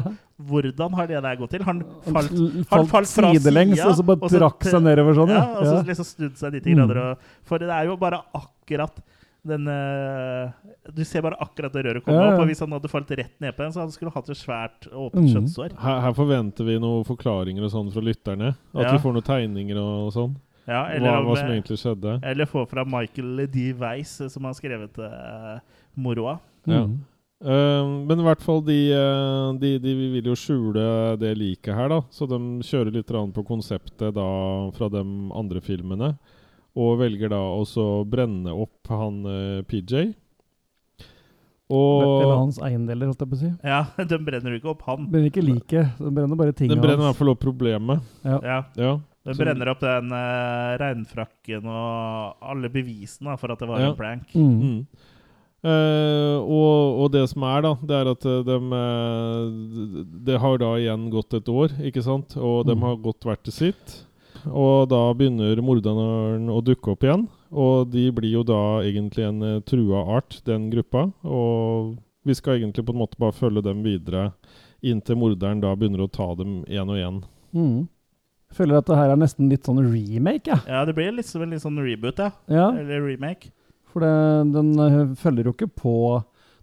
hvordan 0.53 0.95
har 0.95 1.09
det 1.11 1.19
der 1.25 1.41
gått 1.41 1.51
til? 1.57 1.65
Han 1.67 1.83
falt, 2.07 2.31
han 2.71 2.87
falt 2.93 3.11
fra 3.11 3.33
sidelengs, 3.35 3.83
og 3.83 3.97
så 3.99 4.07
bare 4.07 4.31
trakk 4.31 4.69
seg 4.71 4.85
nedover 4.87 5.19
sånn, 5.19 5.35
ja. 5.35 5.43
Og 5.59 5.67
så 5.67 5.81
liksom 5.91 6.07
snudd 6.13 6.39
seg 6.39 6.55
90 6.61 6.71
Mm. 6.77 6.79
grader. 6.85 7.03
Og, 7.03 7.29
for 7.51 7.59
det 7.59 7.73
er 7.75 7.91
jo 7.91 7.97
bare 7.99 8.23
akkurat 8.39 9.03
den 9.49 9.69
eh, 9.71 10.51
Du 10.95 11.03
ser 11.05 11.25
bare 11.25 11.39
akkurat 11.43 11.73
det 11.75 11.85
røret 11.87 12.05
komme 12.05 12.19
Ja, 12.19 12.27
ja. 12.29 12.35
opp. 12.35 12.43
Og 12.45 12.51
hvis 12.51 12.63
han 12.63 12.75
hadde 12.77 12.91
falt 12.93 13.11
rett 13.11 13.41
ned 13.43 13.57
på 13.57 13.65
den, 13.65 13.73
så 13.75 13.85
han 13.85 14.13
hatt 14.15 14.31
et 14.31 14.41
svært 14.41 14.89
åpent 14.93 15.35
Mm. 15.37 15.79
Her, 15.81 16.01
her 16.05 16.13
forventer 16.17 16.65
vi 16.69 16.79
noen 16.83 17.05
forklaringer 17.07 17.65
og 17.67 17.73
sånn 17.73 17.93
fra 17.93 18.03
lytterne. 18.05 18.55
At 18.75 18.87
Ja. 18.87 18.93
vi 18.93 19.03
får 19.03 19.17
noen 19.17 19.27
tegninger 19.27 19.77
og, 19.81 20.07
og 20.07 20.13
sånn. 20.13 20.37
Ja, 20.67 20.85
eller, 20.91 21.07
hva, 21.07 21.19
om, 21.21 21.27
hva 21.31 21.37
som 21.39 21.51
eh, 21.51 21.57
egentlig 21.61 21.79
skjedde. 21.79 22.21
eller 22.27 22.49
få 22.51 22.67
fra 22.69 22.85
Michael 22.85 23.47
D. 23.47 23.73
Weiss, 23.79 24.17
som 24.33 24.45
har 24.45 24.55
skrevet 24.59 24.99
uh, 24.99 25.61
moroa. 25.95 26.41
Ja. 26.67 26.85
Mm. 26.87 27.05
Eh, 27.45 27.85
men 28.09 28.21
i 28.21 28.25
hvert 28.25 28.41
fall 28.41 28.63
de, 28.65 28.77
eh, 28.97 29.51
de, 29.61 29.75
de 29.83 29.93
vil 30.15 30.31
jo 30.31 30.37
skjule 30.39 31.17
det 31.21 31.35
liket 31.37 31.77
her, 31.77 31.91
da. 31.93 32.01
Så 32.11 32.29
de 32.31 32.39
kjører 32.65 32.95
litt 32.95 33.13
på 33.13 33.45
konseptet 33.47 34.15
da 34.17 34.29
fra 34.77 34.89
de 34.89 35.03
andre 35.37 35.61
filmene. 35.61 36.15
Og 36.77 36.99
velger 37.01 37.31
da 37.33 37.39
også 37.57 38.05
brenne 38.13 38.53
opp 38.53 38.91
han 38.93 39.23
uh, 39.25 39.63
PJ. 39.65 40.11
Og 41.67 42.03
Eller 42.23 42.37
hans 42.39 42.61
eiendeler, 42.63 43.09
holdt 43.11 43.23
jeg 43.25 43.31
på 43.33 43.37
å 43.39 43.41
si. 43.41 43.49
Ja, 43.73 43.81
de 43.99 44.19
brenner 44.23 44.53
jo 44.55 44.61
ikke 44.61 44.71
opp 44.77 44.85
han. 44.87 45.09
Brenner 45.11 45.33
ikke 45.33 45.43
liket, 45.43 45.97
de 45.99 46.13
brenner 46.15 46.39
bare 46.39 46.53
tingene 46.55 46.77
hans. 46.77 46.79
Den 46.79 46.85
brenner 46.85 47.03
i 47.03 47.09
hvert 47.09 47.19
fall 47.19 47.33
opp 47.33 47.41
problemet. 47.43 48.05
Ja. 48.23 48.39
Ja. 48.45 48.59
Ja. 48.79 48.93
De 49.27 49.35
brenner 49.35 49.73
opp 49.73 49.81
den 49.83 50.13
uh, 50.15 50.77
regnfrakken 50.79 51.65
og 51.67 52.45
alle 52.47 52.71
bevisene 52.71 53.35
for 53.41 53.51
at 53.57 53.59
det 53.65 53.67
var 53.73 53.83
Ja. 53.83 53.89
en 53.91 53.99
prank. 53.99 54.31
Mm. 54.39 54.55
Mm. 54.63 54.81
Uh, 55.67 56.37
og, 56.47 57.01
og 57.03 57.09
det 57.17 57.25
som 57.33 57.43
er, 57.49 57.65
da, 57.65 57.73
det 57.83 57.97
er 57.99 58.11
at 58.13 58.27
eh, 58.31 58.43
dem, 58.47 58.69
eh, 58.77 60.05
Det 60.29 60.37
har 60.39 60.61
da 60.63 60.69
igjen 60.79 61.09
gått 61.11 61.35
et 61.41 61.49
år, 61.51 61.75
ikke 61.89 62.05
sant? 62.07 62.37
Og 62.39 62.61
de 62.69 62.77
Mm. 62.77 62.85
har 62.87 63.01
godt 63.03 63.27
vært 63.27 63.43
til 63.49 63.57
sitt. 63.57 63.97
Og 64.47 64.89
da 64.91 65.01
begynner 65.17 65.61
morderen 65.65 66.51
å 66.53 66.61
dukke 66.65 66.95
opp 66.95 67.07
igjen. 67.07 67.27
Og 67.51 67.91
de 67.93 68.09
blir 68.15 68.33
jo 68.35 68.45
da 68.47 68.61
egentlig 68.87 69.27
en 69.27 69.43
eh, 69.43 69.63
trua 69.67 70.05
art, 70.19 70.41
den 70.47 70.69
gruppa. 70.73 71.09
Og 71.27 71.97
vi 72.27 72.35
skal 72.37 72.59
egentlig 72.59 72.87
på 72.87 72.95
en 72.95 73.03
måte 73.05 73.21
bare 73.21 73.37
følge 73.37 73.65
dem 73.67 73.85
videre 73.87 74.31
inntil 74.87 75.19
morderen 75.19 75.63
da 75.63 75.75
begynner 75.79 76.05
å 76.05 76.11
ta 76.13 76.33
dem 76.39 76.61
én 76.69 76.91
og 76.91 76.99
én. 77.01 77.21
Mm. 77.57 77.85
Føler 78.55 78.79
at 78.79 78.89
det 78.89 78.99
her 78.99 79.13
er 79.13 79.21
nesten 79.21 79.51
litt 79.51 79.67
sånn 79.67 79.83
remake, 79.83 80.53
jeg. 80.53 80.63
Ja, 80.71 80.85
det 80.87 80.95
blir 80.97 81.15
litt 81.15 81.31
en 81.35 81.53
litt 81.53 81.65
sånn 81.65 81.81
reboot, 81.83 82.23
ja. 82.23 82.31
Ja. 82.51 82.71
Eller 82.79 83.03
remake. 83.05 83.51
For 83.91 84.05
det, 84.05 84.13
den 84.55 84.75
eh, 84.83 84.99
følger 85.19 85.49
jo 85.49 85.55
ikke 85.57 85.71
på 85.73 85.97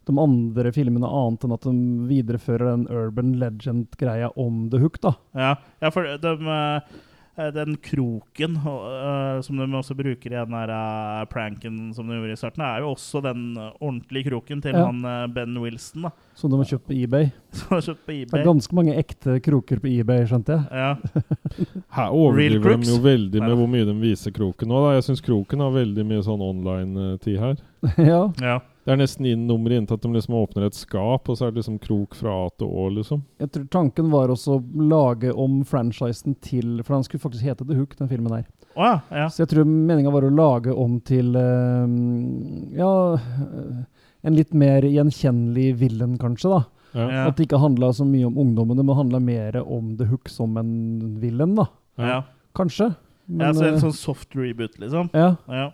de 0.07 0.15
andre 0.19 0.71
filmene 0.75 1.07
annet 1.07 1.45
enn 1.45 1.55
at 1.55 1.65
de 1.65 1.73
viderefører 2.09 2.67
den 2.67 2.85
urban 2.91 3.33
legend-greia 3.39 4.31
om 4.39 4.67
The 4.71 4.81
Hook, 4.83 4.99
da. 5.03 5.15
Ja, 5.37 5.55
ja 5.83 5.91
for 5.95 6.07
de, 6.07 6.33
eh, 6.57 7.01
den 7.35 7.77
kroken 7.81 8.55
eh, 8.61 9.41
som 9.41 9.57
de 9.57 9.65
også 9.73 9.95
bruker 9.97 10.29
i 10.31 10.35
den 10.37 10.53
der 10.53 10.69
eh, 10.69 11.23
pranken 11.31 11.79
som 11.95 12.07
de 12.07 12.19
gjorde 12.19 12.35
i 12.35 12.37
starten, 12.37 12.61
er 12.61 12.83
jo 12.83 12.91
også 12.93 13.21
den 13.25 13.57
eh, 13.57 13.71
ordentlige 13.81 14.27
kroken 14.29 14.61
til 14.61 14.75
Ja. 14.77 14.85
han 14.85 14.99
eh, 15.05 15.27
Ben 15.33 15.57
Wilson, 15.57 16.05
da. 16.05 16.11
Som 16.37 16.51
de 16.53 16.59
har 16.61 16.69
kjøpt 16.69 16.85
på 16.91 16.93
eBay. 16.93 17.31
Som 17.57 17.73
har 17.77 17.81
kjøpt 17.87 18.05
på 18.05 18.17
Det 18.29 18.39
er 18.39 18.45
ganske 18.45 18.77
mange 18.77 18.97
ekte 19.01 19.39
kroker 19.45 19.81
på 19.81 19.89
eBay, 19.89 20.27
skjønte 20.29 20.59
jeg. 20.59 20.65
Ja. 20.71 20.91
Her 21.97 22.13
overdriver 22.13 22.77
de 22.77 22.91
jo 22.93 22.99
veldig 23.01 23.41
med 23.41 23.57
hvor 23.57 23.69
mye 23.69 23.85
de 23.89 23.97
viser 24.01 24.33
kroken 24.35 24.69
nå. 24.69 24.83
da 24.85 24.93
Jeg 24.99 25.07
syns 25.09 25.25
kroken 25.25 25.65
har 25.65 25.73
veldig 25.73 26.05
mye 26.05 26.21
sånn 26.25 26.41
online-tid 26.41 27.39
her. 27.41 27.57
ja. 28.11 28.21
ja. 28.41 28.59
Det 28.83 28.91
er 28.91 28.99
nesten 28.99 29.27
inn 29.29 29.45
nummeret 29.47 29.79
inntil 29.79 29.95
at 29.95 30.03
de 30.03 30.09
liksom 30.11 30.35
åpner 30.35 30.65
et 30.67 30.75
skap, 30.75 31.29
og 31.31 31.37
så 31.39 31.47
er 31.47 31.53
det 31.53 31.61
liksom 31.61 31.77
krok 31.83 32.17
fra 32.19 32.33
A 32.43 32.49
til 32.59 32.67
Å, 32.67 32.87
liksom. 32.97 33.21
Jeg 33.39 33.53
tror 33.55 33.67
tanken 33.71 34.09
var 34.11 34.33
også 34.33 34.57
å 34.57 34.87
lage 34.91 35.31
om 35.31 35.61
franchisen 35.67 36.35
til 36.43 36.81
For 36.83 36.97
den 36.97 37.05
skulle 37.07 37.23
faktisk 37.23 37.47
hete 37.47 37.67
The 37.69 37.77
Hook, 37.77 37.95
den 37.99 38.11
filmen 38.11 38.35
her. 38.35 38.43
Oh, 38.75 38.89
ja, 38.89 38.97
ja. 39.23 39.27
Så 39.31 39.43
jeg 39.43 39.53
tror 39.53 39.69
meninga 39.69 40.11
var 40.11 40.25
å 40.27 40.33
lage 40.33 40.73
om 40.73 40.97
til 41.05 41.35
uh, 41.37 41.85
Ja 42.73 42.93
En 44.25 44.33
litt 44.33 44.55
mer 44.57 44.87
gjenkjennelig 44.87 45.75
villain, 45.77 46.17
kanskje, 46.19 46.51
da. 46.51 46.63
Ja. 46.93 47.07
At 47.27 47.37
det 47.37 47.47
ikke 47.47 47.61
handla 47.61 47.89
så 47.95 48.05
mye 48.07 48.27
om 48.27 48.37
ungdommene, 48.39 48.83
det 48.85 48.97
handla 48.97 49.19
mer 49.23 49.57
om 49.63 49.95
The 49.99 50.07
Hook 50.11 50.29
som 50.29 50.57
en 50.61 50.73
villain, 51.21 51.55
da. 51.57 51.67
ja. 51.99 52.19
Kanskje. 52.53 52.91
ja 53.39 53.49
så 53.49 53.63
en 53.65 53.79
eh, 53.79 53.81
sånn 53.81 53.95
soft 53.97 54.35
reboot, 54.37 54.77
liksom. 54.81 55.09
ja. 55.17 55.31
Ja. 55.49 55.71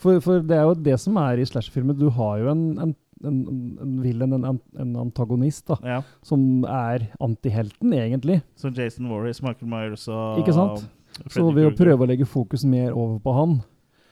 For, 0.00 0.20
for 0.24 0.40
det 0.40 0.56
er 0.56 0.64
jo 0.68 0.74
det 0.74 0.96
som 1.02 1.16
er 1.20 1.40
i 1.42 1.44
slasherfilmer. 1.48 1.96
Du 2.00 2.08
har 2.16 2.38
jo 2.40 2.50
en, 2.54 2.62
en, 2.80 2.94
en, 3.28 3.40
en 3.84 3.96
villain, 4.02 4.32
en, 4.38 4.60
en 4.80 4.94
antagonist, 5.02 5.66
da, 5.68 5.76
ja. 5.84 5.98
som 6.24 6.64
er 6.64 7.04
antihelten, 7.20 7.92
egentlig. 7.92 8.40
Som 8.56 8.72
Jason 8.76 9.10
Warris, 9.12 9.42
Michael 9.44 9.68
Myers 9.68 10.06
og 10.08 10.40
Ikke 10.40 10.56
sant? 10.56 10.86
Freddy 11.20 11.34
Så 11.36 11.50
ved 11.52 11.68
å 11.68 11.74
prøve 11.76 12.06
å 12.06 12.08
legge 12.08 12.24
fokus 12.28 12.64
mer 12.64 12.94
over 12.96 13.18
på 13.20 13.34
han, 13.36 13.60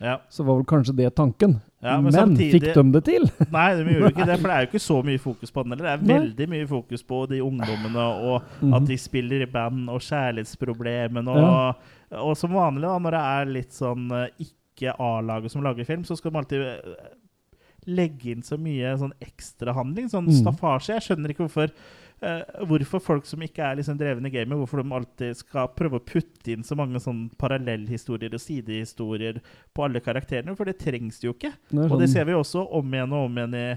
Ja. 0.03 0.19
så 0.31 0.45
var 0.47 0.59
vel 0.61 0.67
kanskje 0.69 0.93
det 0.99 1.09
tanken. 1.17 1.57
Ja, 1.83 1.95
men 2.03 2.11
men 2.11 2.13
samtidig- 2.13 2.53
fikk 2.61 2.75
de 2.75 2.83
det 2.99 3.03
til? 3.07 3.25
Nei, 3.55 3.67
de 3.79 3.95
gjorde 3.95 4.11
ikke 4.13 4.27
det, 4.29 4.37
for 4.43 4.49
det 4.51 4.55
er 4.57 4.65
jo 4.67 4.69
ikke 4.73 4.83
så 4.83 4.97
mye 5.07 5.19
fokus 5.23 5.51
på 5.55 5.63
den 5.65 5.73
heller. 5.75 5.89
Det 5.89 5.95
er 6.11 6.21
veldig 6.21 6.49
mye 6.53 6.67
fokus 6.71 7.03
på 7.07 7.23
de 7.31 7.41
ungdommene, 7.43 8.05
og 8.29 8.43
Mhm. 8.61 8.75
at 8.75 8.87
de 8.93 8.97
spiller 8.99 9.43
i 9.47 9.51
band, 9.51 9.89
og 9.89 10.01
kjærlighetsproblemene, 10.05 11.31
og, 11.31 11.75
og 12.19 12.37
som 12.37 12.51
vanlig, 12.55 12.83
da, 12.87 12.99
når 12.99 13.17
det 13.17 13.25
er 13.33 13.53
litt 13.57 13.73
sånn 13.77 14.07
eh, 14.13 14.47
ikke 14.79 14.97
A-laget 15.03 15.55
som 15.55 15.65
lager 15.67 15.89
film, 15.89 16.07
så 16.07 16.17
skal 16.17 16.33
de 16.33 16.41
alltid 16.41 16.67
eh, 16.71 17.09
legge 17.89 18.33
inn 18.33 18.45
så 18.45 18.59
mye 18.61 18.97
sånn 19.01 19.15
ekstrahandling, 19.25 20.11
sånn 20.13 20.29
mm. 20.31 20.37
staffasje. 20.43 20.97
Jeg 20.97 21.07
skjønner 21.09 21.33
ikke 21.33 21.47
hvorfor 21.47 21.73
uh, 22.23 22.65
hvorfor 22.69 23.03
folk 23.03 23.29
som 23.29 23.43
ikke 23.45 23.65
er 23.65 23.79
liksom 23.79 23.99
drevne 24.01 24.31
i 24.31 24.35
gamet, 24.35 24.59
hvorfor 24.61 24.83
de 24.83 24.97
alltid 24.99 25.39
skal 25.39 25.71
prøve 25.79 26.01
å 26.01 26.05
putte 26.05 26.53
inn 26.53 26.67
så 26.67 26.77
mange 26.79 27.01
sånn 27.03 27.27
parallellhistorier 27.41 28.35
og 28.35 28.43
sidehistorier 28.43 29.41
på 29.75 29.87
alle 29.87 30.03
karakterene, 30.05 30.57
for 30.59 30.69
det 30.69 30.79
trengs 30.83 31.21
det 31.21 31.31
jo 31.31 31.37
ikke. 31.37 31.55
Det 31.71 31.77
sånn. 31.77 31.87
Og 31.87 31.97
det 31.97 32.09
sånn- 32.09 32.17
ser 32.17 32.29
vi 32.29 32.39
også 32.39 32.67
om 32.81 32.95
igjen 32.95 33.15
og 33.15 33.31
om 33.31 33.41
igjen 33.41 33.59
i, 33.59 33.69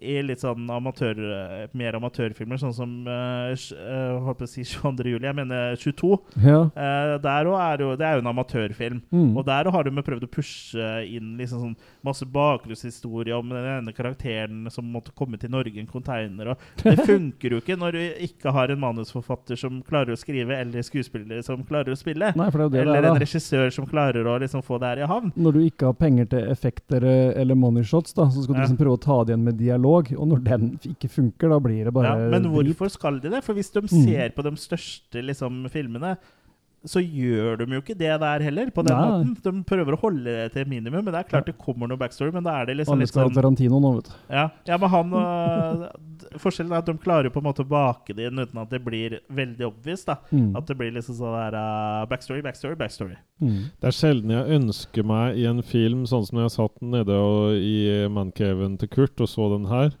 i 0.00 0.16
litt 0.24 0.40
sånn 0.40 0.68
amatør, 0.72 1.18
mer 1.76 1.96
amatørfilmer, 1.98 2.60
sånn 2.60 2.74
som 2.76 2.92
uh, 3.04 3.52
holdt 4.24 4.40
på 4.40 4.46
å 4.46 4.50
si 4.50 4.64
22. 4.70 5.12
juli, 5.12 5.28
jeg 5.28 5.36
mener 5.36 5.76
22. 5.76 6.12
Ja. 6.40 6.62
Uh, 6.72 7.16
der 7.20 7.50
òg 7.50 7.58
er 7.60 7.84
jo, 7.84 7.90
det 8.00 8.06
er 8.08 8.16
jo 8.16 8.24
en 8.24 8.30
amatørfilm. 8.32 9.02
Mm. 9.12 9.34
Og 9.36 9.44
der 9.48 9.70
har 9.74 9.86
de 9.86 10.04
prøvd 10.06 10.24
å 10.26 10.30
pushe 10.32 10.92
inn 11.04 11.34
liksom 11.40 11.64
sånn 11.64 11.76
masse 12.06 12.24
bakgrunnshistorie 12.32 13.36
om 13.36 13.52
den 13.52 13.68
ene 13.74 13.94
karakteren 13.96 14.70
som 14.72 14.88
måtte 14.88 15.12
komme 15.16 15.40
til 15.40 15.52
Norge 15.52 15.76
i 15.76 15.82
en 15.84 15.90
container. 15.90 16.54
Og 16.54 16.64
det 16.84 16.96
funker 17.04 17.56
jo 17.56 17.60
ikke 17.60 17.78
når 17.80 17.98
du 17.98 18.24
ikke 18.30 18.54
har 18.56 18.72
en 18.72 18.80
manusforfatter 18.80 19.60
som 19.60 19.82
klarer 19.86 20.16
å 20.16 20.20
skrive, 20.20 20.56
eller 20.56 20.86
skuespillere 20.86 21.44
som 21.44 21.64
klarer 21.68 21.92
å 21.92 22.00
spille. 22.00 22.32
Nei, 22.38 22.48
det 22.48 22.70
det 22.72 22.84
eller 22.86 23.02
er, 23.02 23.10
en 23.12 23.20
regissør 23.20 23.68
som 23.74 23.88
klarer 23.90 24.24
å 24.24 24.38
liksom 24.40 24.64
få 24.64 24.80
det 24.80 24.94
her 24.94 25.04
i 25.04 25.10
havn. 25.10 25.34
Når 25.36 25.58
du 25.58 25.62
ikke 25.66 25.90
har 25.90 26.00
penger 26.00 26.32
til 26.32 26.48
effekter 26.52 27.04
eller 27.04 27.58
money 27.58 27.84
shots, 27.84 28.16
da, 28.16 28.30
så 28.32 28.44
skal 28.44 28.56
du 28.56 28.62
liksom 28.62 28.80
prøve 28.80 28.96
å 28.96 29.04
ta 29.04 29.20
det 29.24 29.34
igjen 29.34 29.44
med 29.44 29.60
dialog. 29.60 29.89
Og 30.16 30.28
når 30.30 30.42
den 30.44 30.66
ikke 30.86 31.08
funker, 31.10 31.48
da 31.52 31.58
blir 31.62 31.84
det 31.88 31.92
bare 31.94 32.12
Ja, 32.16 32.30
men 32.30 32.42
drit. 32.46 32.76
hvorfor 32.76 32.90
skal 32.90 33.20
de 33.20 33.30
det? 33.30 33.42
For 33.44 33.54
hvis 33.54 33.70
de 33.74 33.80
Mm. 33.82 33.88
ser 34.06 34.30
på 34.36 34.42
de 34.46 34.52
største 34.56 35.22
liksom, 35.24 35.68
filmene, 35.70 36.16
så 36.88 37.00
gjør 37.04 37.58
de 37.60 37.66
jo 37.76 37.80
ikke 37.82 37.96
det 37.98 38.12
der 38.22 38.42
heller, 38.46 38.70
på 38.72 38.82
den 38.86 38.96
Nei. 38.96 39.08
måten. 39.10 39.34
De 39.44 39.64
prøver 39.68 39.96
å 39.96 40.00
holde 40.00 40.24
det 40.24 40.46
til 40.54 40.68
minimum, 40.70 41.02
men 41.04 41.12
det 41.12 41.18
er 41.20 41.28
klart 41.28 41.48
det 41.50 41.56
kommer 41.60 41.90
noe 41.90 42.00
backstory, 42.00 42.32
men 42.32 42.46
da 42.46 42.54
er 42.60 42.70
det 42.70 42.78
liksom 42.78 42.96
Alle 42.96 43.04
litt 43.04 43.12
sånn 43.12 43.34
Tarantino 43.36 43.80
nå, 43.82 43.90
vet 43.98 44.08
du. 44.08 44.14
ja, 44.32 44.46
ja, 44.70 44.78
men 44.80 44.92
han 44.94 45.12
øh, 45.20 45.84
Forskjellen 46.44 46.72
er 46.72 46.80
at 46.80 46.88
de 46.88 46.94
klarer 47.00 47.32
på 47.32 47.42
en 47.42 47.48
måte 47.48 47.64
å 47.66 47.68
bake 47.68 48.14
det 48.16 48.30
inn 48.30 48.40
uten 48.40 48.62
at 48.62 48.72
det 48.72 48.80
blir 48.84 49.18
veldig 49.28 49.66
obvious. 49.68 50.04
da 50.08 50.18
Mm. 50.30 50.54
At 50.56 50.68
det 50.68 50.76
blir 50.78 50.92
liksom 50.94 51.16
sånn 51.18 51.34
der 51.34 51.56
uh, 51.58 52.06
backstory, 52.10 52.42
backstory, 52.44 52.76
backstory. 52.78 53.16
Mm. 53.42 53.70
Det 53.80 53.88
er 53.88 53.96
sjelden 53.96 54.32
jeg 54.34 54.58
ønsker 54.60 55.06
meg 55.06 55.38
i 55.40 55.46
en 55.48 55.62
film, 55.66 56.04
sånn 56.06 56.26
som 56.28 56.38
jeg 56.42 56.52
satt 56.54 56.76
nede 56.84 57.16
og, 57.16 57.56
i 57.56 58.06
mancaven 58.12 58.76
til 58.80 58.90
Kurt 58.92 59.20
og 59.20 59.30
så 59.32 59.48
den 59.54 59.66
her. 59.70 59.96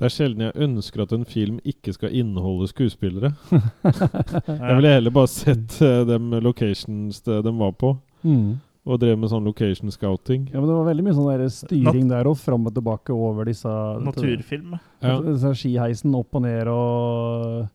Det 0.00 0.06
er 0.08 0.12
sjelden 0.14 0.46
jeg 0.46 0.56
ønsker 0.64 1.02
at 1.04 1.10
en 1.12 1.26
film 1.28 1.58
ikke 1.68 1.92
skal 1.92 2.14
inneholde 2.16 2.70
skuespillere. 2.70 3.34
jeg 3.84 4.76
ville 4.78 4.94
heller 4.94 5.12
bare 5.12 5.28
sett 5.28 5.76
uh, 5.84 6.00
dem 6.08 6.30
locations 6.40 7.20
de, 7.26 7.42
de 7.44 7.52
var 7.60 7.74
på, 7.76 7.94
Mm. 8.24 8.58
og 8.84 8.98
drev 9.00 9.16
med 9.20 9.30
sånn 9.32 9.44
location 9.48 9.88
scouting. 9.92 10.42
Ja, 10.52 10.60
men 10.60 10.68
det 10.68 10.74
var 10.76 10.88
veldig 10.90 11.04
mye 11.06 11.14
sånn 11.16 11.28
der 11.30 11.52
styring 11.52 12.08
der 12.10 12.28
og 12.28 12.36
fram 12.40 12.66
og 12.68 12.74
tilbake 12.76 13.14
over 13.16 13.48
disse 13.48 13.68
Naturfilm. 14.04 14.74
Ja. 15.00 15.14
Disse 15.24 15.52
skiheisen 15.56 16.16
opp 16.18 16.36
og 16.36 16.44
ned 16.44 16.68
og 16.68 17.68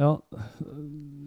Ja. 0.00 0.14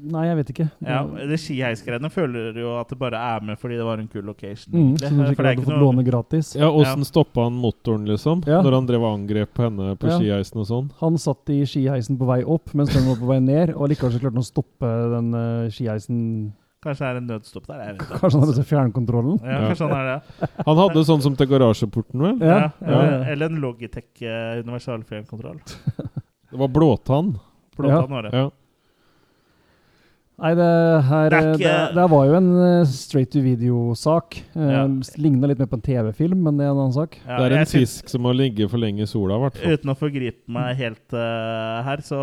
Nei, 0.03 0.23
jeg 0.27 0.35
vet 0.41 0.49
ikke. 0.51 0.65
Ja, 0.83 0.97
det 1.29 1.37
Skiheisgreiene 1.39 2.09
føler 2.11 2.57
jo 2.59 2.73
at 2.75 2.89
det 2.91 2.97
bare 2.99 3.15
er 3.15 3.43
med 3.47 3.55
fordi 3.61 3.77
det 3.79 3.85
var 3.87 4.01
en 4.01 4.09
kul 4.11 4.25
location. 4.27 4.73
Mm, 4.75 4.89
det, 4.99 5.07
så 5.07 5.13
du 5.15 5.21
sikkert 5.29 5.39
er 5.39 5.47
hadde 5.47 5.53
ikke 5.61 5.67
fått 5.69 5.75
noe- 5.77 5.83
låne 5.85 6.03
gratis. 6.07 6.49
Ja, 6.59 6.67
Åssen 6.75 7.05
stoppa 7.07 7.45
han 7.45 7.55
motoren, 7.61 8.03
liksom? 8.09 8.41
Ja. 8.49 8.59
Når 8.65 8.75
han 8.79 8.89
drev 8.89 9.05
angrep 9.07 9.53
på 9.55 9.63
henne 9.67 9.93
på 10.01 10.09
Ja. 10.09 10.17
skiheisen 10.19 10.59
og 10.59 10.67
sånn? 10.67 10.89
Han 10.99 11.15
satt 11.21 11.53
i 11.55 11.61
skiheisen 11.69 12.17
på 12.19 12.27
vei 12.27 12.41
opp, 12.43 12.73
mens 12.73 12.91
den 12.91 13.07
var 13.07 13.15
på 13.21 13.29
vei 13.31 13.39
ned, 13.39 13.71
og 13.77 13.87
likevel 13.93 14.11
så 14.11 14.19
klarte 14.19 14.35
han 14.35 14.43
å 14.43 14.49
stoppe 14.49 14.89
den 15.15 15.29
uh, 15.37 15.69
skiheisen 15.71 16.19
Kanskje 16.83 16.99
det 16.99 17.07
er 17.13 17.17
en 17.21 17.27
nødstopp 17.31 17.67
der? 17.69 17.77
Jeg 17.79 17.93
vet 17.93 18.01
ikke. 18.03 18.17
Kanskje 18.19 18.39
han 18.41 18.49
hadde 18.49 18.63
fjernkontrollen? 18.67 19.37
Ja, 19.39 19.59
kanskje 19.69 19.87
han 19.87 19.93
er 20.01 20.09
det. 20.09 20.49
Han 20.67 20.81
hadde 20.81 21.03
sånn 21.07 21.21
som 21.23 21.35
til 21.39 21.47
garasjeporten, 21.47 22.19
vel? 22.25 22.41
Ja, 22.43 22.57
Ja, 22.57 22.71
eller, 22.81 23.05
ja, 23.05 23.13
ja. 23.13 23.21
eller 23.31 23.45
en 23.53 23.61
Logitech 23.63 24.19
uh, 24.27 24.59
universal 24.65 25.05
fjernkontroll. 25.07 25.61
Det 25.63 26.59
var 26.59 26.67
blåtann. 26.75 27.37
Blåtann 27.79 28.11
var 28.11 28.27
det. 28.27 28.33
Ja. 28.35 28.49
Nei, 30.41 30.51
det 30.57 30.67
her 31.07 31.29
Det 31.29 31.41
det, 31.61 31.73
det, 31.93 32.03
var 32.09 32.23
jo 32.25 32.33
en 32.39 32.47
eh, 32.65 32.85
straight 32.89 33.29
to 33.31 33.39
video-sak. 33.45 34.39
Uh, 34.57 34.63
Ja. 34.73 34.83
Ligna 35.21 35.47
litt 35.51 35.59
mer 35.61 35.69
på 35.69 35.77
en 35.77 35.85
TV-film, 35.85 36.39
men 36.47 36.57
det 36.57 36.65
er 36.65 36.71
en 36.73 36.79
annen 36.81 36.95
sak. 36.95 37.19
Ja, 37.27 37.37
det 37.43 37.51
er 37.51 37.59
en 37.61 37.69
fisk 37.69 38.09
som 38.09 38.25
må 38.25 38.33
ligge 38.35 38.65
for 38.71 38.81
lenge 38.81 39.05
i 39.05 39.09
sola, 39.09 39.37
i 39.37 39.43
hvert 39.45 39.59
fall. 39.61 39.75
Uten 39.77 39.93
å 39.93 39.97
forgripe 39.99 40.49
meg 40.57 40.75
helt 40.81 41.13
uh, 41.15 41.83
her, 41.85 42.01
så 42.05 42.21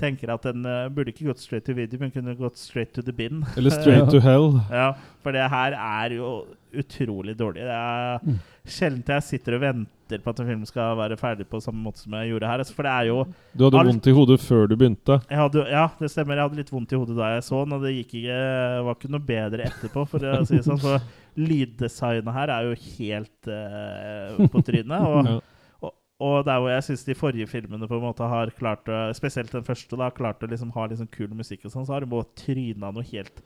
tenker 0.00 0.26
jeg 0.32 0.34
at 0.40 0.46
den 0.50 0.64
uh, 0.66 0.88
burde 0.90 1.12
ikke 1.14 1.28
gått 1.30 1.42
straight 1.44 1.66
to 1.68 1.74
video, 1.76 2.00
men 2.02 2.10
kunne 2.10 2.34
gått 2.38 2.58
straight 2.58 2.92
to 2.96 3.02
the 3.06 3.12
bin. 3.14 3.44
Eller 3.60 3.70
straight 3.78 4.10
to 4.10 4.20
hell. 4.28 4.58
Ja, 4.72 4.90
for 5.22 5.36
det 5.36 5.46
her 5.52 5.76
er 5.78 6.16
jo 6.18 6.34
utrolig 6.74 7.38
dårlig. 7.38 7.62
Det 7.68 7.78
er 7.78 8.20
Mm. 8.26 8.38
sjelden 8.66 9.06
jeg 9.16 9.22
sitter 9.30 9.56
og 9.56 9.60
venter 9.68 9.96
venter 10.10 10.24
på 10.24 10.30
at 10.30 10.40
en 10.42 10.46
film 10.50 10.64
skal 10.66 10.96
være 10.98 11.16
ferdig 11.20 11.46
på 11.48 11.60
samme 11.62 11.82
måte 11.84 11.98
som 12.02 12.12
jeg 12.18 12.30
gjorde 12.32 12.48
her. 12.50 12.58
Altså, 12.64 12.74
For 12.74 12.82
det 12.82 12.90
er 12.92 13.04
jo 13.10 13.24
Du 13.56 13.64
hadde 13.64 13.78
alt- 13.78 13.88
vondt 13.92 14.06
i 14.10 14.14
hodet 14.16 14.40
før 14.40 14.66
du 14.68 14.76
begynte. 14.76 15.20
hadde, 15.30 15.64
ja, 15.70 15.86
det 15.98 16.10
stemmer. 16.10 16.34
Jeg 16.34 16.48
hadde 16.48 16.56
litt 16.56 16.70
vondt 16.70 16.92
i 16.92 16.96
hodet 16.98 17.16
da 17.16 17.34
jeg 17.34 17.42
så 17.46 17.64
den, 17.64 17.72
og 17.78 17.82
det 17.82 17.94
gikk 17.94 18.14
ikke, 18.24 18.84
var 18.84 18.94
ikke 18.98 19.10
noe 19.10 19.20
bedre 19.20 19.64
etterpå, 19.70 20.06
for 20.08 20.18
å 20.18 20.44
si 20.46 20.56
det 20.56 20.64
sånn. 20.66 20.80
For 20.80 21.00
lyddesignet 21.36 22.32
her 22.34 22.50
er 22.50 22.68
jo 22.68 22.74
helt 22.98 23.48
uh, 23.48 24.48
på 24.50 24.62
trynet. 24.66 25.00
Og, 25.00 25.24
Ja. 25.30 25.38
og, 25.86 25.94
og 26.20 26.44
der 26.44 26.58
hvor 26.60 26.70
jeg 26.74 26.82
syns 26.90 27.04
de 27.06 27.14
forrige 27.14 27.46
filmene 27.48 27.86
på 27.88 27.96
en 27.96 28.02
måte 28.04 28.26
har 28.28 28.50
klart 28.58 28.88
å 28.90 29.14
Spesielt 29.16 29.52
den 29.54 29.64
første, 29.64 29.96
da, 29.96 30.10
klart 30.10 30.42
å 30.42 30.50
liksom 30.50 30.72
ha 30.74 30.86
liksom 30.90 31.08
kul 31.10 31.30
musikk 31.32 31.64
og 31.64 31.72
sånn, 31.72 31.86
så 31.88 31.94
har 31.96 32.00
de 32.04 32.10
bare 32.12 32.28
tryna 32.36 32.90
noe 32.92 33.06
helt 33.12 33.40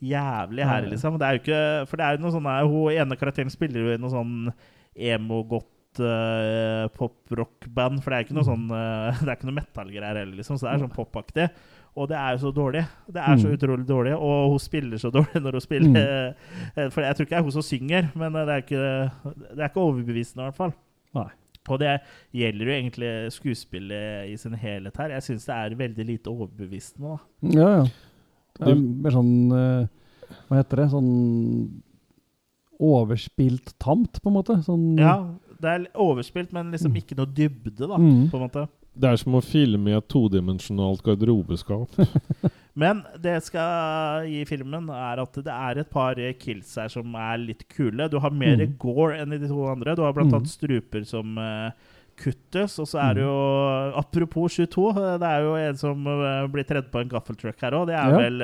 jævlig 0.00 0.64
her, 0.64 0.86
liksom. 0.88 1.18
Det 1.20 1.26
er 1.26 1.34
jo 1.36 1.40
ikke 1.42 1.88
For 1.90 1.96
det 2.00 2.04
er 2.06 2.14
jo 2.16 2.22
noe 2.22 2.32
sånn 2.32 2.46
Hun 2.70 2.94
ene 2.94 3.16
karakteren 3.20 3.50
spiller 3.52 3.82
jo 3.84 3.90
i 3.92 3.98
noe 4.00 4.08
sånn 4.14 4.52
emo-godt 4.96 5.68
uh, 5.98 6.86
pop-rock-band. 6.94 7.98
For 8.04 8.10
det 8.12 8.16
er 8.20 8.24
ikke 8.28 8.36
noe 8.38 8.46
sånn 8.46 8.68
uh, 8.70 9.10
Det 9.24 9.28
er 9.28 9.36
ikke 9.36 9.48
noe 9.50 9.58
metallgreier 9.58 10.20
heller, 10.22 10.36
liksom. 10.38 10.58
Så 10.60 10.68
det 10.68 10.72
er 10.76 10.84
sånn 10.84 10.94
popaktig. 10.94 11.48
Og 11.98 12.06
det 12.06 12.14
er 12.20 12.36
jo 12.36 12.42
så 12.44 12.52
dårlig. 12.54 12.84
Det 13.10 13.18
er 13.24 13.36
så 13.42 13.48
Mm. 13.50 13.54
utrolig 13.58 13.86
dårlig. 13.88 14.12
Og 14.14 14.52
hun 14.52 14.60
spiller 14.62 15.00
så 15.02 15.10
dårlig 15.16 15.42
når 15.42 15.58
hun 15.58 15.64
spiller. 15.64 15.90
Mm. 15.90 16.90
For 16.94 17.02
jeg 17.02 17.16
tror 17.18 17.26
ikke 17.26 17.34
det 17.34 17.40
er 17.40 17.48
hun 17.48 17.56
som 17.58 17.66
synger, 17.66 18.10
men 18.14 18.36
eh, 18.38 18.44
det 18.46 18.54
er 18.54 18.62
ikke, 18.62 18.84
det 19.56 19.58
er 19.64 19.68
ikke 19.72 19.82
overbevisende, 19.88 20.44
i 20.44 20.46
hvert 20.46 20.60
fall. 20.60 20.74
Nei. 21.18 21.26
Og 21.68 21.78
det 21.82 21.96
gjelder 22.32 22.66
jo 22.70 22.72
egentlig 22.76 23.10
skuespillet 23.34 24.30
i 24.30 24.36
sin 24.40 24.54
helhet 24.56 24.96
her. 25.02 25.10
Jeg 25.16 25.26
syns 25.26 25.44
det 25.50 25.56
er 25.58 25.74
veldig 25.82 26.06
lite 26.08 26.30
overbevisende. 26.32 27.16
da. 27.18 27.50
Ja, 27.58 27.68
ja. 27.80 27.84
Det 28.60 28.70
er 28.72 28.80
mer 28.80 29.14
sånn 29.14 29.34
eh, 29.56 29.84
Hva 30.48 30.56
heter 30.62 30.80
det? 30.84 30.88
Sånn 30.94 31.10
overspilt 32.80 33.74
tamt, 33.82 34.20
på 34.22 34.30
en 34.30 34.36
måte. 34.38 34.56
Sånn 34.64 34.86
Ja, 34.98 35.18
det 35.60 35.70
er 35.70 35.86
overspilt, 35.94 36.52
men 36.52 36.70
liksom 36.72 36.94
ikke 36.96 37.16
noe 37.18 37.26
dybde, 37.26 37.86
da, 37.88 37.96
Mm. 37.96 38.30
på 38.30 38.36
en 38.40 38.48
måte. 38.48 38.68
Det 39.00 39.08
er 39.08 39.16
som 39.16 39.32
å 39.38 39.42
filme 39.44 39.90
i 39.92 39.96
et 39.96 40.08
todimensjonalt 40.08 41.02
garderobeskap. 41.02 41.88
Men 42.80 43.02
det 43.20 43.32
jeg 43.36 43.42
skal 43.42 44.26
gi 44.30 44.44
filmen, 44.46 44.88
er 44.90 45.20
at 45.22 45.32
det 45.32 45.46
er 45.52 45.78
et 45.82 45.90
par 45.90 46.14
kills 46.38 46.74
her 46.78 46.88
som 46.88 47.14
er 47.14 47.38
litt 47.38 47.64
kule. 47.68 48.08
Du 48.10 48.18
har 48.22 48.30
mer 48.30 48.56
Mm. 48.56 48.76
gore 48.78 49.18
enn 49.20 49.32
i 49.34 49.38
de 49.38 49.48
to 49.48 49.64
andre. 49.68 49.94
Du 49.96 50.02
har 50.02 50.12
blant 50.12 50.30
Mm. 50.30 50.38
annet 50.40 50.48
struper 50.48 51.04
som 51.06 51.36
eh, 51.38 51.70
kuttes. 52.16 52.78
Og 52.78 52.86
så 52.86 52.98
er 53.10 53.14
det 53.14 53.22
jo 53.22 53.92
Apropos 53.98 54.52
22, 54.56 54.90
eh, 54.90 55.18
det 55.18 55.28
er 55.28 55.42
jo 55.42 55.54
en 55.56 55.76
som 55.76 56.06
eh, 56.06 56.46
blir 56.48 56.64
tredd 56.64 56.90
på 56.90 57.00
en 57.00 57.08
gaffeltruck 57.08 57.60
her 57.60 57.72
òg. 57.72 57.86
Det 57.86 57.94
er 57.94 58.10
Ja. 58.10 58.18
vel 58.18 58.42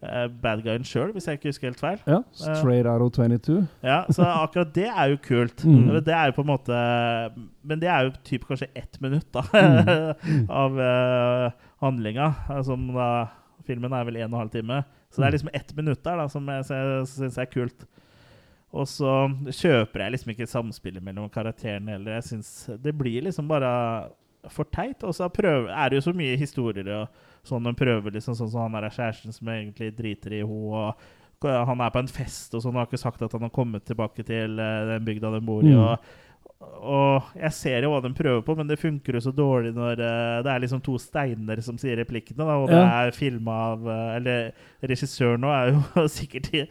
bad 0.00 0.60
guyen 0.62 0.84
sjøl, 0.86 1.10
hvis 1.12 1.26
jeg 1.26 1.38
ikke 1.38 1.48
husker 1.50 1.68
helt 1.72 1.80
feil. 1.80 1.98
Ja, 2.06 2.18
Eh, 2.22 2.54
Straight 2.60 2.86
out 2.86 3.02
of 3.02 3.10
22. 3.16 3.66
ja, 3.82 4.04
så 4.14 4.22
akkurat 4.44 4.72
det 4.74 4.86
er 4.86 5.08
jo 5.10 5.16
kult. 5.24 5.64
Mm. 5.66 5.88
Det 6.04 6.14
er 6.14 6.26
jo 6.30 6.36
på 6.36 6.44
en 6.44 6.52
måte 6.52 6.76
Men 7.64 7.80
det 7.80 7.88
er 7.90 8.04
jo 8.06 8.12
typ 8.24 8.44
kanskje 8.46 8.68
ett 8.76 9.00
minutt 9.00 9.26
da 9.34 9.42
Mm. 9.42 10.46
av 10.62 10.78
uh, 10.78 11.50
handlinga. 11.82 12.34
eh, 12.50 12.62
Som 12.62 12.92
da 12.94 13.28
Filmen 13.66 13.92
er 13.92 14.04
vel 14.04 14.16
en 14.16 14.32
og 14.32 14.38
en 14.38 14.40
halv 14.46 14.50
time. 14.54 14.84
Så 15.10 15.20
det 15.20 15.26
er 15.26 15.32
liksom 15.36 15.50
ett 15.54 15.74
minutt 15.76 16.02
der 16.04 16.16
da 16.16 16.28
som 16.28 16.46
jeg 16.48 16.64
syns 17.06 17.36
er 17.38 17.44
kult. 17.50 17.84
Og 18.72 18.86
så 18.86 19.10
kjøper 19.48 20.02
jeg 20.04 20.12
liksom 20.12 20.30
ikke 20.32 20.46
samspillet 20.48 21.02
mellom 21.02 21.28
karakterene 21.32 21.90
heller. 21.96 22.14
Jeg 22.20 22.24
synes 22.24 22.70
Det 22.82 22.94
blir 22.96 23.22
liksom 23.24 23.48
bare 23.48 24.10
for 24.52 24.68
teit. 24.72 25.02
Og 25.04 25.14
så 25.16 25.28
er 25.28 25.90
det 25.90 25.98
jo 25.98 26.06
så 26.08 26.14
mye 26.16 26.38
historier 26.40 26.88
og 27.00 27.24
sånn 27.48 27.68
de 27.68 27.74
prøver, 27.78 28.14
liksom 28.14 28.36
sånn 28.36 28.50
som 28.52 28.66
han 28.66 28.80
er 28.80 28.92
kjæresten 28.92 29.34
som 29.34 29.50
egentlig 29.52 29.92
driter 29.96 30.36
i 30.36 30.42
henne. 30.42 30.84
og 30.84 31.06
han 31.42 31.80
er 31.80 31.92
på 31.94 32.00
en 32.02 32.10
fest 32.10 32.54
og 32.56 32.64
sånn, 32.64 32.74
og 32.74 32.82
har 32.82 32.88
ikke 32.88 32.98
sagt 33.00 33.22
at 33.22 33.34
han 33.36 33.46
har 33.46 33.54
kommet 33.54 33.84
tilbake 33.86 34.24
til 34.26 34.58
eh, 34.58 34.86
den 34.90 35.04
bygda 35.06 35.30
de 35.36 35.40
bor 35.46 35.62
i. 35.62 35.70
Mm. 35.70 35.84
Og, 35.84 36.16
og 36.82 37.28
jeg 37.38 37.54
ser 37.54 37.86
jo 37.86 37.92
hva 37.92 38.00
de 38.02 38.10
prøver 38.18 38.42
på, 38.42 38.56
men 38.58 38.66
det 38.66 38.80
funker 38.80 39.14
jo 39.14 39.22
så 39.22 39.32
dårlig 39.34 39.70
når 39.76 40.02
eh, 40.02 40.40
det 40.42 40.52
er 40.52 40.64
liksom 40.64 40.82
to 40.82 40.96
steiner 40.98 41.62
som 41.62 41.78
sier 41.78 42.00
replikkene, 42.02 42.42
da, 42.42 42.58
og 42.58 42.72
det 42.72 42.82
er 42.82 43.14
filma 43.14 43.60
av 43.68 43.86
eh, 43.86 44.10
Eller 44.18 44.50
regissøren 44.90 45.46
nå 45.46 45.54
er 45.54 45.72
jo 45.76 46.06
sikkert 46.18 46.50
i 46.58 46.66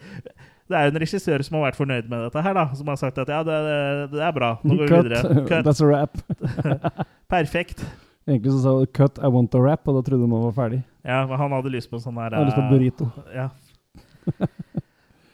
det 0.68 0.76
er 0.78 0.88
jo 0.88 0.92
en 0.96 1.00
regissør 1.04 1.44
som 1.48 1.56
har 1.58 1.68
vært 1.70 1.78
fornøyd 1.80 2.10
med 2.12 2.26
dette 2.28 2.42
her, 2.44 2.54
da. 2.58 2.66
Som 2.76 2.90
har 2.92 2.98
sagt 3.00 3.18
at 3.24 3.30
ja, 3.32 3.40
det, 3.48 3.58
det, 3.68 3.78
det 4.18 4.24
er 4.28 4.34
bra. 4.36 4.50
Nå 4.68 4.76
går 4.82 4.92
vi 4.92 5.00
videre. 5.08 5.22
Cut. 5.50 5.64
That's 5.68 5.80
a 5.84 5.88
wrap. 5.88 6.18
Perfekt. 7.34 7.86
Egentlig 8.28 8.52
så 8.52 8.60
sa 8.66 8.74
du 8.80 8.86
'cut, 8.92 9.20
I 9.24 9.30
want 9.32 9.56
a 9.56 9.60
wrap', 9.64 9.88
og 9.88 9.96
da 9.96 10.02
trodde 10.10 10.28
man 10.28 10.44
var 10.50 10.52
ferdig. 10.58 10.82
Ja, 11.08 11.22
men 11.26 11.38
han 11.40 11.52
hadde 11.56 11.72
lyst 11.72 11.90
på 11.90 11.96
en 11.96 12.04
sånn 12.04 12.18
her 12.20 12.36
Han 12.36 12.44
hadde 12.44 12.52
lyst 12.52 12.60
på 12.60 12.66
eh, 12.66 12.72
burrito. 12.74 13.12
Ja. 13.32 13.50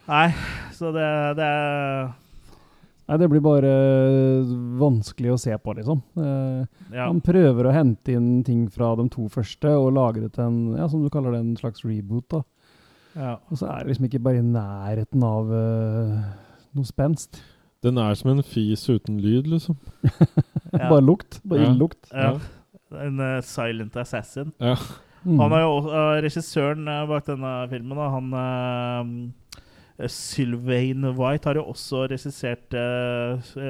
Nei, 0.06 0.28
så 0.76 0.92
det, 0.94 1.08
det 1.40 1.50
Nei, 3.04 3.18
det 3.20 3.28
blir 3.32 3.42
bare 3.44 3.72
vanskelig 4.80 5.34
å 5.34 5.40
se 5.42 5.58
på, 5.60 5.74
liksom. 5.80 6.02
Eh, 6.18 6.66
Ja. 6.94 7.08
Han 7.10 7.20
prøver 7.26 7.66
å 7.68 7.74
hente 7.74 8.14
inn 8.14 8.44
ting 8.46 8.68
fra 8.70 8.92
de 8.96 9.08
to 9.10 9.26
første 9.34 9.72
og 9.74 9.96
lage 9.98 10.22
det 10.22 10.34
til 10.36 10.46
en, 10.46 10.60
ja, 10.78 10.86
som 10.88 11.02
du 11.04 11.10
kaller 11.10 11.34
det, 11.34 11.40
en 11.42 11.58
slags 11.58 11.82
reboot. 11.84 12.28
da. 12.30 12.44
Ja. 13.16 13.36
Og 13.52 13.58
så 13.60 13.68
er 13.70 13.84
det 13.84 13.92
liksom 13.94 14.08
ikke 14.10 14.22
bare 14.26 14.40
i 14.42 14.46
nærheten 14.46 15.24
av 15.28 15.52
uh, 15.54 16.16
noe 16.74 16.88
spenst. 16.90 17.42
Den 17.84 17.98
er 18.00 18.16
som 18.16 18.32
en 18.32 18.44
fis 18.48 18.86
uten 18.90 19.20
lyd, 19.22 19.48
liksom. 19.52 19.78
Ja. 20.74 20.88
Bare 20.90 21.04
lukt. 21.06 21.38
Bare 21.46 21.62
Ja. 21.62 21.70
ildlukt. 21.70 22.08
Ja. 22.10 22.32
En 23.04 23.20
uh, 23.22 23.42
silent 23.46 23.96
assassin. 24.02 24.50
Ja. 24.60 24.74
Mm. 25.24 25.38
Han 25.40 25.54
er 25.56 25.62
jo 25.64 25.76
eh, 25.88 26.18
regissøren 26.26 26.84
bak 27.08 27.24
denne 27.30 27.52
filmen. 27.72 27.96
Da. 27.96 28.08
Han 28.12 28.34
uh, 28.34 30.08
Sylvain 30.10 31.06
White 31.16 31.48
har 31.48 31.56
jo 31.62 31.68
også 31.72 32.08
regissert 32.12 32.74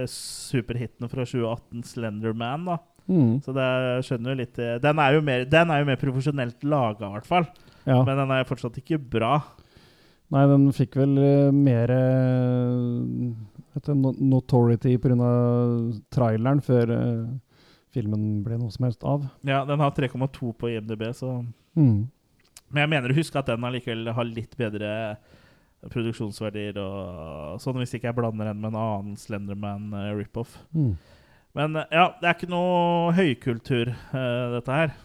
superhitene 0.09 1.09
fra 1.11 1.25
2018, 1.27 1.83
'Slenderman'. 1.83 2.65
da. 2.71 2.77
Mm. 3.11 3.35
Så 3.43 3.51
det 3.53 3.67
skjønner 4.07 4.31
jo 4.31 4.39
litt 4.39 4.55
Den 4.81 4.99
er 5.03 5.13
jo 5.17 5.21
mer, 5.27 5.43
den 5.43 5.69
er 5.75 5.81
jo 5.83 5.89
mer 5.91 5.99
profesjonelt 5.99 6.63
laga, 6.63 7.09
i 7.09 7.15
hvert 7.17 7.27
fall. 7.27 7.47
Ja. 7.85 7.99
Men 8.03 8.17
den 8.21 8.31
er 8.31 8.47
fortsatt 8.47 8.77
ikke 8.79 8.97
bra. 8.97 9.35
Nei, 10.33 10.43
den 10.49 10.69
fikk 10.73 10.95
vel 10.97 11.17
uh, 11.19 11.51
mer 11.53 11.91
uh, 11.93 13.33
notoriety 14.23 14.95
pga. 15.01 15.29
traileren 16.13 16.61
før 16.63 16.93
eh, 16.93 17.23
filmen 17.93 18.43
ble 18.45 18.57
noe 18.61 18.73
som 18.73 18.85
helst 18.87 19.03
av. 19.05 19.25
Ja, 19.45 19.63
Den 19.65 19.81
har 19.81 19.91
3,2 19.91 20.53
på 20.57 20.73
IMDb, 20.73 21.09
så 21.13 21.43
Mm. 21.73 22.05
Men 22.69 22.83
jeg 22.83 22.89
mener 22.89 23.09
å 23.09 23.15
huske 23.17 23.39
at 23.39 23.47
den 23.49 23.63
allikevel 23.65 24.11
har 24.13 24.27
litt 24.29 24.51
bedre 24.57 24.89
produksjonsverdier 25.89 26.77
og 26.77 27.57
sånn, 27.61 27.79
hvis 27.81 27.95
ikke 27.97 28.11
jeg 28.11 28.17
blander 28.17 28.51
den 28.51 28.61
med 28.61 28.71
en 28.71 28.77
annen 28.77 29.15
Slenderman-ripoff. 29.17 30.53
rip-off. 30.53 30.53
Mm. 30.77 30.93
Men 31.57 31.75
eh, 31.81 31.89
ja, 31.93 32.07
det 32.19 32.29
er 32.29 32.37
ikke 32.37 32.51
noe 32.53 33.13
høykultur, 33.17 33.93
uh, 34.13 34.53
dette 34.55 34.77
her. 34.77 34.95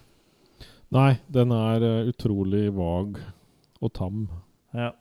Nei, 0.95 1.19
den 1.29 1.53
er 1.53 1.85
uh, 1.85 2.09
utrolig 2.09 2.69
vag 2.73 3.19
og 3.85 3.93
tam. 3.97 4.25
Ja. 4.73 4.95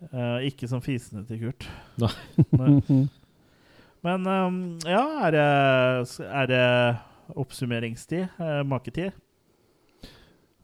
Uh, 0.00 0.40
ikke 0.48 0.68
som 0.68 0.80
fisene 0.80 1.26
til 1.28 1.42
Kurt. 1.42 1.66
Nei. 2.00 2.12
Nei. 2.56 3.02
Men 4.06 4.24
um, 4.24 4.60
ja, 4.88 5.02
er 5.26 5.34
det, 5.36 5.48
er 6.24 6.46
det 6.48 6.64
oppsummeringstid? 7.36 8.30
Uh, 8.40 8.62
maketid? 8.64 9.12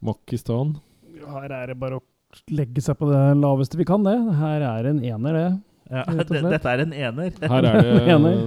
Makistan. 0.01 0.79
Her 1.21 1.53
er 1.53 1.73
det 1.73 1.77
bare 1.81 2.01
å 2.01 2.05
legge 2.53 2.81
seg 2.85 2.97
på 2.97 3.11
det 3.11 3.23
laveste 3.37 3.77
vi 3.77 3.85
kan, 3.89 4.05
det. 4.09 4.17
Her 4.41 4.65
er 4.71 4.89
en 4.89 5.05
ener, 5.05 5.37
det. 5.37 5.49
Ja, 5.93 6.03
dette 6.17 6.73
er 6.73 6.83
en 6.83 6.97
ener. 6.97 7.37
Her 7.45 7.69
er 7.71 7.85
det 7.85 7.95
Ener. 8.17 8.41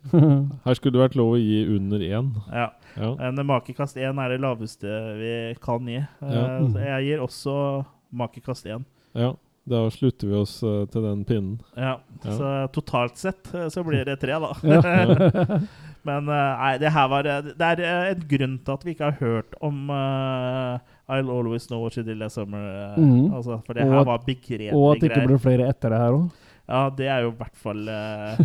Her 0.64 0.74
skulle 0.74 0.96
det 0.96 1.02
vært 1.10 1.16
lov 1.20 1.34
å 1.36 1.40
gi 1.40 1.60
under 1.76 1.98
én. 2.00 2.30
Ja. 2.52 2.70
Ja. 2.96 3.10
En 3.28 3.36
makekast 3.46 3.96
1 4.00 4.18
er 4.18 4.28
det 4.34 4.40
laveste 4.40 4.88
vi 5.20 5.34
kan 5.62 5.86
gi. 5.86 6.00
Eh, 6.00 6.32
Ja. 6.34 6.96
jeg 6.98 7.04
gir 7.10 7.20
også 7.26 7.84
makekast 8.12 8.66
1. 8.66 8.84
ja. 9.14 9.32
Da 9.70 9.84
slutter 9.92 10.26
vi 10.26 10.34
oss 10.34 10.62
eh, 10.64 10.86
til 10.90 11.02
den 11.04 11.20
pinnen. 11.28 11.60
Ja, 11.76 11.98
Ja. 12.24 12.30
Så 12.32 12.46
totalt 12.72 13.16
sett 13.20 13.52
eh, 13.54 13.68
så 13.68 13.84
blir 13.84 14.04
det 14.08 14.16
tre, 14.18 14.32
da. 14.40 14.54
Ja. 14.64 15.60
Men 16.08 16.28
eh, 16.32 16.56
nei, 16.56 16.70
det 16.80 16.90
her 16.94 17.08
var 17.12 17.26
eh, 17.28 17.42
Det 17.52 17.60
er 17.76 17.82
eh, 17.84 18.06
en 18.14 18.22
grunn 18.26 18.54
til 18.64 18.72
at 18.72 18.84
vi 18.88 18.94
ikke 18.96 19.10
har 19.12 19.18
hørt 19.20 19.54
om 19.60 19.90
uh, 19.92 20.78
I'll 21.12 21.28
Always 21.30 21.66
Know 21.68 21.82
What 21.84 21.98
You 22.00 22.02
Did 22.08 22.16
Last 22.18 22.40
Summer. 22.40 22.64
eh, 22.96 22.98
Mhm. 22.98 23.34
altså, 23.36 23.60
for 23.66 23.74
det 23.76 23.84
Og 23.84 23.92
her 23.92 24.00
at- 24.00 24.06
var 24.06 24.18
begredelige 24.26 24.72
Og 24.74 24.92
at 24.96 25.00
det 25.02 25.10
ikke 25.10 25.20
greier. 25.20 25.28
ble 25.28 25.38
flere 25.38 25.68
etter 25.68 25.90
det 25.90 25.98
her 26.00 26.16
òg. 26.18 26.30
Ja, 26.70 26.82
det 26.96 27.06
er 27.10 27.20
jo 27.20 27.30
i 27.30 27.36
hvert 27.36 27.56
fall 27.56 27.88
eh, 27.88 28.36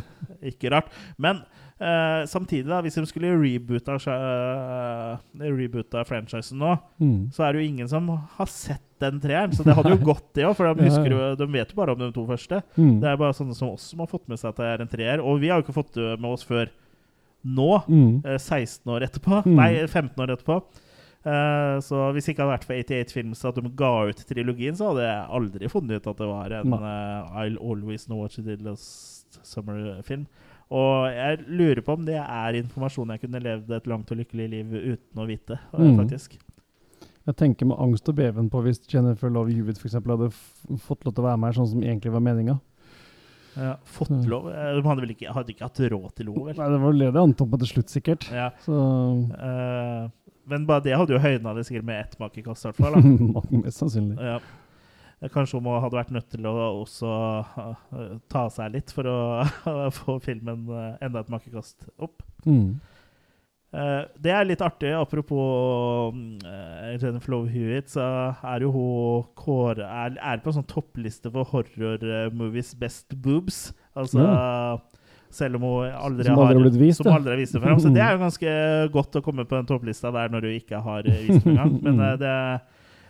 ikke 0.52 0.72
rart. 0.74 0.92
Men 1.18 1.42
eh, 1.80 2.24
samtidig, 2.32 2.68
da, 2.70 2.82
hvis 2.86 2.96
de 3.00 3.06
skulle 3.10 3.34
reboota, 3.36 3.98
uh, 3.98 5.18
reboota 5.42 6.04
franchisen 6.08 6.60
nå, 6.62 6.76
Mm. 7.02 7.30
så 7.34 7.44
er 7.48 7.54
det 7.54 7.62
jo 7.64 7.70
ingen 7.74 7.88
som 7.92 8.08
har 8.38 8.46
sett 8.48 8.82
den 9.02 9.20
treeren. 9.20 9.52
Så 9.54 9.64
det 9.66 9.76
hadde 9.76 9.92
jo 9.92 10.06
gått, 10.14 10.34
det 10.38 10.46
òg, 10.48 10.56
for 10.56 10.72
de, 10.74 10.88
jo, 10.88 11.36
de 11.36 11.48
vet 11.52 11.70
jo 11.74 11.76
bare 11.82 11.92
om 11.96 12.00
de 12.00 12.12
to 12.16 12.26
første. 12.30 12.62
Mm. 12.78 13.00
Det 13.02 13.10
er 13.12 13.18
bare 13.20 13.34
sånne 13.36 13.56
som 13.58 13.70
oss 13.74 13.90
som 13.92 14.00
har 14.00 14.08
fått 14.12 14.28
med 14.32 14.40
seg 14.40 14.54
at 14.54 14.62
det 14.62 14.66
er 14.72 14.82
en 14.86 14.92
treer. 14.96 15.20
Og 15.24 15.40
vi 15.44 15.50
har 15.52 15.60
jo 15.62 15.66
ikke 15.68 15.76
fått 15.82 15.94
det 16.00 16.16
med 16.20 16.32
oss 16.32 16.44
før 16.48 16.70
nå, 17.46 17.84
Mm. 17.88 18.24
eh, 18.26 18.38
16 18.40 18.88
år 18.90 19.04
etterpå. 19.06 19.44
Mm. 19.46 19.56
Nei, 19.60 19.72
15 19.88 20.18
år 20.24 20.32
etterpå. 20.38 20.64
Eh, 21.26 21.80
så 21.82 22.12
hvis 22.14 22.26
det 22.26 22.36
ikke 22.36 22.46
hadde 22.46 22.54
vært 22.58 22.66
for 22.70 22.76
88 22.78 23.12
Films 23.14 23.44
at 23.46 23.56
de 23.56 23.70
ga 23.76 23.92
ut 24.10 24.20
trilogien, 24.30 24.76
så 24.78 24.92
hadde 24.94 25.06
jeg 25.06 25.30
aldri 25.38 25.70
funnet 25.70 25.98
ut 26.02 26.08
at 26.08 26.18
det 26.18 26.28
var 26.30 26.54
en 26.54 26.74
eh, 26.74 27.38
I'll 27.44 27.58
Always 27.62 28.06
Know 28.06 28.20
What 28.22 28.38
You 28.38 28.44
Did 28.46 28.62
Last 28.62 29.15
Summer-film. 29.44 30.26
Og 30.76 31.08
jeg 31.14 31.44
lurer 31.46 31.82
på 31.86 31.94
om 31.94 32.06
det 32.08 32.18
er 32.18 32.58
informasjon 32.58 33.14
jeg 33.14 33.22
kunne 33.26 33.42
levd 33.44 33.74
et 33.78 33.90
langt 33.90 34.12
og 34.12 34.18
lykkelig 34.22 34.48
liv 34.50 34.72
uten 34.74 35.22
å 35.22 35.28
vite, 35.30 35.60
faktisk. 35.72 35.92
Mm. 35.92 36.00
faktisk. 36.02 36.38
Jeg 37.26 37.38
tenker 37.42 37.70
med 37.70 37.82
angst 37.82 38.10
og 38.10 38.18
beven 38.18 38.50
på 38.54 38.62
hvis 38.66 38.84
Jennifer 38.90 39.32
Love 39.34 39.54
Hewitt 39.54 39.80
for 39.82 39.90
eksempel 39.90 40.14
hadde 40.14 40.32
fått 40.86 41.06
lov 41.06 41.16
til 41.16 41.24
å 41.24 41.28
være 41.28 41.40
med 41.42 41.50
her 41.50 41.58
sånn 41.58 41.72
som 41.74 41.86
egentlig 41.86 42.14
var 42.14 42.22
meninga. 42.26 42.60
Ja, 43.56 43.78
fått 43.88 44.12
lov 44.28 44.50
eh, 44.52 44.74
De 44.76 44.82
hadde 44.84 45.04
vel 45.06 45.14
ikke, 45.14 45.32
hadde 45.32 45.54
ikke 45.54 45.64
hatt 45.64 45.80
råd 45.80 46.10
til 46.18 46.28
lov? 46.28 46.42
Eller? 46.50 46.58
Nei, 46.60 46.68
det 46.74 46.80
var 46.82 46.98
det 46.98 47.06
jeg 47.08 47.22
antok 47.22 47.54
på 47.54 47.60
til 47.62 47.70
slutt, 47.72 47.94
sikkert. 47.94 48.28
Ja. 48.36 48.50
Så 48.66 48.76
Eh, 49.40 50.06
men 50.46 50.68
bare 50.70 50.84
det 50.86 50.94
hadde 50.94 51.16
jo 51.16 51.22
høyna 51.22 51.56
det 51.58 51.64
sikkert 51.66 51.88
med 51.88 52.04
ett 52.04 52.20
makekast, 52.22 52.66
i 52.66 52.70
hvert 52.70 52.78
fall. 52.78 52.98
Mest 53.64 53.82
sannsynlig. 53.82 54.18
Ja. 54.22 54.38
Eh, 55.22 55.32
Kanskje 55.32 55.60
hun 55.60 55.70
hadde 55.84 55.98
vært 55.98 56.14
nødt 56.16 56.28
til 56.34 56.48
å 56.50 56.56
også 56.82 57.14
eh, 57.62 58.18
ta 58.32 58.48
seg 58.54 58.76
litt 58.76 58.92
for 58.96 59.08
å 59.10 59.20
få 60.00 60.20
filmen 60.24 60.68
eh, 60.68 60.92
enda 61.06 61.24
et 61.24 61.32
makekast 61.34 61.88
opp. 61.98 62.22
Mm. 62.46 62.76
Det 64.24 64.32
er 64.32 64.46
litt 64.48 64.62
artig. 64.64 64.94
Apropos 64.96 66.14
uh, 66.16 66.92
Jennifer 66.94 67.34
Love 67.34 67.50
Hewitt, 67.52 67.90
så 67.92 68.06
er 68.40 68.64
jo 68.64 68.70
hun 68.72 69.26
kåre, 69.36 69.84
er, 69.84 70.14
er 70.16 70.40
på 70.40 70.48
en 70.48 70.62
sånn 70.62 70.68
toppliste 70.70 71.28
for 71.34 71.50
horror-movies 71.50 72.70
best 72.80 73.18
boobs. 73.20 73.74
Altså 74.00 74.24
Selv 75.36 75.60
om 75.60 75.66
hun 75.68 75.92
aldri 75.92 76.30
Som 76.30 76.40
aldri 76.40 76.56
har 76.56 76.64
blitt 76.70 76.80
vist, 76.80 77.02
Som 77.02 77.12
aldri 77.18 77.34
har 77.34 77.42
vist 77.42 77.58
det 77.58 77.64
frem. 77.66 77.82
Så 77.84 77.92
det 77.92 78.06
er 78.06 78.16
jo 78.16 78.24
ganske 78.30 78.56
godt 78.96 79.20
å 79.20 79.24
komme 79.26 79.44
på 79.44 79.60
den 79.60 79.68
topplista 79.68 80.14
der 80.16 80.32
når 80.32 80.48
du 80.48 80.54
ikke 80.54 80.80
har 80.86 81.12
vist 81.12 81.44
det 81.44 81.58
engang. 81.58 81.76
Men 81.84 82.00
det 82.24 82.38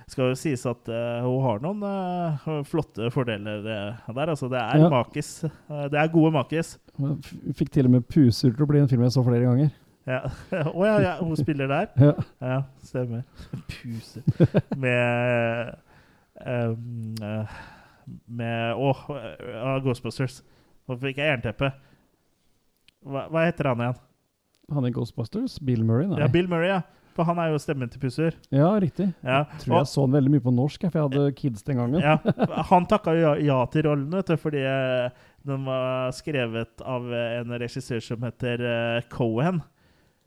skal 0.09 0.29
jo 0.29 0.37
sies 0.37 0.65
at 0.69 0.89
uh, 0.91 1.25
hun 1.25 1.39
har 1.45 1.61
noen 1.63 1.81
uh, 1.85 2.59
flotte 2.67 3.09
fordeler 3.13 3.65
eh, 3.65 4.11
der. 4.13 4.31
Altså, 4.33 4.49
det 4.51 4.59
er 4.61 4.83
Ja. 4.83 4.89
makis. 4.93 5.31
Uh, 5.69 5.87
det 5.89 5.99
er 5.99 6.11
gode 6.13 6.31
makis. 6.35 6.75
Hun 6.99 7.17
Fikk 7.57 7.71
til 7.73 7.89
og 7.89 7.95
med 7.95 8.05
puser 8.07 8.53
til 8.53 8.65
å 8.65 8.69
bli 8.69 8.83
en 8.83 8.91
film 8.91 9.05
jeg 9.07 9.15
så 9.15 9.23
flere 9.25 9.47
ganger. 9.47 9.71
Ja. 10.05 10.19
Å 10.77 10.85
ja, 10.85 10.95
ja, 11.01 11.13
hun 11.23 11.33
spiller 11.39 11.71
der? 11.71 12.13
Ja. 12.41 12.59
stemmer. 12.85 13.23
puser. 13.73 14.21
Med 14.77 15.73
um, 16.45 17.15
Med 18.29 18.77
Å, 18.77 18.91
uh, 19.09 19.79
Ghostbusters. 19.81 20.43
Nå 20.85 20.99
fikk 21.01 21.17
jeg 21.17 21.33
jernteppe. 21.33 21.71
Hva, 23.05 23.25
hva 23.33 23.47
heter 23.47 23.71
han 23.71 23.81
igjen? 23.81 24.03
Han 24.73 24.85
i 24.85 24.93
Ghostbusters? 24.93 25.57
Bill 25.65 25.81
Murray? 25.85 26.05
Nei. 26.09 26.21
Ja, 26.21 26.29
Bill 26.29 26.47
Murray, 26.49 26.69
ja. 26.75 26.83
For 27.15 27.23
han 27.23 27.37
er 27.39 27.53
jo 27.53 27.59
stemmen 27.63 27.87
til 27.91 28.01
Pusser. 28.01 28.35
Ja, 28.51 28.73
riktig. 28.81 29.07
Ja. 29.23 29.45
Tror 29.61 29.77
jeg 29.79 29.87
så 29.87 30.03
den 30.03 30.17
veldig 30.17 30.33
mye 30.33 30.43
på 30.43 30.51
norsk, 30.55 30.81
for 30.89 30.99
jeg 30.99 31.05
hadde 31.07 31.35
kids 31.37 31.63
den 31.63 31.79
gangen. 31.79 32.01
Ja, 32.03 32.17
Han 32.71 32.87
takka 32.91 33.13
ja, 33.15 33.35
ja 33.39 33.61
til 33.71 33.87
rollen, 33.87 34.09
vet 34.11 34.33
du, 34.33 34.35
fordi 34.41 34.63
eh, 34.67 35.07
den 35.47 35.63
var 35.69 36.11
skrevet 36.17 36.83
av 36.83 37.07
eh, 37.13 37.37
en 37.39 37.55
regissør 37.61 38.03
som 38.03 38.25
heter 38.27 38.65
eh, 38.67 38.99
Cohen. 39.13 39.61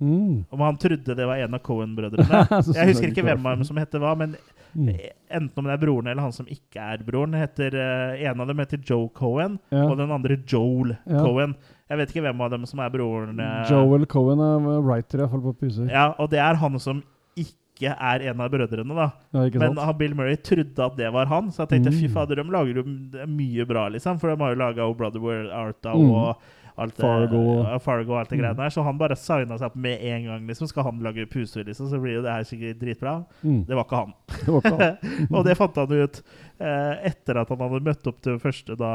Mm. 0.01 0.44
Om 0.55 0.60
han 0.62 0.77
trodde 0.78 1.15
det 1.19 1.27
var 1.27 1.40
en 1.43 1.59
av 1.59 1.60
Cohen-brødrene. 1.66 2.44
Jeg 2.78 2.93
husker 2.93 3.10
ikke 3.10 3.24
hvem 3.27 3.47
av 3.51 3.59
dem 3.59 3.66
som 3.69 3.81
heter 3.82 4.02
hva, 4.05 4.15
men 4.20 4.39
Mm. 4.77 4.90
enten 5.32 5.59
om 5.59 5.65
det 5.65 5.73
er 5.73 5.81
broren 5.81 6.10
eller 6.10 6.20
han 6.23 6.32
som 6.36 6.47
ikke 6.52 6.82
er 6.93 7.01
broren. 7.02 7.32
Heter, 7.35 7.73
uh, 7.73 8.20
en 8.20 8.43
av 8.44 8.51
dem 8.51 8.59
heter 8.60 8.78
Joe 8.85 9.09
Cohen, 9.16 9.55
Ja. 9.73 9.86
og 9.89 9.97
den 9.97 10.12
andre 10.12 10.36
Joel 10.47 10.93
Ja. 11.09 11.23
Cohen. 11.24 11.55
Jeg 11.89 11.98
vet 11.98 12.10
ikke 12.12 12.23
hvem 12.27 12.40
av 12.44 12.51
dem 12.51 12.66
som 12.66 12.81
er 12.85 12.90
broren. 12.90 13.39
eh, 13.40 13.70
Joel 13.70 14.05
Cohen 14.06 14.40
er 14.40 14.81
writer, 14.85 15.19
iallfall 15.23 15.40
på 15.47 15.55
puser. 15.62 15.89
Ja, 15.90 16.10
og 16.19 16.28
det 16.31 16.39
er 16.39 16.55
han 16.60 16.78
som 16.78 17.02
ikke 17.36 17.94
er 17.94 18.24
en 18.28 18.40
av 18.40 18.51
brødrene, 18.51 18.94
da. 18.94 19.10
Ja, 19.32 19.48
Men 19.59 19.77
han, 19.78 19.97
Bill 19.97 20.15
Murray 20.15 20.36
trodde 20.36 20.78
at 20.85 20.97
det 20.98 21.12
var 21.15 21.27
han, 21.27 21.48
så 21.51 21.62
jeg 21.65 21.69
tenkte 21.81 21.93
Mm. 21.94 22.01
fy 22.01 22.09
fader, 22.12 22.35
de 22.36 22.43
lager 22.51 22.74
jo 22.82 23.27
mye 23.27 23.65
bra, 23.66 23.89
liksom. 23.89 24.19
For 24.20 24.35
de 24.35 24.43
har 24.43 24.55
jo 24.55 24.59
laga 24.60 24.97
Brother 24.97 25.20
Where 25.20 25.51
Art 25.52 25.81
da, 25.82 25.94
Mm. 25.94 26.10
og 26.10 26.36
alt 26.77 26.94
det, 26.97 27.02
Fargo. 27.02 27.62
ja, 27.65 27.78
Fargo 27.78 28.12
og 28.12 28.19
alt 28.20 28.28
det 28.31 28.39
Mm. 28.39 28.43
greiene 28.44 28.56
der. 28.56 28.70
Så 28.70 28.82
han 28.85 28.98
bare 28.98 29.16
signa 29.16 29.56
seg 29.59 29.66
opp 29.66 29.77
med 29.77 29.98
en 30.02 30.24
gang, 30.27 30.47
liksom. 30.47 30.66
Skal 30.69 30.82
han 30.85 30.98
lage 31.01 31.27
puser, 31.31 31.65
liksom, 31.65 31.89
så 31.89 32.01
blir 32.01 32.15
jo 32.16 32.23
det 32.23 32.31
her 32.32 32.43
sikkert 32.44 32.78
dritbra. 32.81 33.24
Mm. 33.44 33.65
Det 33.66 33.74
var 33.74 33.85
ikke 33.85 33.97
han. 33.97 34.12
Det 34.28 34.48
var 34.48 34.60
ikke 34.60 34.78
han. 34.78 35.28
og 35.39 35.44
det 35.44 35.56
fant 35.56 35.74
han 35.74 35.93
ut 35.93 36.23
etter 36.59 37.39
at 37.39 37.51
han 37.52 37.60
hadde 37.62 37.85
møtt 37.86 38.09
opp 38.10 38.22
til 38.24 38.39
første 38.43 38.74
da 38.78 38.93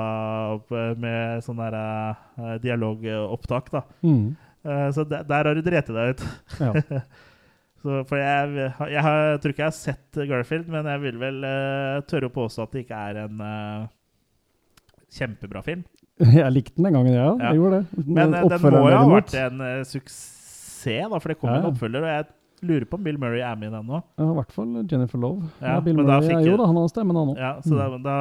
med 0.99 1.43
sånn 1.45 1.61
der 1.61 1.77
eh, 1.79 2.57
dialogopptak, 2.63 3.71
da. 3.71 3.83
Mm. 4.03 4.33
Eh, 4.63 4.89
så 4.95 5.05
der, 5.07 5.23
der 5.27 5.49
har 5.49 5.55
du 5.55 5.63
dreti 5.63 5.95
deg 5.95 6.13
ut. 6.13 6.25
Ja. 6.59 6.73
så 7.83 8.03
for 8.09 8.19
jeg, 8.19 8.53
jeg, 8.57 9.01
har, 9.07 9.17
jeg 9.33 9.41
tror 9.43 9.55
ikke 9.55 9.63
jeg 9.65 9.71
har 9.71 9.79
sett 9.79 10.21
Garfield, 10.29 10.69
men 10.71 10.87
jeg 10.91 11.03
vil 11.07 11.19
vel 11.23 11.41
eh, 11.47 11.97
tørre 12.09 12.31
å 12.31 12.35
påstå 12.35 12.67
at 12.67 12.75
det 12.75 12.85
ikke 12.85 13.01
er 13.09 13.23
en 13.25 13.43
eh, 13.47 13.89
kjempebra 15.19 15.63
film. 15.65 15.83
Jeg 16.23 16.53
likte 16.53 16.75
den 16.77 16.85
den 16.85 16.93
gangen, 16.93 17.15
ja. 17.15 17.31
Ja. 17.41 17.47
Jeg 17.49 17.57
gjorde 17.57 17.79
det. 17.81 18.03
Men 18.05 18.29
men 18.35 18.49
den 18.51 18.61
må 18.61 18.69
jo 18.77 18.93
ha 18.93 19.05
vært 19.09 19.33
en 19.39 19.63
eh, 19.65 19.79
suksess, 19.89 21.09
da, 21.09 21.17
for 21.17 21.31
det 21.31 21.39
kom 21.41 21.49
Ja. 21.49 21.55
en 21.57 21.71
oppfølger. 21.71 22.05
Og 22.05 22.11
jeg 22.11 22.27
lurer 22.63 22.85
på 22.89 22.97
om 22.99 23.03
Bill 23.05 23.17
Murray 23.21 23.41
er 23.43 23.55
med 23.59 23.69
i 23.69 23.75
den 23.75 23.85
nå. 23.87 23.99
Ja, 24.17 24.25
I 24.31 24.35
hvert 24.39 24.51
fall 24.55 24.73
Jennifer 24.89 25.19
Love. 25.21 25.49
Ja, 25.61 25.75
Ja, 25.75 25.79
Bill 25.85 25.97
Murray 25.99 26.31
er 26.33 26.47
jo 26.47 26.57
da, 26.57 26.65
han 26.71 26.79
har 26.81 26.87
stemmen, 26.91 27.15
han 27.19 27.31
òg. 27.33 27.37
Ja, 27.39 27.53
så 27.61 27.77
da, 27.77 27.97
da 28.03 28.17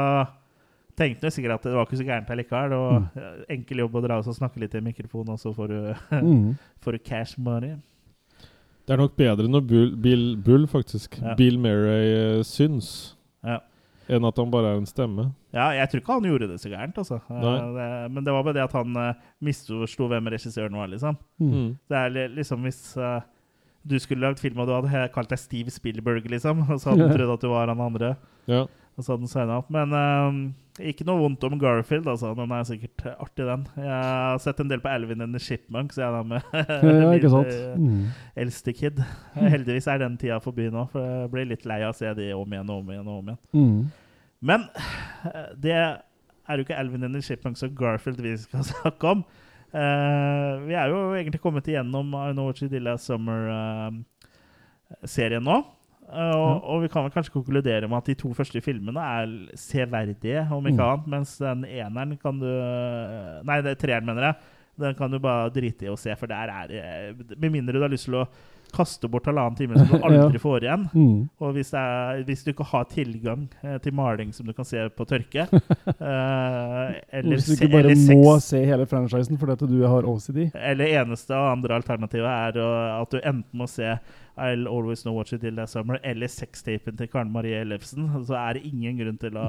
tenkte 0.99 1.25
jeg 1.29 1.33
sikkert 1.39 1.55
at 1.61 1.63
det 1.71 1.73
var 1.79 1.87
ikke 1.89 2.01
så 2.03 2.07
gærent 2.09 2.33
likevel. 2.43 2.75
Og 2.77 3.19
eh, 3.19 3.41
enkel 3.57 3.83
jobb 3.85 3.97
å 3.97 4.05
dra 4.05 4.19
og 4.21 4.29
snakke 4.37 4.61
litt 4.63 4.75
i 4.79 4.83
mikrofonen, 4.85 5.35
og 5.37 5.41
så 5.41 5.55
får 5.57 5.73
du, 5.73 5.81
Mm. 6.23 6.55
får 6.85 6.99
du 6.99 7.03
cash 7.07 7.39
money. 7.39 7.77
Det 8.87 8.97
er 8.97 8.99
nok 8.99 9.15
bedre 9.17 9.47
når 9.49 9.63
Bull, 9.71 9.91
Bill, 9.97 10.25
Bull 10.43 10.65
faktisk, 10.67 11.21
Ja. 11.23 11.37
Bill 11.39 11.59
Murray 11.63 12.39
uh, 12.39 12.43
syns, 12.43 13.15
Ja. 13.47 13.61
enn 14.11 14.25
at 14.27 14.37
han 14.37 14.51
bare 14.51 14.73
er 14.75 14.81
en 14.81 14.87
stemme. 14.91 15.29
Ja, 15.55 15.69
jeg 15.77 15.89
tror 15.93 16.01
ikke 16.03 16.15
han 16.17 16.27
gjorde 16.27 16.49
det 16.51 16.59
så 16.61 16.69
gærent, 16.73 16.97
altså. 16.99 17.21
Nei. 17.31 17.53
Det, 17.77 17.87
men 18.13 18.25
det 18.27 18.33
var 18.35 18.43
bare 18.43 18.57
det 18.59 18.65
at 18.65 18.73
han 18.75 18.97
uh, 18.99 19.13
misforsto 19.45 20.09
hvem 20.11 20.27
regissøren 20.35 20.75
var, 20.77 20.89
liksom. 20.91 21.17
Mm. 21.41 21.77
Det 21.89 21.97
er 22.01 22.11
li- 22.11 22.29
liksom 22.41 22.67
hvis 22.67 22.81
eh, 22.99 23.21
du 23.89 23.97
skulle 23.99 24.23
lagd 24.29 24.39
film 24.43 24.61
og 24.63 24.69
du 24.69 24.75
hadde 24.77 25.09
kalt 25.15 25.29
deg 25.33 25.39
Steve 25.43 25.71
Spielberg, 25.75 26.27
liksom, 26.31 26.61
og 26.71 26.79
så 26.81 26.93
hadde 26.93 27.09
du 27.09 27.17
trodd 27.17 27.33
at 27.35 27.43
du 27.45 27.49
var 27.51 27.69
han 27.73 27.81
andre. 27.83 28.13
Ja. 28.51 28.67
Og 28.93 29.05
så 29.07 29.15
hadde 29.15 29.25
han 29.25 29.31
signa 29.33 29.55
opp. 29.63 29.71
Men 29.73 29.95
uh, 29.97 30.85
ikke 30.85 31.07
noe 31.09 31.23
vondt 31.23 31.45
om 31.49 31.55
Garfield, 31.61 32.07
altså. 32.13 32.35
Den 32.37 32.53
er 32.53 32.67
sikkert 32.69 33.07
artig, 33.17 33.47
den. 33.49 33.63
Jeg 33.81 33.89
har 33.89 34.39
sett 34.45 34.61
en 34.61 34.69
del 34.71 34.83
på 34.85 34.91
Alvin 34.93 35.25
and 35.25 35.33
the 35.35 35.41
Chipmunks, 35.41 35.97
jeg, 35.99 36.13
da, 36.13 36.21
med 36.23 36.45
Ja, 37.03 37.11
ikke 37.17 37.31
sant? 37.33 37.51
eh, 37.53 37.75
Mm. 37.81 38.07
eldste 38.45 38.75
kid. 38.77 39.01
Heldigvis 39.55 39.89
er 39.89 39.99
den 40.05 40.19
tida 40.21 40.39
forbi 40.45 40.69
nå, 40.71 40.85
for 40.93 41.03
jeg 41.09 41.33
blir 41.33 41.49
litt 41.55 41.65
lei 41.67 41.81
av 41.87 41.95
å 41.95 41.99
se 41.99 42.13
de 42.19 42.31
om 42.37 42.53
igjen 42.53 42.71
og 42.71 42.83
om 42.85 42.93
igjen. 42.95 43.09
og 43.09 43.19
om 43.23 43.33
igjen. 43.33 43.43
Mm. 43.57 44.19
Men 44.53 44.69
eh, 44.77 45.49
det 45.65 45.77
er 45.81 46.59
jo 46.59 46.67
ikke 46.67 46.77
Alvin 46.79 47.05
and 47.09 47.15
the 47.17 47.23
Shipmunk 47.25 47.59
og 47.65 47.75
Garfield 47.79 48.21
vi 48.21 48.37
skal 48.45 48.65
snakke 48.75 49.17
om. 49.17 49.25
Eh, 49.73 50.59
vi 50.67 50.75
er 50.77 50.89
jo 50.93 50.99
egentlig 51.17 51.41
kommet 51.41 51.65
igjennom 51.71 52.11
I 52.15 52.33
Know 52.35 52.47
What 52.51 52.59
Did 52.61 52.83
Last 52.85 53.07
Summer-serien 53.09 55.45
nå. 55.47 55.57
Eh, 56.13 56.35
og, 56.37 56.61
og 56.69 56.83
vi 56.85 56.89
kan 56.93 57.05
vel 57.07 57.15
kanskje 57.15 57.33
konkludere 57.33 57.89
med 57.89 57.99
at 58.03 58.09
de 58.11 58.15
to 58.21 58.29
første 58.37 58.61
filmene 58.65 59.01
er 59.01 59.27
severdige, 59.57 60.43
om 60.53 60.67
ikke 60.69 60.77
Mm. 60.77 60.85
annet. 60.91 61.07
Mens 61.15 61.31
den 61.41 61.65
eneren 61.65 62.19
kan 62.21 62.37
du 62.43 62.51
Nei, 63.49 63.59
det 63.65 63.71
er 63.73 63.81
treeren, 63.81 64.05
mener 64.07 64.23
jeg. 64.29 64.35
Den 64.83 64.95
kan 64.97 65.11
du 65.13 65.19
bare 65.21 65.51
drite 65.53 65.85
i 65.87 65.91
å 65.93 65.97
se, 66.01 66.15
for 66.17 66.27
der 66.27 66.49
er 66.49 67.13
Med 67.37 67.51
mindre 67.53 67.73
du 67.77 67.81
har 67.85 67.93
lyst 67.93 68.05
til 68.09 68.15
å 68.21 68.27
kaste 68.75 69.09
bort 69.13 69.27
halvannen 69.29 69.57
time 69.59 69.79
som 69.79 69.89
du 69.91 69.97
aldri 70.09 70.41
får 70.43 70.65
igjen. 70.67 70.87
Mm. 70.95 71.19
Og 71.43 71.53
hvis, 71.57 71.71
det 71.75 71.83
er, 71.83 72.23
hvis 72.29 72.45
du 72.47 72.51
ikke 72.55 72.67
har 72.73 72.89
tilgang 72.91 73.47
eh, 73.63 73.77
til 73.85 73.95
maling 73.99 74.33
som 74.37 74.49
du 74.49 74.53
kan 74.57 74.67
se 74.69 74.83
på 74.97 75.07
tørke 75.09 75.47
uh, 75.47 76.89
eller, 77.17 77.31
Hvis 77.35 77.47
du 77.47 77.53
ikke 77.57 77.71
bare 77.77 77.95
må 78.17 78.35
se 78.43 78.63
hele 78.67 78.87
franchisen 78.91 79.39
fordi 79.41 79.57
at 79.57 79.65
du 79.71 79.79
har 79.89 80.09
OCD. 80.09 80.43
eller 80.55 80.97
eneste 81.03 81.37
og 81.37 81.51
andre 81.53 81.79
alternativet 81.81 82.29
er 82.33 82.61
å- 82.63 83.03
at 83.03 83.11
du 83.15 83.21
enten 83.23 83.59
må 83.63 83.69
se 83.71 83.97
I'll 84.39 84.65
Always 84.69 85.03
Know 85.05 85.15
What 85.15 85.29
You 85.33 85.39
Did 85.39 85.53
Last 85.59 85.77
Summer 85.77 85.99
eller 86.03 86.27
sextapen 86.33 86.97
til 86.97 87.09
Karen 87.13 87.33
Marie 87.33 87.59
Ellefsen. 87.61 88.07
Så 88.25 88.33
er 88.39 88.55
det 88.57 88.63
ingen 88.65 88.97
grunn 88.97 89.19
til 89.21 89.37
å, 89.37 89.49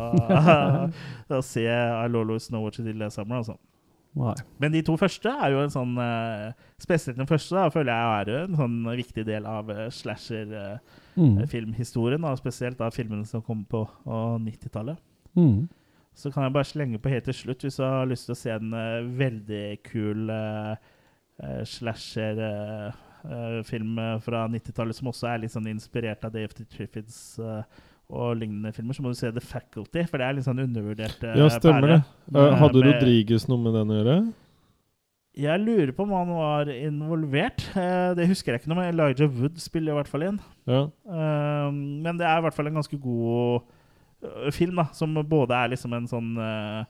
å 1.37 1.39
se 1.45 1.63
I'll 1.69 2.17
Always 2.19 2.49
Know 2.51 2.65
What 2.65 2.79
You 2.79 2.85
Did 2.89 2.99
Last 2.99 3.15
Summer. 3.15 3.39
Altså. 3.39 3.55
Nei. 4.13 4.35
Men 4.61 4.69
de 4.75 4.83
to 4.85 4.93
første 4.99 5.25
er 5.25 5.49
jo 5.55 5.63
en 5.63 5.71
sånn 5.73 5.97
eh, 5.97 6.53
Spesielt 6.81 7.17
den 7.17 7.27
første 7.29 7.55
da, 7.57 7.69
føler 7.73 7.93
jeg 7.95 8.07
er 8.13 8.25
jo 8.29 8.35
en 8.43 8.57
sånn 8.59 8.77
viktig 8.99 9.23
del 9.25 9.45
av 9.49 9.69
uh, 9.71 9.89
slasher-filmhistorien. 9.93 12.21
Mm. 12.21 12.27
og 12.29 12.37
spesielt 12.41 12.79
av 12.83 12.91
filmene 12.93 13.25
som 13.29 13.41
kom 13.45 13.59
på 13.69 13.81
uh, 14.05 14.37
90-tallet. 14.43 14.97
Mm. 15.39 15.59
Så 16.13 16.25
kan 16.29 16.43
jeg 16.45 16.53
bare 16.53 16.69
slenge 16.69 16.99
på 17.01 17.09
helt 17.09 17.25
til 17.25 17.39
slutt, 17.39 17.63
hvis 17.65 17.79
du 17.79 17.83
har 17.85 18.11
lyst 18.11 18.25
til 18.27 18.35
å 18.35 18.41
se 18.43 18.51
en 18.53 18.69
uh, 18.75 19.07
veldig 19.23 19.67
kul 19.87 20.19
uh, 20.29 20.75
slasher-film 21.71 23.91
fra 24.21 24.47
90-tallet, 24.51 24.95
som 24.99 25.09
også 25.09 25.25
er 25.31 25.37
litt 25.41 25.55
sånn 25.55 25.71
inspirert 25.71 26.25
av 26.27 26.33
Dave 26.35 26.53
the 26.53 26.65
Triffids 26.69 27.39
eh, 27.39 27.63
og 28.09 28.37
lignende 28.37 28.73
filmer, 28.75 28.93
så 28.93 29.01
må 29.05 29.09
du 29.13 29.17
se 29.17 29.31
The 29.31 29.41
Faculty, 29.41 30.03
for 30.09 30.17
det 30.21 30.25
er 30.27 30.33
litt 30.37 30.45
sånn 30.45 30.59
undervurdert 30.63 31.23
uh, 31.23 31.35
Ja, 31.39 31.47
stemmer 31.49 31.87
det. 31.95 31.99
Uh, 32.29 32.51
hadde 32.59 32.81
med- 32.83 32.89
Rodriguez 32.91 33.47
noe 33.49 33.61
med 33.63 33.73
den 33.79 33.93
å 33.93 33.99
gjøre? 33.99 34.17
Jeg 35.33 35.61
lurer 35.63 35.91
på 35.97 36.03
om 36.05 36.11
han 36.13 36.29
var 36.37 36.69
involvert. 36.69 37.63
Uh, 37.73 38.11
det 38.19 38.27
husker 38.29 38.53
jeg 38.53 38.61
ikke 38.61 38.69
noe, 38.69 38.83
med. 38.83 38.91
Elijah 38.93 39.31
Wood 39.33 39.57
spiller 39.63 39.95
i 39.95 39.97
hvert 39.97 40.11
fall 40.11 40.27
inn. 40.27 40.37
Ja. 40.69 40.83
Eh, 41.09 41.69
men 41.73 42.19
det 42.19 42.27
er 42.27 42.37
i 42.37 42.43
hvert 42.45 42.53
fall 42.55 42.69
en 42.69 42.77
ganske 42.77 42.99
god 43.01 43.65
film, 44.55 44.77
da, 44.79 44.85
som 44.95 45.15
både 45.27 45.57
er 45.57 45.73
liksom 45.73 45.95
en 45.97 46.05
sånn 46.07 46.29
eh, 46.39 46.85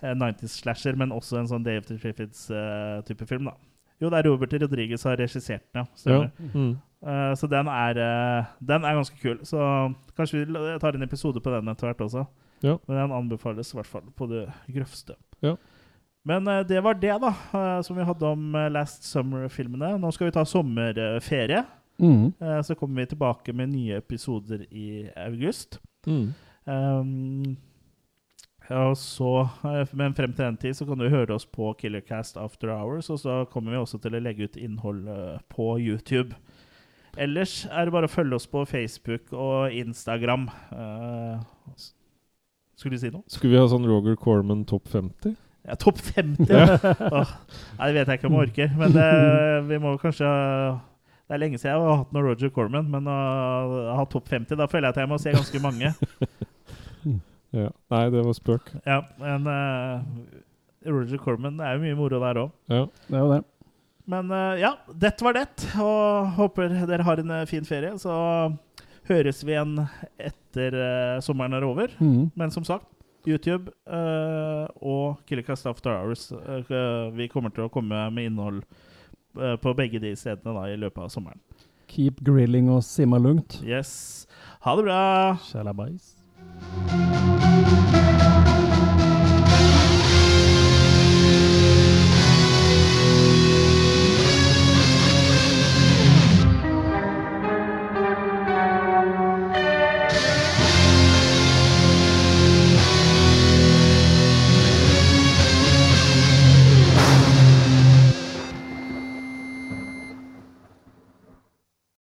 eh, 0.00 0.14
90s 0.16 0.60
slasher, 0.62 0.96
men 0.96 1.10
også 1.12 1.40
en 1.40 1.50
sånn 1.50 1.66
the 1.66 1.74
Triffids-type 1.84 3.26
film. 3.28 3.50
da. 3.50 3.56
Jo, 4.00 4.08
det 4.14 4.20
er 4.20 4.28
Robert 4.30 4.54
Rodriguez 4.62 5.02
som 5.02 5.10
har 5.10 5.18
regissert 5.20 5.64
den, 5.74 5.82
ja. 5.82 5.84
Stemmer. 5.98 6.30
Ja. 6.38 6.52
Mm. 6.54 6.70
Eh, 7.06 7.34
så 7.34 7.46
den 7.46 7.68
er, 7.70 7.98
uh, 7.98 8.46
den 8.58 8.84
er 8.84 8.98
ganske 8.98 9.18
kul. 9.22 9.38
Så 9.46 9.58
kanskje 10.16 10.44
vi 10.44 10.78
tar 10.82 10.96
en 10.96 11.06
episode 11.06 11.40
på 11.40 11.52
den 11.54 11.70
etter 11.70 11.90
hvert 11.90 12.06
også. 12.08 12.24
Ja. 12.62 12.76
Men 12.88 12.96
den 12.96 13.16
anbefales 13.20 13.72
i 13.72 13.78
hvert 13.78 13.90
fall 13.90 14.08
på 14.16 14.26
det 14.30 14.48
grøvste. 14.66 15.14
Ja. 15.42 15.54
Men 16.26 16.48
uh, 16.48 16.60
det 16.66 16.82
var 16.84 16.98
det, 16.98 17.14
da, 17.22 17.32
som 17.86 17.96
vi 17.96 18.06
hadde 18.06 18.32
om 18.32 18.58
Last 18.74 19.06
Summer-filmene. 19.06 19.94
Nå 19.98 20.10
skal 20.14 20.30
vi 20.30 20.34
ta 20.34 20.44
sommerferie. 20.44 21.62
Mm. 21.98 22.30
Så 22.62 22.76
kommer 22.78 23.00
vi 23.00 23.08
tilbake 23.10 23.52
med 23.52 23.72
nye 23.72 23.96
episoder 23.98 24.60
i 24.70 25.08
august. 25.18 25.80
Mm. 26.06 26.28
Um, 26.64 27.56
ja, 28.68 28.94
så, 28.94 29.48
men 29.90 30.14
frem 30.14 30.30
til 30.30 30.44
den 30.44 30.60
tid 30.62 30.76
så 30.78 30.86
kan 30.86 31.00
du 31.00 31.08
høre 31.10 31.34
oss 31.34 31.46
på 31.46 31.72
Killercast 31.80 32.38
After 32.38 32.70
Hours, 32.70 33.10
og 33.10 33.18
så 33.18 33.40
kommer 33.50 33.74
vi 33.74 33.80
også 33.80 33.98
til 33.98 34.14
å 34.14 34.20
legge 34.22 34.46
ut 34.46 34.60
innhold 34.60 35.08
på 35.50 35.72
YouTube. 35.80 36.38
Ellers 37.16 37.62
er 37.70 37.88
det 37.88 37.94
bare 37.94 38.08
å 38.08 38.12
følge 38.12 38.36
oss 38.38 38.48
på 38.50 38.64
Facebook 38.68 39.32
og 39.32 39.74
Instagram. 39.74 40.48
Uh, 40.72 41.38
skulle 42.78 42.98
du 42.98 43.02
si 43.02 43.12
noe? 43.14 43.24
Skulle 43.30 43.54
vi 43.54 43.60
ha 43.60 43.68
sånn 43.70 43.86
Roger 43.88 44.18
Corman 44.20 44.66
topp 44.68 44.90
50? 44.92 45.36
Ja, 45.68 45.74
Topp 45.76 45.98
50? 46.00 46.48
Ja. 46.48 46.78
oh, 47.12 47.32
nei, 47.78 47.88
det 47.90 47.96
vet 47.98 48.10
jeg 48.12 48.20
ikke 48.20 48.28
om 48.30 48.36
jeg 48.38 48.48
orker. 48.48 48.70
Men 48.78 48.94
det, 48.94 49.08
vi 49.68 49.80
må 49.82 49.96
kanskje 50.00 50.28
Det 51.28 51.36
er 51.36 51.42
lenge 51.42 51.58
siden 51.60 51.74
jeg 51.74 51.82
har 51.84 51.98
hatt 52.00 52.14
noe 52.16 52.24
Roger 52.24 52.52
Corman, 52.54 52.88
men 52.88 53.10
å 53.10 53.16
ha 53.98 54.06
topp 54.08 54.30
50, 54.32 54.56
da 54.56 54.68
føler 54.70 54.88
jeg 54.88 54.96
at 54.96 55.02
jeg 55.02 55.10
må 55.10 55.18
se 55.20 55.34
ganske 55.36 55.64
mange. 55.64 55.92
Ja. 57.48 57.70
Nei, 57.92 58.02
det 58.12 58.20
var 58.26 58.34
spøk. 58.36 58.66
Ja, 58.84 58.98
men 59.20 59.46
uh, 59.48 60.02
Roger 60.84 61.20
Corman 61.22 61.56
det 61.56 61.64
er 61.64 61.78
jo 61.78 61.84
mye 61.86 61.96
moro 61.96 62.18
der 62.20 62.40
òg. 62.42 62.50
Ja. 62.68 62.82
Det 63.08 63.16
er 63.16 63.22
jo 63.22 63.30
det. 63.32 63.38
Men 64.08 64.30
eh, 64.32 64.60
ja, 64.62 64.72
dette 64.94 65.24
var 65.24 65.36
det. 65.36 65.46
Og 65.82 66.32
håper 66.38 66.72
dere 66.88 67.06
har 67.06 67.20
en 67.20 67.34
eh, 67.40 67.48
fin 67.50 67.66
ferie. 67.68 67.92
Så 68.00 68.14
høres 69.08 69.42
vi 69.44 69.54
igjen 69.54 69.78
etter 70.20 70.74
uh, 70.76 71.20
sommeren 71.24 71.56
er 71.56 71.64
over. 71.64 71.92
Mm. 71.96 72.28
Men 72.36 72.52
som 72.52 72.66
sagt, 72.66 72.88
YouTube 73.28 73.72
uh, 73.88 74.68
og 74.84 75.22
Killercast 75.28 75.68
After 75.68 75.94
Hours. 75.96 76.28
uh, 76.32 77.08
vi 77.16 77.28
kommer 77.32 77.52
til 77.54 77.66
å 77.66 77.72
komme 77.72 78.04
med 78.12 78.30
innhold 78.32 78.62
på 79.62 79.72
begge 79.76 80.00
de 80.02 80.10
stedene 80.18 80.50
da, 80.56 80.64
i 80.66 80.78
løpet 80.80 81.04
av 81.04 81.12
sommeren. 81.12 81.38
Keep 81.88 82.24
grilling 82.26 82.72
og 82.74 82.82
simma 82.82 83.20
lugnt. 83.22 83.60
Yes. 83.62 84.26
Ha 84.66 84.74
det 84.76 84.88
bra! 84.88 85.02
Shalabais. 85.46 86.16